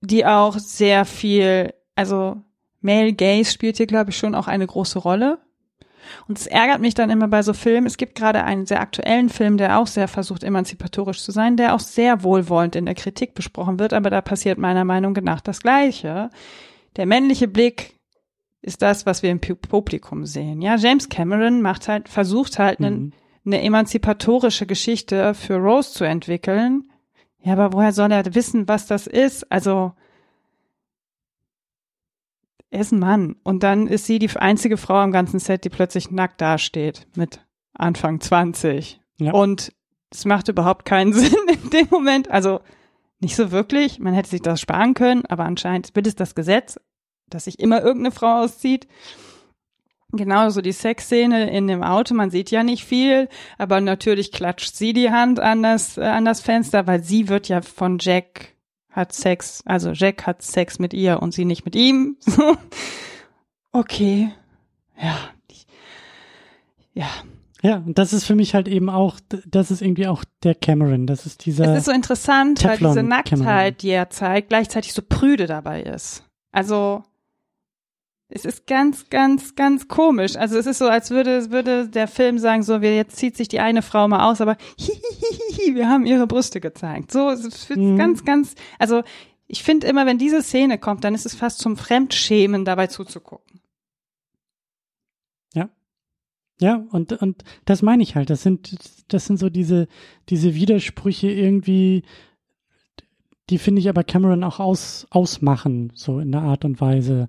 die 0.00 0.24
auch 0.26 0.58
sehr 0.58 1.04
viel, 1.04 1.74
also 1.96 2.36
Male 2.80 3.12
Gaze 3.12 3.50
spielt 3.50 3.76
hier, 3.76 3.86
glaube 3.86 4.10
ich, 4.10 4.16
schon 4.16 4.34
auch 4.34 4.46
eine 4.48 4.66
große 4.66 4.98
Rolle. 4.98 5.38
Und 6.28 6.38
es 6.38 6.46
ärgert 6.46 6.80
mich 6.80 6.94
dann 6.94 7.10
immer 7.10 7.28
bei 7.28 7.42
so 7.42 7.52
Filmen. 7.52 7.86
Es 7.86 7.96
gibt 7.96 8.14
gerade 8.14 8.44
einen 8.44 8.66
sehr 8.66 8.80
aktuellen 8.80 9.28
Film, 9.28 9.56
der 9.56 9.78
auch 9.78 9.86
sehr 9.86 10.08
versucht, 10.08 10.44
emanzipatorisch 10.44 11.22
zu 11.22 11.32
sein, 11.32 11.56
der 11.56 11.74
auch 11.74 11.80
sehr 11.80 12.22
wohlwollend 12.22 12.76
in 12.76 12.86
der 12.86 12.94
Kritik 12.94 13.34
besprochen 13.34 13.78
wird, 13.78 13.92
aber 13.92 14.10
da 14.10 14.20
passiert 14.20 14.58
meiner 14.58 14.84
Meinung 14.84 15.12
nach 15.22 15.40
das 15.40 15.62
Gleiche. 15.62 16.30
Der 16.96 17.06
männliche 17.06 17.48
Blick 17.48 17.94
ist 18.62 18.80
das, 18.82 19.06
was 19.06 19.22
wir 19.22 19.30
im 19.30 19.40
Publikum 19.40 20.24
sehen. 20.24 20.62
Ja, 20.62 20.76
James 20.76 21.08
Cameron 21.08 21.62
macht 21.62 21.88
halt, 21.88 22.08
versucht 22.08 22.58
halt 22.58 22.80
mhm. 22.80 22.86
eine, 22.86 23.10
eine 23.44 23.62
emanzipatorische 23.62 24.66
Geschichte 24.66 25.34
für 25.34 25.56
Rose 25.56 25.92
zu 25.92 26.04
entwickeln. 26.04 26.88
Ja, 27.40 27.54
aber 27.54 27.72
woher 27.72 27.92
soll 27.92 28.12
er 28.12 28.34
wissen, 28.34 28.68
was 28.68 28.86
das 28.86 29.08
ist? 29.08 29.50
Also, 29.50 29.92
er 32.72 32.80
ist 32.80 32.92
ein 32.92 32.98
Mann. 32.98 33.36
Und 33.44 33.62
dann 33.62 33.86
ist 33.86 34.06
sie 34.06 34.18
die 34.18 34.30
einzige 34.30 34.78
Frau 34.78 34.96
am 34.96 35.12
ganzen 35.12 35.38
Set, 35.38 35.64
die 35.64 35.68
plötzlich 35.68 36.10
nackt 36.10 36.40
dasteht 36.40 37.06
mit 37.14 37.44
Anfang 37.74 38.20
20. 38.20 39.00
Ja. 39.18 39.32
Und 39.32 39.72
es 40.10 40.24
macht 40.24 40.48
überhaupt 40.48 40.86
keinen 40.86 41.12
Sinn 41.12 41.36
in 41.48 41.70
dem 41.70 41.88
Moment. 41.90 42.30
Also 42.30 42.60
nicht 43.20 43.36
so 43.36 43.50
wirklich. 43.50 43.98
Man 43.98 44.14
hätte 44.14 44.30
sich 44.30 44.40
das 44.40 44.60
sparen 44.60 44.94
können, 44.94 45.26
aber 45.26 45.44
anscheinend 45.44 45.94
wird 45.94 46.06
es 46.06 46.16
das 46.16 46.34
Gesetz, 46.34 46.80
dass 47.28 47.44
sich 47.44 47.60
immer 47.60 47.82
irgendeine 47.82 48.12
Frau 48.12 48.42
auszieht. 48.42 48.88
Genauso 50.10 50.60
die 50.60 50.72
Sexszene 50.72 51.50
in 51.50 51.66
dem 51.66 51.82
Auto, 51.82 52.14
man 52.14 52.30
sieht 52.30 52.50
ja 52.50 52.62
nicht 52.62 52.84
viel, 52.84 53.28
aber 53.56 53.80
natürlich 53.80 54.32
klatscht 54.32 54.74
sie 54.74 54.92
die 54.92 55.10
Hand 55.10 55.40
an 55.40 55.62
das, 55.62 55.96
äh, 55.96 56.02
an 56.02 56.26
das 56.26 56.40
Fenster, 56.40 56.86
weil 56.86 57.02
sie 57.02 57.28
wird 57.28 57.48
ja 57.48 57.62
von 57.62 57.98
Jack 57.98 58.51
hat 58.92 59.12
Sex, 59.12 59.62
also 59.64 59.90
Jack 59.90 60.26
hat 60.26 60.42
Sex 60.42 60.78
mit 60.78 60.94
ihr 60.94 61.20
und 61.20 61.34
sie 61.34 61.44
nicht 61.44 61.64
mit 61.64 61.74
ihm. 61.74 62.16
okay. 63.72 64.32
Ja. 65.00 65.16
Ja. 66.94 67.08
Ja, 67.62 67.76
und 67.76 67.96
das 67.96 68.12
ist 68.12 68.24
für 68.24 68.34
mich 68.34 68.54
halt 68.54 68.66
eben 68.66 68.90
auch, 68.90 69.20
das 69.46 69.70
ist 69.70 69.82
irgendwie 69.82 70.08
auch 70.08 70.24
der 70.42 70.56
Cameron. 70.56 71.06
Das 71.06 71.26
ist 71.26 71.46
dieser. 71.46 71.72
Es 71.72 71.80
ist 71.80 71.84
so 71.84 71.92
interessant, 71.92 72.58
Teflon 72.58 72.90
weil 72.90 73.02
diese 73.02 73.02
Nacktheit, 73.04 73.38
Cameron. 73.38 73.74
die 73.78 73.90
er 73.90 74.10
zeigt, 74.10 74.48
gleichzeitig 74.48 74.92
so 74.92 75.02
prüde 75.08 75.46
dabei 75.46 75.82
ist. 75.82 76.24
Also, 76.50 77.04
es 78.34 78.44
ist 78.44 78.66
ganz, 78.66 79.10
ganz, 79.10 79.54
ganz 79.54 79.88
komisch. 79.88 80.36
Also 80.36 80.58
es 80.58 80.66
ist 80.66 80.78
so, 80.78 80.86
als 80.86 81.10
würde, 81.10 81.50
würde 81.50 81.88
der 81.88 82.08
Film 82.08 82.38
sagen, 82.38 82.62
so, 82.62 82.80
wir, 82.80 82.96
jetzt 82.96 83.16
zieht 83.16 83.36
sich 83.36 83.48
die 83.48 83.60
eine 83.60 83.82
Frau 83.82 84.08
mal 84.08 84.30
aus, 84.30 84.40
aber 84.40 84.56
hihihihi, 84.78 85.74
wir 85.74 85.88
haben 85.88 86.06
ihre 86.06 86.26
Brüste 86.26 86.60
gezeigt. 86.60 87.12
So, 87.12 87.30
es 87.30 87.44
ist 87.44 87.76
mhm. 87.76 87.96
ganz, 87.96 88.24
ganz, 88.24 88.54
also 88.78 89.02
ich 89.46 89.62
finde 89.62 89.86
immer, 89.86 90.06
wenn 90.06 90.18
diese 90.18 90.42
Szene 90.42 90.78
kommt, 90.78 91.04
dann 91.04 91.14
ist 91.14 91.26
es 91.26 91.34
fast 91.34 91.58
zum 91.58 91.76
Fremdschämen 91.76 92.64
dabei 92.64 92.86
zuzugucken. 92.86 93.52
Ja, 96.62 96.86
und, 96.92 97.12
und 97.14 97.42
das 97.64 97.82
meine 97.82 98.04
ich 98.04 98.14
halt. 98.14 98.30
Das 98.30 98.44
sind, 98.44 98.76
das 99.08 99.26
sind 99.26 99.38
so 99.38 99.50
diese, 99.50 99.88
diese 100.28 100.54
Widersprüche 100.54 101.28
irgendwie, 101.28 102.04
die 103.50 103.58
finde 103.58 103.80
ich 103.80 103.88
aber 103.88 104.04
Cameron 104.04 104.44
auch 104.44 104.60
aus, 104.60 105.08
ausmachen, 105.10 105.90
so 105.96 106.20
in 106.20 106.30
der 106.30 106.42
Art 106.42 106.64
und 106.64 106.80
Weise, 106.80 107.28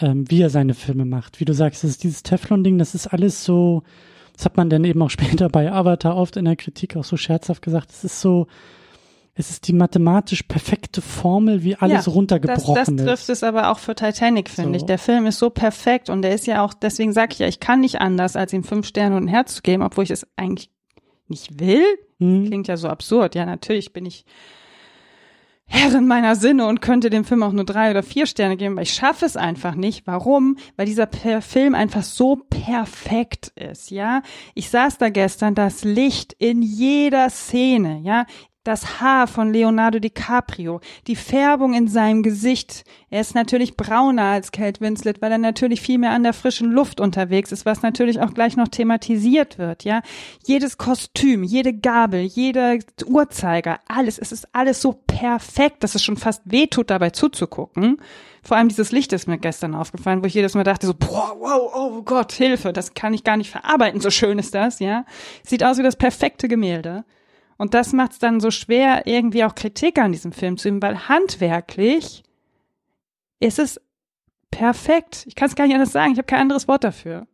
ähm, 0.00 0.30
wie 0.30 0.42
er 0.42 0.50
seine 0.50 0.74
Filme 0.74 1.04
macht. 1.04 1.40
Wie 1.40 1.44
du 1.44 1.54
sagst, 1.54 1.84
das 1.84 1.90
ist 1.90 2.04
dieses 2.04 2.22
Teflon-Ding, 2.22 2.78
das 2.78 2.94
ist 2.94 3.06
alles 3.06 3.44
so, 3.44 3.82
das 4.34 4.44
hat 4.44 4.56
man 4.56 4.70
dann 4.70 4.84
eben 4.84 5.00
auch 5.02 5.10
später 5.18 5.48
bei 5.48 5.72
Avatar 5.72 6.16
oft 6.16 6.36
in 6.36 6.44
der 6.44 6.56
Kritik 6.56 6.96
auch 6.96 7.04
so 7.04 7.16
scherzhaft 7.16 7.62
gesagt, 7.62 7.90
es 7.90 8.04
ist 8.04 8.20
so, 8.20 8.46
es 9.34 9.50
ist 9.50 9.68
die 9.68 9.74
mathematisch 9.74 10.42
perfekte 10.44 11.02
Formel, 11.02 11.62
wie 11.62 11.76
alles 11.76 12.06
ja, 12.06 12.12
runtergebrochen 12.12 12.74
das, 12.74 12.86
das 12.96 13.06
trifft 13.06 13.28
es 13.28 13.42
aber 13.42 13.70
auch 13.70 13.78
für 13.78 13.94
Titanic, 13.94 14.48
finde 14.48 14.78
so. 14.78 14.84
ich. 14.84 14.86
Der 14.86 14.98
Film 14.98 15.26
ist 15.26 15.38
so 15.38 15.50
perfekt 15.50 16.08
und 16.08 16.22
der 16.22 16.34
ist 16.34 16.46
ja 16.46 16.64
auch, 16.64 16.72
deswegen 16.72 17.12
sage 17.12 17.32
ich 17.32 17.38
ja, 17.38 17.46
ich 17.46 17.60
kann 17.60 17.80
nicht 17.80 18.00
anders, 18.00 18.34
als 18.34 18.52
ihm 18.52 18.64
fünf 18.64 18.86
Sterne 18.86 19.16
und 19.16 19.24
ein 19.24 19.28
Herz 19.28 19.56
zu 19.56 19.62
geben, 19.62 19.82
obwohl 19.82 20.04
ich 20.04 20.10
es 20.10 20.26
eigentlich 20.36 20.70
nicht 21.28 21.60
will. 21.60 21.84
Mhm. 22.18 22.46
Klingt 22.46 22.68
ja 22.68 22.76
so 22.76 22.88
absurd. 22.88 23.34
Ja, 23.34 23.44
natürlich 23.44 23.92
bin 23.92 24.06
ich 24.06 24.24
Herrin 25.68 26.06
meiner 26.06 26.36
Sinne 26.36 26.66
und 26.66 26.80
könnte 26.80 27.10
dem 27.10 27.24
Film 27.24 27.42
auch 27.42 27.52
nur 27.52 27.64
drei 27.64 27.90
oder 27.90 28.04
vier 28.04 28.26
Sterne 28.26 28.56
geben, 28.56 28.74
aber 28.74 28.82
ich 28.82 28.94
schaffe 28.94 29.26
es 29.26 29.36
einfach 29.36 29.74
nicht. 29.74 30.06
Warum? 30.06 30.56
Weil 30.76 30.86
dieser 30.86 31.08
Film 31.08 31.74
einfach 31.74 32.04
so 32.04 32.36
perfekt 32.36 33.52
ist, 33.56 33.90
ja. 33.90 34.22
Ich 34.54 34.70
saß 34.70 34.98
da 34.98 35.08
gestern, 35.08 35.56
das 35.56 35.82
Licht 35.82 36.34
in 36.38 36.62
jeder 36.62 37.30
Szene, 37.30 38.00
ja 38.02 38.26
das 38.66 39.00
Haar 39.00 39.26
von 39.26 39.52
Leonardo 39.52 39.98
DiCaprio, 39.98 40.80
die 41.06 41.16
Färbung 41.16 41.74
in 41.74 41.88
seinem 41.88 42.22
Gesicht. 42.22 42.84
Er 43.10 43.20
ist 43.20 43.34
natürlich 43.34 43.76
brauner 43.76 44.24
als 44.24 44.50
Kate 44.50 44.80
Winslet, 44.80 45.22
weil 45.22 45.32
er 45.32 45.38
natürlich 45.38 45.80
viel 45.80 45.98
mehr 45.98 46.10
an 46.10 46.24
der 46.24 46.32
frischen 46.32 46.72
Luft 46.72 47.00
unterwegs 47.00 47.52
ist, 47.52 47.64
was 47.64 47.82
natürlich 47.82 48.20
auch 48.20 48.34
gleich 48.34 48.56
noch 48.56 48.68
thematisiert 48.68 49.58
wird, 49.58 49.84
ja. 49.84 50.02
Jedes 50.44 50.78
Kostüm, 50.78 51.44
jede 51.44 51.72
Gabel, 51.72 52.22
jeder 52.22 52.76
Uhrzeiger, 53.06 53.78
alles, 53.86 54.18
es 54.18 54.32
ist 54.32 54.48
alles 54.52 54.82
so 54.82 54.92
perfekt, 55.06 55.84
dass 55.84 55.94
es 55.94 56.02
schon 56.02 56.16
fast 56.16 56.42
wehtut, 56.44 56.90
dabei 56.90 57.10
zuzugucken. 57.10 57.98
Vor 58.42 58.56
allem 58.56 58.68
dieses 58.68 58.92
Licht 58.92 59.12
ist 59.12 59.26
mir 59.26 59.38
gestern 59.38 59.74
aufgefallen, 59.74 60.22
wo 60.22 60.26
ich 60.26 60.34
jedes 60.34 60.54
Mal 60.54 60.64
dachte 60.64 60.86
so, 60.86 60.94
boah, 60.94 61.36
wow, 61.38 61.72
oh 61.74 62.02
Gott, 62.02 62.32
Hilfe, 62.32 62.72
das 62.72 62.94
kann 62.94 63.14
ich 63.14 63.24
gar 63.24 63.36
nicht 63.36 63.50
verarbeiten, 63.50 64.00
so 64.00 64.10
schön 64.10 64.38
ist 64.38 64.54
das, 64.54 64.78
ja. 64.80 65.04
Sieht 65.44 65.64
aus 65.64 65.78
wie 65.78 65.82
das 65.82 65.96
perfekte 65.96 66.48
Gemälde. 66.48 67.04
Und 67.58 67.74
das 67.74 67.92
macht 67.92 68.12
es 68.12 68.18
dann 68.18 68.40
so 68.40 68.50
schwer, 68.50 69.06
irgendwie 69.06 69.44
auch 69.44 69.54
Kritik 69.54 69.98
an 69.98 70.12
diesem 70.12 70.32
Film 70.32 70.56
zu 70.58 70.68
üben, 70.68 70.82
weil 70.82 71.08
handwerklich 71.08 72.22
ist 73.40 73.58
es 73.58 73.80
perfekt. 74.50 75.24
Ich 75.26 75.34
kann 75.34 75.48
es 75.48 75.54
gar 75.54 75.66
nicht 75.66 75.74
anders 75.74 75.92
sagen. 75.92 76.12
Ich 76.12 76.18
habe 76.18 76.26
kein 76.26 76.40
anderes 76.40 76.68
Wort 76.68 76.84
dafür. 76.84 77.26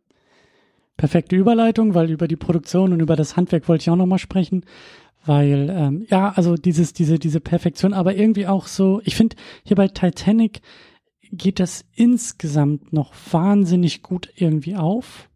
Perfekte 0.97 1.35
Überleitung, 1.35 1.95
weil 1.95 2.11
über 2.11 2.27
die 2.27 2.35
Produktion 2.35 2.93
und 2.93 2.99
über 2.99 3.15
das 3.15 3.35
Handwerk 3.35 3.67
wollte 3.67 3.83
ich 3.83 3.89
auch 3.89 3.95
nochmal 3.95 4.19
sprechen. 4.19 4.65
Weil, 5.25 5.69
ähm, 5.69 6.05
ja, 6.09 6.33
also 6.35 6.55
dieses, 6.55 6.93
diese, 6.93 7.17
diese 7.17 7.39
Perfektion, 7.39 7.93
aber 7.93 8.15
irgendwie 8.15 8.47
auch 8.47 8.67
so, 8.67 9.01
ich 9.05 9.15
finde, 9.15 9.37
hier 9.63 9.77
bei 9.77 9.87
Titanic 9.87 10.61
geht 11.31 11.59
das 11.59 11.85
insgesamt 11.95 12.93
noch 12.93 13.13
wahnsinnig 13.31 14.03
gut 14.03 14.29
irgendwie 14.35 14.75
auf. 14.75 15.29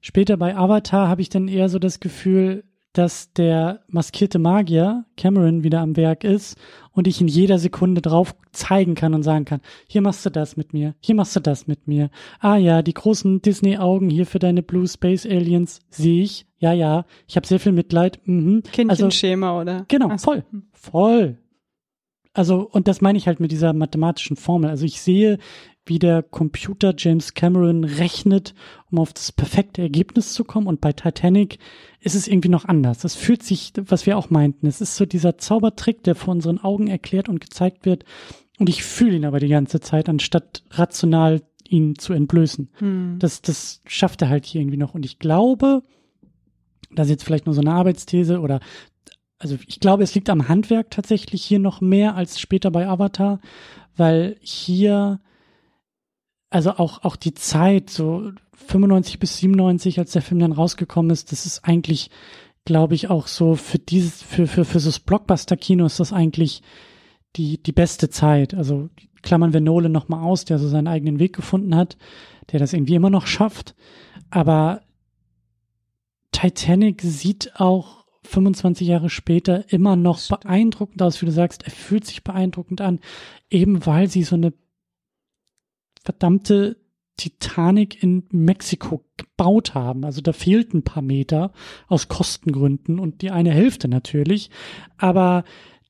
Später 0.00 0.36
bei 0.36 0.56
Avatar 0.56 1.08
habe 1.08 1.22
ich 1.22 1.30
dann 1.30 1.48
eher 1.48 1.68
so 1.68 1.78
das 1.78 2.00
Gefühl, 2.00 2.64
dass 2.94 3.32
der 3.32 3.80
maskierte 3.88 4.38
Magier 4.38 5.04
Cameron 5.16 5.64
wieder 5.64 5.80
am 5.80 5.96
Werk 5.96 6.24
ist 6.24 6.56
und 6.92 7.06
ich 7.06 7.20
in 7.20 7.28
jeder 7.28 7.58
Sekunde 7.58 8.00
drauf 8.00 8.34
zeigen 8.52 8.94
kann 8.94 9.14
und 9.14 9.24
sagen 9.24 9.44
kann, 9.44 9.60
hier 9.88 10.00
machst 10.00 10.24
du 10.24 10.30
das 10.30 10.56
mit 10.56 10.72
mir, 10.72 10.94
hier 11.00 11.16
machst 11.16 11.36
du 11.36 11.40
das 11.40 11.66
mit 11.66 11.86
mir. 11.86 12.08
Ah 12.38 12.56
ja, 12.56 12.82
die 12.82 12.94
großen 12.94 13.42
Disney-Augen 13.42 14.10
hier 14.10 14.26
für 14.26 14.38
deine 14.38 14.62
Blue 14.62 14.86
Space 14.86 15.26
Aliens 15.26 15.80
sehe 15.90 16.22
ich. 16.22 16.46
Ja, 16.58 16.72
ja, 16.72 17.04
ich 17.26 17.36
habe 17.36 17.46
sehr 17.46 17.60
viel 17.60 17.72
Mitleid. 17.72 18.20
Mhm. 18.24 18.62
Kindchenschema, 18.62 19.58
also, 19.58 19.60
oder? 19.60 19.84
Genau, 19.88 20.10
so. 20.10 20.18
voll, 20.18 20.44
voll. 20.72 21.38
Also, 22.32 22.68
und 22.70 22.88
das 22.88 23.00
meine 23.00 23.18
ich 23.18 23.26
halt 23.26 23.38
mit 23.38 23.52
dieser 23.52 23.72
mathematischen 23.72 24.36
Formel. 24.36 24.70
Also 24.70 24.84
ich 24.84 25.00
sehe, 25.00 25.38
wie 25.86 25.98
der 25.98 26.22
Computer 26.22 26.94
James 26.96 27.34
Cameron 27.34 27.84
rechnet, 27.84 28.54
um 28.90 28.98
auf 28.98 29.12
das 29.12 29.32
perfekte 29.32 29.82
Ergebnis 29.82 30.32
zu 30.32 30.44
kommen. 30.44 30.66
Und 30.66 30.80
bei 30.80 30.92
Titanic 30.92 31.58
ist 32.00 32.14
es 32.14 32.26
irgendwie 32.26 32.48
noch 32.48 32.64
anders. 32.64 33.04
Es 33.04 33.14
fühlt 33.14 33.42
sich, 33.42 33.72
was 33.76 34.06
wir 34.06 34.16
auch 34.16 34.30
meinten, 34.30 34.66
es 34.66 34.80
ist 34.80 34.96
so 34.96 35.04
dieser 35.04 35.38
Zaubertrick, 35.38 36.02
der 36.02 36.14
vor 36.14 36.32
unseren 36.32 36.58
Augen 36.58 36.88
erklärt 36.88 37.28
und 37.28 37.40
gezeigt 37.40 37.84
wird. 37.84 38.04
Und 38.58 38.68
ich 38.68 38.82
fühle 38.82 39.16
ihn 39.16 39.24
aber 39.24 39.40
die 39.40 39.48
ganze 39.48 39.80
Zeit, 39.80 40.08
anstatt 40.08 40.62
rational 40.70 41.42
ihn 41.68 41.96
zu 41.96 42.12
entblößen. 42.12 42.70
Hm. 42.78 43.16
Das, 43.18 43.42
das 43.42 43.80
schafft 43.86 44.22
er 44.22 44.28
halt 44.28 44.46
hier 44.46 44.60
irgendwie 44.60 44.76
noch. 44.76 44.94
Und 44.94 45.04
ich 45.04 45.18
glaube, 45.18 45.82
das 46.94 47.06
ist 47.06 47.12
jetzt 47.12 47.24
vielleicht 47.24 47.46
nur 47.46 47.54
so 47.54 47.60
eine 47.60 47.72
Arbeitsthese 47.72 48.40
oder 48.40 48.60
also 49.38 49.58
ich 49.66 49.80
glaube, 49.80 50.02
es 50.02 50.14
liegt 50.14 50.30
am 50.30 50.48
Handwerk 50.48 50.90
tatsächlich 50.90 51.44
hier 51.44 51.58
noch 51.58 51.80
mehr 51.80 52.14
als 52.14 52.40
später 52.40 52.70
bei 52.70 52.86
Avatar, 52.86 53.40
weil 53.96 54.36
hier 54.40 55.20
also 56.54 56.70
auch, 56.70 57.02
auch 57.02 57.16
die 57.16 57.34
Zeit, 57.34 57.90
so 57.90 58.30
95 58.52 59.18
bis 59.18 59.38
97, 59.38 59.98
als 59.98 60.12
der 60.12 60.22
Film 60.22 60.38
dann 60.38 60.52
rausgekommen 60.52 61.10
ist, 61.10 61.32
das 61.32 61.46
ist 61.46 61.64
eigentlich, 61.64 62.10
glaube 62.64 62.94
ich, 62.94 63.10
auch 63.10 63.26
so 63.26 63.56
für 63.56 63.80
dieses, 63.80 64.22
für, 64.22 64.46
für, 64.46 64.64
für 64.64 64.78
so 64.78 64.88
das 64.88 65.00
Blockbuster-Kino 65.00 65.84
ist 65.84 65.98
das 65.98 66.12
eigentlich 66.12 66.62
die, 67.34 67.60
die 67.60 67.72
beste 67.72 68.08
Zeit. 68.08 68.54
Also 68.54 68.88
klammern 69.20 69.52
wir 69.52 69.60
Nolan 69.60 69.90
nochmal 69.90 70.22
aus, 70.22 70.44
der 70.44 70.60
so 70.60 70.68
seinen 70.68 70.86
eigenen 70.86 71.18
Weg 71.18 71.34
gefunden 71.34 71.74
hat, 71.74 71.96
der 72.52 72.60
das 72.60 72.72
irgendwie 72.72 72.94
immer 72.94 73.10
noch 73.10 73.26
schafft. 73.26 73.74
Aber 74.30 74.82
Titanic 76.30 77.02
sieht 77.02 77.56
auch 77.56 78.04
25 78.22 78.86
Jahre 78.86 79.10
später 79.10 79.72
immer 79.72 79.96
noch 79.96 80.20
beeindruckend 80.28 81.02
aus, 81.02 81.20
wie 81.20 81.26
du 81.26 81.32
sagst, 81.32 81.64
er 81.64 81.72
fühlt 81.72 82.06
sich 82.06 82.22
beeindruckend 82.22 82.80
an, 82.80 83.00
eben 83.50 83.84
weil 83.86 84.08
sie 84.08 84.22
so 84.22 84.36
eine 84.36 84.52
verdammte 86.04 86.76
Titanic 87.16 88.02
in 88.02 88.24
Mexiko 88.30 89.04
gebaut 89.16 89.74
haben. 89.74 90.04
Also 90.04 90.20
da 90.20 90.32
fehlten 90.32 90.78
ein 90.78 90.84
paar 90.84 91.02
Meter 91.02 91.52
aus 91.86 92.08
Kostengründen 92.08 92.98
und 92.98 93.22
die 93.22 93.30
eine 93.30 93.50
Hälfte 93.50 93.88
natürlich. 93.88 94.50
Aber 94.98 95.44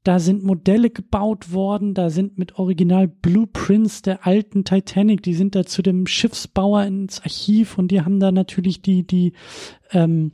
da 0.04 0.18
sind 0.18 0.44
Modelle 0.44 0.90
gebaut 0.90 1.52
worden, 1.52 1.94
da 1.94 2.10
sind 2.10 2.36
mit 2.36 2.58
Original 2.58 3.08
Blueprints 3.08 4.02
der 4.02 4.26
alten 4.26 4.64
Titanic, 4.64 5.22
die 5.22 5.32
sind 5.32 5.54
da 5.54 5.64
zu 5.64 5.80
dem 5.80 6.06
Schiffsbauer 6.06 6.84
ins 6.84 7.22
Archiv 7.22 7.78
und 7.78 7.90
die 7.90 8.02
haben 8.02 8.20
da 8.20 8.30
natürlich 8.30 8.82
die, 8.82 9.06
die, 9.06 9.32
ähm, 9.92 10.32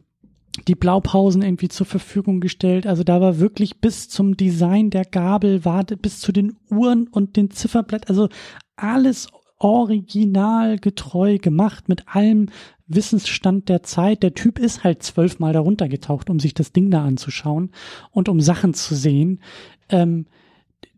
die 0.67 0.75
Blaupausen 0.75 1.43
irgendwie 1.43 1.69
zur 1.69 1.87
Verfügung 1.87 2.41
gestellt. 2.41 2.89
Also 2.89 3.05
da 3.05 3.21
war 3.21 3.39
wirklich 3.39 3.81
bis 3.81 4.09
zum 4.09 4.37
Design 4.37 4.91
der 4.91 5.05
Gabel, 5.05 5.65
war 5.65 5.85
bis 5.85 6.19
zu 6.19 6.33
den 6.33 6.57
Uhren 6.69 7.07
und 7.07 7.37
den 7.37 7.53
Zifferblatt, 7.53 8.09
also 8.09 8.29
alles 8.75 9.29
originalgetreu 9.61 11.39
gemacht 11.39 11.89
mit 11.89 12.09
allem 12.09 12.49
Wissensstand 12.89 13.69
der 13.69 13.85
Zeit. 13.85 14.25
Der 14.25 14.35
Typ 14.35 14.59
ist 14.59 14.83
halt 14.83 15.03
zwölfmal 15.03 15.53
darunter 15.53 15.89
getaucht, 15.89 16.29
um 16.29 16.41
sich 16.41 16.55
das 16.55 16.73
Ding 16.73 16.91
da 16.91 17.05
anzuschauen 17.05 17.71
und 18.11 18.29
um 18.29 18.41
Sachen 18.41 18.75
zu 18.75 18.97
sehen. 18.97 19.41
Ähm, 19.89 20.27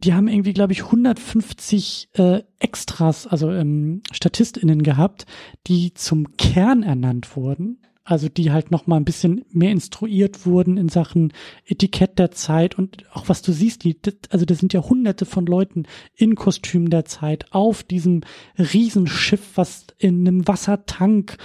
die 0.02 0.14
haben 0.14 0.28
irgendwie, 0.28 0.52
glaube 0.54 0.72
ich, 0.72 0.84
150 0.84 2.08
äh, 2.14 2.42
Extras, 2.58 3.26
also 3.26 3.50
ähm, 3.50 4.02
StatistInnen 4.10 4.82
gehabt, 4.82 5.26
die 5.66 5.92
zum 5.94 6.36
Kern 6.36 6.82
ernannt 6.82 7.36
wurden 7.36 7.78
also 8.04 8.28
die 8.28 8.50
halt 8.50 8.70
noch 8.70 8.86
mal 8.86 8.96
ein 8.96 9.04
bisschen 9.04 9.44
mehr 9.50 9.70
instruiert 9.70 10.44
wurden 10.44 10.76
in 10.76 10.88
Sachen 10.88 11.32
Etikett 11.64 12.18
der 12.18 12.32
Zeit 12.32 12.76
und 12.76 13.04
auch 13.12 13.28
was 13.28 13.42
du 13.42 13.52
siehst, 13.52 13.84
die, 13.84 13.96
also 14.30 14.44
das 14.44 14.58
sind 14.58 14.72
ja 14.72 14.82
hunderte 14.82 15.24
von 15.24 15.46
Leuten 15.46 15.84
in 16.14 16.34
Kostümen 16.34 16.90
der 16.90 17.04
Zeit 17.04 17.52
auf 17.52 17.82
diesem 17.82 18.22
Riesenschiff, 18.58 19.56
was 19.56 19.86
in 19.98 20.26
einem 20.26 20.48
Wassertank 20.48 21.36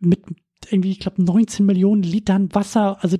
mit 0.00 0.20
irgendwie, 0.68 0.90
ich 0.90 1.00
glaube, 1.00 1.22
19 1.22 1.64
Millionen 1.64 2.02
Litern 2.02 2.54
Wasser, 2.54 3.02
also 3.02 3.16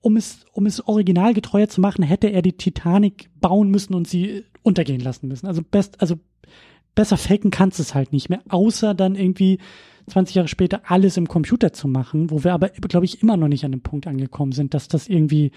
um 0.00 0.16
es, 0.16 0.46
um 0.52 0.66
es 0.66 0.86
originalgetreuer 0.86 1.68
zu 1.68 1.80
machen, 1.80 2.02
hätte 2.02 2.28
er 2.28 2.42
die 2.42 2.56
Titanic 2.56 3.30
bauen 3.40 3.70
müssen 3.70 3.94
und 3.94 4.08
sie 4.08 4.44
untergehen 4.62 5.00
lassen 5.00 5.28
müssen. 5.28 5.46
Also 5.46 5.62
best, 5.62 6.00
also 6.00 6.16
besser 6.94 7.16
faken 7.16 7.50
kannst 7.50 7.78
es 7.80 7.94
halt 7.94 8.12
nicht 8.12 8.30
mehr, 8.30 8.42
außer 8.48 8.94
dann 8.94 9.14
irgendwie 9.14 9.58
20 10.10 10.36
Jahre 10.36 10.48
später 10.48 10.82
alles 10.84 11.16
im 11.16 11.28
Computer 11.28 11.72
zu 11.72 11.88
machen, 11.88 12.30
wo 12.30 12.44
wir 12.44 12.52
aber, 12.52 12.68
glaube 12.68 13.06
ich, 13.06 13.22
immer 13.22 13.36
noch 13.36 13.48
nicht 13.48 13.64
an 13.64 13.72
dem 13.72 13.82
Punkt 13.82 14.06
angekommen 14.06 14.52
sind, 14.52 14.74
dass 14.74 14.88
das 14.88 15.08
irgendwie, 15.08 15.52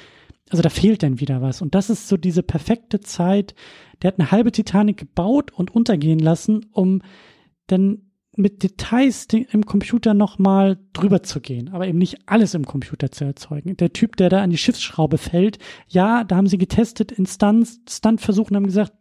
also 0.49 0.61
da 0.61 0.69
fehlt 0.69 1.03
dann 1.03 1.19
wieder 1.19 1.41
was. 1.41 1.61
Und 1.61 1.75
das 1.75 1.89
ist 1.89 2.07
so 2.07 2.17
diese 2.17 2.43
perfekte 2.43 3.01
Zeit. 3.01 3.55
Der 4.01 4.09
hat 4.09 4.19
eine 4.19 4.31
halbe 4.31 4.51
Titanic 4.51 4.97
gebaut 4.97 5.51
und 5.51 5.71
untergehen 5.75 6.19
lassen, 6.19 6.65
um 6.71 7.01
dann 7.67 8.03
mit 8.35 8.63
Details 8.63 9.27
im 9.31 9.65
Computer 9.65 10.13
nochmal 10.13 10.80
drüber 10.93 11.21
zu 11.21 11.39
gehen, 11.39 11.69
aber 11.69 11.88
eben 11.88 11.99
nicht 11.99 12.17
alles 12.25 12.55
im 12.55 12.65
Computer 12.65 13.11
zu 13.11 13.25
erzeugen. 13.25 13.77
Der 13.77 13.93
Typ, 13.93 14.15
der 14.17 14.30
da 14.30 14.41
an 14.41 14.49
die 14.49 14.57
Schiffsschraube 14.57 15.17
fällt, 15.17 15.59
ja, 15.88 16.23
da 16.23 16.35
haben 16.38 16.47
sie 16.47 16.57
getestet 16.57 17.11
in 17.11 17.25
Stunts, 17.27 17.81
Stuntversuchen, 17.88 18.55
haben 18.55 18.65
gesagt, 18.65 18.93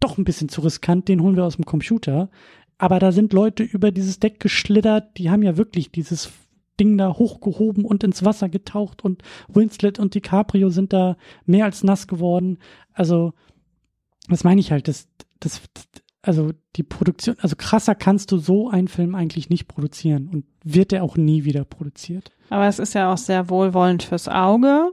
doch 0.00 0.18
ein 0.18 0.24
bisschen 0.24 0.48
zu 0.48 0.60
riskant, 0.60 1.08
den 1.08 1.22
holen 1.22 1.36
wir 1.36 1.44
aus 1.44 1.56
dem 1.56 1.64
Computer 1.64 2.30
aber 2.78 3.00
da 3.00 3.12
sind 3.12 3.32
Leute 3.32 3.64
über 3.64 3.90
dieses 3.90 4.20
Deck 4.20 4.40
geschlittert, 4.40 5.18
die 5.18 5.30
haben 5.30 5.42
ja 5.42 5.56
wirklich 5.56 5.90
dieses 5.90 6.30
Ding 6.78 6.96
da 6.96 7.12
hochgehoben 7.14 7.84
und 7.84 8.04
ins 8.04 8.24
Wasser 8.24 8.48
getaucht 8.48 9.04
und 9.04 9.22
Winslet 9.48 9.98
und 9.98 10.14
DiCaprio 10.14 10.70
sind 10.70 10.92
da 10.92 11.16
mehr 11.44 11.64
als 11.64 11.82
nass 11.82 12.06
geworden. 12.06 12.58
Also, 12.92 13.32
das 14.28 14.44
meine 14.44 14.60
ich 14.60 14.70
halt, 14.70 14.86
das, 14.86 15.08
das, 15.40 15.60
also 16.22 16.52
die 16.76 16.84
Produktion, 16.84 17.36
also 17.40 17.56
krasser 17.56 17.96
kannst 17.96 18.30
du 18.30 18.38
so 18.38 18.70
einen 18.70 18.88
Film 18.88 19.16
eigentlich 19.16 19.50
nicht 19.50 19.66
produzieren 19.66 20.28
und 20.28 20.44
wird 20.62 20.92
der 20.92 21.02
auch 21.02 21.16
nie 21.16 21.44
wieder 21.44 21.64
produziert. 21.64 22.30
Aber 22.50 22.66
es 22.66 22.78
ist 22.78 22.94
ja 22.94 23.12
auch 23.12 23.18
sehr 23.18 23.50
wohlwollend 23.50 24.04
fürs 24.04 24.28
Auge, 24.28 24.92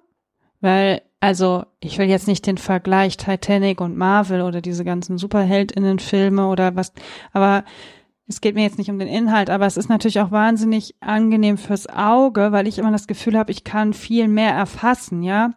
weil, 0.61 1.01
also 1.25 1.65
ich 1.79 1.97
will 1.97 2.07
jetzt 2.07 2.27
nicht 2.27 2.45
den 2.45 2.59
Vergleich 2.59 3.17
Titanic 3.17 3.81
und 3.81 3.97
Marvel 3.97 4.43
oder 4.43 4.61
diese 4.61 4.85
ganzen 4.85 5.17
Superheldinnen-Filme 5.17 6.45
oder 6.45 6.75
was, 6.75 6.93
aber 7.33 7.63
es 8.27 8.41
geht 8.41 8.53
mir 8.53 8.61
jetzt 8.61 8.77
nicht 8.77 8.91
um 8.91 8.99
den 8.99 9.07
Inhalt, 9.07 9.49
aber 9.49 9.65
es 9.65 9.75
ist 9.75 9.89
natürlich 9.89 10.19
auch 10.19 10.29
wahnsinnig 10.29 10.93
angenehm 10.99 11.57
fürs 11.57 11.87
Auge, 11.87 12.51
weil 12.51 12.67
ich 12.67 12.77
immer 12.77 12.91
das 12.91 13.07
Gefühl 13.07 13.39
habe, 13.39 13.51
ich 13.51 13.63
kann 13.63 13.93
viel 13.93 14.27
mehr 14.27 14.51
erfassen, 14.51 15.23
ja. 15.23 15.49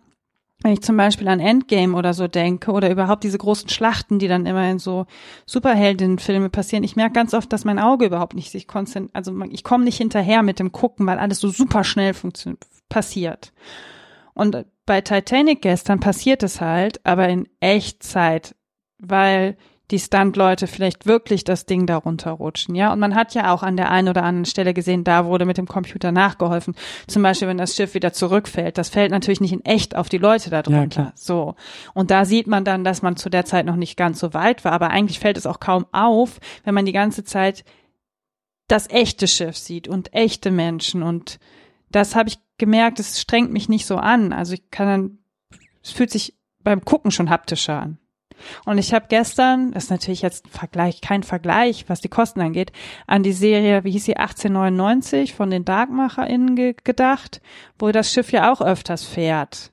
Wenn 0.63 0.73
ich 0.73 0.81
zum 0.81 0.97
Beispiel 0.97 1.29
an 1.29 1.39
Endgame 1.39 1.95
oder 1.95 2.15
so 2.15 2.29
denke 2.29 2.71
oder 2.73 2.91
überhaupt 2.91 3.23
diese 3.23 3.37
großen 3.37 3.69
Schlachten, 3.69 4.19
die 4.19 4.27
dann 4.27 4.47
immer 4.47 4.71
in 4.71 4.79
so 4.79 5.05
Superheldinnenfilme 5.45 6.49
passieren, 6.49 6.83
ich 6.83 6.97
merke 6.97 7.13
ganz 7.13 7.35
oft, 7.35 7.53
dass 7.53 7.67
mein 7.67 7.79
Auge 7.79 8.07
überhaupt 8.07 8.35
nicht 8.35 8.51
sich 8.51 8.69
konzentriert, 8.69 9.15
also 9.15 9.39
ich 9.51 9.65
komme 9.65 9.85
nicht 9.85 9.99
hinterher 9.99 10.43
mit 10.43 10.61
dem 10.61 10.73
Gucken, 10.73 11.07
weil 11.07 11.19
alles 11.19 11.41
so 11.41 11.51
super 11.51 11.85
schnell 11.85 12.15
passiert. 12.89 13.53
Und 14.33 14.65
bei 14.89 15.03
Titanic 15.03 15.61
gestern 15.61 16.01
passiert 16.01 16.43
es 16.43 16.63
halt, 16.63 17.05
aber 17.05 17.29
in 17.29 17.47
Echtzeit, 17.61 18.57
weil 18.99 19.59
die 19.91 19.99
Stunt-Leute 19.99 20.67
vielleicht 20.67 21.05
wirklich 21.05 21.45
das 21.45 21.67
Ding 21.67 21.87
darunter 21.87 22.31
rutschen, 22.31 22.75
ja. 22.75 22.91
Und 22.91 22.99
man 22.99 23.15
hat 23.15 23.35
ja 23.35 23.53
auch 23.53 23.63
an 23.63 23.77
der 23.77 23.91
einen 23.91 24.09
oder 24.09 24.23
anderen 24.23 24.47
Stelle 24.47 24.73
gesehen, 24.73 25.05
da 25.05 25.27
wurde 25.27 25.45
mit 25.45 25.59
dem 25.59 25.69
Computer 25.69 26.11
nachgeholfen. 26.11 26.75
Zum 27.07 27.23
Beispiel, 27.23 27.49
wenn 27.49 27.59
das 27.59 27.77
Schiff 27.77 27.93
wieder 27.93 28.15
zurückfällt. 28.15 28.79
Das 28.79 28.89
fällt 28.89 29.11
natürlich 29.11 29.43
nicht 29.43 29.53
in 29.53 29.65
echt 29.65 29.95
auf 29.95 30.09
die 30.09 30.17
Leute 30.17 30.49
darunter. 30.49 31.03
Ja, 31.03 31.13
so. 31.15 31.55
Und 31.93 32.11
da 32.11 32.25
sieht 32.25 32.47
man 32.47 32.65
dann, 32.65 32.83
dass 32.83 33.03
man 33.03 33.17
zu 33.17 33.29
der 33.29 33.45
Zeit 33.45 33.67
noch 33.67 33.77
nicht 33.77 33.99
ganz 33.99 34.19
so 34.19 34.33
weit 34.33 34.65
war. 34.65 34.73
Aber 34.73 34.89
eigentlich 34.89 35.21
fällt 35.21 35.37
es 35.37 35.47
auch 35.47 35.61
kaum 35.61 35.85
auf, 35.93 36.41
wenn 36.65 36.75
man 36.75 36.87
die 36.87 36.93
ganze 36.93 37.25
Zeit 37.25 37.63
das 38.69 38.89
echte 38.89 39.29
Schiff 39.29 39.59
sieht 39.59 39.87
und 39.87 40.15
echte 40.15 40.51
Menschen. 40.51 41.03
Und 41.03 41.39
das 41.91 42.17
habe 42.17 42.31
ich 42.31 42.39
gemerkt, 42.59 43.01
es 43.01 43.21
strengt 43.21 43.53
mich 43.53 43.69
nicht 43.69 43.87
so 43.87 43.97
an. 43.97 44.33
Also 44.33 44.55
ich 44.55 44.71
kann 44.71 44.87
dann, 44.87 45.19
es 45.83 45.91
fühlt 45.91 46.11
sich 46.11 46.35
beim 46.63 46.85
Gucken 46.85 47.11
schon 47.11 47.31
haptischer 47.31 47.81
an. 47.81 47.99
Und 48.65 48.79
ich 48.79 48.95
habe 48.95 49.07
gestern, 49.09 49.73
das 49.73 49.85
ist 49.85 49.91
natürlich 49.91 50.23
jetzt 50.23 50.47
ein 50.47 50.51
Vergleich, 50.51 51.01
kein 51.01 51.23
Vergleich, 51.23 51.87
was 51.89 52.01
die 52.01 52.09
Kosten 52.09 52.41
angeht, 52.41 52.73
an 53.07 53.23
die 53.23 53.33
Serie, 53.33 53.85
wie 53.85 53.91
hieß 53.91 54.05
sie, 54.05 54.17
1899 54.17 55.35
von 55.35 55.51
den 55.51 55.65
DarkmacherInnen 55.65 56.55
ge 56.55 56.75
gedacht, 56.85 57.41
wo 57.79 57.91
das 57.91 58.13
Schiff 58.13 58.31
ja 58.31 58.53
auch 58.53 58.61
öfters 58.61 59.05
fährt. 59.05 59.73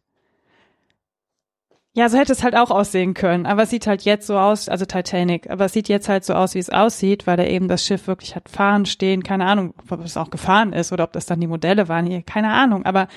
Ja, 1.96 2.10
so 2.10 2.18
hätte 2.18 2.34
es 2.34 2.44
halt 2.44 2.58
auch 2.58 2.72
aussehen 2.72 3.14
können, 3.14 3.46
aber 3.46 3.64
es 3.64 3.70
sieht 3.70 3.88
halt 3.88 4.02
jetzt 4.02 4.28
so 4.28 4.38
aus, 4.38 4.68
also 4.68 4.84
Titanic, 4.84 5.50
aber 5.50 5.66
es 5.66 5.74
sieht 5.74 5.88
jetzt 5.88 6.10
halt 6.10 6.26
so 6.26 6.34
aus, 6.34 6.54
wie 6.54 6.60
es 6.60 6.70
aussieht, 6.70 7.26
weil 7.26 7.40
er 7.40 7.50
eben 7.50 7.70
das 7.70 7.86
Schiff 7.86 8.08
wirklich 8.08 8.36
hat 8.36 8.50
fahren, 8.50 8.86
stehen, 8.86 9.24
keine 9.24 9.46
Ahnung, 9.46 9.74
ob 9.90 10.04
es 10.04 10.18
auch 10.18 10.30
gefahren 10.30 10.74
ist 10.74 10.92
oder 10.92 11.06
ob 11.06 11.14
das 11.14 11.26
dann 11.26 11.40
die 11.40 11.48
Modelle 11.48 11.88
waren 11.88 12.06
hier, 12.06 12.22
keine 12.22 12.52
Ahnung, 12.52 12.86
aber 12.86 13.08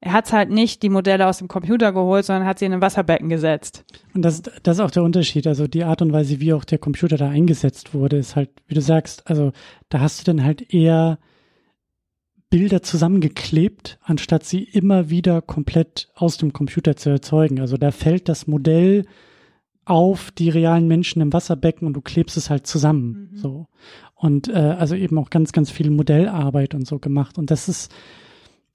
er 0.00 0.12
hat 0.12 0.32
halt 0.32 0.50
nicht 0.50 0.82
die 0.84 0.88
Modelle 0.88 1.26
aus 1.26 1.38
dem 1.38 1.48
Computer 1.48 1.92
geholt, 1.92 2.24
sondern 2.24 2.46
hat 2.46 2.60
sie 2.60 2.64
in 2.64 2.72
ein 2.72 2.80
Wasserbecken 2.80 3.28
gesetzt. 3.28 3.84
Und 4.14 4.22
das, 4.22 4.42
das 4.62 4.76
ist 4.76 4.80
auch 4.80 4.90
der 4.90 5.04
Unterschied. 5.04 5.46
Also 5.46 5.68
die 5.68 5.84
Art 5.84 6.02
und 6.02 6.12
Weise, 6.12 6.40
wie 6.40 6.52
auch 6.52 6.64
der 6.64 6.78
Computer 6.78 7.16
da 7.16 7.28
eingesetzt 7.28 7.94
wurde, 7.94 8.16
ist 8.16 8.34
halt, 8.34 8.50
wie 8.66 8.74
du 8.74 8.80
sagst, 8.80 9.28
also 9.28 9.52
da 9.90 10.00
hast 10.00 10.20
du 10.20 10.24
dann 10.24 10.44
halt 10.44 10.74
eher 10.74 11.18
Bilder 12.52 12.82
zusammengeklebt, 12.82 13.98
anstatt 14.02 14.44
sie 14.44 14.62
immer 14.62 15.08
wieder 15.08 15.40
komplett 15.40 16.10
aus 16.14 16.36
dem 16.36 16.52
Computer 16.52 16.96
zu 16.96 17.08
erzeugen. 17.08 17.60
Also 17.60 17.78
da 17.78 17.92
fällt 17.92 18.28
das 18.28 18.46
Modell 18.46 19.06
auf 19.86 20.30
die 20.32 20.50
realen 20.50 20.86
Menschen 20.86 21.22
im 21.22 21.32
Wasserbecken 21.32 21.86
und 21.86 21.94
du 21.94 22.02
klebst 22.02 22.36
es 22.36 22.50
halt 22.50 22.66
zusammen. 22.66 23.30
Mhm. 23.32 23.36
So. 23.38 23.66
Und 24.14 24.48
äh, 24.48 24.52
also 24.52 24.94
eben 24.94 25.16
auch 25.16 25.30
ganz, 25.30 25.52
ganz 25.52 25.70
viel 25.70 25.88
Modellarbeit 25.88 26.74
und 26.74 26.86
so 26.86 26.98
gemacht. 26.98 27.38
Und 27.38 27.50
das 27.50 27.70
ist, 27.70 27.90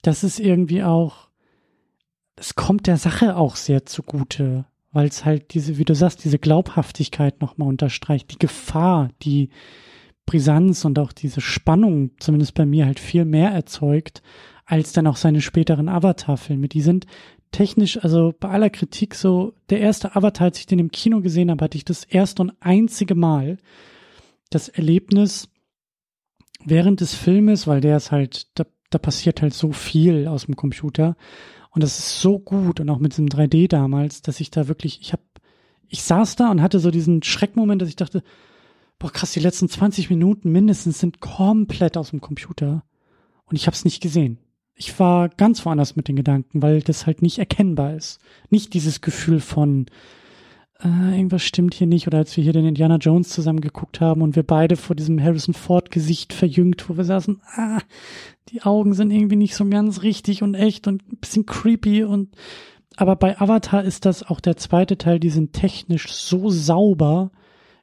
das 0.02 0.24
ist 0.24 0.40
irgendwie 0.40 0.82
auch, 0.82 1.30
es 2.36 2.56
kommt 2.56 2.88
der 2.88 2.98
Sache 2.98 3.38
auch 3.38 3.56
sehr 3.56 3.86
zugute, 3.86 4.66
weil 4.92 5.08
es 5.08 5.24
halt 5.24 5.54
diese, 5.54 5.78
wie 5.78 5.86
du 5.86 5.94
sagst, 5.94 6.26
diese 6.26 6.40
Glaubhaftigkeit 6.40 7.42
nochmal 7.42 7.68
unterstreicht, 7.68 8.32
die 8.32 8.40
Gefahr, 8.40 9.12
die 9.22 9.52
Brisanz 10.28 10.86
und 10.86 11.00
auch 11.00 11.12
diese 11.12 11.42
Spannung, 11.42 12.12
zumindest 12.20 12.54
bei 12.54 12.68
mir, 12.68 12.86
halt 12.86 13.00
viel 13.00 13.26
mehr 13.26 13.50
erzeugt, 13.50 14.22
als 14.66 14.94
dann 14.94 15.08
auch 15.08 15.16
seine 15.16 15.42
späteren 15.42 15.90
Avatar-Filme. 15.90 16.68
Die 16.68 16.82
sind 16.82 17.08
technisch, 17.52 17.98
also 18.04 18.36
bei 18.40 18.50
aller 18.50 18.70
Kritik 18.70 19.16
so, 19.16 19.54
der 19.72 19.80
erste 19.80 20.16
Avatar, 20.16 20.46
als 20.46 20.60
ich 20.60 20.68
den 20.68 20.78
im 20.78 20.92
Kino 20.92 21.22
gesehen 21.22 21.50
habe, 21.50 21.64
hatte 21.66 21.78
ich 21.78 21.86
das 21.86 22.04
erste 22.04 22.44
und 22.44 22.54
einzige 22.60 23.16
Mal 23.16 23.58
das 24.52 24.70
Erlebnis 24.70 25.50
während 26.64 27.02
des 27.02 27.16
Filmes, 27.16 27.66
weil 27.66 27.82
der 27.82 27.98
ist 27.98 28.12
halt, 28.12 28.48
da 28.60 28.66
da 28.90 28.98
passiert 28.98 29.42
halt 29.42 29.54
so 29.54 29.72
viel 29.72 30.28
aus 30.28 30.46
dem 30.46 30.56
Computer. 30.56 31.16
Und 31.72 31.84
das 31.84 32.00
ist 32.00 32.22
so 32.22 32.40
gut 32.40 32.80
und 32.80 32.90
auch 32.90 33.00
mit 33.00 33.14
diesem 33.14 33.28
3D 33.28 33.68
damals, 33.68 34.22
dass 34.22 34.40
ich 34.40 34.50
da 34.50 34.68
wirklich, 34.68 35.00
ich 35.02 35.14
hab, 35.14 35.22
ich 35.88 36.04
saß 36.04 36.36
da 36.36 36.50
und 36.50 36.62
hatte 36.62 36.80
so 36.80 36.92
diesen 36.92 37.22
Schreckmoment, 37.24 37.82
dass 37.82 37.90
ich 37.90 37.96
dachte, 37.96 38.24
boah 39.00 39.12
krass, 39.12 39.32
die 39.32 39.40
letzten 39.40 39.70
20 39.70 40.10
Minuten 40.10 40.52
mindestens 40.52 41.00
sind 41.00 41.20
komplett 41.20 41.98
aus 41.98 42.12
dem 42.12 42.22
Computer. 42.22 42.84
Und 43.46 43.56
ich 43.56 43.68
habe 43.68 43.76
es 43.76 43.86
nicht 43.86 44.02
gesehen. 44.02 44.40
Ich 44.76 45.00
war 45.00 45.30
ganz 45.30 45.66
woanders 45.66 45.96
mit 45.96 46.08
den 46.08 46.16
Gedanken, 46.16 46.62
weil 46.62 46.82
das 46.82 47.06
halt 47.06 47.22
nicht 47.22 47.40
erkennbar 47.40 47.96
ist. 47.96 48.20
Nicht 48.50 48.74
dieses 48.74 49.02
Gefühl 49.02 49.40
von, 49.40 49.88
äh, 50.80 51.16
irgendwas 51.16 51.44
stimmt 51.44 51.74
hier 51.74 51.88
nicht. 51.88 52.08
Oder 52.08 52.20
als 52.20 52.36
wir 52.38 52.44
hier 52.44 52.54
den 52.54 52.68
Indiana 52.68 52.98
Jones 52.98 53.30
zusammen 53.30 53.62
geguckt 53.62 54.02
haben 54.02 54.22
und 54.22 54.36
wir 54.36 54.44
beide 54.44 54.76
vor 54.76 54.96
diesem 54.96 55.22
Harrison 55.22 55.54
Ford 55.54 55.90
Gesicht 55.90 56.34
verjüngt, 56.34 56.90
wo 56.90 56.98
wir 56.98 57.06
saßen, 57.06 57.42
ah, 57.56 57.80
die 58.50 58.62
Augen 58.62 58.94
sind 58.94 59.12
irgendwie 59.12 59.36
nicht 59.36 59.56
so 59.56 59.66
ganz 59.66 60.04
richtig 60.04 60.44
und 60.44 60.54
echt 60.54 60.88
und 60.88 61.12
ein 61.12 61.18
bisschen 61.18 61.46
creepy 61.46 62.04
und 62.04 62.36
aber 63.00 63.16
bei 63.16 63.40
Avatar 63.40 63.84
ist 63.84 64.06
das 64.06 64.24
auch 64.24 64.40
der 64.40 64.58
zweite 64.58 64.98
Teil, 64.98 65.20
die 65.20 65.30
sind 65.30 65.54
technisch 65.54 66.12
so 66.12 66.50
sauber 66.50 67.32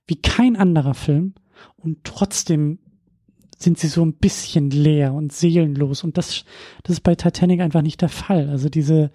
wie 0.06 0.20
kein 0.20 0.56
anderer 0.56 0.94
Film 0.94 1.34
und 1.76 2.04
trotzdem 2.04 2.78
sind 3.58 3.78
sie 3.78 3.88
so 3.88 4.04
ein 4.04 4.14
bisschen 4.14 4.70
leer 4.70 5.14
und 5.14 5.32
seelenlos 5.32 6.04
und 6.04 6.18
das, 6.18 6.44
das 6.82 6.96
ist 6.96 7.02
bei 7.02 7.14
Titanic 7.14 7.60
einfach 7.60 7.82
nicht 7.82 8.02
der 8.02 8.08
Fall. 8.08 8.48
Also 8.48 8.68
diese, 8.68 9.10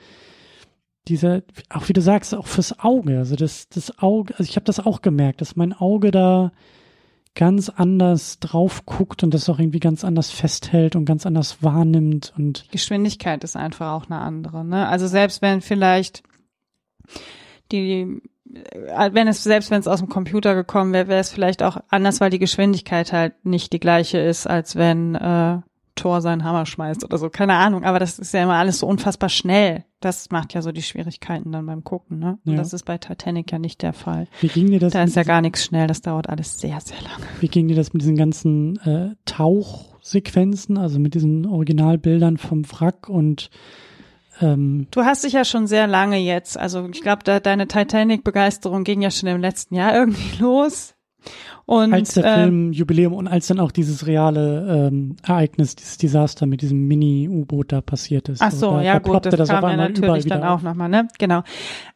diese, 1.08 1.44
auch 1.70 1.90
wie 1.90 1.94
du 1.94 2.02
sagst, 2.02 2.34
auch 2.34 2.48
fürs 2.48 2.80
Auge. 2.80 3.18
Also 3.18 3.36
das, 3.36 3.70
das 3.70 4.00
Auge, 4.00 4.34
also 4.38 4.50
ich 4.50 4.56
habe 4.56 4.66
das 4.66 4.80
auch 4.80 5.02
gemerkt, 5.02 5.42
dass 5.42 5.56
mein 5.56 5.74
Auge 5.74 6.12
da 6.12 6.52
ganz 7.36 7.70
anders 7.70 8.40
drauf 8.40 8.86
guckt 8.86 9.24
und 9.24 9.34
das 9.34 9.50
auch 9.50 9.60
irgendwie 9.60 9.80
ganz 9.80 10.04
anders 10.04 10.32
festhält 10.32 10.96
und 10.96 11.06
ganz 11.06 11.26
anders 11.26 11.62
wahrnimmt 11.64 12.34
und 12.38 12.66
die 12.66 12.72
Geschwindigkeit 12.72 13.44
ist 13.44 13.56
einfach 13.56 13.92
auch 13.92 14.06
eine 14.10 14.20
andere. 14.20 14.66
Ne? 14.66 14.88
Also 14.88 15.08
selbst 15.08 15.42
wenn 15.42 15.62
vielleicht 15.62 16.24
die 17.72 18.22
wenn 18.50 19.28
es 19.28 19.44
selbst 19.44 19.72
wenn 19.72 19.80
es 19.80 19.88
aus 19.88 20.00
dem 20.00 20.10
Computer 20.10 20.56
gekommen 20.56 20.94
wäre, 20.94 21.08
wäre 21.08 21.20
es 21.20 21.32
vielleicht 21.32 21.64
auch 21.64 21.78
anders, 21.90 22.20
weil 22.20 22.30
die 22.30 22.40
Geschwindigkeit 22.40 23.14
halt 23.14 23.34
nicht 23.46 23.74
die 23.74 23.80
gleiche 23.80 24.18
ist, 24.18 24.48
als 24.48 24.76
wenn 24.76 25.16
äh, 25.16 25.60
Tor 26.00 26.22
seinen 26.22 26.44
Hammer 26.44 26.66
schmeißt 26.66 27.04
oder 27.04 27.18
so. 27.18 27.30
Keine 27.30 27.56
Ahnung, 27.56 27.84
aber 27.84 28.00
das 28.00 28.20
ist 28.20 28.34
ja 28.34 28.44
immer 28.44 28.56
alles 28.56 28.80
so 28.80 28.88
unfassbar 28.88 29.30
schnell. 29.30 29.84
Das 30.00 30.30
macht 30.32 30.54
ja 30.54 30.62
so 30.62 30.72
die 30.72 30.82
Schwierigkeiten 30.82 31.52
dann 31.52 31.66
beim 31.66 31.84
Gucken, 31.84 32.20
ne? 32.20 32.40
Und 32.46 32.54
ja. 32.54 32.58
das 32.58 32.72
ist 32.72 32.86
bei 32.86 32.98
Titanic 32.98 33.52
ja 33.52 33.60
nicht 33.60 33.82
der 33.82 33.92
Fall. 33.92 34.28
Wie 34.40 34.48
ging 34.48 34.68
dir 34.68 34.80
das? 34.80 34.94
Da 34.94 35.04
ist 35.04 35.18
ja 35.18 35.24
gar 35.24 35.42
nichts 35.42 35.66
schnell, 35.66 35.88
das 35.88 36.02
dauert 36.02 36.30
alles 36.30 36.58
sehr, 36.58 36.80
sehr 36.80 37.02
lange. 37.02 37.26
Wie 37.42 37.50
ging 37.50 37.68
dir 37.68 37.76
das 37.76 37.92
mit 37.92 38.02
diesen 38.02 38.16
ganzen 38.16 38.78
äh, 38.78 39.16
Tauchsequenzen, 39.26 40.78
also 40.78 41.00
mit 41.00 41.16
diesen 41.16 41.46
Originalbildern 41.46 42.38
vom 42.38 42.64
Wrack 42.72 43.10
und 43.10 43.50
ähm, 44.42 44.88
Du 44.92 45.02
hast 45.04 45.24
dich 45.24 45.34
ja 45.34 45.46
schon 45.46 45.68
sehr 45.68 45.88
lange 45.88 46.18
jetzt, 46.18 46.58
also 46.58 46.88
ich 46.92 47.02
glaube, 47.02 47.24
da, 47.24 47.40
deine 47.40 47.68
Titanic-Begeisterung 47.68 48.84
ging 48.84 49.02
ja 49.02 49.12
schon 49.12 49.30
im 49.30 49.42
letzten 49.42 49.76
Jahr 49.76 49.96
irgendwie 49.96 50.38
los. 50.40 50.96
Und, 51.66 51.94
als 51.94 52.16
der 52.16 52.26
äh, 52.26 52.44
Film 52.44 52.72
Jubiläum 52.72 53.14
und 53.14 53.28
als 53.28 53.46
dann 53.46 53.60
auch 53.60 53.72
dieses 53.72 54.08
reale 54.08 54.88
ähm, 54.88 55.18
Ereignis, 55.22 55.76
dieses 55.76 55.98
Desaster 56.00 56.48
mit 56.48 56.64
diesem 56.64 56.88
Mini-U-Boot 56.88 57.72
da 57.72 57.82
passiert 57.82 58.28
ist. 58.28 58.42
Ach 58.42 58.52
so, 58.52 58.70
also 58.70 58.78
da, 58.78 58.84
ja 58.84 58.94
da 58.94 59.00
gut, 59.00 59.26
das, 59.26 59.36
das 59.36 59.50
kam 59.50 59.70
ja 59.70 59.78
natürlich 59.78 60.26
dann 60.26 60.44
auch 60.44 60.64
nochmal, 60.64 60.90
ne? 60.90 61.08
Genau. 61.20 61.44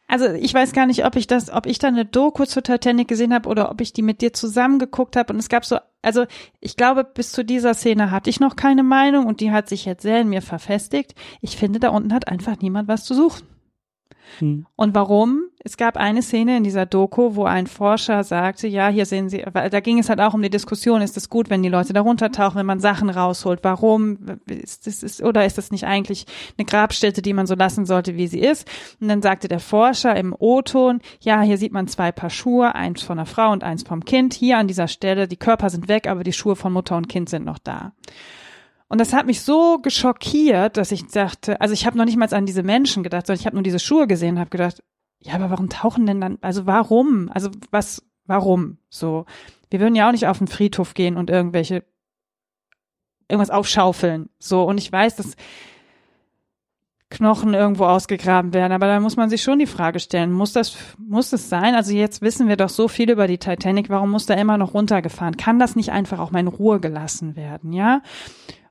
Also 0.06 0.26
ich 0.26 0.52
weiß 0.52 0.72
gar 0.72 0.86
nicht, 0.86 1.04
ob 1.06 1.16
ich 1.16 1.26
das, 1.26 1.50
ob 1.50 1.66
ich 1.66 1.78
da 1.78 1.88
eine 1.88 2.04
Doku 2.04 2.44
zur 2.44 2.62
Titanic 2.62 3.08
gesehen 3.08 3.32
habe 3.32 3.48
oder 3.48 3.70
ob 3.70 3.80
ich 3.80 3.92
die 3.92 4.02
mit 4.02 4.20
dir 4.20 4.32
zusammen 4.32 4.78
geguckt 4.78 5.16
habe. 5.16 5.32
Und 5.32 5.38
es 5.38 5.48
gab 5.48 5.64
so, 5.64 5.78
also 6.02 6.26
ich 6.60 6.76
glaube, 6.76 7.04
bis 7.04 7.32
zu 7.32 7.44
dieser 7.44 7.74
Szene 7.74 8.10
hatte 8.10 8.28
ich 8.28 8.38
noch 8.38 8.56
keine 8.56 8.82
Meinung 8.82 9.26
und 9.26 9.40
die 9.40 9.50
hat 9.50 9.68
sich 9.68 9.86
jetzt 9.86 10.02
sehr 10.02 10.20
in 10.20 10.28
mir 10.28 10.42
verfestigt. 10.42 11.14
Ich 11.40 11.56
finde, 11.56 11.80
da 11.80 11.88
unten 11.88 12.12
hat 12.12 12.28
einfach 12.28 12.60
niemand 12.60 12.86
was 12.86 13.04
zu 13.04 13.14
suchen. 13.14 13.46
Hm. 14.38 14.66
Und 14.76 14.94
warum? 14.94 15.43
Es 15.66 15.78
gab 15.78 15.96
eine 15.96 16.20
Szene 16.20 16.58
in 16.58 16.62
dieser 16.62 16.84
Doku, 16.84 17.36
wo 17.36 17.44
ein 17.44 17.66
Forscher 17.66 18.22
sagte, 18.22 18.68
ja, 18.68 18.88
hier 18.88 19.06
sehen 19.06 19.30
Sie, 19.30 19.42
weil 19.54 19.70
da 19.70 19.80
ging 19.80 19.98
es 19.98 20.10
halt 20.10 20.20
auch 20.20 20.34
um 20.34 20.42
die 20.42 20.50
Diskussion, 20.50 21.00
ist 21.00 21.16
es 21.16 21.30
gut, 21.30 21.48
wenn 21.48 21.62
die 21.62 21.70
Leute 21.70 21.94
da 21.94 22.02
runtertauchen, 22.02 22.58
wenn 22.58 22.66
man 22.66 22.80
Sachen 22.80 23.08
rausholt, 23.08 23.60
warum 23.62 24.18
ist 24.46 24.86
das 24.86 25.02
ist, 25.02 25.22
oder 25.22 25.46
ist 25.46 25.56
das 25.56 25.70
nicht 25.70 25.84
eigentlich 25.86 26.26
eine 26.58 26.66
Grabstätte, 26.66 27.22
die 27.22 27.32
man 27.32 27.46
so 27.46 27.54
lassen 27.54 27.86
sollte, 27.86 28.14
wie 28.16 28.26
sie 28.26 28.40
ist? 28.40 28.68
Und 29.00 29.08
dann 29.08 29.22
sagte 29.22 29.48
der 29.48 29.58
Forscher 29.58 30.14
im 30.14 30.36
O-Ton, 30.38 31.00
ja, 31.20 31.40
hier 31.40 31.56
sieht 31.56 31.72
man 31.72 31.88
zwei 31.88 32.12
Paar 32.12 32.28
Schuhe, 32.28 32.74
eins 32.74 33.02
von 33.02 33.16
der 33.16 33.26
Frau 33.26 33.50
und 33.50 33.64
eins 33.64 33.84
vom 33.84 34.04
Kind. 34.04 34.34
Hier 34.34 34.58
an 34.58 34.68
dieser 34.68 34.86
Stelle, 34.86 35.28
die 35.28 35.38
Körper 35.38 35.70
sind 35.70 35.88
weg, 35.88 36.08
aber 36.08 36.24
die 36.24 36.34
Schuhe 36.34 36.56
von 36.56 36.74
Mutter 36.74 36.94
und 36.98 37.08
Kind 37.08 37.30
sind 37.30 37.46
noch 37.46 37.58
da. 37.58 37.92
Und 38.88 39.00
das 39.00 39.14
hat 39.14 39.24
mich 39.24 39.40
so 39.40 39.78
geschockiert, 39.78 40.76
dass 40.76 40.92
ich 40.92 41.06
dachte, 41.06 41.58
also 41.62 41.72
ich 41.72 41.86
habe 41.86 41.96
noch 41.96 42.04
nicht 42.04 42.18
mal 42.18 42.32
an 42.34 42.44
diese 42.44 42.62
Menschen 42.62 43.02
gedacht, 43.02 43.26
sondern 43.26 43.40
ich 43.40 43.46
habe 43.46 43.56
nur 43.56 43.62
diese 43.62 43.78
Schuhe 43.78 44.06
gesehen 44.06 44.34
und 44.34 44.40
habe 44.40 44.50
gedacht, 44.50 44.82
ja, 45.24 45.34
aber 45.34 45.50
warum 45.50 45.70
tauchen 45.70 46.06
denn 46.06 46.20
dann, 46.20 46.38
also 46.42 46.66
warum? 46.66 47.30
Also 47.32 47.50
was, 47.70 48.02
warum? 48.26 48.76
So, 48.90 49.24
wir 49.70 49.80
würden 49.80 49.94
ja 49.94 50.06
auch 50.06 50.12
nicht 50.12 50.26
auf 50.26 50.38
den 50.38 50.48
Friedhof 50.48 50.92
gehen 50.92 51.16
und 51.16 51.30
irgendwelche, 51.30 51.82
irgendwas 53.26 53.50
aufschaufeln. 53.50 54.28
So, 54.38 54.64
und 54.64 54.76
ich 54.76 54.92
weiß, 54.92 55.16
dass 55.16 55.36
Knochen 57.08 57.54
irgendwo 57.54 57.86
ausgegraben 57.86 58.52
werden, 58.52 58.72
aber 58.72 58.86
da 58.86 59.00
muss 59.00 59.16
man 59.16 59.30
sich 59.30 59.42
schon 59.42 59.58
die 59.58 59.66
Frage 59.66 59.98
stellen, 59.98 60.32
muss 60.32 60.52
das, 60.52 60.76
muss 60.98 61.32
es 61.32 61.48
sein? 61.48 61.74
Also 61.74 61.94
jetzt 61.94 62.20
wissen 62.20 62.48
wir 62.48 62.56
doch 62.56 62.68
so 62.68 62.86
viel 62.88 63.10
über 63.10 63.26
die 63.26 63.38
Titanic, 63.38 63.88
warum 63.88 64.10
muss 64.10 64.26
da 64.26 64.34
immer 64.34 64.58
noch 64.58 64.74
runtergefahren? 64.74 65.38
Kann 65.38 65.58
das 65.58 65.74
nicht 65.74 65.90
einfach 65.90 66.18
auch 66.18 66.32
mal 66.32 66.40
in 66.40 66.48
Ruhe 66.48 66.80
gelassen 66.80 67.34
werden, 67.34 67.72
ja? 67.72 68.02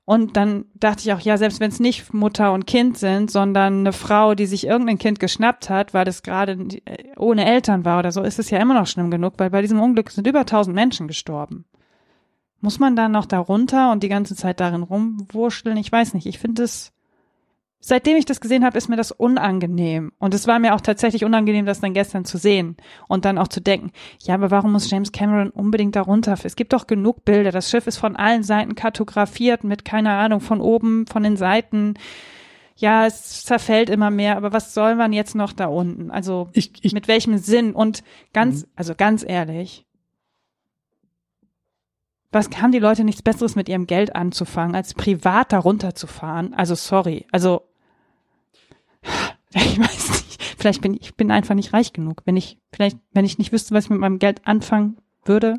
Und 0.05 0.35
dann 0.35 0.65
dachte 0.73 1.01
ich 1.01 1.13
auch, 1.13 1.19
ja, 1.21 1.37
selbst 1.37 1.61
wenn 1.61 1.69
es 1.69 1.79
nicht 1.79 2.13
Mutter 2.13 2.51
und 2.51 2.67
Kind 2.67 2.97
sind, 2.97 3.31
sondern 3.31 3.79
eine 3.79 3.93
Frau, 3.93 4.35
die 4.35 4.45
sich 4.45 4.67
irgendein 4.67 4.97
Kind 4.97 5.19
geschnappt 5.19 5.69
hat, 5.69 5.93
weil 5.93 6.03
das 6.03 6.23
gerade 6.23 6.57
äh, 6.85 7.15
ohne 7.17 7.45
Eltern 7.45 7.85
war 7.85 7.99
oder 7.99 8.11
so, 8.11 8.21
ist 8.21 8.37
es 8.37 8.49
ja 8.49 8.59
immer 8.59 8.73
noch 8.73 8.87
schlimm 8.87 9.11
genug, 9.11 9.35
weil 9.37 9.49
bei 9.49 9.61
diesem 9.61 9.79
Unglück 9.79 10.11
sind 10.11 10.27
über 10.27 10.45
tausend 10.45 10.75
Menschen 10.75 11.07
gestorben. 11.07 11.65
Muss 12.59 12.79
man 12.79 12.95
dann 12.95 13.11
noch 13.11 13.25
da 13.25 13.39
runter 13.39 13.91
und 13.91 14.03
die 14.03 14.09
ganze 14.09 14.35
Zeit 14.35 14.59
darin 14.59 14.83
rumwurschteln? 14.83 15.77
Ich 15.77 15.91
weiß 15.91 16.13
nicht. 16.13 16.25
Ich 16.25 16.39
finde 16.39 16.63
es 16.63 16.92
seitdem 17.85 18.15
ich 18.15 18.23
das 18.23 18.39
gesehen 18.39 18.63
habe, 18.63 18.77
ist 18.77 18.87
mir 18.87 18.95
das 18.95 19.11
unangenehm. 19.11 20.13
Und 20.17 20.33
es 20.33 20.47
war 20.47 20.57
mir 20.57 20.73
auch 20.73 20.79
tatsächlich 20.79 21.25
unangenehm, 21.25 21.65
das 21.65 21.81
dann 21.81 21.93
gestern 21.93 22.23
zu 22.23 22.37
sehen 22.37 22.77
und 23.09 23.25
dann 23.25 23.37
auch 23.37 23.49
zu 23.49 23.59
denken, 23.59 23.91
ja, 24.21 24.35
aber 24.35 24.51
warum 24.51 24.71
muss 24.71 24.89
James 24.89 25.11
Cameron 25.11 25.49
unbedingt 25.49 25.95
darunter? 25.97 26.37
Es 26.41 26.55
gibt 26.55 26.71
doch 26.71 26.87
genug 26.87 27.25
Bilder. 27.25 27.51
Das 27.51 27.69
Schiff 27.69 27.85
ist 27.85 27.97
von 27.97 28.15
allen 28.15 28.43
Seiten 28.43 28.75
kartografiert 28.75 29.65
mit, 29.65 29.83
keine 29.83 30.11
Ahnung, 30.11 30.39
von 30.39 30.61
oben, 30.61 31.05
von 31.07 31.23
den 31.23 31.35
Seiten. 31.35 31.95
Ja, 32.77 33.05
es 33.05 33.43
zerfällt 33.43 33.89
immer 33.89 34.09
mehr, 34.09 34.37
aber 34.37 34.53
was 34.53 34.73
soll 34.73 34.95
man 34.95 35.11
jetzt 35.11 35.35
noch 35.35 35.51
da 35.51 35.67
unten? 35.67 36.09
Also 36.09 36.47
ich, 36.53 36.71
ich, 36.81 36.93
mit 36.93 37.09
welchem 37.09 37.37
Sinn? 37.37 37.73
Und 37.73 38.01
ganz, 38.31 38.61
mhm. 38.61 38.67
also 38.77 38.95
ganz 38.95 39.25
ehrlich, 39.27 39.85
was 42.31 42.49
haben 42.61 42.71
die 42.71 42.79
Leute 42.79 43.03
nichts 43.03 43.21
Besseres 43.21 43.55
mit 43.55 43.67
ihrem 43.67 43.87
Geld 43.87 44.15
anzufangen, 44.15 44.73
als 44.73 44.93
privat 44.93 45.51
darunter 45.51 45.93
zu 45.95 46.07
fahren? 46.07 46.53
Also 46.55 46.75
sorry, 46.75 47.27
also 47.31 47.61
ich 49.65 49.79
weiß 49.79 50.09
nicht, 50.09 50.43
vielleicht 50.57 50.81
bin 50.81 50.97
ich 50.99 51.15
bin 51.15 51.31
einfach 51.31 51.55
nicht 51.55 51.73
reich 51.73 51.93
genug. 51.93 52.21
Wenn 52.25 52.37
ich, 52.37 52.57
vielleicht, 52.71 52.97
wenn 53.11 53.25
ich 53.25 53.37
nicht 53.37 53.51
wüsste, 53.51 53.73
was 53.73 53.85
ich 53.85 53.89
mit 53.89 53.99
meinem 53.99 54.19
Geld 54.19 54.41
anfangen 54.45 54.97
würde. 55.25 55.57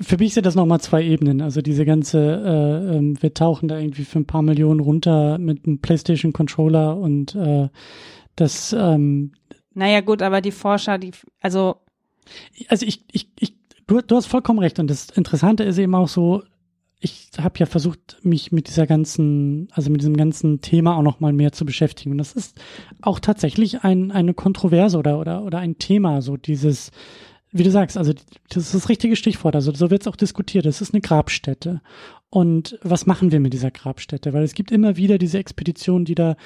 Für 0.00 0.16
mich 0.16 0.32
sind 0.32 0.46
das 0.46 0.54
nochmal 0.54 0.80
zwei 0.80 1.04
Ebenen. 1.04 1.42
Also 1.42 1.60
diese 1.60 1.84
ganze, 1.84 2.18
äh, 2.18 2.96
äh, 2.96 3.14
wir 3.20 3.34
tauchen 3.34 3.68
da 3.68 3.78
irgendwie 3.78 4.04
für 4.04 4.18
ein 4.18 4.26
paar 4.26 4.42
Millionen 4.42 4.80
runter 4.80 5.36
mit 5.38 5.66
einem 5.66 5.80
PlayStation-Controller 5.80 6.96
und 6.96 7.34
äh, 7.34 7.68
das 8.36 8.72
ähm, 8.72 9.32
Naja 9.74 10.00
gut, 10.00 10.22
aber 10.22 10.40
die 10.40 10.52
Forscher, 10.52 10.96
die, 10.96 11.12
also 11.40 11.76
also 12.68 12.86
ich, 12.86 13.04
ich, 13.12 13.28
ich, 13.38 13.54
du, 13.86 14.00
du 14.00 14.16
hast 14.16 14.26
vollkommen 14.26 14.58
recht. 14.58 14.78
Und 14.78 14.88
das 14.88 15.10
Interessante 15.10 15.64
ist 15.64 15.78
eben 15.78 15.94
auch 15.94 16.08
so, 16.08 16.42
ich 17.00 17.30
habe 17.38 17.58
ja 17.58 17.66
versucht, 17.66 18.18
mich 18.22 18.52
mit 18.52 18.68
dieser 18.68 18.86
ganzen, 18.86 19.68
also 19.72 19.90
mit 19.90 20.02
diesem 20.02 20.16
ganzen 20.16 20.60
Thema 20.60 20.96
auch 20.96 21.02
noch 21.02 21.20
mal 21.20 21.32
mehr 21.32 21.52
zu 21.52 21.64
beschäftigen. 21.64 22.12
Und 22.12 22.18
das 22.18 22.32
ist 22.34 22.60
auch 23.00 23.20
tatsächlich 23.20 23.82
ein, 23.82 24.10
eine 24.10 24.34
Kontroverse 24.34 24.98
oder, 24.98 25.18
oder, 25.18 25.42
oder 25.42 25.58
ein 25.58 25.78
Thema, 25.78 26.20
so 26.20 26.36
dieses, 26.36 26.90
wie 27.52 27.62
du 27.62 27.70
sagst, 27.70 27.96
also 27.96 28.12
das 28.50 28.64
ist 28.64 28.74
das 28.74 28.88
richtige 28.90 29.16
Stichwort, 29.16 29.54
also 29.54 29.72
so 29.72 29.90
wird 29.90 30.02
es 30.02 30.08
auch 30.08 30.16
diskutiert. 30.16 30.66
Es 30.66 30.82
ist 30.82 30.92
eine 30.92 31.00
Grabstätte. 31.00 31.80
Und 32.28 32.78
was 32.82 33.06
machen 33.06 33.32
wir 33.32 33.40
mit 33.40 33.54
dieser 33.54 33.70
Grabstätte? 33.70 34.34
Weil 34.34 34.44
es 34.44 34.54
gibt 34.54 34.70
immer 34.70 34.96
wieder 34.96 35.16
diese 35.16 35.38
Expeditionen, 35.38 36.04
die 36.04 36.14
da, 36.14 36.36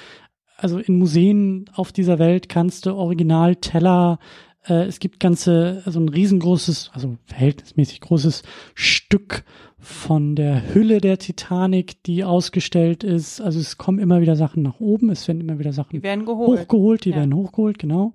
also 0.55 0.79
in 0.79 0.97
Museen 0.97 1.69
auf 1.73 1.91
dieser 1.91 2.17
Welt 2.17 2.47
kannst 2.47 2.85
du 2.85 2.93
Original-Teller 2.95 4.19
äh, 4.67 4.85
es 4.85 4.99
gibt 4.99 5.19
ganze, 5.19 5.83
so 5.85 5.99
ein 5.99 6.09
riesengroßes, 6.09 6.91
also 6.93 7.17
verhältnismäßig 7.25 8.01
großes 8.01 8.43
Stück 8.73 9.43
von 9.85 10.35
der 10.35 10.73
Hülle 10.73 10.99
der 10.99 11.17
Titanic, 11.19 12.03
die 12.03 12.23
ausgestellt 12.23 13.03
ist. 13.03 13.39
Also 13.39 13.59
es 13.59 13.77
kommen 13.77 13.99
immer 13.99 14.19
wieder 14.19 14.35
Sachen 14.35 14.63
nach 14.63 14.79
oben, 14.79 15.09
es 15.09 15.27
werden 15.27 15.41
immer 15.41 15.59
wieder 15.59 15.73
Sachen 15.73 15.97
die 15.97 16.03
werden 16.03 16.25
geholt. 16.25 16.61
hochgeholt, 16.61 17.05
die 17.05 17.11
ja. 17.11 17.17
werden 17.17 17.35
hochgeholt, 17.35 17.79
genau. 17.79 18.13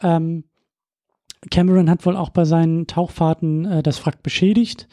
Ähm, 0.00 0.44
Cameron 1.50 1.90
hat 1.90 2.06
wohl 2.06 2.16
auch 2.16 2.30
bei 2.30 2.44
seinen 2.44 2.86
Tauchfahrten 2.86 3.64
äh, 3.64 3.82
das 3.82 4.04
Wrack 4.04 4.22
beschädigt. 4.22 4.88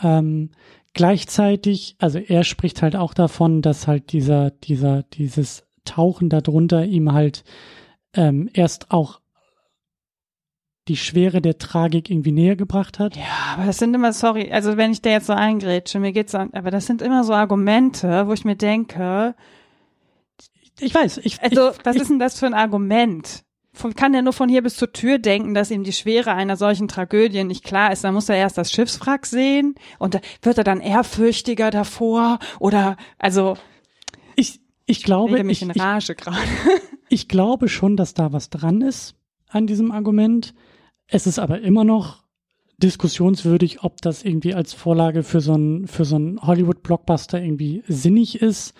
Ähm, 0.00 0.50
gleichzeitig, 0.94 1.96
also 1.98 2.18
er 2.18 2.44
spricht 2.44 2.82
halt 2.82 2.96
auch 2.96 3.14
davon, 3.14 3.62
dass 3.62 3.86
halt 3.86 4.12
dieser, 4.12 4.50
dieser, 4.50 5.02
dieses 5.02 5.66
Tauchen 5.84 6.28
darunter 6.28 6.84
ihm 6.84 7.12
halt 7.12 7.44
ähm, 8.14 8.48
erst 8.52 8.90
auch 8.90 9.20
die 10.88 10.96
Schwere 10.96 11.40
der 11.40 11.58
Tragik 11.58 12.10
irgendwie 12.10 12.32
näher 12.32 12.56
gebracht 12.56 12.98
hat. 12.98 13.16
Ja, 13.16 13.54
aber 13.54 13.66
das 13.66 13.78
sind 13.78 13.94
immer, 13.94 14.12
sorry, 14.12 14.52
also 14.52 14.76
wenn 14.76 14.92
ich 14.92 15.02
da 15.02 15.10
jetzt 15.10 15.26
so 15.26 15.32
eingrätsche, 15.32 15.98
mir 15.98 16.12
geht's 16.12 16.34
an, 16.34 16.50
aber 16.52 16.70
das 16.70 16.86
sind 16.86 17.02
immer 17.02 17.24
so 17.24 17.32
Argumente, 17.32 18.26
wo 18.26 18.32
ich 18.32 18.44
mir 18.44 18.56
denke, 18.56 19.34
ich 20.78 20.94
weiß, 20.94 21.18
ich, 21.18 21.42
also 21.42 21.70
ich, 21.70 21.78
was 21.84 21.96
ich, 21.96 22.02
ist 22.02 22.10
denn 22.10 22.18
das 22.18 22.38
für 22.38 22.46
ein 22.46 22.54
Argument? 22.54 23.42
Von, 23.72 23.94
kann 23.94 24.14
er 24.14 24.22
nur 24.22 24.32
von 24.32 24.48
hier 24.48 24.62
bis 24.62 24.76
zur 24.76 24.92
Tür 24.92 25.18
denken, 25.18 25.52
dass 25.52 25.70
ihm 25.70 25.84
die 25.84 25.92
Schwere 25.92 26.32
einer 26.32 26.56
solchen 26.56 26.88
Tragödie 26.88 27.44
nicht 27.44 27.62
klar 27.62 27.92
ist. 27.92 28.04
Dann 28.04 28.14
muss 28.14 28.28
er 28.28 28.36
erst 28.36 28.56
das 28.56 28.72
Schiffswrack 28.72 29.26
sehen 29.26 29.74
und 29.98 30.18
wird 30.40 30.58
er 30.58 30.64
dann 30.64 30.80
ehrfürchtiger 30.80 31.70
davor 31.70 32.38
oder 32.58 32.96
also 33.18 33.58
ich 34.34 34.60
ich 34.86 35.02
glaube 35.02 35.38
ich, 35.38 35.60
gerade. 35.60 36.38
ich 37.08 37.28
glaube 37.28 37.68
schon, 37.68 37.96
dass 37.96 38.14
da 38.14 38.32
was 38.32 38.48
dran 38.48 38.80
ist 38.80 39.14
an 39.48 39.66
diesem 39.66 39.90
Argument. 39.90 40.54
Es 41.08 41.26
ist 41.26 41.38
aber 41.38 41.60
immer 41.60 41.84
noch 41.84 42.24
diskussionswürdig, 42.78 43.82
ob 43.82 44.02
das 44.02 44.22
irgendwie 44.22 44.54
als 44.54 44.74
Vorlage 44.74 45.22
für 45.22 45.40
so 45.40 45.54
ein, 45.54 45.86
für 45.86 46.04
so 46.04 46.18
ein 46.18 46.40
Hollywood-Blockbuster 46.42 47.40
irgendwie 47.40 47.82
sinnig 47.86 48.42
ist. 48.42 48.74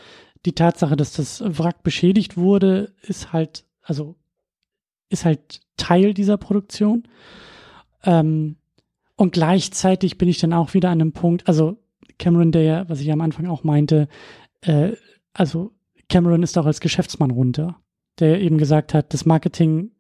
Die 0.44 0.52
Tatsache, 0.52 0.96
dass 0.96 1.12
das 1.12 1.42
Wrack 1.46 1.82
beschädigt 1.82 2.36
wurde, 2.36 2.92
ist 3.02 3.32
halt, 3.32 3.64
also, 3.82 4.16
ist 5.08 5.24
halt 5.24 5.60
Teil 5.76 6.14
dieser 6.14 6.36
Produktion. 6.36 7.04
Ähm, 8.04 8.56
und 9.16 9.32
gleichzeitig 9.32 10.18
bin 10.18 10.28
ich 10.28 10.38
dann 10.38 10.52
auch 10.52 10.74
wieder 10.74 10.90
an 10.90 11.00
einem 11.00 11.12
Punkt, 11.12 11.48
also 11.48 11.78
Cameron, 12.18 12.52
der, 12.52 12.88
was 12.88 13.00
ich 13.00 13.10
am 13.10 13.20
Anfang 13.22 13.46
auch 13.46 13.64
meinte, 13.64 14.08
äh, 14.60 14.92
also 15.32 15.72
Cameron 16.08 16.42
ist 16.42 16.56
auch 16.58 16.66
als 16.66 16.80
Geschäftsmann 16.80 17.30
runter, 17.30 17.80
der 18.18 18.40
eben 18.40 18.58
gesagt 18.58 18.94
hat, 18.94 19.12
das 19.14 19.26
Marketing 19.26 19.90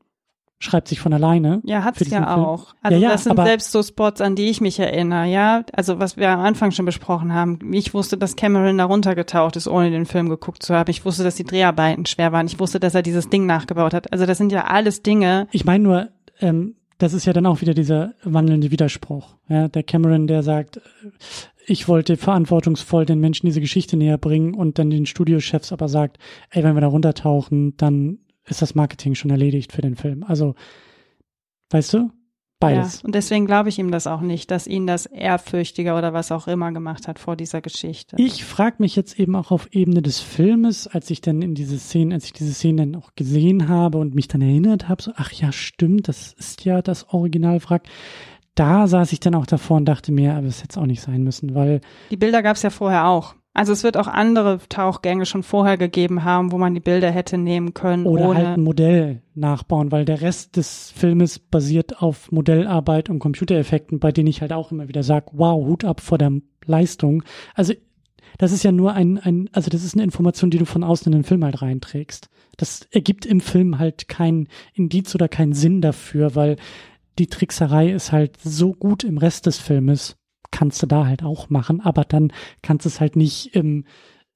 schreibt 0.58 0.88
sich 0.88 1.00
von 1.00 1.12
alleine. 1.12 1.60
Ja, 1.64 1.84
hat's 1.84 2.00
ja 2.08 2.18
Film. 2.18 2.24
auch. 2.24 2.74
Also 2.82 2.98
ja, 2.98 3.08
ja, 3.08 3.12
das 3.12 3.24
sind 3.24 3.36
selbst 3.36 3.72
so 3.72 3.82
Spots, 3.82 4.20
an 4.20 4.36
die 4.36 4.48
ich 4.48 4.60
mich 4.60 4.78
erinnere, 4.78 5.26
ja. 5.26 5.62
Also 5.72 5.98
was 5.98 6.16
wir 6.16 6.30
am 6.30 6.40
Anfang 6.40 6.70
schon 6.70 6.86
besprochen 6.86 7.32
haben. 7.34 7.58
Ich 7.72 7.92
wusste, 7.94 8.16
dass 8.16 8.36
Cameron 8.36 8.78
da 8.78 8.84
runtergetaucht 8.84 9.56
ist, 9.56 9.68
ohne 9.68 9.90
den 9.90 10.06
Film 10.06 10.28
geguckt 10.28 10.62
zu 10.62 10.74
haben. 10.74 10.90
Ich 10.90 11.04
wusste, 11.04 11.24
dass 11.24 11.34
die 11.34 11.44
Dreharbeiten 11.44 12.06
schwer 12.06 12.32
waren. 12.32 12.46
Ich 12.46 12.58
wusste, 12.58 12.80
dass 12.80 12.94
er 12.94 13.02
dieses 13.02 13.28
Ding 13.28 13.46
nachgebaut 13.46 13.92
hat. 13.92 14.12
Also 14.12 14.24
das 14.24 14.38
sind 14.38 14.50
ja 14.50 14.64
alles 14.64 15.02
Dinge. 15.02 15.46
Ich 15.52 15.64
meine 15.64 15.84
nur, 15.84 16.08
ähm, 16.40 16.76
das 16.98 17.12
ist 17.12 17.26
ja 17.26 17.34
dann 17.34 17.46
auch 17.46 17.60
wieder 17.60 17.74
dieser 17.74 18.14
wandelnde 18.24 18.70
Widerspruch. 18.70 19.36
Ja, 19.48 19.68
der 19.68 19.82
Cameron, 19.82 20.26
der 20.26 20.42
sagt, 20.42 20.80
ich 21.66 21.88
wollte 21.88 22.16
verantwortungsvoll 22.16 23.04
den 23.04 23.20
Menschen 23.20 23.46
diese 23.46 23.60
Geschichte 23.60 23.96
näher 23.96 24.18
bringen 24.18 24.54
und 24.54 24.78
dann 24.78 24.88
den 24.88 25.04
Studiochefs 25.04 25.72
aber 25.72 25.88
sagt, 25.88 26.18
ey, 26.50 26.62
wenn 26.64 26.74
wir 26.74 26.80
da 26.80 26.86
runtertauchen, 26.86 27.76
dann 27.76 28.18
ist 28.46 28.62
das 28.62 28.74
Marketing 28.74 29.14
schon 29.14 29.30
erledigt 29.30 29.72
für 29.72 29.82
den 29.82 29.96
Film. 29.96 30.22
Also, 30.22 30.54
weißt 31.70 31.94
du? 31.94 32.10
Beides. 32.58 33.02
Ja, 33.02 33.06
und 33.06 33.14
deswegen 33.14 33.44
glaube 33.44 33.68
ich 33.68 33.78
ihm 33.78 33.90
das 33.90 34.06
auch 34.06 34.22
nicht, 34.22 34.50
dass 34.50 34.66
ihn 34.66 34.86
das 34.86 35.04
ehrfürchtiger 35.04 35.98
oder 35.98 36.14
was 36.14 36.32
auch 36.32 36.48
immer 36.48 36.72
gemacht 36.72 37.06
hat 37.06 37.18
vor 37.18 37.36
dieser 37.36 37.60
Geschichte. 37.60 38.16
Ich 38.18 38.44
frage 38.44 38.76
mich 38.78 38.96
jetzt 38.96 39.20
eben 39.20 39.36
auch 39.36 39.50
auf 39.50 39.68
Ebene 39.72 40.00
des 40.00 40.20
Filmes, 40.20 40.86
als 40.86 41.10
ich 41.10 41.20
dann 41.20 41.42
in 41.42 41.54
diese 41.54 41.78
Szene, 41.78 42.14
als 42.14 42.24
ich 42.24 42.32
diese 42.32 42.54
Szene 42.54 42.86
dann 42.86 43.02
auch 43.02 43.14
gesehen 43.14 43.68
habe 43.68 43.98
und 43.98 44.14
mich 44.14 44.28
dann 44.28 44.40
erinnert 44.40 44.88
habe, 44.88 45.02
so, 45.02 45.12
ach 45.16 45.32
ja, 45.32 45.52
stimmt, 45.52 46.08
das 46.08 46.32
ist 46.32 46.64
ja 46.64 46.80
das 46.80 47.10
Originalwrack. 47.10 47.82
Da 48.54 48.86
saß 48.86 49.12
ich 49.12 49.20
dann 49.20 49.34
auch 49.34 49.44
davor 49.44 49.76
und 49.76 49.84
dachte 49.84 50.10
mir, 50.10 50.34
aber 50.34 50.46
es 50.46 50.62
hätte 50.62 50.70
es 50.70 50.78
auch 50.78 50.86
nicht 50.86 51.02
sein 51.02 51.22
müssen, 51.22 51.54
weil. 51.54 51.82
Die 52.10 52.16
Bilder 52.16 52.42
gab 52.42 52.56
es 52.56 52.62
ja 52.62 52.70
vorher 52.70 53.06
auch. 53.06 53.34
Also 53.56 53.72
es 53.72 53.84
wird 53.84 53.96
auch 53.96 54.06
andere 54.06 54.58
Tauchgänge 54.68 55.24
schon 55.24 55.42
vorher 55.42 55.78
gegeben 55.78 56.24
haben, 56.24 56.52
wo 56.52 56.58
man 56.58 56.74
die 56.74 56.80
Bilder 56.80 57.10
hätte 57.10 57.38
nehmen 57.38 57.72
können. 57.72 58.04
Oder 58.04 58.34
halt 58.34 58.46
ein 58.48 58.62
Modell 58.62 59.22
nachbauen, 59.34 59.90
weil 59.90 60.04
der 60.04 60.20
Rest 60.20 60.58
des 60.58 60.92
Filmes 60.94 61.38
basiert 61.38 62.02
auf 62.02 62.30
Modellarbeit 62.30 63.08
und 63.08 63.18
Computereffekten, 63.18 63.98
bei 63.98 64.12
denen 64.12 64.26
ich 64.26 64.42
halt 64.42 64.52
auch 64.52 64.72
immer 64.72 64.88
wieder 64.88 65.02
sage, 65.02 65.28
wow, 65.32 65.64
Hut 65.66 65.86
ab 65.86 66.02
vor 66.02 66.18
der 66.18 66.32
Leistung. 66.66 67.22
Also 67.54 67.72
das 68.36 68.52
ist 68.52 68.62
ja 68.62 68.72
nur 68.72 68.92
ein, 68.92 69.18
ein, 69.18 69.48
also 69.52 69.70
das 69.70 69.84
ist 69.84 69.94
eine 69.94 70.04
Information, 70.04 70.50
die 70.50 70.58
du 70.58 70.66
von 70.66 70.84
außen 70.84 71.10
in 71.10 71.20
den 71.20 71.24
Film 71.24 71.42
halt 71.42 71.62
reinträgst. 71.62 72.28
Das 72.58 72.86
ergibt 72.90 73.24
im 73.24 73.40
Film 73.40 73.78
halt 73.78 74.06
kein 74.06 74.48
Indiz 74.74 75.14
oder 75.14 75.28
keinen 75.28 75.54
Sinn 75.54 75.80
dafür, 75.80 76.34
weil 76.34 76.56
die 77.18 77.28
Trickserei 77.28 77.88
ist 77.90 78.12
halt 78.12 78.36
so 78.38 78.74
gut 78.74 79.02
im 79.02 79.16
Rest 79.16 79.46
des 79.46 79.56
Filmes, 79.56 80.18
kannst 80.56 80.82
du 80.82 80.86
da 80.86 81.04
halt 81.04 81.22
auch 81.22 81.50
machen, 81.50 81.82
aber 81.82 82.04
dann 82.04 82.32
kannst 82.62 82.86
du 82.86 82.88
es 82.88 82.98
halt 82.98 83.14
nicht 83.14 83.54
im 83.54 83.84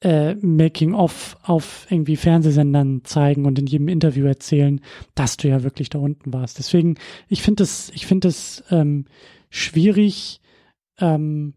äh, 0.02 0.34
Making-of 0.34 1.38
auf 1.42 1.86
irgendwie 1.88 2.16
Fernsehsendern 2.16 3.02
zeigen 3.04 3.46
und 3.46 3.58
in 3.58 3.66
jedem 3.66 3.88
Interview 3.88 4.26
erzählen, 4.26 4.82
dass 5.14 5.38
du 5.38 5.48
ja 5.48 5.62
wirklich 5.62 5.88
da 5.88 5.98
unten 5.98 6.30
warst. 6.34 6.58
Deswegen, 6.58 6.96
ich 7.28 7.40
finde 7.40 7.62
es, 7.62 7.90
ich 7.94 8.06
finde 8.06 8.28
es 8.28 8.62
ähm, 8.70 9.06
schwierig, 9.48 10.42
ähm, 10.98 11.54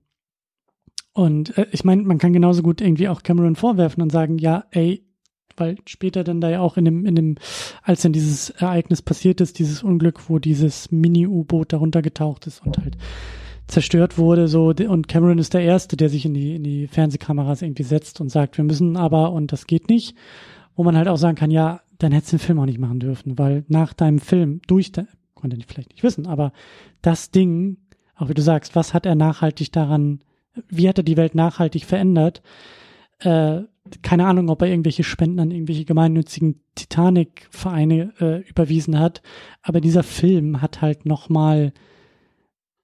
und 1.11 1.57
äh, 1.57 1.67
ich 1.71 1.83
meine, 1.83 2.03
man 2.03 2.19
kann 2.19 2.31
genauso 2.31 2.63
gut 2.63 2.79
irgendwie 2.79 3.09
auch 3.09 3.21
Cameron 3.21 3.57
vorwerfen 3.57 4.01
und 4.01 4.13
sagen, 4.13 4.37
ja, 4.37 4.63
ey, 4.71 5.03
weil 5.57 5.75
später 5.85 6.23
dann 6.23 6.39
da 6.39 6.49
ja 6.49 6.61
auch 6.61 6.77
in 6.77 6.85
dem, 6.85 7.05
in 7.05 7.15
dem, 7.15 7.35
als 7.83 8.01
dann 8.01 8.13
dieses 8.13 8.49
Ereignis 8.49 9.01
passiert 9.01 9.41
ist, 9.41 9.59
dieses 9.59 9.83
Unglück, 9.83 10.29
wo 10.29 10.39
dieses 10.39 10.89
Mini-U-Boot 10.89 11.73
darunter 11.73 12.01
getaucht 12.01 12.47
ist 12.47 12.65
und 12.65 12.77
halt 12.77 12.97
zerstört 13.67 14.17
wurde, 14.17 14.47
so, 14.47 14.73
und 14.87 15.07
Cameron 15.07 15.37
ist 15.37 15.53
der 15.53 15.61
Erste, 15.61 15.97
der 15.97 16.09
sich 16.09 16.25
in 16.25 16.33
die, 16.33 16.55
in 16.55 16.63
die 16.63 16.87
Fernsehkameras 16.87 17.61
irgendwie 17.61 17.83
setzt 17.83 18.21
und 18.21 18.29
sagt, 18.29 18.57
wir 18.57 18.65
müssen 18.65 18.97
aber, 18.97 19.31
und 19.31 19.51
das 19.51 19.67
geht 19.67 19.89
nicht, 19.89 20.15
wo 20.75 20.83
man 20.83 20.97
halt 20.97 21.07
auch 21.07 21.17
sagen 21.17 21.35
kann, 21.35 21.51
ja, 21.51 21.81
dann 21.97 22.11
hättest 22.11 22.33
du 22.33 22.37
den 22.37 22.43
Film 22.43 22.59
auch 22.59 22.65
nicht 22.65 22.79
machen 22.79 22.99
dürfen, 22.99 23.37
weil 23.37 23.63
nach 23.67 23.93
deinem 23.93 24.19
Film, 24.19 24.61
durch, 24.67 24.91
de, 24.91 25.05
konnte 25.33 25.55
ich 25.57 25.65
vielleicht 25.65 25.91
nicht 25.91 26.03
wissen, 26.03 26.27
aber 26.27 26.51
das 27.01 27.31
Ding, 27.31 27.77
auch 28.15 28.29
wie 28.29 28.33
du 28.33 28.41
sagst, 28.41 28.75
was 28.75 28.93
hat 28.93 29.05
er 29.05 29.15
nachhaltig 29.15 29.71
daran 29.71 30.19
wie 30.69 30.87
hat 30.87 30.97
er 30.97 31.03
die 31.03 31.17
Welt 31.17 31.35
nachhaltig 31.35 31.85
verändert? 31.85 32.41
Äh, 33.19 33.61
keine 34.01 34.25
Ahnung, 34.25 34.49
ob 34.49 34.61
er 34.61 34.69
irgendwelche 34.69 35.03
Spenden 35.03 35.39
an 35.39 35.51
irgendwelche 35.51 35.85
gemeinnützigen 35.85 36.61
Titanic-Vereine 36.75 38.13
äh, 38.19 38.49
überwiesen 38.49 38.99
hat, 38.99 39.21
aber 39.61 39.81
dieser 39.81 40.03
Film 40.03 40.61
hat 40.61 40.81
halt 40.81 41.05
nochmal 41.05 41.73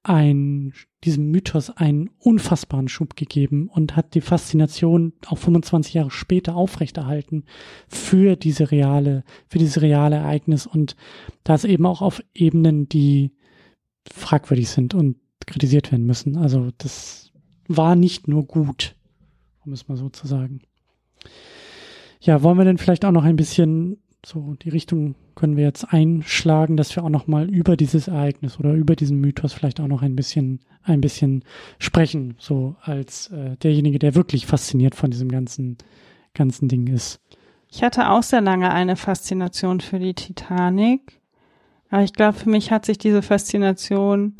ein, 0.03 0.73
diesem 1.03 1.29
Mythos 1.29 1.69
einen 1.69 2.09
unfassbaren 2.19 2.87
Schub 2.87 3.15
gegeben 3.15 3.67
und 3.67 3.95
hat 3.95 4.15
die 4.15 4.21
Faszination 4.21 5.13
auch 5.27 5.37
25 5.37 5.93
Jahre 5.93 6.11
später 6.11 6.55
aufrechterhalten 6.55 7.43
für 7.87 8.35
diese 8.35 8.71
reale, 8.71 9.23
für 9.47 9.59
dieses 9.59 9.81
reale 9.81 10.17
Ereignis 10.17 10.65
und 10.65 10.95
das 11.43 11.65
eben 11.65 11.85
auch 11.85 12.01
auf 12.01 12.23
Ebenen, 12.33 12.87
die 12.87 13.31
fragwürdig 14.09 14.69
sind 14.69 14.93
und 14.93 15.17
kritisiert 15.45 15.91
werden 15.91 16.05
müssen. 16.05 16.37
Also 16.37 16.69
das 16.77 17.31
war 17.67 17.95
nicht 17.95 18.27
nur 18.27 18.45
gut, 18.45 18.95
um 19.65 19.73
es 19.73 19.87
mal 19.87 19.97
so 19.97 20.09
zu 20.09 20.27
sagen. 20.27 20.61
Ja, 22.21 22.43
wollen 22.43 22.57
wir 22.57 22.65
denn 22.65 22.77
vielleicht 22.77 23.05
auch 23.05 23.11
noch 23.11 23.23
ein 23.23 23.35
bisschen 23.35 24.01
so 24.25 24.55
die 24.61 24.69
Richtung 24.69 25.15
können 25.35 25.57
wir 25.57 25.63
jetzt 25.63 25.85
einschlagen, 25.93 26.77
dass 26.77 26.95
wir 26.95 27.03
auch 27.03 27.09
noch 27.09 27.27
mal 27.27 27.49
über 27.49 27.77
dieses 27.77 28.07
Ereignis 28.07 28.59
oder 28.59 28.73
über 28.73 28.95
diesen 28.95 29.19
Mythos 29.19 29.53
vielleicht 29.53 29.79
auch 29.79 29.87
noch 29.87 30.01
ein 30.01 30.15
bisschen 30.15 30.59
ein 30.83 31.01
bisschen 31.01 31.43
sprechen, 31.77 32.35
so 32.39 32.75
als 32.81 33.27
äh, 33.27 33.57
derjenige, 33.57 33.99
der 33.99 34.15
wirklich 34.15 34.45
fasziniert 34.45 34.95
von 34.95 35.11
diesem 35.11 35.29
ganzen 35.29 35.77
ganzen 36.33 36.67
Ding 36.67 36.87
ist. 36.87 37.19
Ich 37.71 37.83
hatte 37.83 38.09
auch 38.09 38.23
sehr 38.23 38.41
lange 38.41 38.71
eine 38.71 38.95
Faszination 38.95 39.81
für 39.81 39.99
die 39.99 40.13
Titanic, 40.13 41.21
aber 41.89 42.03
ich 42.03 42.13
glaube, 42.13 42.37
für 42.37 42.49
mich 42.49 42.71
hat 42.71 42.85
sich 42.85 42.97
diese 42.97 43.21
Faszination 43.21 44.37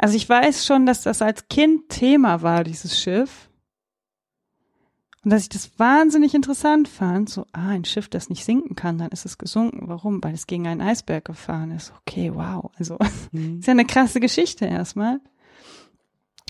also 0.00 0.16
ich 0.16 0.26
weiß 0.26 0.64
schon, 0.64 0.86
dass 0.86 1.02
das 1.02 1.20
als 1.20 1.46
Kind 1.48 1.90
Thema 1.90 2.40
war, 2.40 2.64
dieses 2.64 2.98
Schiff. 2.98 3.49
Und 5.22 5.30
dass 5.30 5.42
ich 5.42 5.48
das 5.50 5.78
wahnsinnig 5.78 6.34
interessant 6.34 6.88
fand. 6.88 7.28
So, 7.28 7.42
ah, 7.52 7.68
ein 7.68 7.84
Schiff, 7.84 8.08
das 8.08 8.30
nicht 8.30 8.44
sinken 8.44 8.74
kann, 8.74 8.98
dann 8.98 9.10
ist 9.10 9.26
es 9.26 9.36
gesunken. 9.36 9.88
Warum? 9.88 10.22
Weil 10.24 10.34
es 10.34 10.46
gegen 10.46 10.66
einen 10.66 10.80
Eisberg 10.80 11.24
gefahren 11.24 11.72
ist. 11.72 11.92
Okay, 12.00 12.32
wow. 12.34 12.70
Also, 12.78 12.96
mhm. 13.32 13.58
ist 13.58 13.66
ja 13.66 13.72
eine 13.72 13.84
krasse 13.84 14.20
Geschichte 14.20 14.64
erstmal. 14.64 15.20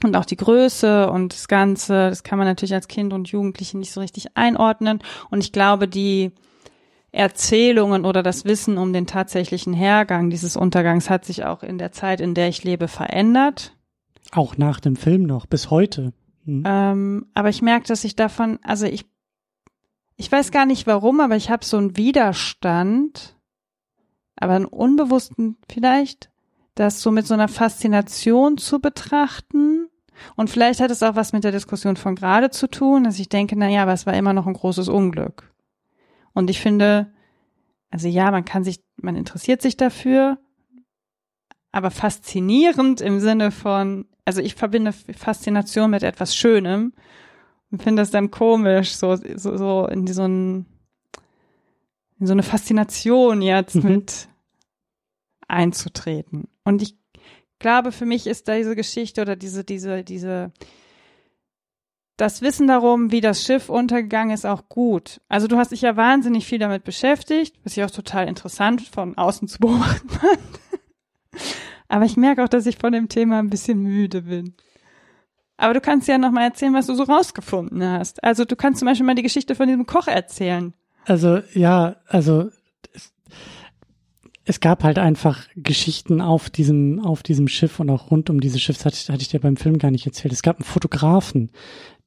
Und 0.02 0.16
auch 0.16 0.24
die 0.24 0.36
Größe 0.36 1.10
und 1.10 1.34
das 1.34 1.48
Ganze, 1.48 2.08
das 2.08 2.22
kann 2.22 2.38
man 2.38 2.46
natürlich 2.46 2.72
als 2.72 2.88
Kind 2.88 3.12
und 3.12 3.28
Jugendliche 3.28 3.76
nicht 3.76 3.92
so 3.92 4.00
richtig 4.00 4.36
einordnen. 4.36 5.00
Und 5.30 5.44
ich 5.44 5.52
glaube, 5.52 5.88
die, 5.88 6.32
Erzählungen 7.12 8.04
oder 8.04 8.22
das 8.22 8.44
Wissen 8.44 8.78
um 8.78 8.92
den 8.92 9.06
tatsächlichen 9.06 9.72
Hergang 9.72 10.30
dieses 10.30 10.56
Untergangs 10.56 11.10
hat 11.10 11.24
sich 11.24 11.44
auch 11.44 11.62
in 11.62 11.78
der 11.78 11.92
Zeit, 11.92 12.20
in 12.20 12.34
der 12.34 12.48
ich 12.48 12.62
lebe, 12.62 12.86
verändert. 12.88 13.76
Auch 14.32 14.56
nach 14.56 14.78
dem 14.78 14.94
Film 14.94 15.24
noch, 15.24 15.46
bis 15.46 15.70
heute. 15.70 16.12
Hm. 16.44 16.62
Ähm, 16.66 17.26
aber 17.34 17.48
ich 17.48 17.62
merke, 17.62 17.86
dass 17.86 18.04
ich 18.04 18.16
davon, 18.16 18.58
also 18.62 18.86
ich, 18.86 19.06
ich 20.16 20.30
weiß 20.30 20.50
gar 20.50 20.66
nicht 20.66 20.86
warum, 20.86 21.20
aber 21.20 21.36
ich 21.36 21.50
habe 21.50 21.64
so 21.64 21.76
einen 21.76 21.96
Widerstand, 21.96 23.36
aber 24.36 24.54
einen 24.54 24.66
unbewussten 24.66 25.56
vielleicht, 25.68 26.30
das 26.74 27.02
so 27.02 27.10
mit 27.10 27.26
so 27.26 27.34
einer 27.34 27.48
Faszination 27.48 28.58
zu 28.58 28.80
betrachten. 28.80 29.88
Und 30.36 30.50
vielleicht 30.50 30.80
hat 30.80 30.90
es 30.90 31.02
auch 31.02 31.14
was 31.14 31.32
mit 31.32 31.44
der 31.44 31.52
Diskussion 31.52 31.96
von 31.96 32.14
gerade 32.14 32.50
zu 32.50 32.68
tun, 32.68 33.04
dass 33.04 33.18
ich 33.18 33.28
denke, 33.28 33.56
na 33.56 33.68
ja, 33.68 33.82
aber 33.82 33.92
es 33.92 34.06
war 34.06 34.14
immer 34.14 34.32
noch 34.32 34.46
ein 34.46 34.54
großes 34.54 34.88
Unglück. 34.88 35.52
Und 36.32 36.50
ich 36.50 36.60
finde, 36.60 37.12
also 37.90 38.08
ja, 38.08 38.30
man 38.30 38.44
kann 38.44 38.64
sich, 38.64 38.80
man 39.00 39.16
interessiert 39.16 39.62
sich 39.62 39.76
dafür, 39.76 40.38
aber 41.72 41.90
faszinierend 41.90 43.00
im 43.00 43.20
Sinne 43.20 43.50
von, 43.50 44.06
also 44.30 44.42
ich 44.42 44.54
verbinde 44.54 44.92
Faszination 44.92 45.90
mit 45.90 46.04
etwas 46.04 46.36
Schönem 46.36 46.92
und 47.72 47.82
finde 47.82 48.02
das 48.02 48.12
dann 48.12 48.30
komisch, 48.30 48.92
so, 48.94 49.16
so, 49.16 49.56
so 49.56 49.88
in 49.88 50.06
so, 50.06 50.22
ein, 50.22 50.66
in 52.20 52.28
so 52.28 52.32
eine 52.32 52.44
Faszination 52.44 53.42
jetzt 53.42 53.74
mhm. 53.74 53.90
mit 53.90 54.28
einzutreten. 55.48 56.46
Und 56.62 56.80
ich 56.80 56.96
glaube, 57.58 57.90
für 57.90 58.06
mich 58.06 58.28
ist 58.28 58.46
da 58.46 58.54
diese 58.54 58.76
Geschichte 58.76 59.20
oder 59.20 59.34
diese, 59.34 59.64
diese, 59.64 60.04
diese 60.04 60.52
das 62.16 62.40
Wissen 62.40 62.68
darum, 62.68 63.10
wie 63.10 63.20
das 63.20 63.42
Schiff 63.42 63.68
untergegangen 63.68 64.32
ist, 64.32 64.46
auch 64.46 64.68
gut. 64.68 65.20
Also 65.28 65.48
du 65.48 65.56
hast 65.56 65.72
dich 65.72 65.80
ja 65.80 65.96
wahnsinnig 65.96 66.46
viel 66.46 66.60
damit 66.60 66.84
beschäftigt, 66.84 67.58
was 67.64 67.76
ich 67.76 67.82
auch 67.82 67.90
total 67.90 68.28
interessant 68.28 68.82
von 68.82 69.18
außen 69.18 69.48
zu 69.48 69.58
beobachten 69.58 70.08
fand. 70.08 70.38
Aber 71.90 72.04
ich 72.04 72.16
merke 72.16 72.44
auch, 72.44 72.48
dass 72.48 72.66
ich 72.66 72.78
von 72.78 72.92
dem 72.92 73.08
Thema 73.08 73.40
ein 73.40 73.50
bisschen 73.50 73.82
müde 73.82 74.22
bin. 74.22 74.54
Aber 75.56 75.74
du 75.74 75.80
kannst 75.80 76.06
ja 76.06 76.18
noch 76.18 76.30
mal 76.30 76.44
erzählen, 76.44 76.72
was 76.72 76.86
du 76.86 76.94
so 76.94 77.02
rausgefunden 77.02 77.82
hast. 77.84 78.22
Also 78.22 78.44
du 78.44 78.54
kannst 78.54 78.78
zum 78.78 78.86
Beispiel 78.86 79.04
mal 79.04 79.16
die 79.16 79.24
Geschichte 79.24 79.56
von 79.56 79.66
diesem 79.66 79.86
Koch 79.86 80.06
erzählen. 80.06 80.72
Also 81.04 81.40
ja, 81.52 81.96
also 82.06 82.48
es, 82.94 83.12
es 84.44 84.60
gab 84.60 84.84
halt 84.84 85.00
einfach 85.00 85.48
Geschichten 85.56 86.20
auf 86.20 86.48
diesem 86.48 87.00
auf 87.00 87.24
diesem 87.24 87.48
Schiff 87.48 87.80
und 87.80 87.90
auch 87.90 88.12
rund 88.12 88.30
um 88.30 88.40
dieses 88.40 88.62
Schiff. 88.62 88.76
Das 88.76 88.86
hatte, 88.86 89.12
hatte 89.12 89.22
ich 89.22 89.28
dir 89.28 89.40
beim 89.40 89.56
Film 89.56 89.78
gar 89.78 89.90
nicht 89.90 90.06
erzählt. 90.06 90.32
Es 90.32 90.42
gab 90.42 90.58
einen 90.58 90.64
Fotografen, 90.64 91.50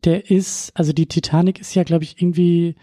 der 0.06 0.32
ist, 0.32 0.72
also 0.76 0.94
die 0.94 1.08
Titanic 1.08 1.60
ist 1.60 1.76
ja, 1.76 1.84
glaube 1.84 2.06
ich, 2.06 2.22
irgendwie 2.22 2.76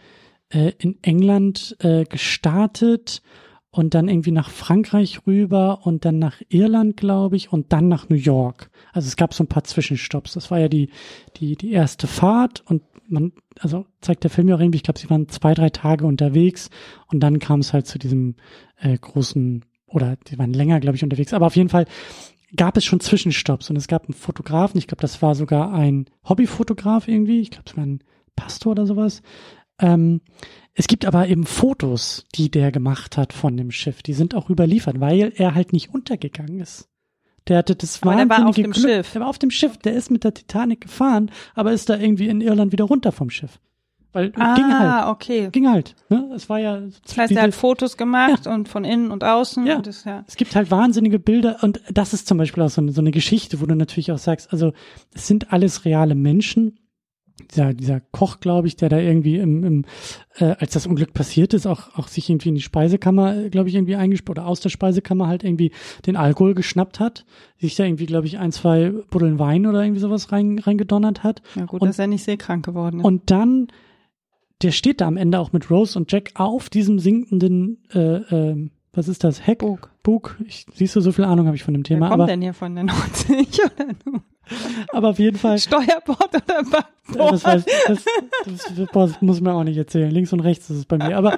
äh, 0.51 0.73
in 0.79 0.99
England 1.03 1.77
äh, 1.81 2.05
gestartet 2.05 3.23
und 3.71 3.95
dann 3.95 4.09
irgendwie 4.09 4.33
nach 4.33 4.51
Frankreich 4.51 5.27
rüber 5.27 5.81
und 5.85 6.05
dann 6.05 6.19
nach 6.19 6.41
Irland, 6.49 6.97
glaube 6.97 7.37
ich, 7.37 7.53
und 7.53 7.73
dann 7.73 7.89
nach 7.89 8.09
New 8.09 8.17
York. 8.17 8.71
Also 8.93 9.07
es 9.07 9.17
gab 9.17 9.33
so 9.33 9.45
ein 9.45 9.49
paar 9.49 9.65
Zwischenstopps. 9.65 10.33
Das 10.33 10.51
war 10.51 10.59
ja 10.59 10.69
die, 10.69 10.91
die, 11.37 11.57
die 11.57 11.71
erste 11.71 12.07
Fahrt 12.07 12.63
und 12.67 12.83
man, 13.09 13.33
also 13.59 13.87
zeigt 14.01 14.25
der 14.25 14.31
Film 14.31 14.49
ja 14.49 14.57
auch 14.57 14.61
irgendwie, 14.61 14.77
ich 14.77 14.83
glaube, 14.83 14.99
sie 14.99 15.11
waren 15.11 15.29
zwei, 15.29 15.55
drei 15.55 15.71
Tage 15.71 16.07
unterwegs 16.07 16.71
und 17.09 17.21
dann 17.21 17.39
kam 17.39 17.61
es 17.61 17.73
halt 17.73 17.87
zu 17.87 17.99
diesem 17.99 18.37
äh, 18.77 18.97
großen, 18.97 19.65
oder 19.87 20.17
die 20.29 20.39
waren 20.39 20.53
länger, 20.53 20.81
glaube 20.81 20.97
ich, 20.97 21.05
unterwegs, 21.05 21.33
aber 21.33 21.47
auf 21.47 21.57
jeden 21.57 21.69
Fall 21.69 21.87
gab 22.57 22.77
es 22.77 22.85
schon 22.85 23.01
Zwischenstopps 23.01 23.71
und 23.71 23.77
es 23.77 23.89
gab 23.89 24.05
einen 24.05 24.15
Fotografen, 24.15 24.79
ich 24.79 24.87
glaube, 24.87 25.03
das 25.03 25.23
war 25.23 25.35
sogar 25.35 25.73
ein 25.73 26.07
Hobbyfotograf 26.29 27.09
irgendwie, 27.09 27.41
ich 27.41 27.51
glaube, 27.51 27.65
es 27.69 27.77
war 27.77 27.85
ein 27.85 28.01
Pastor 28.37 28.73
oder 28.73 28.87
sowas. 28.87 29.23
Ähm, 29.81 30.21
es 30.75 30.87
gibt 30.87 31.05
aber 31.05 31.29
eben 31.29 31.45
Fotos, 31.45 32.27
die 32.35 32.51
der 32.51 32.73
gemacht 32.73 33.17
hat 33.17 33.33
von 33.33 33.57
dem 33.57 33.71
Schiff. 33.71 34.03
Die 34.03 34.15
sind 34.15 34.35
auch 34.35 34.49
überliefert, 34.49 35.01
weil 35.01 35.33
er 35.37 35.55
halt 35.55 35.73
nicht 35.73 35.93
untergegangen 35.93 36.61
ist. 36.61 36.89
Der 37.49 37.59
hatte 37.59 37.75
das 37.75 38.03
aber 38.03 38.17
der 38.17 38.29
war 38.29 38.47
auf 38.47 38.55
dem 38.55 38.71
Glück. 38.71 38.77
Schiff. 38.77 39.13
Der 39.13 39.23
war 39.23 39.29
auf 39.29 39.39
dem 39.39 39.51
Schiff. 39.51 39.77
Der 39.79 39.95
ist 39.95 40.11
mit 40.11 40.25
der 40.25 40.35
Titanic 40.35 40.83
gefahren, 40.83 41.31
aber 41.55 41.73
ist 41.73 41.89
da 41.89 41.99
irgendwie 41.99 42.29
in 42.29 42.41
Irland 42.41 42.73
wieder 42.73 42.85
runter 42.85 43.13
vom 43.13 43.31
Schiff. 43.31 43.59
Weil 44.13 44.33
ah, 44.37 44.55
ging 44.55 44.79
halt. 44.79 45.09
okay. 45.09 45.49
Ging 45.53 45.69
halt. 45.69 45.95
Ne? 46.09 46.33
Es 46.35 46.49
war 46.49 46.59
ja. 46.59 46.81
Das 46.81 47.17
heißt, 47.17 47.33
er 47.33 47.43
hat 47.43 47.55
Fotos 47.55 47.97
gemacht 47.97 48.47
ja. 48.47 48.55
und 48.55 48.69
von 48.69 48.85
innen 48.85 49.13
und 49.13 49.23
außen. 49.23 49.67
Ja. 49.67 49.77
Und 49.77 49.87
das, 49.87 50.05
ja. 50.05 50.25
Es 50.27 50.37
gibt 50.37 50.57
halt 50.57 50.71
wahnsinnige 50.71 51.21
Bilder 51.21 51.59
und 51.63 51.81
das 51.91 52.13
ist 52.13 52.27
zum 52.27 52.39
Beispiel 52.39 52.63
auch 52.65 52.71
so 52.71 52.81
eine, 52.81 52.93
so 52.93 53.01
eine 53.01 53.13
Geschichte, 53.13 53.61
wo 53.61 53.67
du 53.67 53.77
natürlich 53.77 54.11
auch 54.11 54.19
sagst, 54.19 54.53
also 54.53 54.73
es 55.15 55.29
sind 55.29 55.53
alles 55.53 55.85
reale 55.85 56.17
Menschen 56.17 56.80
dieser, 57.49 57.75
dieser 57.75 58.01
Koch, 58.01 58.41
glaube 58.41 58.69
ich, 58.69 58.77
der 58.77 58.89
da 58.89 58.99
irgendwie 58.99 59.37
im, 59.37 59.65
im 59.65 59.85
äh, 60.37 60.57
als 60.59 60.73
das 60.73 60.87
Unglück 60.87 61.13
passiert 61.13 61.55
ist, 61.55 61.67
auch, 61.67 61.97
auch 61.97 62.09
sich 62.09 62.29
irgendwie 62.29 62.51
in 62.51 62.55
die 62.55 62.61
Speisekammer, 62.61 63.49
glaube 63.49 63.69
ich, 63.69 63.75
irgendwie 63.75 63.97
eingesperrt 63.97 64.39
oder 64.39 64.47
aus 64.47 64.61
der 64.61 64.69
Speisekammer 64.69 65.27
halt 65.27 65.45
irgendwie 65.45 65.73
den 66.07 66.17
Alkohol 66.17 66.55
geschnappt 66.55 67.01
hat, 67.01 67.25
sich 67.59 67.77
da 67.77 67.85
irgendwie, 67.85 68.07
glaube 68.07 68.27
ich, 68.27 68.39
ein, 68.39 68.53
zwei 68.53 68.93
Buddeln 69.11 69.39
Wein 69.39 69.67
oder 69.67 69.83
irgendwie 69.83 70.01
sowas 70.01 70.33
rein, 70.33 70.59
reingedonnert 70.59 71.23
hat. 71.23 71.43
Ja 71.57 71.67
gut, 71.67 71.83
und, 71.83 71.89
dass 71.89 71.99
er 71.99 72.07
nicht 72.07 72.25
seekrank 72.25 72.65
geworden 72.65 73.01
ist. 73.01 73.05
Und 73.05 73.31
dann, 73.31 73.69
der 74.63 74.73
steht 74.73 75.01
da 75.01 75.07
am 75.07 75.17
Ende 75.17 75.39
auch 75.39 75.53
mit 75.53 75.71
Rose 75.71 75.99
und 75.99 76.11
Jack 76.11 76.33
auf 76.35 76.69
diesem 76.69 76.99
sinkenden, 76.99 77.79
äh, 77.93 78.17
äh, 78.17 78.71
was 78.93 79.09
ist 79.09 79.25
das? 79.25 79.47
Heck? 79.47 79.61
Bug. 79.61 79.90
Bug. 80.03 80.37
Ich, 80.47 80.67
siehst 80.75 80.97
du, 80.97 81.01
so 81.01 81.13
viel 81.13 81.25
Ahnung 81.25 81.47
habe 81.47 81.57
ich 81.57 81.65
von 81.65 81.75
dem 81.75 81.85
Thema. 81.85 82.07
Wer 82.07 82.09
kommt 82.09 82.23
aber, 82.23 82.27
denn 82.27 82.43
hier 82.43 82.55
von 82.55 82.75
der 82.75 82.85
Nordsee? 82.85 83.47
Oder 83.77 84.23
aber 84.93 85.11
auf 85.11 85.19
jeden 85.19 85.39
Fall. 85.39 85.59
Steuerbord 85.59 86.35
oder 86.35 86.63
Backbord? 86.65 87.33
Das, 87.33 87.45
weiß, 87.45 87.65
das, 87.87 88.05
das, 88.45 88.89
das 88.93 89.23
muss 89.23 89.41
mir 89.41 89.53
auch 89.53 89.65
nicht 89.65 89.77
erzählen. 89.77 90.11
Links 90.11 90.33
und 90.33 90.41
rechts 90.41 90.71
ist 90.71 90.77
es 90.77 90.85
bei 90.87 90.99
mir. 90.99 91.17
Aber 91.17 91.37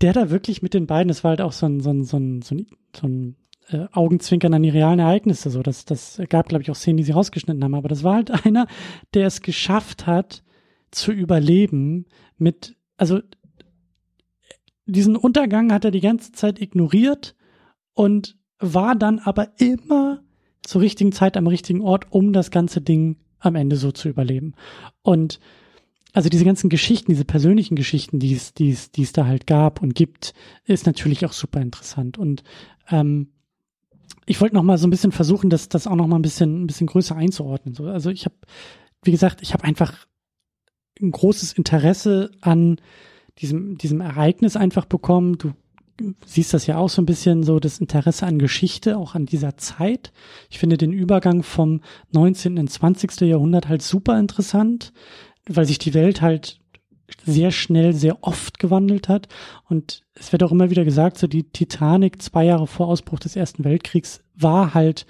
der 0.00 0.12
da 0.12 0.30
wirklich 0.30 0.62
mit 0.62 0.74
den 0.74 0.86
beiden, 0.86 1.08
das 1.08 1.24
war 1.24 1.30
halt 1.30 1.40
auch 1.40 1.52
so 1.52 1.66
ein, 1.66 1.80
so 1.80 1.90
ein, 1.90 2.04
so 2.04 2.16
ein, 2.16 2.42
so 2.42 2.54
ein, 2.54 2.66
so 2.96 3.06
ein 3.06 3.36
äh, 3.70 3.86
Augenzwinkern 3.92 4.54
an 4.54 4.62
die 4.62 4.70
realen 4.70 5.00
Ereignisse. 5.00 5.50
So, 5.50 5.62
das, 5.62 5.84
das 5.84 6.20
gab, 6.28 6.48
glaube 6.48 6.62
ich, 6.62 6.70
auch 6.70 6.76
Szenen, 6.76 6.96
die 6.96 7.04
sie 7.04 7.12
rausgeschnitten 7.12 7.62
haben. 7.62 7.74
Aber 7.74 7.88
das 7.88 8.04
war 8.04 8.14
halt 8.14 8.46
einer, 8.46 8.66
der 9.14 9.26
es 9.26 9.42
geschafft 9.42 10.06
hat, 10.06 10.42
zu 10.90 11.12
überleben 11.12 12.06
mit, 12.38 12.76
also 12.96 13.20
diesen 14.86 15.16
Untergang 15.16 15.70
hat 15.70 15.84
er 15.84 15.90
die 15.90 16.00
ganze 16.00 16.32
Zeit 16.32 16.62
ignoriert 16.62 17.36
und 17.98 18.36
war 18.60 18.94
dann 18.94 19.18
aber 19.18 19.58
immer 19.58 20.22
zur 20.62 20.82
richtigen 20.82 21.10
Zeit 21.10 21.36
am 21.36 21.48
richtigen 21.48 21.80
Ort, 21.80 22.06
um 22.10 22.32
das 22.32 22.52
ganze 22.52 22.80
Ding 22.80 23.16
am 23.40 23.56
Ende 23.56 23.74
so 23.74 23.90
zu 23.90 24.08
überleben. 24.08 24.54
Und 25.02 25.40
also 26.12 26.28
diese 26.28 26.44
ganzen 26.44 26.70
Geschichten, 26.70 27.10
diese 27.10 27.24
persönlichen 27.24 27.74
Geschichten, 27.74 28.20
die 28.20 28.34
es, 28.34 28.54
die 28.54 28.70
es, 28.70 28.92
die 28.92 29.02
es 29.02 29.10
da 29.10 29.26
halt 29.26 29.48
gab 29.48 29.82
und 29.82 29.96
gibt, 29.96 30.32
ist 30.64 30.86
natürlich 30.86 31.26
auch 31.26 31.32
super 31.32 31.60
interessant. 31.60 32.18
Und 32.18 32.44
ähm, 32.88 33.30
ich 34.26 34.40
wollte 34.40 34.54
noch 34.54 34.62
mal 34.62 34.78
so 34.78 34.86
ein 34.86 34.90
bisschen 34.90 35.10
versuchen, 35.10 35.50
das, 35.50 35.68
das 35.68 35.88
auch 35.88 35.96
noch 35.96 36.06
mal 36.06 36.20
ein 36.20 36.22
bisschen, 36.22 36.62
ein 36.62 36.66
bisschen 36.68 36.86
größer 36.86 37.16
einzuordnen. 37.16 37.74
So, 37.74 37.86
also 37.86 38.10
ich 38.10 38.26
habe, 38.26 38.36
wie 39.02 39.10
gesagt, 39.10 39.42
ich 39.42 39.54
habe 39.54 39.64
einfach 39.64 40.06
ein 41.02 41.10
großes 41.10 41.52
Interesse 41.52 42.30
an 42.42 42.80
diesem, 43.38 43.76
diesem 43.76 44.00
Ereignis 44.00 44.54
einfach 44.54 44.84
bekommen. 44.84 45.36
Du 45.38 45.54
siehst 46.24 46.54
das 46.54 46.66
ja 46.66 46.78
auch 46.78 46.88
so 46.88 47.02
ein 47.02 47.06
bisschen 47.06 47.42
so, 47.42 47.58
das 47.58 47.78
Interesse 47.78 48.26
an 48.26 48.38
Geschichte, 48.38 48.96
auch 48.96 49.14
an 49.14 49.26
dieser 49.26 49.56
Zeit. 49.56 50.12
Ich 50.50 50.58
finde 50.58 50.76
den 50.76 50.92
Übergang 50.92 51.42
vom 51.42 51.80
19. 52.12 52.56
ins 52.56 52.74
20. 52.74 53.20
Jahrhundert 53.22 53.68
halt 53.68 53.82
super 53.82 54.18
interessant, 54.18 54.92
weil 55.48 55.66
sich 55.66 55.78
die 55.78 55.94
Welt 55.94 56.20
halt 56.20 56.60
sehr 57.24 57.50
schnell, 57.50 57.94
sehr 57.94 58.18
oft 58.22 58.58
gewandelt 58.58 59.08
hat. 59.08 59.28
Und 59.68 60.02
es 60.14 60.32
wird 60.32 60.42
auch 60.42 60.52
immer 60.52 60.70
wieder 60.70 60.84
gesagt, 60.84 61.18
so 61.18 61.26
die 61.26 61.44
Titanic 61.44 62.20
zwei 62.22 62.44
Jahre 62.44 62.66
vor 62.66 62.88
Ausbruch 62.88 63.18
des 63.18 63.36
Ersten 63.36 63.64
Weltkriegs 63.64 64.22
war 64.36 64.74
halt 64.74 65.06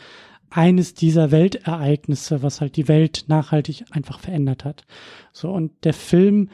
eines 0.51 0.95
dieser 0.95 1.31
Weltereignisse, 1.31 2.43
was 2.43 2.61
halt 2.61 2.77
die 2.77 2.89
Welt 2.89 3.25
nachhaltig 3.29 3.85
einfach 3.91 4.21
verändert 4.21 4.65
hat. 4.65 4.85
So, 5.33 5.51
und 5.51 5.73
der 5.85 5.93
Film 5.93 6.49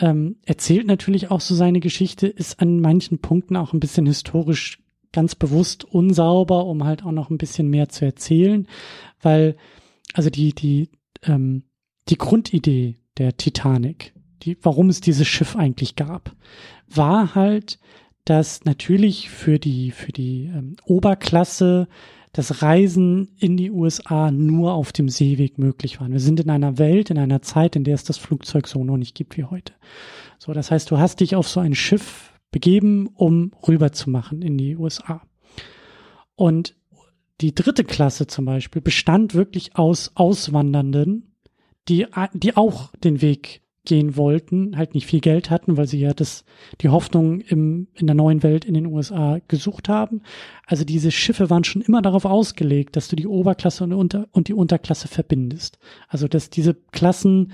ähm, 0.00 0.36
erzählt 0.44 0.86
natürlich 0.86 1.30
auch 1.30 1.40
so 1.40 1.54
seine 1.54 1.80
Geschichte, 1.80 2.26
ist 2.26 2.60
an 2.60 2.80
manchen 2.80 3.18
Punkten 3.18 3.56
auch 3.56 3.72
ein 3.72 3.80
bisschen 3.80 4.06
historisch 4.06 4.82
ganz 5.12 5.34
bewusst 5.34 5.84
unsauber, 5.84 6.66
um 6.66 6.84
halt 6.84 7.04
auch 7.04 7.12
noch 7.12 7.30
ein 7.30 7.38
bisschen 7.38 7.68
mehr 7.68 7.88
zu 7.88 8.04
erzählen, 8.04 8.66
weil 9.22 9.56
also 10.12 10.30
die 10.30 10.54
die 10.54 10.90
ähm, 11.24 11.64
die 12.08 12.18
Grundidee 12.18 12.96
der 13.16 13.36
Titanic, 13.36 14.14
die 14.42 14.56
warum 14.62 14.88
es 14.88 15.00
dieses 15.00 15.26
Schiff 15.26 15.56
eigentlich 15.56 15.96
gab, 15.96 16.34
war 16.86 17.34
halt, 17.34 17.78
dass 18.24 18.64
natürlich 18.64 19.30
für 19.30 19.58
die 19.58 19.90
für 19.90 20.12
die 20.12 20.44
ähm, 20.54 20.76
Oberklasse 20.84 21.88
das 22.32 22.62
Reisen 22.62 23.28
in 23.38 23.56
die 23.56 23.70
USA 23.70 24.30
nur 24.30 24.74
auf 24.74 24.92
dem 24.92 25.08
Seeweg 25.08 25.58
möglich 25.58 26.00
war. 26.00 26.10
Wir 26.10 26.20
sind 26.20 26.40
in 26.40 26.50
einer 26.50 26.78
Welt, 26.78 27.10
in 27.10 27.18
einer 27.18 27.42
Zeit, 27.42 27.76
in 27.76 27.84
der 27.84 27.94
es 27.94 28.04
das 28.04 28.18
Flugzeug 28.18 28.68
so 28.68 28.84
noch 28.84 28.96
nicht 28.96 29.14
gibt 29.14 29.36
wie 29.36 29.44
heute. 29.44 29.72
So, 30.38 30.52
das 30.52 30.70
heißt, 30.70 30.90
du 30.90 30.98
hast 30.98 31.20
dich 31.20 31.36
auf 31.36 31.48
so 31.48 31.60
ein 31.60 31.74
Schiff 31.74 32.32
begeben, 32.50 33.08
um 33.14 33.52
rüber 33.66 33.92
zu 33.92 34.10
machen 34.10 34.42
in 34.42 34.58
die 34.58 34.76
USA. 34.76 35.22
Und 36.34 36.76
die 37.40 37.54
dritte 37.54 37.84
Klasse 37.84 38.26
zum 38.26 38.44
Beispiel 38.44 38.82
bestand 38.82 39.34
wirklich 39.34 39.76
aus 39.76 40.12
Auswandernden, 40.14 41.34
die, 41.88 42.06
die 42.34 42.56
auch 42.56 42.92
den 42.96 43.22
Weg 43.22 43.62
gehen 43.88 44.16
wollten, 44.16 44.76
halt 44.76 44.94
nicht 44.94 45.06
viel 45.06 45.20
Geld 45.20 45.50
hatten, 45.50 45.76
weil 45.76 45.88
sie 45.88 45.98
ja 45.98 46.12
das, 46.12 46.44
die 46.80 46.90
Hoffnung 46.90 47.40
im, 47.40 47.88
in 47.94 48.06
der 48.06 48.14
neuen 48.14 48.42
Welt 48.42 48.64
in 48.64 48.74
den 48.74 48.86
USA 48.86 49.40
gesucht 49.48 49.88
haben. 49.88 50.22
Also 50.66 50.84
diese 50.84 51.10
Schiffe 51.10 51.50
waren 51.50 51.64
schon 51.64 51.82
immer 51.82 52.02
darauf 52.02 52.24
ausgelegt, 52.24 52.94
dass 52.96 53.08
du 53.08 53.16
die 53.16 53.26
Oberklasse 53.26 53.84
und, 53.84 53.92
Unter, 53.92 54.28
und 54.32 54.48
die 54.48 54.54
Unterklasse 54.54 55.08
verbindest. 55.08 55.78
Also 56.08 56.28
dass 56.28 56.50
diese 56.50 56.74
Klassen 56.92 57.52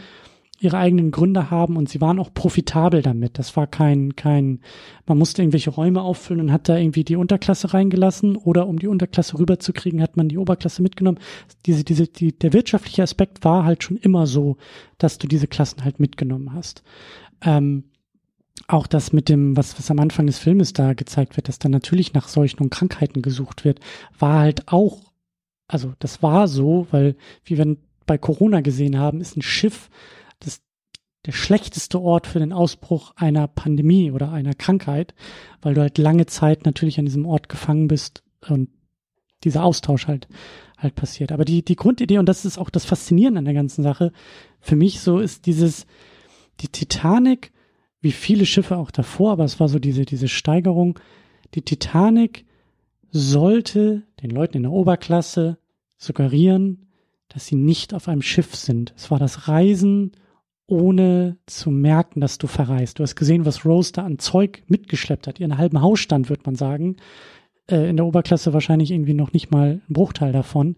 ihre 0.65 0.79
eigenen 0.79 1.11
Gründe 1.11 1.51
haben 1.51 1.77
und 1.77 1.89
sie 1.89 2.01
waren 2.01 2.19
auch 2.19 2.33
profitabel 2.33 3.03
damit. 3.03 3.39
Das 3.39 3.57
war 3.57 3.67
kein, 3.67 4.17
kein, 4.17 4.61
man 5.07 5.19
musste 5.19 5.43
irgendwelche 5.43 5.71
Räume 5.71 6.03
auffüllen 6.03 6.41
und 6.41 6.53
hat 6.53 6.69
da 6.69 6.77
irgendwie 6.77 7.05
die 7.05 7.17
Unterklasse 7.17 7.75
reingelassen 7.75 8.37
oder 8.37 8.67
um 8.67 8.79
die 8.79 8.89
Unterklasse 8.89 9.39
rüberzukriegen, 9.39 10.03
hat 10.03 10.17
man 10.17 10.29
die 10.29 10.39
Oberklasse 10.39 10.83
mitgenommen. 10.83 11.19
Diese, 11.67 11.85
diese, 11.85 12.07
die, 12.07 12.37
der 12.37 12.53
wirtschaftliche 12.53 13.03
Aspekt 13.03 13.45
war 13.45 13.65
halt 13.65 13.85
schon 13.85 13.99
immer 13.99 14.27
so, 14.27 14.57
dass 14.99 15.19
du 15.19 15.29
diese 15.29 15.47
Klassen 15.47 15.85
halt 15.85 16.01
mitgenommen 16.01 16.55
hast. 16.55 16.83
Ähm, 17.43 17.85
auch 18.69 18.87
das 18.87 19.13
mit 19.13 19.29
dem, 19.29 19.57
was, 19.57 19.79
was 19.79 19.91
am 19.91 19.99
Anfang 19.99 20.27
des 20.27 20.39
Filmes 20.39 20.73
da 20.73 20.95
gezeigt 20.95 21.37
wird, 21.37 21.49
dass 21.49 21.59
dann 21.59 21.73
natürlich 21.73 22.15
nach 22.15 22.29
Seuchen 22.29 22.61
und 22.61 22.71
Krankheiten 22.71 23.21
gesucht 23.21 23.65
wird, 23.65 23.81
war 24.19 24.41
halt 24.41 24.69
auch, 24.69 25.13
also 25.69 25.93
das 25.99 26.23
war 26.23 26.49
so, 26.49 26.87
weil, 26.91 27.17
wie 27.45 27.59
wir 27.59 27.77
bei 28.07 28.19
Corona 28.19 28.61
gesehen 28.61 28.99
haben, 28.99 29.21
ist 29.21 29.37
ein 29.37 29.43
Schiff 29.43 29.91
das 30.41 30.63
der 31.27 31.33
schlechteste 31.33 32.01
Ort 32.01 32.27
für 32.27 32.39
den 32.39 32.53
Ausbruch 32.53 33.13
einer 33.17 33.49
Pandemie 33.49 34.11
oder 34.11 34.31
einer 34.31 34.55
Krankheit, 34.55 35.15
weil 35.63 35.75
du 35.75 35.81
halt 35.81 35.97
lange 35.99 36.27
Zeit 36.27 36.67
natürlich 36.67 36.99
an 36.99 37.07
diesem 37.07 37.25
Ort 37.25 37.49
gefangen 37.49 37.89
bist 37.89 38.23
und 38.47 38.69
dieser 39.43 39.65
Austausch 39.65 40.07
halt 40.07 40.29
halt 40.77 40.95
passiert. 40.95 41.33
Aber 41.33 41.45
die 41.45 41.65
die 41.65 41.77
Grundidee 41.77 42.19
und 42.19 42.29
das 42.29 42.45
ist 42.45 42.59
auch 42.59 42.71
das 42.71 42.85
Faszinierende 42.85 43.39
an 43.39 43.45
der 43.45 43.55
ganzen 43.55 43.83
Sache 43.83 44.13
für 44.61 44.77
mich 44.77 45.01
so 45.01 45.19
ist 45.19 45.47
dieses 45.47 45.87
die 46.61 46.69
Titanic, 46.69 47.53
wie 48.01 48.13
viele 48.13 48.47
Schiffe 48.47 48.77
auch 48.77 48.91
davor, 48.91 49.33
aber 49.33 49.45
es 49.45 49.59
war 49.61 49.69
so 49.69 49.79
diese 49.79 50.05
diese 50.05 50.29
Steigerung. 50.29 50.99
Die 51.55 51.63
Titanic 51.63 52.45
sollte 53.11 54.03
den 54.23 54.31
Leuten 54.31 54.59
in 54.59 54.63
der 54.65 54.73
Oberklasse 54.73 55.59
suggerieren, 55.97 56.87
dass 57.29 57.47
sie 57.47 57.55
nicht 57.57 57.95
auf 57.95 58.09
einem 58.09 58.23
Schiff 58.23 58.55
sind. 58.55 58.93
Es 58.97 59.11
war 59.11 59.19
das 59.19 59.49
Reisen 59.49 60.13
ohne 60.67 61.37
zu 61.47 61.71
merken, 61.71 62.21
dass 62.21 62.39
du 62.39 62.47
verreist. 62.47 62.99
Du 62.99 63.03
hast 63.03 63.17
gesehen, 63.17 63.45
was 63.45 63.67
Rose 63.67 63.93
da 63.93 64.05
an 64.05 64.19
Zeug 64.19 64.63
mitgeschleppt 64.67 65.27
hat. 65.27 65.41
Ihren 65.41 65.59
halben 65.59 65.83
Hausstand, 65.83 66.29
würde 66.31 66.43
man 66.47 66.55
sagen. 66.55 66.97
Äh, 67.71 67.89
in 67.89 67.97
der 67.97 68.07
Oberklasse 68.07 68.53
wahrscheinlich 68.53 68.91
irgendwie 68.91 69.15
noch 69.15 69.33
nicht 69.33 69.51
mal 69.51 69.81
ein 69.89 69.93
Bruchteil 69.93 70.33
davon 70.33 70.77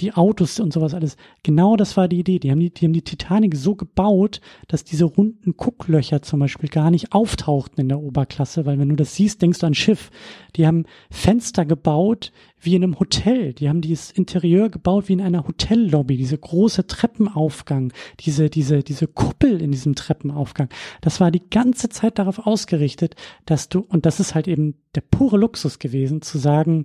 die 0.00 0.14
Autos 0.14 0.60
und 0.60 0.72
sowas 0.72 0.94
alles. 0.94 1.16
Genau 1.42 1.76
das 1.76 1.96
war 1.96 2.08
die 2.08 2.20
Idee. 2.20 2.38
Die 2.38 2.50
haben 2.50 2.60
die, 2.60 2.70
die 2.70 2.84
haben 2.84 2.92
die 2.92 3.02
Titanic 3.02 3.56
so 3.56 3.74
gebaut, 3.74 4.40
dass 4.68 4.84
diese 4.84 5.04
runden 5.04 5.56
Gucklöcher 5.56 6.22
zum 6.22 6.40
Beispiel 6.40 6.68
gar 6.68 6.90
nicht 6.90 7.12
auftauchten 7.12 7.80
in 7.80 7.88
der 7.88 8.00
Oberklasse, 8.00 8.66
weil 8.66 8.78
wenn 8.78 8.88
du 8.88 8.96
das 8.96 9.14
siehst, 9.14 9.42
denkst 9.42 9.58
du 9.58 9.66
an 9.66 9.74
Schiff. 9.74 10.10
Die 10.56 10.66
haben 10.66 10.84
Fenster 11.10 11.64
gebaut 11.64 12.32
wie 12.60 12.74
in 12.74 12.84
einem 12.84 12.98
Hotel. 12.98 13.52
Die 13.52 13.68
haben 13.68 13.80
dieses 13.80 14.10
Interieur 14.10 14.68
gebaut 14.68 15.08
wie 15.08 15.14
in 15.14 15.20
einer 15.20 15.46
Hotellobby. 15.46 16.16
Diese 16.16 16.38
große 16.38 16.86
Treppenaufgang, 16.86 17.92
diese, 18.20 18.50
diese, 18.50 18.82
diese 18.82 19.06
Kuppel 19.06 19.60
in 19.60 19.72
diesem 19.72 19.94
Treppenaufgang. 19.94 20.68
Das 21.00 21.20
war 21.20 21.30
die 21.30 21.48
ganze 21.48 21.88
Zeit 21.88 22.18
darauf 22.18 22.46
ausgerichtet, 22.46 23.16
dass 23.46 23.68
du, 23.68 23.80
und 23.80 24.06
das 24.06 24.20
ist 24.20 24.34
halt 24.34 24.48
eben 24.48 24.74
der 24.94 25.02
pure 25.02 25.38
Luxus 25.38 25.78
gewesen, 25.78 26.22
zu 26.22 26.38
sagen, 26.38 26.84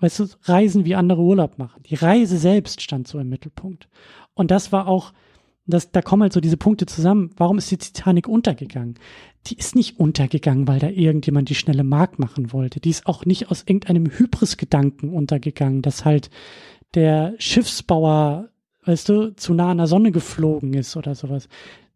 weißt 0.00 0.20
du, 0.20 0.26
Reisen 0.42 0.84
wie 0.84 0.94
andere 0.94 1.22
Urlaub 1.22 1.58
machen. 1.58 1.82
Die 1.84 1.94
Reise 1.94 2.38
selbst 2.38 2.82
stand 2.82 3.08
so 3.08 3.18
im 3.18 3.28
Mittelpunkt. 3.28 3.88
Und 4.34 4.50
das 4.50 4.72
war 4.72 4.88
auch, 4.88 5.12
das, 5.66 5.90
da 5.90 6.02
kommen 6.02 6.22
halt 6.22 6.32
so 6.32 6.40
diese 6.40 6.56
Punkte 6.56 6.86
zusammen. 6.86 7.30
Warum 7.36 7.58
ist 7.58 7.70
die 7.70 7.78
Titanic 7.78 8.28
untergegangen? 8.28 8.94
Die 9.46 9.56
ist 9.56 9.74
nicht 9.74 9.98
untergegangen, 9.98 10.68
weil 10.68 10.78
da 10.78 10.88
irgendjemand 10.88 11.48
die 11.48 11.54
schnelle 11.54 11.84
Mark 11.84 12.18
machen 12.18 12.52
wollte. 12.52 12.80
Die 12.80 12.90
ist 12.90 13.06
auch 13.06 13.24
nicht 13.24 13.50
aus 13.50 13.62
irgendeinem 13.62 14.06
Hybris-Gedanken 14.06 15.10
untergegangen, 15.10 15.82
dass 15.82 16.04
halt 16.04 16.30
der 16.94 17.34
Schiffsbauer, 17.38 18.50
weißt 18.84 19.08
du, 19.08 19.34
zu 19.34 19.54
nah 19.54 19.70
an 19.70 19.78
der 19.78 19.86
Sonne 19.86 20.12
geflogen 20.12 20.74
ist 20.74 20.96
oder 20.96 21.14
sowas. 21.14 21.48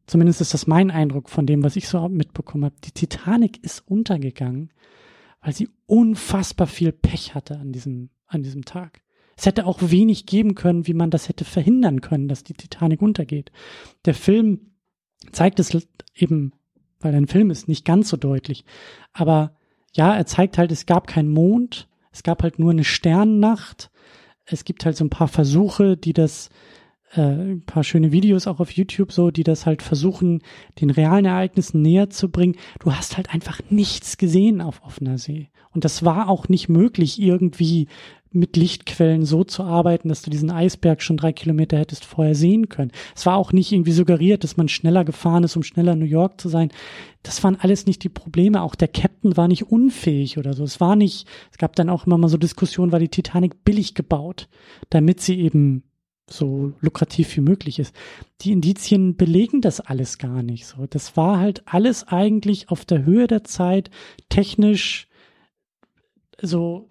Zumindest 0.07 0.41
ist 0.41 0.55
das 0.55 0.67
mein 0.67 0.91
Eindruck 0.91 1.29
von 1.29 1.47
dem, 1.47 1.63
was 1.63 1.77
ich 1.77 1.87
so 1.87 2.09
mitbekommen 2.09 2.65
habe. 2.65 2.75
Die 2.85 2.93
Titanic 2.93 3.63
ist 3.63 3.85
untergegangen, 3.87 4.71
weil 5.41 5.55
sie 5.55 5.69
unfassbar 5.87 6.67
viel 6.67 6.93
Pech 6.93 7.35
hatte 7.35 7.59
an 7.59 7.73
diesem, 7.73 8.11
an 8.27 8.43
diesem 8.43 8.65
Tag. 8.65 9.03
Es 9.37 9.47
hätte 9.47 9.65
auch 9.65 9.79
wenig 9.81 10.27
geben 10.27 10.55
können, 10.55 10.87
wie 10.87 10.95
man 10.95 11.11
das 11.11 11.29
hätte 11.29 11.45
verhindern 11.45 12.03
können, 12.03 12.29
dass 12.29 12.45
die 12.45 12.53
Titanic 12.53 13.01
untergeht. 13.01 13.51
Der 14.05 14.15
Film 14.15 14.73
zeigt 15.33 15.59
es 15.61 15.77
eben, 16.15 16.53
weil 16.99 17.15
ein 17.15 17.27
Film 17.27 17.51
ist, 17.51 17.67
nicht 17.67 17.87
ganz 17.87 18.11
so 18.11 18.19
deutlich. 18.19 18.65
Aber 19.13 19.57
ja, 19.95 20.15
er 20.15 20.27
zeigt 20.27 20.59
halt, 20.59 20.71
es 20.73 20.85
gab 20.85 21.07
keinen 21.07 21.31
Mond, 21.31 21.89
es 22.13 22.23
gab 22.23 22.43
halt 22.43 22.59
nur 22.59 22.71
eine 22.71 22.85
Sternnacht. 22.85 23.91
Es 24.45 24.65
gibt 24.65 24.85
halt 24.85 24.97
so 24.97 25.05
ein 25.05 25.11
paar 25.11 25.29
Versuche, 25.29 25.97
die 25.97 26.13
das 26.13 26.51
äh, 27.13 27.21
ein 27.21 27.63
paar 27.65 27.85
schöne 27.85 28.13
Videos 28.13 28.47
auch 28.47 28.61
auf 28.61 28.71
YouTube 28.71 29.13
so, 29.13 29.31
die 29.31 29.45
das 29.45 29.67
halt 29.67 29.83
versuchen, 29.83 30.43
den 30.81 30.91
realen 30.91 31.25
Ereignissen 31.25 31.83
näher 31.83 32.11
zu 32.11 32.31
bringen. 32.31 32.57
Du 32.79 32.95
hast 32.95 33.17
halt 33.17 33.33
einfach 33.35 33.61
nichts 33.71 34.19
gesehen 34.19 34.61
auf 34.61 34.83
offener 34.85 35.19
See. 35.19 35.49
Und 35.73 35.85
das 35.85 36.05
war 36.05 36.29
auch 36.29 36.49
nicht 36.49 36.69
möglich, 36.69 37.21
irgendwie 37.21 37.89
mit 38.33 38.57
Lichtquellen 38.57 39.25
so 39.25 39.43
zu 39.43 39.65
arbeiten, 39.65 40.09
dass 40.09 40.23
du 40.23 40.31
diesen 40.31 40.53
Eisberg 40.53 41.03
schon 41.03 41.17
drei 41.17 41.33
Kilometer 41.33 41.77
hättest 41.79 42.05
vorher 42.05 42.37
sehen 42.37 42.69
können. 42.69 42.93
Es 43.17 43.27
war 43.27 43.37
auch 43.37 43.53
nicht 43.53 43.73
irgendwie 43.73 43.91
suggeriert, 43.93 44.45
dass 44.45 44.57
man 44.57 44.69
schneller 44.69 45.05
gefahren 45.05 45.43
ist, 45.43 45.57
um 45.57 45.65
schneller 45.65 45.95
in 45.95 45.99
New 45.99 46.05
York 46.05 46.41
zu 46.41 46.49
sein. 46.49 46.71
Das 47.25 47.43
waren 47.43 47.57
alles 47.57 47.87
nicht 47.87 48.05
die 48.05 48.09
Probleme. 48.09 48.63
Auch 48.63 48.77
der 48.77 48.89
Captain 48.89 49.37
war 49.37 49.49
nicht 49.49 49.65
unfähig 49.65 50.39
oder 50.39 50.53
so. 50.53 50.63
Es 50.63 50.81
war 50.81 50.95
nicht, 50.95 51.27
es 51.51 51.59
gab 51.59 51.75
dann 51.75 51.91
auch 51.91 52.07
immer 52.07 52.19
mal 52.19 52.29
so 52.29 52.37
Diskussionen, 52.37 52.93
war 52.93 53.01
die 53.01 53.09
Titanic 53.09 53.65
billig 53.65 53.95
gebaut, 53.95 54.49
damit 54.91 55.21
sie 55.21 55.41
eben 55.41 55.83
so 56.33 56.73
lukrativ 56.81 57.37
wie 57.37 57.41
möglich 57.41 57.79
ist. 57.79 57.95
Die 58.43 58.53
Indizien 58.53 59.17
belegen 59.17 59.61
das 59.61 59.81
alles 59.81 60.19
gar 60.19 60.43
nicht 60.43 60.67
so. 60.67 60.87
Das 60.89 61.17
war 61.17 61.39
halt 61.39 61.63
alles 61.67 62.07
eigentlich 62.07 62.71
auf 62.71 62.85
der 62.85 63.05
Höhe 63.05 63.27
der 63.27 63.45
Zeit, 63.45 63.91
technisch 64.29 65.09
so 66.41 66.89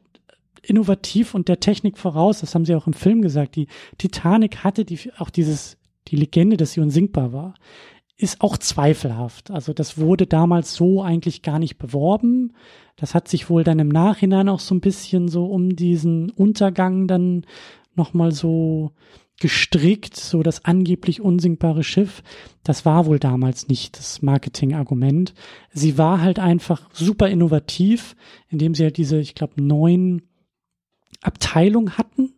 innovativ 0.61 1.33
und 1.33 1.47
der 1.47 1.59
Technik 1.59 1.97
voraus. 1.97 2.41
Das 2.41 2.53
haben 2.53 2.65
sie 2.65 2.75
auch 2.75 2.87
im 2.87 2.93
Film 2.93 3.21
gesagt. 3.21 3.55
Die 3.55 3.67
Titanic 3.97 4.63
hatte 4.63 4.85
die, 4.85 4.99
auch 5.17 5.29
dieses, 5.29 5.77
die 6.07 6.15
Legende, 6.15 6.57
dass 6.57 6.73
sie 6.73 6.81
unsinkbar 6.81 7.33
war, 7.33 7.55
ist 8.17 8.41
auch 8.41 8.57
zweifelhaft. 8.57 9.49
Also 9.49 9.71
das 9.73 9.97
wurde 9.97 10.27
damals 10.27 10.75
so 10.75 11.01
eigentlich 11.01 11.41
gar 11.41 11.57
nicht 11.57 11.77
beworben. 11.77 12.53
Das 12.97 13.15
hat 13.15 13.29
sich 13.29 13.49
wohl 13.49 13.63
dann 13.63 13.79
im 13.79 13.87
Nachhinein 13.87 14.49
auch 14.49 14.59
so 14.59 14.75
ein 14.75 14.81
bisschen 14.81 15.29
so 15.29 15.45
um 15.45 15.75
diesen 15.75 16.29
Untergang 16.29 17.07
dann 17.07 17.45
nochmal 17.95 18.33
so 18.33 18.91
gestrickt, 19.39 20.15
so 20.15 20.43
das 20.43 20.65
angeblich 20.65 21.21
unsinkbare 21.21 21.83
Schiff. 21.83 22.23
Das 22.63 22.85
war 22.85 23.05
wohl 23.05 23.19
damals 23.19 23.67
nicht 23.67 23.97
das 23.97 24.21
Marketingargument. 24.21 25.33
Sie 25.71 25.97
war 25.97 26.21
halt 26.21 26.39
einfach 26.39 26.89
super 26.93 27.29
innovativ, 27.29 28.15
indem 28.49 28.75
sie 28.75 28.83
halt 28.83 28.97
diese, 28.97 29.19
ich 29.19 29.35
glaube, 29.35 29.61
neun 29.61 30.23
Abteilungen 31.21 31.97
hatten. 31.97 32.33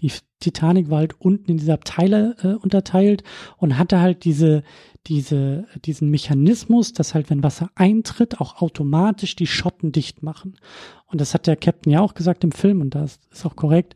Die 0.00 0.12
Titanic 0.40 0.90
war 0.90 0.98
halt 0.98 1.20
unten 1.20 1.52
in 1.52 1.56
diese 1.56 1.72
Abteile 1.72 2.36
äh, 2.42 2.54
unterteilt 2.54 3.22
und 3.56 3.78
hatte 3.78 4.00
halt 4.00 4.24
diese, 4.24 4.62
diese, 5.06 5.66
diesen 5.84 6.10
Mechanismus, 6.10 6.92
dass 6.92 7.14
halt, 7.14 7.30
wenn 7.30 7.42
Wasser 7.42 7.70
eintritt, 7.74 8.40
auch 8.40 8.60
automatisch 8.60 9.36
die 9.36 9.46
Schotten 9.46 9.92
dicht 9.92 10.22
machen. 10.22 10.56
Und 11.06 11.20
das 11.20 11.32
hat 11.32 11.46
der 11.46 11.56
Captain 11.56 11.92
ja 11.92 12.00
auch 12.00 12.14
gesagt 12.14 12.44
im 12.44 12.52
Film 12.52 12.80
und 12.80 12.94
das 12.94 13.20
ist 13.30 13.46
auch 13.46 13.56
korrekt 13.56 13.94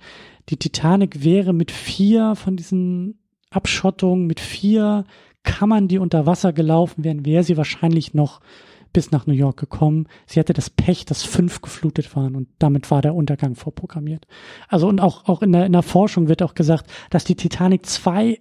die 0.51 0.57
Titanic 0.57 1.23
wäre 1.25 1.53
mit 1.53 1.71
vier 1.71 2.35
von 2.35 2.57
diesen 2.57 3.21
Abschottungen, 3.51 4.27
mit 4.27 4.41
vier 4.41 5.05
Kammern, 5.43 5.89
die 5.89 5.99
unter 5.99 6.27
Wasser 6.27 6.53
gelaufen 6.53 7.05
wären, 7.05 7.25
wäre 7.25 7.45
sie 7.45 7.57
wahrscheinlich 7.57 8.15
noch 8.15 8.41
bis 8.93 9.11
nach 9.11 9.27
New 9.27 9.35
York 9.35 9.59
gekommen. 9.59 10.09
Sie 10.27 10.41
hatte 10.41 10.53
das 10.53 10.71
Pech, 10.71 11.05
dass 11.05 11.23
fünf 11.23 11.61
geflutet 11.61 12.15
waren 12.17 12.35
und 12.35 12.49
damit 12.59 12.91
war 12.91 13.03
der 13.03 13.15
Untergang 13.15 13.55
vorprogrammiert. 13.55 14.27
Also 14.69 14.89
und 14.89 15.01
auch, 15.01 15.29
auch 15.29 15.43
in 15.43 15.53
der, 15.53 15.67
in 15.67 15.73
der 15.73 15.83
Forschung 15.83 16.29
wird 16.29 16.43
auch 16.43 16.55
gesagt, 16.55 16.91
dass 17.11 17.25
die 17.25 17.37
Titanic 17.37 17.87
zwei, 17.87 18.41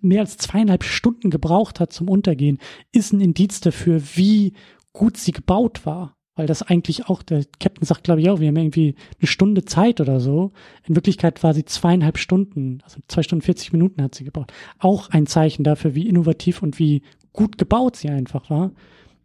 mehr 0.00 0.20
als 0.20 0.36
zweieinhalb 0.36 0.84
Stunden 0.84 1.30
gebraucht 1.30 1.80
hat 1.80 1.92
zum 1.92 2.08
Untergehen, 2.08 2.58
ist 2.92 3.12
ein 3.12 3.20
Indiz 3.20 3.60
dafür, 3.60 4.00
wie 4.14 4.54
gut 4.92 5.16
sie 5.16 5.32
gebaut 5.32 5.84
war 5.84 6.17
weil 6.38 6.46
das 6.46 6.62
eigentlich 6.62 7.08
auch, 7.08 7.22
der 7.22 7.44
Captain 7.58 7.84
sagt, 7.84 8.04
glaube 8.04 8.20
ich 8.20 8.30
auch, 8.30 8.38
wir 8.38 8.48
haben 8.48 8.56
irgendwie 8.56 8.94
eine 9.20 9.26
Stunde 9.26 9.64
Zeit 9.64 10.00
oder 10.00 10.20
so. 10.20 10.52
In 10.84 10.94
Wirklichkeit 10.94 11.42
war 11.42 11.52
sie 11.52 11.64
zweieinhalb 11.64 12.16
Stunden, 12.16 12.78
also 12.84 13.00
zwei 13.08 13.22
Stunden 13.22 13.42
40 13.42 13.72
Minuten 13.72 14.00
hat 14.02 14.14
sie 14.14 14.24
gebaut. 14.24 14.52
Auch 14.78 15.10
ein 15.10 15.26
Zeichen 15.26 15.64
dafür, 15.64 15.94
wie 15.96 16.08
innovativ 16.08 16.62
und 16.62 16.78
wie 16.78 17.02
gut 17.32 17.58
gebaut 17.58 17.96
sie 17.96 18.08
einfach 18.08 18.48
war. 18.50 18.70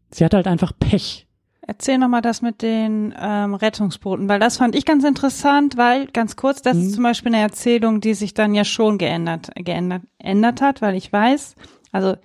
Sie 0.09 0.25
hatte 0.25 0.37
halt 0.37 0.47
einfach 0.47 0.73
Pech. 0.77 1.27
Erzähl 1.65 1.97
nochmal 1.97 2.21
das 2.21 2.41
mit 2.41 2.61
den 2.61 3.13
ähm, 3.17 3.53
Rettungsbooten, 3.53 4.27
weil 4.27 4.39
das 4.39 4.57
fand 4.57 4.75
ich 4.75 4.83
ganz 4.83 5.05
interessant, 5.05 5.77
weil 5.77 6.07
ganz 6.07 6.35
kurz, 6.35 6.61
das 6.61 6.75
mhm. 6.75 6.83
ist 6.83 6.93
zum 6.95 7.03
Beispiel 7.03 7.33
eine 7.33 7.41
Erzählung, 7.41 8.01
die 8.01 8.15
sich 8.15 8.33
dann 8.33 8.53
ja 8.53 8.65
schon 8.65 8.97
geändert, 8.97 9.51
geändert, 9.55 10.01
geändert 10.19 10.61
hat, 10.61 10.81
weil 10.81 10.95
ich 10.95 11.13
weiß, 11.13 11.55
also 11.91 12.15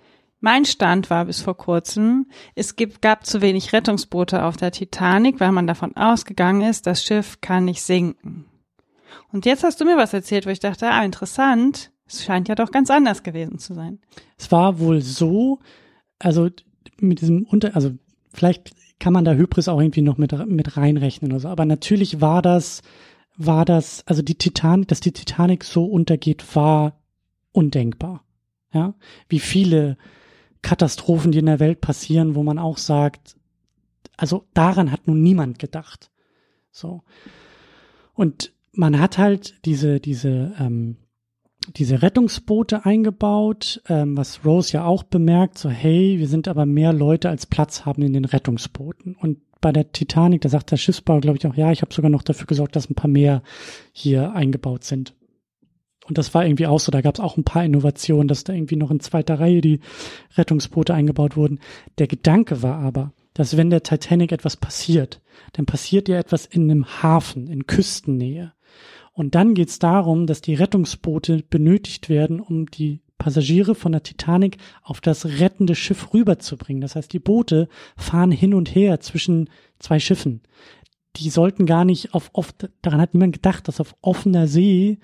mein 0.40 0.65
Stand 0.65 1.10
war 1.10 1.24
bis 1.24 1.40
vor 1.40 1.56
kurzem, 1.56 2.27
es 2.55 2.77
gibt, 2.77 3.02
gab 3.02 3.27
zu 3.27 3.40
wenig 3.40 3.73
Rettungsboote 3.73 4.44
auf 4.44 4.56
der 4.56 4.70
Titanic, 4.70 5.40
weil 5.40 5.52
man 5.52 5.66
davon 5.66 5.97
ausgegangen 5.97 6.62
ist, 6.62 6.86
das 6.86 7.02
Schiff 7.02 7.40
kann 7.40 7.65
nicht 7.65 7.82
sinken. 7.82 8.47
Und 9.32 9.47
jetzt 9.47 9.65
hast 9.65 9.81
du 9.81 9.85
mir 9.85 9.97
was 9.97 10.15
erzählt, 10.15 10.47
wo 10.47 10.51
ich 10.51 10.60
dachte, 10.60 10.89
ah, 10.89 11.05
interessant, 11.05 11.90
es 12.06 12.24
scheint 12.24 12.48
ja 12.48 12.55
doch 12.55 12.70
ganz 12.70 12.90
anders 12.90 13.23
gewesen 13.23 13.59
zu 13.59 13.74
sein. 13.74 13.98
Es 14.36 14.51
war 14.52 14.78
wohl 14.78 15.02
so, 15.02 15.59
also 16.19 16.48
mit 17.01 17.20
diesem 17.20 17.44
Unter, 17.44 17.74
also 17.74 17.93
vielleicht 18.32 18.73
kann 19.01 19.12
man 19.12 19.24
da 19.24 19.35
Hybris 19.35 19.69
auch 19.69 19.81
irgendwie 19.81 20.02
noch 20.02 20.19
mit, 20.19 20.32
mit 20.47 20.77
reinrechnen 20.77 21.32
oder 21.32 21.40
so, 21.40 21.48
aber 21.48 21.65
natürlich 21.65 22.20
war 22.20 22.43
das, 22.43 22.82
war 23.36 23.65
das, 23.65 24.02
also 24.06 24.23
die 24.23 24.36
Titanic, 24.36 24.89
dass 24.89 25.01
die 25.01 25.12
Titanic 25.12 25.65
so 25.65 25.85
untergeht, 25.85 26.56
war 26.56 27.01
undenkbar. 27.52 28.24
Ja, 28.73 28.94
wie 29.28 29.39
viele 29.39 29.97
Katastrophen, 30.63 31.33
die 31.33 31.39
in 31.39 31.47
der 31.47 31.61
Welt 31.61 31.81
passieren, 31.81 32.35
wo 32.35 32.43
man 32.43 32.59
auch 32.59 32.79
sagt, 32.79 33.37
also 34.17 34.47
daran 34.55 34.91
hat 34.91 35.07
nun 35.07 35.23
niemand 35.23 35.59
gedacht. 35.59 36.11
So. 36.71 37.03
Und 38.15 38.53
man 38.73 39.01
hat 39.01 39.19
halt 39.19 39.65
diese, 39.65 40.01
diese, 40.01 40.55
ähm, 40.59 40.97
diese 41.77 42.03
Rettungsboote 42.03 42.85
eingebaut, 42.85 43.83
ähm, 43.89 44.17
was 44.17 44.45
Rose 44.45 44.73
ja 44.73 44.85
auch 44.85 45.03
bemerkt, 45.03 45.59
so 45.59 45.69
hey, 45.69 46.19
wir 46.19 46.29
sind 46.29 46.49
aber 46.49 46.67
mehr 46.67 46.93
Leute 46.93 47.29
als 47.29 47.47
Platz 47.47 47.85
haben 47.85 48.03
in 48.03 48.13
den 48.13 48.25
Rettungsbooten. 48.25 49.17
Und 49.17 49.39
bei 49.61 49.73
der 49.73 49.91
Titanic, 49.93 50.43
da 50.43 50.49
sagt 50.49 50.71
der 50.71 50.77
Schiffsbauer, 50.77 51.21
glaube 51.21 51.39
ich, 51.39 51.47
auch, 51.47 51.55
ja, 51.55 51.73
ich 51.73 51.83
habe 51.83 51.93
sogar 51.93 52.11
noch 52.11 52.23
dafür 52.23 52.47
gesorgt, 52.47 52.77
dass 52.77 52.89
ein 52.89 52.95
paar 52.95 53.11
mehr 53.11 53.43
hier 53.93 54.33
eingebaut 54.33 54.85
sind. 54.85 55.15
Und 56.09 56.17
das 56.17 56.33
war 56.33 56.45
irgendwie 56.45 56.67
auch 56.67 56.81
so, 56.81 56.91
da 56.91 57.03
gab 57.03 57.15
es 57.15 57.21
auch 57.21 57.37
ein 57.37 57.45
paar 57.45 57.65
Innovationen, 57.65 58.29
dass 58.29 58.43
da 58.43 58.55
irgendwie 58.55 58.77
noch 58.77 58.91
in 58.91 59.01
zweiter 59.01 59.39
Reihe 59.39 59.61
die 59.61 59.81
Rettungsboote 60.37 60.95
eingebaut 60.95 61.37
wurden. 61.37 61.61
Der 61.99 62.07
Gedanke 62.07 62.63
war 62.63 62.79
aber, 62.79 63.13
dass 63.35 63.57
wenn 63.57 63.71
der 63.71 63.83
Titanic 63.83 64.33
etwas 64.33 64.57
passiert, 64.57 65.21
dann 65.53 65.67
passiert 65.67 66.09
ja 66.09 66.19
etwas 66.19 66.47
in 66.47 66.71
einem 66.71 67.03
Hafen, 67.03 67.47
in 67.47 67.67
Küstennähe. 67.67 68.53
Und 69.13 69.35
dann 69.35 69.55
geht 69.55 69.69
es 69.69 69.79
darum, 69.79 70.27
dass 70.27 70.41
die 70.41 70.55
Rettungsboote 70.55 71.45
benötigt 71.51 72.09
werden, 72.09 72.41
um 72.41 72.67
die 72.67 73.03
Passagiere 73.19 73.75
von 73.75 73.93
der 73.93 74.03
Titanic 74.03 74.57
auf 74.83 75.01
das 75.01 75.27
rettende 75.27 75.75
Schiff 75.75 76.15
rüberzubringen. 76.15 76.81
Das 76.81 76.97
heißt, 76.97 77.13
die 77.13 77.19
Boote 77.19 77.69
fahren 77.97 78.31
hin 78.31 78.55
und 78.55 78.75
her 78.75 79.01
zwischen 79.01 79.51
zwei 79.79 79.99
Schiffen. 79.99 80.41
Die 81.17 81.31
sollten 81.31 81.67
gar 81.67 81.85
nicht 81.85 82.15
auf 82.15 82.31
oft, 82.33 82.71
daran 82.81 83.01
hat 83.01 83.15
niemand 83.15 83.35
gedacht, 83.35 83.67
dass 83.67 83.81
auf 83.81 83.95
offener 84.01 84.47
See 84.47 84.99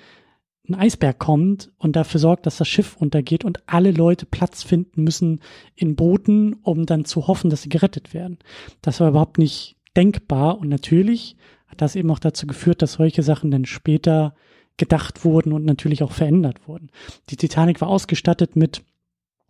ein 0.68 0.74
Eisberg 0.74 1.18
kommt 1.18 1.70
und 1.78 1.94
dafür 1.94 2.20
sorgt, 2.20 2.46
dass 2.46 2.56
das 2.56 2.68
Schiff 2.68 2.96
untergeht 2.96 3.44
und 3.44 3.62
alle 3.66 3.90
Leute 3.90 4.24
Platz 4.24 4.62
finden 4.62 5.04
müssen 5.04 5.40
in 5.74 5.94
Booten, 5.94 6.54
um 6.62 6.86
dann 6.86 7.04
zu 7.04 7.26
hoffen, 7.26 7.50
dass 7.50 7.62
sie 7.62 7.68
gerettet 7.68 8.14
werden. 8.14 8.38
Das 8.80 9.00
war 9.00 9.08
überhaupt 9.08 9.38
nicht 9.38 9.76
denkbar 9.96 10.58
und 10.58 10.68
natürlich 10.68 11.36
hat 11.66 11.82
das 11.82 11.96
eben 11.96 12.10
auch 12.10 12.18
dazu 12.18 12.46
geführt, 12.46 12.80
dass 12.80 12.94
solche 12.94 13.22
Sachen 13.22 13.50
dann 13.50 13.66
später 13.66 14.34
gedacht 14.76 15.24
wurden 15.24 15.52
und 15.52 15.64
natürlich 15.64 16.02
auch 16.02 16.12
verändert 16.12 16.66
wurden. 16.66 16.90
Die 17.30 17.36
Titanic 17.36 17.80
war 17.80 17.88
ausgestattet 17.88 18.56
mit 18.56 18.82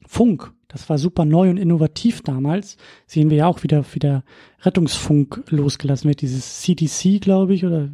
Funk. 0.07 0.53
Das 0.69 0.89
war 0.89 0.99
super 0.99 1.25
neu 1.25 1.51
und 1.51 1.57
innovativ 1.57 2.23
damals. 2.23 2.77
Sehen 3.07 3.31
wir 3.31 3.37
ja 3.37 3.47
auch 3.47 3.63
wieder, 3.63 3.85
wie 3.93 4.01
der 4.01 4.25
Rettungsfunk 4.63 5.45
losgelassen 5.49 6.09
wird. 6.09 6.21
Dieses 6.21 6.63
CDC, 6.63 7.21
glaube 7.21 7.55
ich, 7.55 7.65
oder 7.65 7.91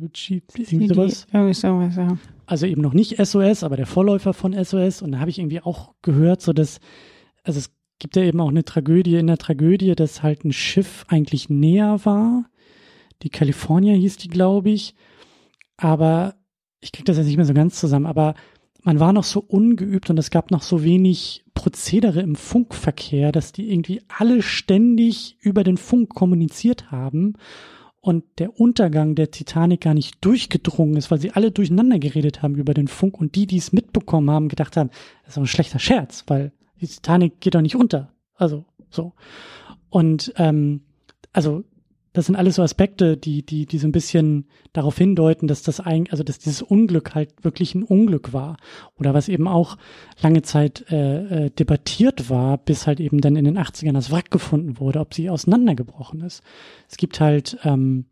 irgendwie 0.57 0.89
sowas. 0.89 1.27
Irgendwie 1.32 1.55
sowas, 1.55 1.97
ja 1.97 2.16
also 2.51 2.66
eben 2.66 2.82
noch 2.82 2.95
nicht 2.95 3.24
SOS, 3.24 3.62
aber 3.62 3.77
der 3.77 3.87
Vorläufer 3.87 4.35
von 4.35 4.53
SOS. 4.53 5.03
Und 5.03 5.12
da 5.12 5.20
habe 5.20 5.31
ich 5.31 5.39
irgendwie 5.39 5.61
auch 5.61 5.95
gehört, 6.03 6.43
so 6.43 6.53
dass, 6.53 6.81
also 7.45 7.61
es 7.61 7.70
gibt 8.01 8.16
ja 8.16 8.24
eben 8.24 8.41
auch 8.41 8.49
eine 8.49 8.65
Tragödie 8.65 9.15
in 9.15 9.28
der 9.28 9.39
Tragödie, 9.39 9.95
dass 9.95 10.24
halt 10.24 10.45
ein 10.45 10.53
Schiff 10.53 11.05
eigentlich 11.09 11.49
näher 11.49 12.05
war. 12.05 12.47
Die 13.23 13.31
California 13.31 13.95
hieß 13.95 14.16
die, 14.16 14.28
glaube 14.28 14.70
ich. 14.70 14.97
Aber 15.77 16.35
ich 16.81 16.91
kriege 16.91 17.05
das 17.05 17.19
jetzt 17.19 17.27
nicht 17.27 17.37
mehr 17.37 17.47
so 17.47 17.55
ganz 17.55 17.78
zusammen, 17.78 18.07
aber 18.07 18.35
man 18.82 18.99
war 18.99 19.12
noch 19.12 19.24
so 19.24 19.39
ungeübt 19.41 20.11
und 20.11 20.19
es 20.19 20.31
gab 20.31 20.51
noch 20.51 20.62
so 20.62 20.82
wenig 20.82 21.45
Prozedere 21.61 22.23
im 22.23 22.37
Funkverkehr, 22.37 23.32
dass 23.32 23.53
die 23.53 23.70
irgendwie 23.70 24.01
alle 24.09 24.41
ständig 24.41 25.37
über 25.41 25.62
den 25.62 25.77
Funk 25.77 26.09
kommuniziert 26.15 26.91
haben 26.91 27.35
und 28.01 28.24
der 28.39 28.59
Untergang 28.59 29.15
der 29.15 29.31
Titanic 29.31 29.82
gar 29.82 29.93
nicht 29.93 30.24
durchgedrungen 30.24 30.97
ist, 30.97 31.11
weil 31.11 31.20
sie 31.20 31.32
alle 31.32 31.51
durcheinander 31.51 31.99
geredet 31.99 32.41
haben 32.41 32.55
über 32.55 32.73
den 32.73 32.89
Funk 32.89 33.20
und 33.20 33.35
die, 33.35 33.47
die 33.47 33.59
es 33.59 33.74
mitbekommen 33.74 34.31
haben, 34.31 34.49
gedacht 34.49 34.78
haben, 34.78 34.89
das 34.89 35.32
ist 35.32 35.37
doch 35.37 35.43
ein 35.43 35.49
schlechter 35.49 35.78
Scherz, 35.78 36.24
weil 36.28 36.51
die 36.81 36.87
Titanic 36.87 37.43
geht 37.43 37.55
doch 37.55 37.61
nicht 37.61 37.77
unter. 37.77 38.11
Also 38.37 38.65
so. 38.89 39.12
Und 39.91 40.32
ähm, 40.37 40.81
also 41.35 41.65
das 42.12 42.27
sind 42.27 42.35
alles 42.35 42.57
so 42.57 42.62
Aspekte, 42.62 43.16
die, 43.16 43.45
die, 43.45 43.66
die 43.66 43.78
so 43.78 43.87
ein 43.87 43.93
bisschen 43.93 44.49
darauf 44.73 44.99
hindeuten, 44.99 45.47
dass 45.47 45.62
das 45.62 45.78
eigentlich, 45.78 46.11
also 46.12 46.24
dass 46.24 46.39
dieses 46.39 46.61
Unglück 46.62 47.15
halt 47.15 47.45
wirklich 47.45 47.74
ein 47.74 47.85
Unglück 47.85 48.32
war. 48.32 48.57
Oder 48.99 49.15
was 49.15 49.28
eben 49.28 49.47
auch 49.47 49.77
lange 50.20 50.43
Zeit 50.43 50.87
äh, 50.91 51.47
äh, 51.47 51.51
debattiert 51.51 52.28
war, 52.28 52.59
bis 52.59 52.87
halt 52.87 52.99
eben 52.99 53.20
dann 53.20 53.37
in 53.37 53.45
den 53.45 53.59
80ern 53.59 53.93
das 53.93 54.11
Wrack 54.11 54.31
gefunden 54.31 54.81
wurde, 54.81 54.99
ob 54.99 55.15
sie 55.15 55.31
auseinandergebrochen 55.31 56.20
ist. 56.23 56.43
Es 56.89 56.97
gibt 56.97 57.20
halt 57.20 57.59
ähm, 57.62 58.07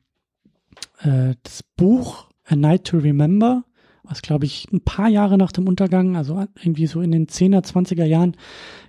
äh, 1.01 1.35
das 1.43 1.65
Buch 1.77 2.29
A 2.45 2.55
Night 2.55 2.85
to 2.85 2.99
Remember, 2.99 3.65
was 4.05 4.23
glaube 4.23 4.47
ich 4.47 4.69
ein 4.73 4.81
paar 4.81 5.09
Jahre 5.09 5.37
nach 5.39 5.53
dem 5.53 5.66
Untergang, 5.66 6.16
also 6.16 6.45
irgendwie 6.62 6.87
so 6.87 7.01
in 7.01 7.11
den 7.11 7.27
10er, 7.27 7.65
20er 7.65 8.05
Jahren, 8.05 8.37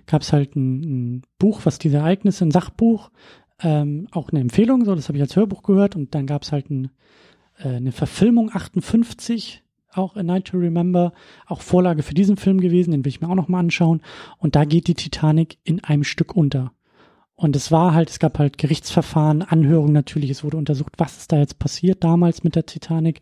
gab 0.06 0.22
es 0.22 0.32
halt 0.32 0.54
ein, 0.54 0.80
ein 1.16 1.22
Buch, 1.38 1.62
was 1.64 1.78
diese 1.78 1.98
Ereignisse, 1.98 2.44
ein 2.44 2.52
Sachbuch, 2.52 3.10
ähm, 3.62 4.08
auch 4.10 4.30
eine 4.30 4.40
Empfehlung, 4.40 4.84
so 4.84 4.94
das 4.94 5.08
habe 5.08 5.18
ich 5.18 5.22
als 5.22 5.36
Hörbuch 5.36 5.62
gehört 5.62 5.96
und 5.96 6.14
dann 6.14 6.26
gab 6.26 6.42
es 6.42 6.52
halt 6.52 6.70
ein, 6.70 6.90
äh, 7.58 7.68
eine 7.68 7.92
Verfilmung 7.92 8.50
58, 8.52 9.62
auch 9.92 10.16
A 10.16 10.22
Night 10.22 10.46
to 10.46 10.58
Remember, 10.58 11.12
auch 11.46 11.60
Vorlage 11.60 12.02
für 12.02 12.14
diesen 12.14 12.36
Film 12.36 12.60
gewesen, 12.60 12.92
den 12.92 13.04
will 13.04 13.10
ich 13.10 13.20
mir 13.20 13.28
auch 13.28 13.34
noch 13.34 13.48
mal 13.48 13.60
anschauen 13.60 14.02
und 14.38 14.56
da 14.56 14.64
geht 14.64 14.88
die 14.88 14.94
Titanic 14.94 15.58
in 15.64 15.82
einem 15.82 16.04
Stück 16.04 16.34
unter. 16.36 16.72
Und 17.40 17.56
es 17.56 17.72
war 17.72 17.94
halt, 17.94 18.10
es 18.10 18.18
gab 18.18 18.38
halt 18.38 18.58
Gerichtsverfahren, 18.58 19.40
Anhörungen 19.40 19.94
natürlich, 19.94 20.28
es 20.28 20.44
wurde 20.44 20.58
untersucht, 20.58 20.92
was 20.98 21.16
ist 21.16 21.32
da 21.32 21.38
jetzt 21.38 21.58
passiert 21.58 22.04
damals 22.04 22.44
mit 22.44 22.54
der 22.54 22.66
Titanic, 22.66 23.20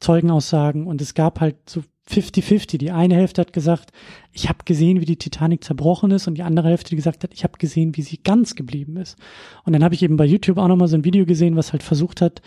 Zeugenaussagen 0.00 0.86
und 0.86 1.02
es 1.02 1.12
gab 1.12 1.38
halt 1.40 1.56
so 1.68 1.82
50-50. 2.10 2.78
Die 2.78 2.90
eine 2.92 3.16
Hälfte 3.16 3.42
hat 3.42 3.52
gesagt, 3.52 3.90
ich 4.32 4.48
habe 4.48 4.60
gesehen, 4.64 5.02
wie 5.02 5.04
die 5.04 5.18
Titanic 5.18 5.64
zerbrochen 5.64 6.10
ist 6.12 6.26
und 6.26 6.36
die 6.36 6.44
andere 6.44 6.68
Hälfte, 6.68 6.88
die 6.88 6.96
gesagt 6.96 7.22
hat, 7.24 7.34
ich 7.34 7.44
habe 7.44 7.58
gesehen, 7.58 7.94
wie 7.94 8.00
sie 8.00 8.16
ganz 8.16 8.54
geblieben 8.54 8.96
ist. 8.96 9.18
Und 9.66 9.74
dann 9.74 9.84
habe 9.84 9.94
ich 9.94 10.02
eben 10.02 10.16
bei 10.16 10.24
YouTube 10.24 10.56
auch 10.56 10.68
nochmal 10.68 10.88
so 10.88 10.96
ein 10.96 11.04
Video 11.04 11.26
gesehen, 11.26 11.54
was 11.54 11.72
halt 11.72 11.82
versucht 11.82 12.22
hat, 12.22 12.40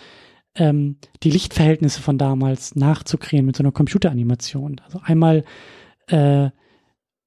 ähm, 0.56 0.98
die 1.22 1.30
Lichtverhältnisse 1.30 2.02
von 2.02 2.18
damals 2.18 2.76
nachzukriegen 2.76 3.46
mit 3.46 3.56
so 3.56 3.62
einer 3.62 3.72
Computeranimation. 3.72 4.82
Also 4.86 5.00
einmal 5.04 5.44
äh, 6.08 6.50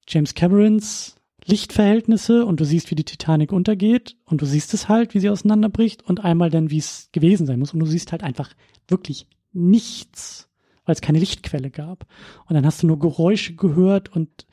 James 0.05 0.33
Camerons 0.33 1.15
Lichtverhältnisse 1.45 2.45
und 2.45 2.59
du 2.59 2.65
siehst, 2.65 2.89
wie 2.91 2.95
die 2.95 3.03
Titanic 3.03 3.51
untergeht 3.51 4.17
und 4.25 4.41
du 4.41 4.45
siehst 4.45 4.73
es 4.73 4.89
halt, 4.89 5.13
wie 5.13 5.19
sie 5.19 5.29
auseinanderbricht 5.29 6.03
und 6.03 6.23
einmal 6.23 6.49
dann, 6.49 6.71
wie 6.71 6.79
es 6.79 7.09
gewesen 7.11 7.45
sein 7.45 7.59
muss 7.59 7.73
und 7.73 7.79
du 7.79 7.85
siehst 7.85 8.11
halt 8.11 8.23
einfach 8.23 8.51
wirklich 8.87 9.27
nichts 9.53 10.49
weil 10.85 10.93
es 10.93 11.01
keine 11.01 11.19
Lichtquelle 11.19 11.69
gab. 11.69 12.05
Und 12.47 12.55
dann 12.55 12.65
hast 12.65 12.81
du 12.81 12.87
nur 12.87 12.99
Geräusche 12.99 13.55
gehört 13.55 14.15
und 14.15 14.45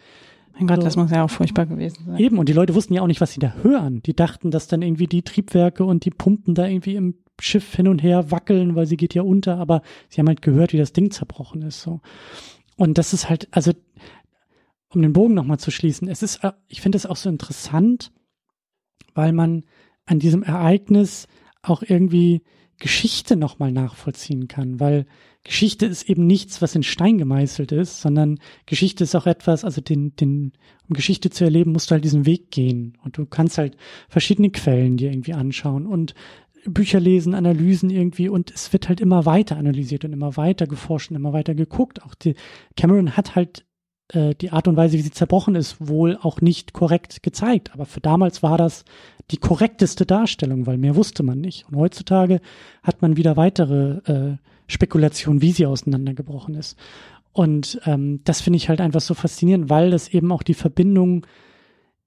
mein 0.55 0.67
Gott, 0.67 0.79
so. 0.79 0.83
das 0.83 0.97
muss 0.97 1.11
ja 1.11 1.25
auch 1.25 1.31
furchtbar 1.31 1.65
gewesen 1.65 2.05
sein. 2.07 2.19
Eben, 2.19 2.39
und 2.39 2.49
die 2.49 2.53
Leute 2.53 2.75
wussten 2.75 2.93
ja 2.93 3.01
auch 3.01 3.07
nicht, 3.07 3.23
was 3.23 3.33
sie 3.33 3.41
da 3.41 3.55
hören. 3.63 4.03
Die 4.03 4.15
dachten, 4.15 4.51
dass 4.51 4.69
dann 4.69 4.83
irgendwie 4.83 5.07
die 5.07 5.23
Triebwerke 5.23 5.85
und 5.85 6.05
die 6.05 6.11
Pumpen 6.11 6.55
da 6.55 6.67
irgendwie 6.67 6.95
im 6.95 7.15
Schiff 7.41 7.75
hin 7.75 7.89
und 7.89 8.03
her 8.03 8.31
wackeln, 8.31 8.75
weil 8.75 8.87
sie 8.87 8.99
geht 8.99 9.15
ja 9.15 9.23
unter, 9.23 9.57
aber 9.57 9.83
sie 10.11 10.21
haben 10.21 10.29
halt 10.29 10.43
gehört, 10.43 10.75
wie 10.75 10.79
das 10.79 10.93
Ding 10.93 11.11
zerbrochen 11.11 11.63
ist. 11.63 11.81
So. 11.81 12.01
Und 12.77 12.99
das 12.99 13.15
ist 13.15 13.31
halt, 13.31 13.49
also, 13.51 13.73
um 14.95 15.03
den 15.03 15.13
Bogen 15.13 15.35
nochmal 15.35 15.59
zu 15.59 15.71
schließen, 15.71 16.09
es 16.09 16.23
ist, 16.23 16.41
ich 16.69 16.81
finde 16.81 16.97
es 16.97 17.07
auch 17.07 17.17
so 17.17 17.29
interessant, 17.29 18.13
weil 19.15 19.33
man 19.33 19.65
an 20.07 20.19
diesem 20.19 20.43
Ereignis 20.43 21.27
auch 21.63 21.83
irgendwie 21.83 22.43
Geschichte 22.79 23.37
nochmal 23.37 23.71
nachvollziehen 23.71 24.49
kann, 24.49 24.81
weil 24.81 25.07
Geschichte 25.45 25.87
ist 25.87 26.09
eben 26.09 26.27
nichts, 26.27 26.63
was 26.63 26.75
in 26.75 26.83
Stein 26.83 27.19
gemeißelt 27.19 27.73
ist, 27.73 28.01
sondern 28.01 28.39
Geschichte 28.67 29.05
ist 29.05 29.15
auch 29.15 29.27
etwas, 29.27 29.65
also 29.65 29.81
den, 29.81 30.17
den, 30.17 30.53
um 30.89 30.95
Geschichte 30.95 31.31
zu 31.31 31.45
erleben, 31.45 31.73
musst 31.73 31.91
du 31.91 31.93
halt 31.93 32.05
diesen 32.05 32.27
Weg 32.27 32.51
gehen 32.51 32.99
und 33.05 33.19
du 33.19 33.27
kannst 33.27 33.59
halt 33.59 33.77
verschiedene 34.09 34.51
Quellen 34.51 34.97
dir 34.97 35.11
irgendwie 35.11 35.35
anschauen 35.35 35.87
und 35.87 36.15
Bücher 36.65 37.01
lesen, 37.01 37.35
Analysen 37.35 37.91
irgendwie 37.91 38.29
und 38.29 38.53
es 38.53 38.73
wird 38.73 38.89
halt 38.89 39.01
immer 39.01 39.27
weiter 39.27 39.57
analysiert 39.57 40.05
und 40.05 40.13
immer 40.13 40.37
weiter 40.37 40.67
geforscht 40.67 41.11
und 41.11 41.17
immer 41.17 41.33
weiter 41.33 41.55
geguckt. 41.55 42.03
Auch 42.03 42.15
die 42.15 42.35
Cameron 42.77 43.17
hat 43.17 43.35
halt 43.35 43.65
äh, 44.13 44.35
die 44.35 44.51
Art 44.51 44.69
und 44.69 44.77
Weise, 44.77 44.97
wie 44.99 45.03
sie 45.03 45.11
zerbrochen 45.11 45.55
ist, 45.55 45.77
wohl 45.87 46.19
auch 46.21 46.41
nicht 46.41 46.73
korrekt 46.73 47.23
gezeigt. 47.23 47.73
Aber 47.73 47.87
für 47.87 48.01
damals 48.01 48.43
war 48.43 48.59
das 48.59 48.85
die 49.31 49.37
korrekteste 49.37 50.07
Darstellung, 50.07 50.67
weil 50.67 50.79
mehr 50.79 50.97
wusste 50.97 51.23
man 51.23 51.41
nicht. 51.41 51.67
Und 51.69 51.77
heutzutage 51.77 52.41
hat 52.83 53.03
man 53.03 53.17
wieder 53.17 53.37
weitere 53.37 53.99
äh, 54.11 54.37
Spekulationen, 54.67 55.43
wie 55.43 55.53
sie 55.53 55.67
auseinandergebrochen 55.67 56.55
ist. 56.55 56.77
Und 57.33 57.81
ähm, 57.87 58.21
das 58.25 58.43
finde 58.43 58.59
ich 58.59 58.69
halt 58.69 58.81
einfach 58.81 59.01
so 59.01 59.15
faszinierend, 59.15 59.71
weil 59.71 59.91
das 59.91 60.09
eben 60.09 60.31
auch 60.33 60.43
die 60.43 60.55
Verbindung 60.55 61.27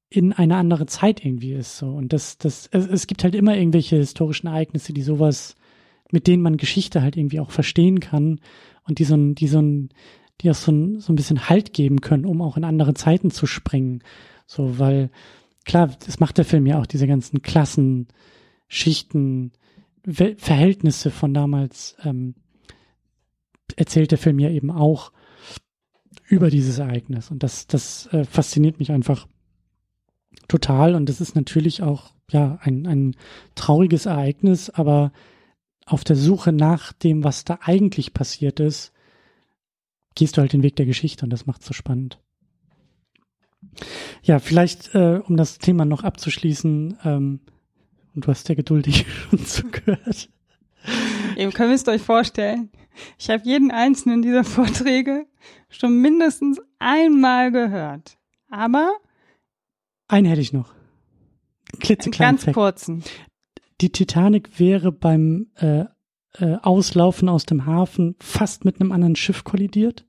in 0.10 0.34
eine 0.34 0.56
andere 0.56 0.86
Zeit 0.86 1.26
irgendwie 1.26 1.54
ist. 1.54 1.78
So. 1.78 1.88
Und 1.88 2.14
das, 2.14 2.38
das, 2.38 2.70
es, 2.72 2.88
es 2.88 3.08
gibt 3.08 3.24
halt 3.24 3.36
immer 3.36 3.58
irgendwelche 3.58 3.98
historischen 3.98 4.48
Ereignisse, 4.48 4.94
die 4.94 5.02
sowas, 5.02 5.56
mit 6.12 6.28
denen 6.28 6.44
man 6.44 6.58
Geschichte 6.58 7.02
halt 7.02 7.18
irgendwie 7.18 7.40
auch 7.40 7.52
verstehen 7.52 8.00
kann 8.00 8.40
und 8.88 9.00
die 9.00 9.04
so 9.04 9.16
ein, 9.16 9.34
die 9.34 9.48
so 9.48 9.60
ein, 9.60 9.90
die 10.42 10.50
auch 10.50 10.56
so 10.56 10.72
ein, 10.72 11.00
so 11.00 11.14
ein 11.14 11.16
bisschen 11.16 11.50
Halt 11.50 11.74
geben 11.74 12.02
können, 12.02 12.26
um 12.26 12.42
auch 12.42 12.58
in 12.58 12.64
andere 12.64 12.94
Zeiten 12.94 13.32
zu 13.32 13.46
springen. 13.46 14.04
So, 14.46 14.80
weil, 14.80 15.10
klar, 15.66 15.90
das 16.06 16.20
macht 16.20 16.38
der 16.38 16.46
Film 16.46 16.66
ja 16.66 16.80
auch, 16.80 16.86
diese 16.86 17.08
ganzen 17.08 17.42
Klassen, 17.42 18.08
Schichten, 18.68 19.52
Verhältnisse 20.08 21.10
von 21.10 21.34
damals, 21.34 21.96
ähm, 22.04 22.36
erzählt 23.76 24.12
der 24.12 24.18
Film 24.18 24.40
ja 24.40 24.50
eben 24.50 24.70
auch 24.72 25.12
über 26.28 26.50
dieses 26.50 26.80
Ereignis. 26.80 27.32
Und 27.32 27.44
das, 27.44 27.68
das 27.68 28.08
äh, 28.08 28.24
fasziniert 28.26 28.80
mich 28.80 28.92
einfach 28.92 29.28
total. 30.48 30.96
Und 30.96 31.10
das 31.10 31.22
ist 31.22 31.36
natürlich 31.36 31.82
auch, 31.82 32.14
ja, 32.32 32.58
ein, 32.62 32.88
ein 32.88 33.16
trauriges 33.56 34.06
Ereignis, 34.06 34.70
aber 34.70 35.12
auf 35.86 36.04
der 36.04 36.16
Suche 36.16 36.52
nach 36.52 36.94
dem, 36.94 37.24
was 37.24 37.46
da 37.46 37.60
eigentlich 37.62 38.14
passiert 38.14 38.60
ist, 38.60 38.92
gehst 40.16 40.38
du 40.38 40.42
halt 40.42 40.54
den 40.54 40.64
Weg 40.64 40.76
der 40.76 40.86
Geschichte 40.86 41.26
und 41.26 41.30
das 41.30 41.46
macht 41.46 41.64
so 41.64 41.74
spannend. 41.74 42.20
Ja, 44.24 44.40
vielleicht, 44.40 44.96
äh, 44.96 45.22
um 45.26 45.38
das 45.38 45.58
Thema 45.60 45.86
noch 45.86 46.04
abzuschließen, 46.04 46.98
ähm, 47.04 47.40
und 48.16 48.26
du 48.26 48.30
hast 48.30 48.48
ja 48.50 48.56
geduldig 48.56 49.06
schon 49.30 49.46
zugehört. 49.46 50.30
Eben 51.36 51.52
können 51.52 51.70
wir 51.70 51.76
es 51.76 51.88
euch 51.88 52.02
vorstellen. 52.02 52.70
Ich 53.20 53.30
habe 53.30 53.44
jeden 53.44 53.72
einzelnen 53.72 54.22
dieser 54.22 54.44
Vorträge 54.44 55.26
schon 55.70 56.02
mindestens 56.02 56.62
einmal 56.80 57.52
gehört. 57.52 58.18
Aber 58.50 58.94
einen 60.08 60.28
hätte 60.28 60.42
ich 60.42 60.54
noch. 60.54 60.74
Klitzeklein 61.80 62.30
ganz 62.36 62.46
Fact. 62.46 62.56
kurzen. 62.56 63.04
Die 63.82 63.92
Titanic 63.92 64.60
wäre 64.60 64.92
beim 64.92 65.48
äh, 65.56 65.86
äh, 66.40 66.58
Auslaufen 66.62 67.30
aus 67.30 67.46
dem 67.46 67.66
Hafen 67.66 68.16
fast 68.20 68.66
mit 68.66 68.80
einem 68.80 68.92
anderen 68.92 69.16
Schiff 69.16 69.44
kollidiert, 69.44 70.06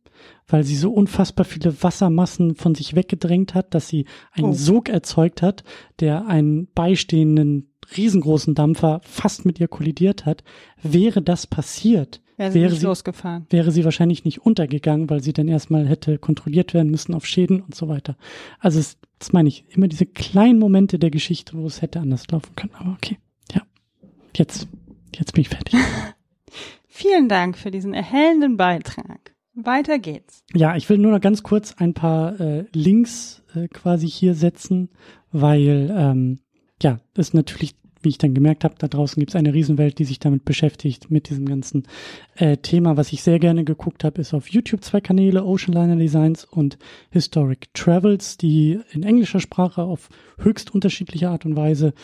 weil 0.49 0.65
sie 0.65 0.77
so 0.77 0.93
unfassbar 0.93 1.45
viele 1.45 1.83
Wassermassen 1.83 2.55
von 2.55 2.75
sich 2.75 2.95
weggedrängt 2.95 3.55
hat, 3.55 3.75
dass 3.75 3.89
sie 3.89 4.07
einen 4.33 4.51
oh. 4.51 4.53
Sog 4.53 4.89
erzeugt 4.89 5.43
hat, 5.43 5.65
der 6.01 6.27
einen 6.27 6.69
beistehenden 6.73 7.71
riesengroßen 7.97 8.55
Dampfer 8.55 9.01
fast 9.05 9.45
mit 9.45 9.61
ihr 9.61 9.69
kollidiert 9.69 10.27
hat. 10.27 10.43
Wäre 10.83 11.23
das 11.23 11.47
passiert, 11.47 12.21
wäre 12.37 12.53
sie, 12.53 12.61
wäre 12.61 12.75
sie 12.75 12.87
losgefahren. 12.87 13.47
Wäre 13.51 13.71
sie 13.71 13.85
wahrscheinlich 13.85 14.25
nicht 14.25 14.41
untergegangen, 14.45 15.09
weil 15.11 15.23
sie 15.23 15.33
dann 15.33 15.49
erstmal 15.49 15.87
hätte 15.87 16.19
kontrolliert 16.19 16.75
werden 16.75 16.91
müssen 16.91 17.15
auf 17.15 17.27
Schäden 17.27 17.61
und 17.61 17.75
so 17.75 17.89
weiter. 17.89 18.17
Also 18.59 18.79
es, 18.79 18.99
das 19.19 19.33
meine 19.33 19.49
ich, 19.49 19.65
immer 19.69 19.89
diese 19.89 20.07
kleinen 20.07 20.59
Momente 20.59 20.99
der 20.99 21.11
Geschichte, 21.11 21.57
wo 21.57 21.67
es 21.67 21.83
hätte 21.83 22.01
anders 22.01 22.27
laufen 22.31 22.55
können. 22.57 22.75
Aber 22.75 22.93
okay, 22.93 23.19
ja, 23.53 23.63
jetzt, 24.37 24.69
jetzt 25.19 25.33
bin 25.33 25.43
ich 25.43 25.49
fertig. 25.49 25.75
Vielen 26.89 27.29
Dank 27.29 27.59
für 27.59 27.71
diesen 27.71 27.93
erhellenden 27.93 28.57
Beitrag. 28.57 29.35
Weiter 29.55 29.99
geht's. 29.99 30.45
Ja, 30.55 30.77
ich 30.77 30.89
will 30.89 30.99
nur 30.99 31.13
noch 31.13 31.21
ganz 31.21 31.43
kurz 31.43 31.75
ein 31.79 31.95
paar 31.95 32.39
äh, 32.41 32.65
Links 32.73 33.43
äh, 33.55 33.69
quasi 33.69 34.07
hier 34.07 34.35
setzen, 34.35 34.91
weil 35.33 35.95
ähm, 35.97 36.41
ja, 36.83 37.01
ist 37.17 37.33
natürlich, 37.33 37.75
wie 38.03 38.11
ich 38.11 38.19
dann 38.19 38.35
gemerkt 38.35 38.65
habe, 38.65 38.75
da 38.79 38.87
draußen 38.87 39.19
gibt 39.19 39.31
es 39.31 39.37
eine 39.37 39.55
Riesenwelt, 39.55 39.99
die 39.99 40.05
sich 40.05 40.19
damit 40.19 40.45
beschäftigt, 40.45 41.11
mit 41.11 41.31
diesem 41.31 41.47
ganzen 41.47 41.85
äh, 42.37 42.59
Thema. 42.59 42.99
Was 42.99 43.13
ich 43.13 43.23
sehr 43.23 43.39
gerne 43.39 43.65
geguckt 43.65 44.05
habe, 44.05 44.21
ist 44.21 44.35
auf 44.35 44.49
YouTube 44.49 44.85
zwei 44.85 45.01
Kanäle, 45.01 45.45
Oceanliner 45.45 45.97
Designs 45.97 46.45
und 46.45 46.79
Historic 47.11 47.73
Travels, 47.73 48.37
die 48.37 48.81
in 48.93 49.05
englischer 49.05 49.41
Sprache 49.41 49.83
auf 49.83 50.11
höchst 50.39 50.75
unterschiedliche 50.75 51.31
Art 51.31 51.47
und 51.47 51.57
Weise 51.57 51.95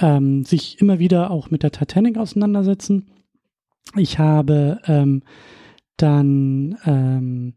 ähm, 0.00 0.44
sich 0.44 0.80
immer 0.80 0.98
wieder 0.98 1.30
auch 1.30 1.50
mit 1.50 1.62
der 1.62 1.72
Titanic 1.72 2.18
auseinandersetzen. 2.18 3.10
Ich 3.96 4.18
habe 4.18 4.80
ähm, 4.86 5.22
dann 5.96 6.78
ähm, 6.84 7.54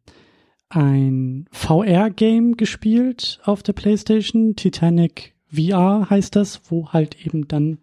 ein 0.69 1.45
VR-Game 1.51 2.57
gespielt 2.57 3.39
auf 3.43 3.63
der 3.63 3.73
PlayStation, 3.73 4.55
Titanic 4.55 5.33
VR 5.53 6.09
heißt 6.09 6.35
das, 6.35 6.61
wo 6.69 6.89
halt 6.89 7.25
eben 7.25 7.47
dann 7.47 7.77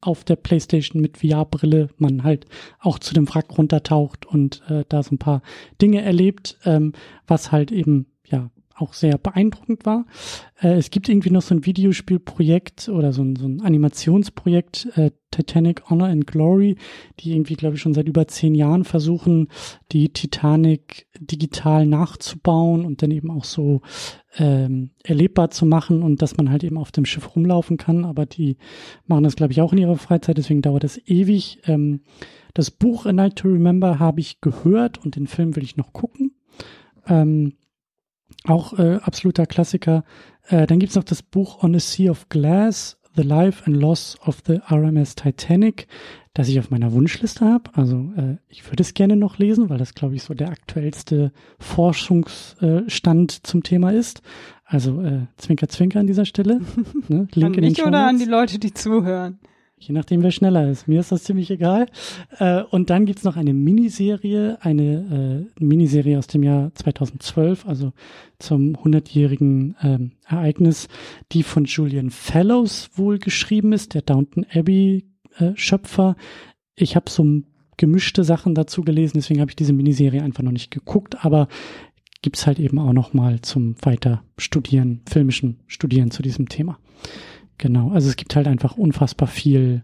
auf 0.00 0.22
der 0.24 0.36
Playstation 0.36 1.02
mit 1.02 1.18
VR-Brille 1.18 1.88
man 1.98 2.22
halt 2.22 2.46
auch 2.78 2.98
zu 2.98 3.14
dem 3.14 3.28
Wrack 3.28 3.58
runtertaucht 3.58 4.26
und 4.26 4.62
äh, 4.68 4.84
da 4.88 5.02
so 5.02 5.14
ein 5.14 5.18
paar 5.18 5.42
Dinge 5.82 6.02
erlebt, 6.02 6.58
ähm, 6.64 6.92
was 7.26 7.50
halt 7.50 7.72
eben 7.72 8.06
auch 8.76 8.92
sehr 8.92 9.18
beeindruckend 9.18 9.86
war. 9.86 10.06
Äh, 10.60 10.74
es 10.74 10.90
gibt 10.90 11.08
irgendwie 11.08 11.30
noch 11.30 11.42
so 11.42 11.54
ein 11.54 11.66
Videospielprojekt 11.66 12.88
oder 12.88 13.12
so 13.12 13.22
ein, 13.22 13.36
so 13.36 13.46
ein 13.46 13.60
Animationsprojekt, 13.62 14.88
äh, 14.96 15.10
Titanic 15.30 15.90
Honor 15.90 16.08
and 16.08 16.26
Glory, 16.26 16.76
die 17.20 17.32
irgendwie, 17.32 17.54
glaube 17.54 17.76
ich, 17.76 17.82
schon 17.82 17.94
seit 17.94 18.08
über 18.08 18.26
zehn 18.28 18.54
Jahren 18.54 18.84
versuchen, 18.84 19.48
die 19.92 20.10
Titanic 20.10 21.06
digital 21.18 21.86
nachzubauen 21.86 22.84
und 22.84 23.02
dann 23.02 23.10
eben 23.10 23.30
auch 23.30 23.44
so 23.44 23.80
ähm, 24.38 24.90
erlebbar 25.02 25.50
zu 25.50 25.66
machen 25.66 26.02
und 26.02 26.22
dass 26.22 26.36
man 26.36 26.50
halt 26.50 26.64
eben 26.64 26.78
auf 26.78 26.92
dem 26.92 27.04
Schiff 27.04 27.34
rumlaufen 27.34 27.76
kann. 27.76 28.04
Aber 28.04 28.26
die 28.26 28.56
machen 29.06 29.24
das, 29.24 29.36
glaube 29.36 29.52
ich, 29.52 29.60
auch 29.60 29.72
in 29.72 29.78
ihrer 29.78 29.96
Freizeit, 29.96 30.38
deswegen 30.38 30.62
dauert 30.62 30.84
das 30.84 31.00
ewig. 31.06 31.60
Ähm, 31.66 32.00
das 32.54 32.70
Buch 32.70 33.04
A 33.04 33.12
Night 33.12 33.36
to 33.36 33.48
Remember 33.48 33.98
habe 33.98 34.20
ich 34.20 34.40
gehört 34.40 35.04
und 35.04 35.16
den 35.16 35.26
Film 35.26 35.56
will 35.56 35.64
ich 35.64 35.76
noch 35.76 35.92
gucken. 35.92 36.32
Ähm, 37.06 37.54
auch 38.48 38.78
äh, 38.78 38.98
absoluter 39.02 39.46
Klassiker. 39.46 40.04
Äh, 40.48 40.66
dann 40.66 40.78
gibt's 40.78 40.96
noch 40.96 41.04
das 41.04 41.22
Buch 41.22 41.62
On 41.62 41.74
a 41.74 41.80
Sea 41.80 42.10
of 42.10 42.28
Glass, 42.28 42.98
The 43.16 43.22
Life 43.22 43.64
and 43.66 43.76
Loss 43.76 44.18
of 44.26 44.42
the 44.46 44.60
RMS 44.70 45.14
Titanic, 45.14 45.86
das 46.34 46.48
ich 46.48 46.58
auf 46.58 46.70
meiner 46.70 46.92
Wunschliste 46.92 47.46
habe. 47.46 47.70
Also 47.74 48.12
äh, 48.16 48.36
ich 48.48 48.70
würde 48.70 48.82
es 48.82 48.94
gerne 48.94 49.16
noch 49.16 49.38
lesen, 49.38 49.70
weil 49.70 49.78
das, 49.78 49.94
glaube 49.94 50.14
ich, 50.14 50.22
so 50.22 50.34
der 50.34 50.50
aktuellste 50.50 51.32
Forschungsstand 51.58 53.46
zum 53.46 53.62
Thema 53.62 53.90
ist. 53.90 54.22
Also 54.64 55.00
äh, 55.00 55.26
Zwinker, 55.38 55.68
Zwinker 55.68 56.00
an 56.00 56.06
dieser 56.06 56.26
Stelle. 56.26 56.60
Ne? 57.08 57.28
Link 57.34 57.44
an 57.44 57.54
in 57.54 57.62
den 57.62 57.70
mich 57.70 57.84
oder 57.84 58.06
an 58.06 58.18
die 58.18 58.24
Leute, 58.24 58.58
die 58.58 58.74
zuhören? 58.74 59.38
Je 59.78 59.92
nachdem, 59.92 60.22
wer 60.22 60.30
schneller 60.30 60.70
ist. 60.70 60.88
Mir 60.88 61.00
ist 61.00 61.12
das 61.12 61.24
ziemlich 61.24 61.50
egal. 61.50 61.86
Äh, 62.38 62.62
und 62.62 62.88
dann 62.88 63.04
gibt's 63.04 63.24
noch 63.24 63.36
eine 63.36 63.52
Miniserie, 63.52 64.56
eine 64.62 65.48
äh, 65.58 65.62
Miniserie 65.62 66.18
aus 66.18 66.26
dem 66.28 66.42
Jahr 66.42 66.74
2012, 66.74 67.66
also 67.66 67.92
zum 68.38 68.74
100-jährigen 68.76 69.76
ähm, 69.82 70.12
Ereignis, 70.26 70.88
die 71.32 71.42
von 71.42 71.66
Julian 71.66 72.10
Fellows 72.10 72.90
wohl 72.94 73.18
geschrieben 73.18 73.72
ist, 73.72 73.92
der 73.92 74.02
Downton 74.02 74.46
Abbey 74.50 75.04
äh. 75.38 75.52
Ich 76.74 76.96
habe 76.96 77.10
so 77.10 77.42
gemischte 77.76 78.24
Sachen 78.24 78.54
dazu 78.54 78.82
gelesen, 78.82 79.18
deswegen 79.18 79.40
habe 79.40 79.50
ich 79.50 79.56
diese 79.56 79.74
Miniserie 79.74 80.22
einfach 80.22 80.42
noch 80.42 80.52
nicht 80.52 80.70
geguckt, 80.70 81.24
aber 81.24 81.48
gibt's 82.22 82.46
halt 82.46 82.58
eben 82.58 82.78
auch 82.78 82.94
noch 82.94 83.12
mal 83.12 83.42
zum 83.42 83.76
weiter 83.82 84.22
Studieren, 84.38 85.02
filmischen 85.06 85.60
Studieren 85.66 86.10
zu 86.10 86.22
diesem 86.22 86.48
Thema. 86.48 86.78
Genau, 87.58 87.90
also 87.90 88.08
es 88.08 88.16
gibt 88.16 88.36
halt 88.36 88.46
einfach 88.46 88.76
unfassbar 88.76 89.28
viel 89.28 89.82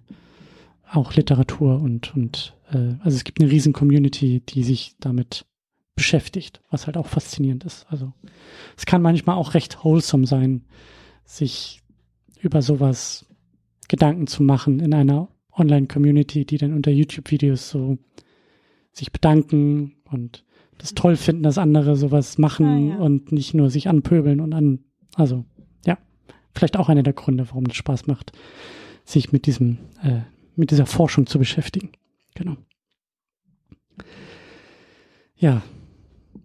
auch 0.91 1.15
Literatur 1.15 1.81
und, 1.81 2.15
und 2.15 2.55
äh, 2.71 2.95
also 3.03 3.17
es 3.17 3.25
gibt 3.25 3.41
eine 3.41 3.51
riesen 3.51 3.73
Community, 3.73 4.41
die 4.41 4.63
sich 4.63 4.95
damit 5.01 5.47
beschäftigt, 5.95 6.61
was 6.71 6.87
halt 6.87 6.97
auch 6.97 7.07
faszinierend 7.07 7.65
ist. 7.65 7.87
Also 7.89 8.13
es 8.77 8.87
kann 8.87 9.03
manchmal 9.03 9.37
auch 9.37 9.55
recht 9.55 9.85
wholesome 9.85 10.27
sein, 10.27 10.65
sich 11.25 11.83
über 12.41 12.61
sowas 12.61 13.27
Gedanken 13.89 14.27
zu 14.27 14.43
machen 14.43 14.81
in 14.81 14.95
einer 14.95 15.29
Online-Community, 15.57 16.45
die 16.45 16.59
dann 16.59 16.73
unter 16.73 16.91
YouTube-Videos 16.91 17.71
so 17.71 17.99
sich 18.93 19.13
bedanken 19.13 19.97
und 20.11 20.45
das 20.79 20.95
toll 20.95 21.17
finden, 21.17 21.43
dass 21.43 21.59
andere 21.59 21.97
sowas 21.97 22.39
machen 22.39 22.67
ah, 22.67 22.79
ja. 22.79 22.97
und 22.97 23.33
nicht 23.33 23.55
nur 23.55 23.71
sich 23.71 23.89
anpöbeln 23.89 24.41
und 24.41 24.53
an, 24.53 24.81
also 25.15 25.45
vielleicht 26.55 26.77
auch 26.77 26.89
einer 26.89 27.03
der 27.03 27.13
Gründe, 27.13 27.47
warum 27.49 27.67
es 27.67 27.77
Spaß 27.77 28.07
macht, 28.07 28.33
sich 29.05 29.33
mit 29.33 29.47
diesem, 29.47 29.79
äh, 30.03 30.21
mit 30.57 30.71
dieser 30.71 30.87
Forschung 30.87 31.27
zu 31.27 31.39
beschäftigen. 31.39 31.91
Genau. 32.35 32.57
Ja, 35.37 35.63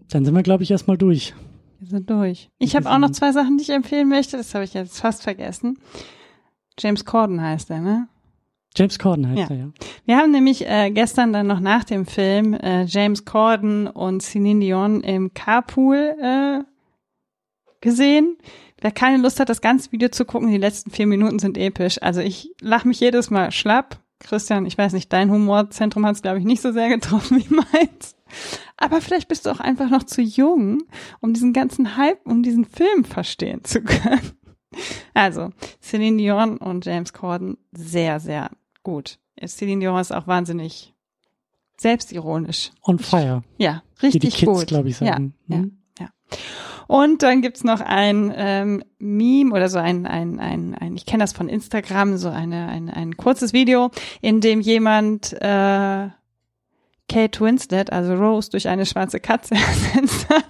dann 0.10 0.26
sind 0.26 0.34
wir, 0.34 0.44
glaube 0.44 0.64
ich, 0.64 0.72
erstmal 0.72 0.98
durch. 0.98 1.34
Wir 1.80 1.88
sind 1.88 2.10
durch. 2.10 2.50
Ich 2.58 2.76
habe 2.76 2.90
auch 2.90 2.98
noch 2.98 3.12
zwei 3.12 3.32
Sachen, 3.32 3.58
die 3.58 3.64
ich 3.64 3.70
empfehlen 3.70 4.10
möchte. 4.10 4.38
Das 4.38 4.56
habe 4.56 4.66
ich 4.66 4.74
jetzt 4.74 5.00
fast 5.00 5.22
vergessen. 5.22 5.78
James 6.80 7.06
Corden 7.06 7.42
heißt 7.42 7.70
er, 7.70 7.82
ne? 7.82 8.08
James 8.76 8.98
Corden 9.00 9.28
heißt 9.28 9.50
ja. 9.50 9.56
er, 9.56 9.56
ja. 9.56 9.70
Wir 10.06 10.18
haben 10.18 10.32
nämlich 10.32 10.68
äh, 10.68 10.92
gestern 10.92 11.34
dann 11.34 11.48
noch 11.48 11.60
nach 11.60 11.84
dem 11.84 12.06
Film 12.06 12.54
äh, 12.54 12.86
James 12.86 13.26
Corden 13.26 13.88
und 13.88 14.22
Celine 14.22 14.60
Dion 14.60 15.02
im 15.02 15.34
Carpool 15.34 16.16
äh, 16.22 16.64
gesehen. 17.82 18.38
Wer 18.80 18.92
keine 18.92 19.22
Lust 19.22 19.40
hat, 19.40 19.50
das 19.50 19.62
ganze 19.62 19.92
Video 19.92 20.10
zu 20.10 20.26
gucken, 20.26 20.50
die 20.50 20.58
letzten 20.58 20.92
vier 20.92 21.08
Minuten 21.08 21.40
sind 21.40 21.58
episch. 21.58 22.02
Also 22.02 22.22
ich 22.22 22.54
lache 22.62 22.88
mich 22.88 23.00
jedes 23.00 23.30
Mal 23.30 23.52
schlapp. 23.52 24.00
Christian, 24.20 24.66
ich 24.66 24.78
weiß 24.78 24.94
nicht, 24.94 25.12
dein 25.14 25.32
Humorzentrum 25.32 26.06
hat 26.06 26.16
es, 26.16 26.22
glaube 26.22 26.40
ich, 26.40 26.46
nicht 26.46 26.62
so 26.62 26.72
sehr 26.72 26.90
getroffen 26.90 27.38
wie 27.38 27.54
meins. 27.54 28.16
Aber 28.78 29.02
vielleicht 29.02 29.28
bist 29.28 29.46
du 29.46 29.52
auch 29.52 29.60
einfach 29.60 29.90
noch 29.90 30.04
zu 30.04 30.22
jung, 30.22 30.84
um 31.22 31.34
diesen 31.34 31.54
ganzen 31.54 31.98
Hype, 31.98 32.26
um 32.26 32.44
diesen 32.44 32.66
Film 32.66 33.04
verstehen 33.06 33.64
zu 33.64 33.82
können. 33.82 34.34
Also, 35.14 35.50
Celine 35.82 36.18
Dion 36.18 36.58
und 36.58 36.86
James 36.86 37.14
Corden, 37.14 37.58
sehr, 37.72 38.20
sehr 38.20 38.52
gut. 38.84 39.18
Celine 39.46 39.82
Dion 39.82 40.00
ist 40.00 40.14
auch 40.14 40.28
wahnsinnig 40.28 40.94
selbstironisch. 41.78 42.72
On 42.84 43.00
fire. 43.00 43.44
Ja, 43.58 43.84
richtig 44.02 44.24
Wie 44.24 44.28
die 44.28 44.36
Kids, 44.36 44.66
glaube 44.66 44.90
ich, 44.90 44.98
sagen. 44.98 45.34
Ja, 45.48 45.58
hm? 45.58 45.78
ja, 46.00 46.06
ja. 46.06 46.38
Und 46.88 47.22
dann 47.24 47.42
gibt's 47.42 47.64
noch 47.64 47.82
ein 47.82 48.34
ähm, 48.36 48.84
Meme 49.00 49.54
oder 49.54 49.70
so 49.70 49.78
ein, 49.78 50.06
ein, 50.06 50.40
ein, 50.40 50.76
ein 50.76 50.96
ich 50.96 51.06
kenne 51.06 51.24
das 51.24 51.34
von 51.34 51.50
Instagram, 51.50 52.18
so 52.18 52.30
eine, 52.30 52.68
ein, 52.68 52.90
ein 52.90 53.18
kurzes 53.18 53.54
Video, 53.54 53.92
in 54.22 54.42
dem 54.42 54.62
jemand 54.62 55.34
äh, 55.34 56.10
Kate 57.10 57.40
Winslet, 57.40 57.92
also 57.92 58.16
Rose, 58.16 58.50
durch 58.50 58.68
eine 58.68 58.86
schwarze 58.86 59.20
Katze 59.20 59.56
ersetzt 59.96 60.30
hat. 60.30 60.46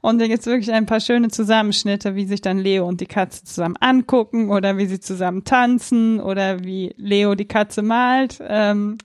Und 0.00 0.20
da 0.20 0.28
gibt's 0.28 0.46
wirklich 0.46 0.72
ein 0.72 0.86
paar 0.86 1.00
schöne 1.00 1.28
Zusammenschnitte, 1.28 2.14
wie 2.14 2.26
sich 2.26 2.40
dann 2.40 2.58
Leo 2.58 2.86
und 2.86 3.00
die 3.00 3.06
Katze 3.06 3.44
zusammen 3.44 3.76
angucken 3.80 4.50
oder 4.50 4.76
wie 4.76 4.86
sie 4.86 5.00
zusammen 5.00 5.44
tanzen 5.44 6.20
oder 6.20 6.62
wie 6.64 6.94
Leo 6.96 7.34
die 7.34 7.48
Katze 7.48 7.82
malt. 7.82 8.38
Ähm, 8.46 8.98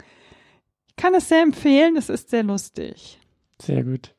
ich 0.90 0.96
kann 0.96 1.16
es 1.16 1.30
sehr 1.30 1.42
empfehlen, 1.42 1.98
es 1.98 2.10
ist 2.10 2.30
sehr 2.30 2.44
lustig. 2.44 3.20
Sehr 3.60 3.84
gut. 3.84 4.14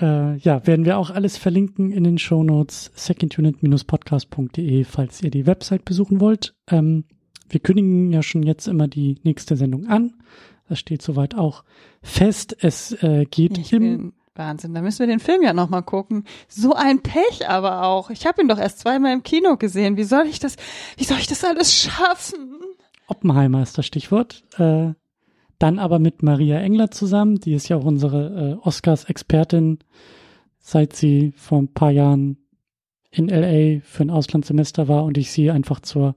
Äh, 0.00 0.36
ja, 0.38 0.66
werden 0.66 0.84
wir 0.84 0.98
auch 0.98 1.10
alles 1.10 1.36
verlinken 1.36 1.90
in 1.92 2.04
den 2.04 2.18
Show 2.18 2.42
Notes 2.42 2.90
secondunit-podcast.de, 2.94 4.84
falls 4.84 5.22
ihr 5.22 5.30
die 5.30 5.46
Website 5.46 5.84
besuchen 5.84 6.20
wollt. 6.20 6.54
Ähm, 6.68 7.04
wir 7.48 7.60
kündigen 7.60 8.10
ja 8.10 8.22
schon 8.22 8.42
jetzt 8.42 8.66
immer 8.66 8.88
die 8.88 9.18
nächste 9.22 9.56
Sendung 9.56 9.86
an. 9.86 10.14
Das 10.68 10.78
steht 10.78 11.02
soweit 11.02 11.34
auch 11.34 11.64
fest. 12.02 12.56
Es 12.60 12.92
äh, 13.02 13.26
geht 13.26 13.58
ich 13.58 13.72
im 13.72 14.12
Wahnsinn, 14.34 14.74
da 14.74 14.82
müssen 14.82 14.98
wir 14.98 15.06
den 15.06 15.20
Film 15.20 15.42
ja 15.42 15.52
nochmal 15.52 15.84
gucken. 15.84 16.24
So 16.48 16.74
ein 16.74 17.00
Pech 17.02 17.48
aber 17.48 17.84
auch. 17.84 18.10
Ich 18.10 18.26
habe 18.26 18.42
ihn 18.42 18.48
doch 18.48 18.58
erst 18.58 18.80
zweimal 18.80 19.12
im 19.12 19.22
Kino 19.22 19.56
gesehen. 19.56 19.96
Wie 19.96 20.04
soll 20.04 20.26
ich 20.26 20.40
das, 20.40 20.56
wie 20.96 21.04
soll 21.04 21.18
ich 21.18 21.28
das 21.28 21.44
alles 21.44 21.72
schaffen? 21.72 22.60
Oppenheimer 23.06 23.62
ist 23.62 23.78
das 23.78 23.86
Stichwort. 23.86 24.42
Äh, 24.58 24.94
dann 25.64 25.78
aber 25.78 25.98
mit 25.98 26.22
Maria 26.22 26.60
Engler 26.60 26.90
zusammen, 26.90 27.40
die 27.40 27.54
ist 27.54 27.70
ja 27.70 27.78
auch 27.78 27.86
unsere 27.86 28.58
äh, 28.62 28.68
Oscars-Expertin, 28.68 29.78
seit 30.58 30.94
sie 30.94 31.32
vor 31.38 31.56
ein 31.56 31.72
paar 31.72 31.90
Jahren 31.90 32.36
in 33.10 33.28
LA 33.28 33.80
für 33.82 34.02
ein 34.02 34.10
Auslandssemester 34.10 34.88
war 34.88 35.04
und 35.04 35.16
ich 35.16 35.30
sie 35.32 35.50
einfach 35.50 35.80
zur 35.80 36.16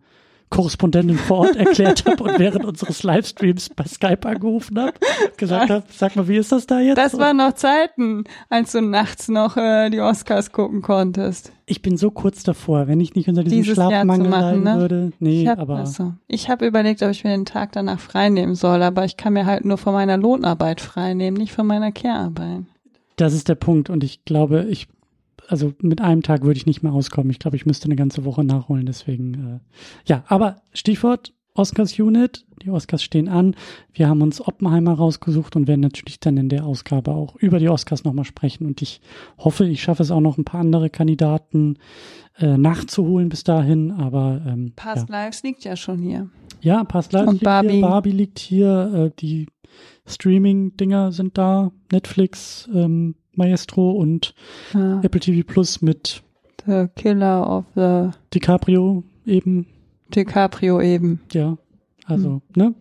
Korrespondentin 0.50 1.18
vor 1.18 1.40
Ort 1.40 1.56
erklärt 1.58 2.06
habe 2.06 2.24
und 2.24 2.40
während 2.40 2.66
unseres 2.66 3.04
Livestreams 3.04 3.70
bei 3.76 3.84
Skype 3.84 4.28
angerufen 4.28 4.80
habe, 4.80 4.94
gesagt 5.36 5.70
habe, 5.70 5.84
sag 5.90 6.16
mal, 6.16 6.28
wie 6.28 6.38
ist 6.38 6.52
das 6.52 6.68
da 6.68 6.80
jetzt? 6.80 6.98
Das 6.98 7.18
waren 7.18 7.38
noch 7.38 7.54
Zeiten, 7.54 8.24
als 8.50 8.72
du 8.72 8.82
nachts 8.82 9.28
noch 9.28 9.58
äh, 9.58 9.90
die 9.90 10.00
Oscars 10.00 10.52
gucken 10.52 10.82
konntest. 10.82 11.52
Ich 11.66 11.82
bin 11.82 11.98
so 11.98 12.12
kurz 12.12 12.44
davor, 12.44 12.88
wenn 12.88 13.02
ich 13.02 13.14
nicht 13.14 13.28
unter 13.28 13.44
diesem 13.44 13.58
Dieses 13.58 13.76
Schlafmangel 13.76 14.30
machen, 14.30 14.42
leiden 14.42 14.64
ne? 14.64 14.80
würde. 14.80 15.12
Nee, 15.20 15.44
ich 15.44 15.48
hab, 15.50 15.60
aber. 15.60 15.78
Also, 15.78 16.14
ich 16.28 16.50
habe 16.50 16.66
überlegt, 16.66 17.04
ob 17.04 17.10
ich 17.10 17.26
mir 17.26 17.32
den 17.32 17.46
Tag 17.46 17.74
danach 17.74 18.00
frei 18.00 18.30
nehmen 18.30 18.56
soll, 18.56 18.82
aber 18.84 19.04
ich 19.04 19.18
kann 19.18 19.34
mir 19.34 19.46
halt 19.46 19.66
nur 19.66 19.78
von 19.78 19.94
meiner 19.94 20.16
Lohnarbeit 20.16 20.80
frei 20.80 21.14
nehmen, 21.14 21.36
nicht 21.36 21.52
von 21.52 21.68
meiner 21.68 21.92
Care-Arbeit. 21.92 22.64
Das 23.18 23.34
ist 23.34 23.50
der 23.50 23.56
Punkt 23.56 23.90
und 23.90 24.04
ich 24.04 24.24
glaube, 24.24 24.66
ich 24.70 24.88
also 25.48 25.74
mit 25.82 26.02
einem 26.02 26.24
Tag 26.24 26.44
würde 26.44 26.58
ich 26.58 26.66
nicht 26.66 26.84
mehr 26.84 26.94
auskommen. 26.94 27.32
Ich 27.32 27.40
glaube, 27.40 27.58
ich 27.58 27.66
müsste 27.66 27.86
eine 27.86 27.96
ganze 27.96 28.26
Woche 28.26 28.44
nachholen. 28.44 28.86
Deswegen, 28.86 29.34
äh, 29.34 29.60
ja, 30.10 30.24
aber 30.28 30.62
Stichwort 30.74 31.34
Oscars 31.58 31.98
Unit. 32.00 32.46
Die 32.62 32.70
Oscars 32.70 33.04
stehen 33.04 33.28
an. 33.28 33.56
Wir 33.94 34.08
haben 34.08 34.22
uns 34.22 34.42
Oppenheimer 34.42 34.94
rausgesucht 34.94 35.56
und 35.56 35.68
werden 35.68 35.82
natürlich 35.82 36.20
dann 36.20 36.38
in 36.38 36.50
der 36.50 36.66
Ausgabe 36.66 37.12
auch 37.12 37.36
über 37.36 37.60
die 37.60 37.70
Oscars 37.70 38.04
nochmal 38.04 38.26
sprechen. 38.26 38.66
Und 38.66 38.82
ich 38.82 39.02
hoffe, 39.38 39.66
ich 39.66 39.82
schaffe 39.82 40.04
es 40.04 40.12
auch 40.12 40.22
noch 40.22 40.38
ein 40.38 40.46
paar 40.46 40.62
andere 40.62 40.90
Kandidaten 40.90 41.78
äh, 42.38 42.58
nachzuholen 42.58 43.30
bis 43.30 43.44
dahin. 43.44 43.92
Aber 43.92 44.42
ähm, 44.46 44.74
Past 44.76 45.10
ja. 45.10 45.24
Lives 45.24 45.44
liegt 45.44 45.64
ja 45.64 45.76
schon 45.76 46.00
hier. 46.00 46.30
Ja, 46.62 46.84
Past 46.84 47.14
Lives 47.14 47.28
und 47.28 47.34
liegt 47.36 47.46
Barbie. 47.46 47.70
hier. 47.70 47.82
Barbie 47.82 48.12
liegt 48.12 48.40
hier. 48.40 48.92
Äh, 48.94 49.12
die 49.20 49.48
Streaming-Dinger 50.06 51.12
sind 51.12 51.38
da. 51.38 51.72
Netflix, 51.92 52.70
ähm, 52.74 53.16
Maestro 53.38 53.92
und 53.92 54.34
ja. 54.74 55.02
Apple 55.02 55.20
TV 55.20 55.46
Plus 55.46 55.82
mit 55.82 56.24
The 56.66 56.88
Killer 56.96 57.50
of 57.50 57.66
the 57.76 58.10
DiCaprio 58.34 59.04
eben. 59.26 59.68
DiCaprio 60.14 60.82
eben. 60.82 61.22
Ja. 61.32 61.58
Also, 62.06 62.30
Mhm. 62.30 62.42
ne? 62.56 62.74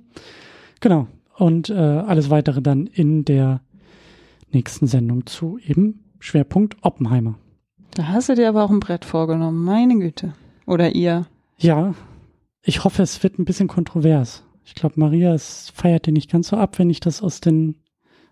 Genau. 0.80 1.06
Und 1.36 1.68
äh, 1.70 1.74
alles 1.74 2.30
weitere 2.30 2.62
dann 2.62 2.86
in 2.86 3.24
der 3.24 3.60
nächsten 4.52 4.86
Sendung 4.86 5.26
zu 5.26 5.58
eben 5.58 6.04
Schwerpunkt 6.18 6.76
Oppenheimer. 6.82 7.38
Da 7.94 8.08
hast 8.08 8.28
du 8.28 8.34
dir 8.34 8.48
aber 8.48 8.64
auch 8.64 8.70
ein 8.70 8.80
Brett 8.80 9.04
vorgenommen, 9.04 9.62
meine 9.64 9.98
Güte. 9.98 10.32
Oder 10.66 10.94
ihr. 10.94 11.26
Ja, 11.58 11.94
ich 12.62 12.84
hoffe, 12.84 13.02
es 13.02 13.22
wird 13.22 13.38
ein 13.38 13.44
bisschen 13.44 13.68
kontrovers. 13.68 14.44
Ich 14.64 14.74
glaube, 14.74 14.98
Maria 14.98 15.32
es 15.34 15.70
feiert 15.74 16.06
den 16.06 16.14
nicht 16.14 16.30
ganz 16.30 16.48
so 16.48 16.56
ab, 16.56 16.78
wenn 16.78 16.90
ich 16.90 17.00
das 17.00 17.22
aus 17.22 17.40
den 17.40 17.76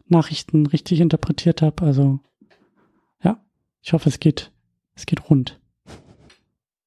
Nachrichten 0.07 0.67
richtig 0.67 1.01
interpretiert 1.01 1.63
habe. 1.63 1.85
Also, 1.85 2.21
ja, 3.23 3.39
ich 3.83 3.93
hoffe, 3.93 4.09
es 4.09 4.21
geht, 4.21 4.53
es 4.95 5.07
geht 5.07 5.29
rund. 5.31 5.59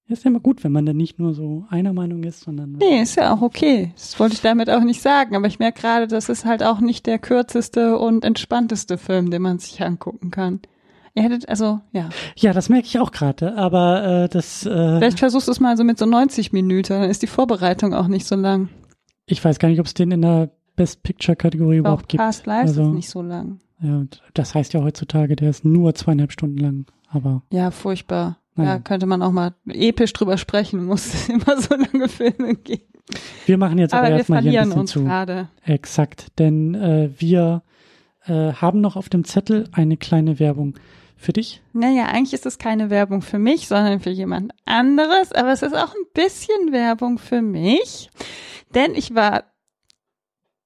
Ist 0.09 0.23
ja 0.23 0.29
immer 0.29 0.39
gut, 0.39 0.63
wenn 0.63 0.71
man 0.71 0.85
dann 0.85 0.95
nicht 0.95 1.19
nur 1.19 1.33
so 1.33 1.65
einer 1.69 1.91
Meinung 1.91 2.23
ist, 2.23 2.39
sondern. 2.39 2.71
Nee, 2.73 3.01
ist 3.01 3.17
ja 3.17 3.33
auch 3.33 3.41
okay. 3.41 3.91
Das 3.95 4.17
wollte 4.19 4.35
ich 4.35 4.41
damit 4.41 4.69
auch 4.69 4.83
nicht 4.83 5.01
sagen. 5.01 5.35
Aber 5.35 5.47
ich 5.47 5.59
merke 5.59 5.81
gerade, 5.81 6.07
das 6.07 6.29
ist 6.29 6.45
halt 6.45 6.63
auch 6.63 6.79
nicht 6.79 7.05
der 7.07 7.19
kürzeste 7.19 7.97
und 7.97 8.23
entspannteste 8.23 8.97
Film, 8.97 9.31
den 9.31 9.41
man 9.41 9.59
sich 9.59 9.83
angucken 9.83 10.31
kann. 10.31 10.61
Ihr 11.13 11.23
hättet, 11.23 11.49
also, 11.49 11.81
ja. 11.91 12.07
Ja, 12.37 12.53
das 12.53 12.69
merke 12.69 12.85
ich 12.85 12.99
auch 12.99 13.11
gerade, 13.11 13.57
aber 13.57 14.23
äh, 14.25 14.29
das. 14.29 14.65
Äh, 14.65 14.69
Vielleicht 14.97 15.19
versuchst 15.19 15.49
du 15.49 15.51
es 15.51 15.59
mal 15.59 15.75
so 15.75 15.83
mit 15.83 15.97
so 15.97 16.05
90 16.05 16.53
Minuten, 16.53 16.93
dann 16.93 17.09
ist 17.09 17.21
die 17.21 17.27
Vorbereitung 17.27 17.93
auch 17.93 18.07
nicht 18.07 18.25
so 18.27 18.35
lang. 18.35 18.69
ich 19.25 19.43
weiß 19.43 19.59
gar 19.59 19.67
nicht, 19.67 19.81
ob 19.81 19.87
es 19.87 19.93
den 19.93 20.11
in 20.11 20.21
der 20.21 20.51
Best 20.77 21.03
Picture 21.03 21.35
Kategorie 21.35 21.77
überhaupt 21.77 22.07
gibt. 22.07 22.23
Past 22.23 22.45
Lives 22.45 22.69
Also- 22.69 22.83
ist 22.83 22.93
nicht 22.93 23.09
so 23.09 23.21
lang. 23.21 23.59
Ja, 23.81 24.05
das 24.33 24.55
heißt 24.55 24.73
ja 24.73 24.81
heutzutage, 24.81 25.35
der 25.35 25.49
ist 25.49 25.65
nur 25.65 25.93
zweieinhalb 25.93 26.31
Stunden 26.31 26.57
lang. 26.57 26.85
Aber 27.11 27.43
Ja, 27.51 27.69
furchtbar. 27.71 28.37
Naja. 28.55 28.75
Da 28.75 28.79
könnte 28.79 29.05
man 29.05 29.21
auch 29.21 29.31
mal 29.31 29.53
episch 29.67 30.13
drüber 30.13 30.37
sprechen, 30.37 30.83
muss 30.85 31.05
es 31.13 31.29
immer 31.29 31.59
so 31.61 31.75
lange 31.75 32.07
Filme 32.09 32.55
gehen. 32.55 32.81
wir 33.45 33.57
machen 33.57 33.77
jetzt 33.77 33.93
aber, 33.93 34.03
Aber 34.07 34.09
wir 34.13 34.17
erstmal 34.17 34.41
hier 34.41 34.61
ein 34.61 34.69
verlieren 34.69 34.69
bisschen 34.69 34.79
uns 34.81 34.91
zu. 34.91 35.03
gerade. 35.03 35.49
Exakt, 35.63 36.39
denn 36.39 36.73
äh, 36.73 37.09
wir 37.19 37.61
äh, 38.25 38.53
haben 38.53 38.81
noch 38.81 38.95
auf 38.95 39.09
dem 39.09 39.23
Zettel 39.25 39.69
eine 39.73 39.95
kleine 39.97 40.39
Werbung 40.39 40.73
für 41.15 41.33
dich. 41.33 41.61
Naja, 41.73 42.05
eigentlich 42.07 42.33
ist 42.33 42.45
es 42.47 42.57
keine 42.57 42.89
Werbung 42.89 43.21
für 43.21 43.37
mich, 43.39 43.67
sondern 43.67 43.99
für 43.99 44.09
jemand 44.09 44.53
anderes, 44.65 45.31
aber 45.33 45.51
es 45.51 45.61
ist 45.61 45.75
auch 45.75 45.93
ein 45.93 46.07
bisschen 46.15 46.71
Werbung 46.71 47.19
für 47.19 47.41
mich, 47.43 48.09
denn 48.73 48.95
ich 48.95 49.13
war, 49.13 49.43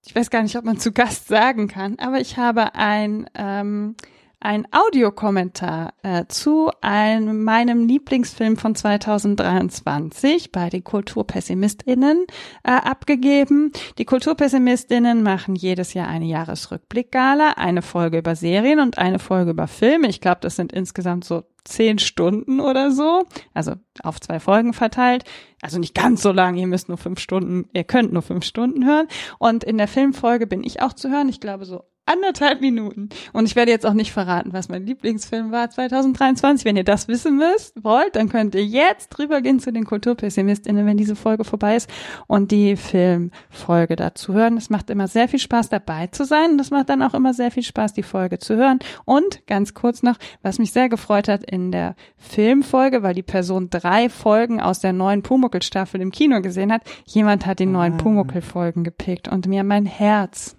ich 0.06 0.16
weiß 0.16 0.30
gar 0.30 0.42
nicht, 0.42 0.56
ob 0.58 0.66
man 0.66 0.78
zu 0.78 0.92
Gast 0.92 1.28
sagen 1.28 1.68
kann, 1.68 1.98
aber 2.00 2.20
ich 2.20 2.38
habe 2.38 2.76
ein, 2.76 3.30
ähm, 3.36 3.96
ein 4.40 4.68
Audiokommentar 4.72 5.94
äh, 6.02 6.26
zu 6.28 6.72
einem, 6.82 7.44
meinem 7.44 7.88
Lieblingsfilm 7.88 8.58
von 8.58 8.74
2023 8.74 10.52
bei 10.52 10.70
den 10.70 10.84
KulturpessimistInnen 10.84 12.26
äh, 12.64 12.72
abgegeben. 12.72 13.72
Die 14.00 14.06
KulturpessimistInnen 14.06 15.22
machen 15.22 15.56
jedes 15.56 15.94
Jahr 15.94 16.08
eine 16.08 16.26
Jahresrückblickgala, 16.26 17.52
eine 17.52 17.84
Folge 17.84 18.18
über 18.18 18.36
Serien 18.36 18.80
und 18.80 18.98
eine 18.98 19.20
Folge 19.20 19.52
über 19.52 19.68
Filme. 19.68 20.08
Ich 20.08 20.22
glaube, 20.22 20.40
das 20.42 20.56
sind 20.56 20.74
insgesamt 20.74 21.24
so 21.24 21.44
zehn 21.64 22.00
Stunden 22.00 22.60
oder 22.60 22.92
so, 22.92 23.24
also 23.54 23.74
auf 24.04 24.20
zwei 24.20 24.40
Folgen 24.40 24.74
verteilt. 24.74 25.24
Also 25.62 25.78
nicht 25.78 25.94
ganz 25.94 26.22
so 26.22 26.32
lang, 26.32 26.56
ihr 26.56 26.68
müsst 26.68 26.90
nur 26.90 26.98
fünf 26.98 27.20
Stunden, 27.20 27.70
ihr 27.74 27.84
könnt 27.84 28.14
nur 28.14 28.24
fünf 28.24 28.46
Stunden 28.46 28.86
hören. 28.86 29.08
Und 29.38 29.64
in 29.64 29.78
der 29.78 29.88
Filmfolge 29.88 30.48
bin 30.48 30.64
ich 30.64 30.82
auch 30.82 30.94
zu 30.94 31.10
hören, 31.10 31.30
ich 31.30 31.40
glaube 31.40 31.66
so 31.66 31.84
anderthalb 32.06 32.62
Minuten. 32.62 33.10
Und 33.34 33.46
ich 33.46 33.56
werde 33.56 33.72
jetzt 33.72 33.86
auch 33.86 33.94
nicht 33.94 34.12
verraten, 34.12 34.54
was 34.54 34.70
mein 34.70 34.86
Lieblingsfilm 34.86 35.52
war 35.52 35.70
2023. 35.70 36.66
Wenn 36.66 36.76
ihr 36.78 36.84
das 36.84 37.08
wissen 37.08 37.38
müsst, 37.38 37.84
wollt, 37.84 38.16
dann 38.16 38.30
könnt 38.30 38.56
ihr 38.56 38.66
jetzt 38.66 39.10
drüber 39.10 39.42
gehen 39.42 39.60
zu 39.60 39.72
den 39.72 39.86
KulturpessimistInnen, 39.86 40.86
wenn 40.86 40.98
diese 40.98 41.16
Folge 41.16 41.44
vorbei 41.44 41.76
ist 41.76 41.90
und 42.28 42.52
die 42.52 42.76
Filmfolge 42.76 43.96
dazu 43.96 44.34
hören. 44.34 44.58
Es 44.58 44.70
macht 44.70 44.90
immer 44.90 45.08
sehr 45.08 45.28
viel 45.28 45.40
Spaß, 45.40 45.70
dabei 45.70 46.08
zu 46.08 46.26
sein. 46.26 46.52
Und 46.52 46.62
es 46.62 46.72
macht 46.72 46.90
dann 46.90 47.02
auch 47.04 47.14
immer 47.14 47.34
sehr 47.34 47.52
viel 47.52 47.64
Spaß, 47.64 47.94
die 47.94 48.04
Folge 48.04 48.40
zu 48.40 48.56
hören. 48.56 48.80
Und 49.06 49.46
ganz 49.48 49.74
kurz 49.74 50.04
noch, 50.04 50.18
was 50.42 50.60
mich 50.60 50.72
sehr 50.72 50.90
gefreut 50.90 51.28
hat 51.28 51.44
in 51.44 51.72
der 51.72 51.96
Filmfolge, 52.18 53.04
weil 53.04 53.14
die 53.14 53.24
Person 53.24 53.70
drei 53.70 54.10
Folgen 54.10 54.60
aus 54.60 54.80
der 54.80 54.94
neuen 54.94 55.22
Pumuckl-Staffel 55.24 56.02
im 56.02 56.12
Kino 56.12 56.42
gesehen 56.42 56.72
hat. 56.72 56.82
Jemand 57.06 57.46
hat 57.46 57.60
die 57.60 57.66
neuen 57.66 57.94
Ah. 57.94 57.98
Pumuckl-Folgen 57.98 58.84
gepickt 58.84 59.28
und 59.28 59.48
mir 59.48 59.64
mein 59.64 59.86
Herz. 59.86 60.56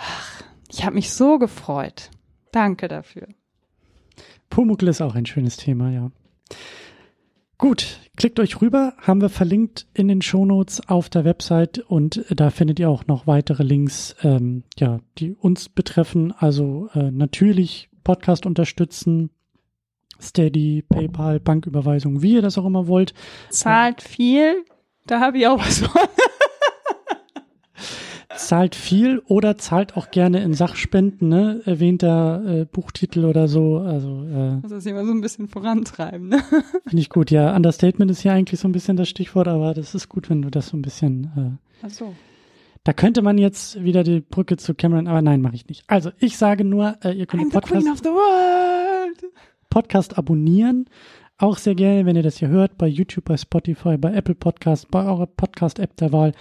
Ach, 0.00 0.42
ich 0.68 0.84
habe 0.84 0.94
mich 0.94 1.12
so 1.12 1.38
gefreut. 1.38 2.10
Danke 2.52 2.88
dafür. 2.88 3.28
Pumuckl 4.48 4.88
ist 4.88 5.00
auch 5.00 5.14
ein 5.14 5.26
schönes 5.26 5.56
Thema, 5.56 5.90
ja. 5.90 6.10
Gut, 7.56 7.98
klickt 8.16 8.40
euch 8.40 8.62
rüber, 8.62 8.94
haben 9.02 9.20
wir 9.20 9.28
verlinkt 9.28 9.86
in 9.92 10.08
den 10.08 10.22
Shownotes 10.22 10.88
auf 10.88 11.10
der 11.10 11.26
Website 11.26 11.78
und 11.78 12.24
da 12.30 12.48
findet 12.48 12.78
ihr 12.80 12.88
auch 12.88 13.06
noch 13.06 13.26
weitere 13.26 13.62
Links, 13.62 14.16
ähm, 14.22 14.64
ja, 14.78 15.00
die 15.18 15.34
uns 15.34 15.68
betreffen. 15.68 16.32
Also 16.32 16.88
äh, 16.94 17.10
natürlich 17.10 17.90
Podcast 18.02 18.46
unterstützen, 18.46 19.28
Steady, 20.18 20.82
PayPal, 20.88 21.38
Banküberweisung, 21.38 22.22
wie 22.22 22.32
ihr 22.32 22.42
das 22.42 22.56
auch 22.56 22.64
immer 22.64 22.86
wollt. 22.86 23.12
Zahlt 23.50 24.00
viel, 24.00 24.64
da 25.06 25.20
habe 25.20 25.38
ich 25.38 25.46
auch 25.46 25.58
was 25.58 25.80
von. 25.80 26.00
Zahlt 28.46 28.74
viel 28.74 29.20
oder 29.26 29.58
zahlt 29.58 29.96
auch 29.96 30.10
gerne 30.10 30.42
in 30.42 30.54
Sachspenden, 30.54 31.28
ne? 31.28 31.60
Erwähnter 31.64 32.42
äh, 32.46 32.64
Buchtitel 32.64 33.24
oder 33.24 33.48
so. 33.48 33.78
Also 33.78 34.24
äh, 34.24 34.56
Muss 34.56 34.70
das 34.70 34.86
immer 34.86 35.04
so 35.04 35.12
ein 35.12 35.20
bisschen 35.20 35.48
vorantreiben, 35.48 36.28
ne? 36.28 36.42
finde 36.88 37.02
ich 37.02 37.10
gut. 37.10 37.30
Ja, 37.30 37.54
Understatement 37.54 38.10
ist 38.10 38.20
hier 38.20 38.32
eigentlich 38.32 38.60
so 38.60 38.68
ein 38.68 38.72
bisschen 38.72 38.96
das 38.96 39.08
Stichwort, 39.08 39.48
aber 39.48 39.74
das 39.74 39.94
ist 39.94 40.08
gut, 40.08 40.30
wenn 40.30 40.42
du 40.42 40.50
das 40.50 40.68
so 40.68 40.76
ein 40.76 40.82
bisschen 40.82 41.58
äh, 41.82 41.86
Ach 41.86 41.90
so. 41.90 42.14
Da 42.84 42.94
könnte 42.94 43.20
man 43.20 43.36
jetzt 43.36 43.82
wieder 43.82 44.02
die 44.04 44.20
Brücke 44.20 44.56
zu 44.56 44.74
Cameron, 44.74 45.06
aber 45.06 45.20
nein, 45.20 45.42
mache 45.42 45.54
ich 45.54 45.68
nicht. 45.68 45.84
Also 45.86 46.10
ich 46.18 46.38
sage 46.38 46.64
nur, 46.64 46.96
äh, 47.04 47.12
ihr 47.12 47.26
könnt 47.26 47.42
den 47.42 47.50
I'm 47.50 47.54
the 47.54 47.60
queen 47.60 47.84
Podcast, 47.84 47.88
of 47.88 47.98
the 47.98 48.10
world. 48.10 49.32
Podcast 49.68 50.18
abonnieren. 50.18 50.86
Auch 51.36 51.58
sehr 51.58 51.74
gerne, 51.74 52.06
wenn 52.06 52.16
ihr 52.16 52.22
das 52.22 52.38
hier 52.38 52.48
hört, 52.48 52.78
bei 52.78 52.86
YouTube, 52.86 53.24
bei 53.24 53.36
Spotify, 53.36 53.96
bei 53.96 54.12
Apple 54.12 54.34
Podcast, 54.34 54.90
bei 54.90 55.04
eurer 55.04 55.26
Podcast-App 55.26 55.96
der 55.96 56.12
Wahl, 56.12 56.32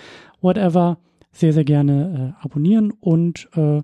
whatever. 0.41 0.97
Sehr, 1.31 1.53
sehr 1.53 1.64
gerne 1.64 2.35
äh, 2.39 2.43
abonnieren 2.45 2.91
und 2.91 3.49
äh, 3.56 3.81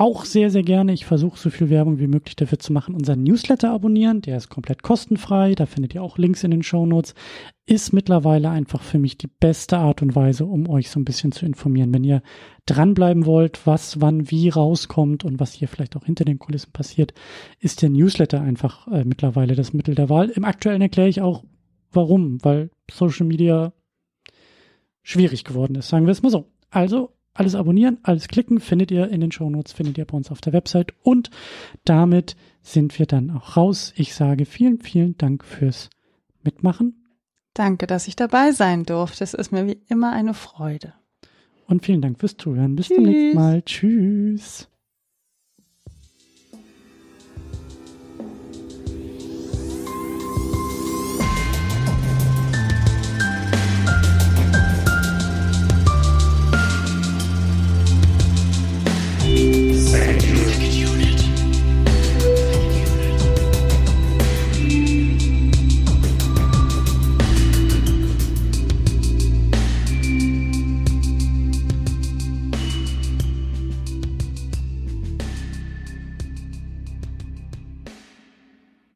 auch 0.00 0.24
sehr, 0.24 0.50
sehr 0.50 0.62
gerne, 0.62 0.94
ich 0.94 1.04
versuche 1.04 1.38
so 1.38 1.50
viel 1.50 1.68
Werbung 1.68 1.98
wie 1.98 2.06
möglich 2.06 2.34
dafür 2.34 2.58
zu 2.58 2.72
machen, 2.72 2.94
unseren 2.94 3.22
Newsletter 3.22 3.70
abonnieren. 3.70 4.22
Der 4.22 4.38
ist 4.38 4.48
komplett 4.48 4.82
kostenfrei, 4.82 5.54
da 5.54 5.66
findet 5.66 5.94
ihr 5.94 6.02
auch 6.02 6.16
Links 6.16 6.42
in 6.42 6.50
den 6.50 6.62
Show 6.62 6.86
Notes. 6.86 7.14
Ist 7.66 7.92
mittlerweile 7.92 8.48
einfach 8.48 8.80
für 8.80 8.98
mich 8.98 9.18
die 9.18 9.26
beste 9.26 9.76
Art 9.76 10.00
und 10.00 10.16
Weise, 10.16 10.46
um 10.46 10.70
euch 10.70 10.88
so 10.88 10.98
ein 10.98 11.04
bisschen 11.04 11.32
zu 11.32 11.44
informieren. 11.44 11.92
Wenn 11.92 12.02
ihr 12.02 12.22
dranbleiben 12.64 13.26
wollt, 13.26 13.66
was 13.66 14.00
wann 14.00 14.30
wie 14.30 14.48
rauskommt 14.48 15.22
und 15.22 15.38
was 15.38 15.52
hier 15.52 15.68
vielleicht 15.68 15.94
auch 15.96 16.06
hinter 16.06 16.24
den 16.24 16.38
Kulissen 16.38 16.72
passiert, 16.72 17.12
ist 17.58 17.82
der 17.82 17.90
Newsletter 17.90 18.40
einfach 18.40 18.88
äh, 18.88 19.04
mittlerweile 19.04 19.54
das 19.54 19.74
Mittel 19.74 19.94
der 19.94 20.08
Wahl. 20.08 20.30
Im 20.30 20.46
aktuellen 20.46 20.80
erkläre 20.80 21.10
ich 21.10 21.20
auch, 21.20 21.44
warum, 21.92 22.42
weil 22.42 22.70
Social 22.90 23.26
Media 23.26 23.74
schwierig 25.02 25.44
geworden 25.44 25.74
ist, 25.74 25.88
sagen 25.90 26.06
wir 26.06 26.12
es 26.12 26.22
mal 26.22 26.30
so. 26.30 26.46
Also 26.70 27.12
alles 27.34 27.54
abonnieren, 27.54 27.98
alles 28.02 28.28
klicken, 28.28 28.60
findet 28.60 28.90
ihr 28.90 29.08
in 29.08 29.20
den 29.20 29.32
Shownotes, 29.32 29.72
findet 29.72 29.98
ihr 29.98 30.04
bei 30.04 30.16
uns 30.16 30.30
auf 30.30 30.40
der 30.40 30.52
Website 30.52 30.92
und 31.02 31.30
damit 31.84 32.36
sind 32.62 32.98
wir 32.98 33.06
dann 33.06 33.30
auch 33.30 33.56
raus. 33.56 33.92
Ich 33.96 34.14
sage 34.14 34.44
vielen, 34.46 34.80
vielen 34.80 35.16
Dank 35.18 35.44
fürs 35.44 35.90
Mitmachen 36.42 36.96
Danke, 37.52 37.86
dass 37.88 38.06
ich 38.06 38.14
dabei 38.14 38.52
sein 38.52 38.84
durfte. 38.84 39.24
Es 39.24 39.34
ist 39.34 39.50
mir 39.50 39.66
wie 39.66 39.80
immer 39.88 40.12
eine 40.12 40.34
Freude. 40.34 40.94
und 41.66 41.84
vielen 41.84 42.00
Dank 42.00 42.18
fürs 42.20 42.36
Zuhören. 42.36 42.76
Bis 42.76 42.88
zum 42.88 43.04
Tschüss. 43.04 43.06
nächsten 43.06 43.36
Mal. 43.36 43.62
Tschüss. 43.62 44.69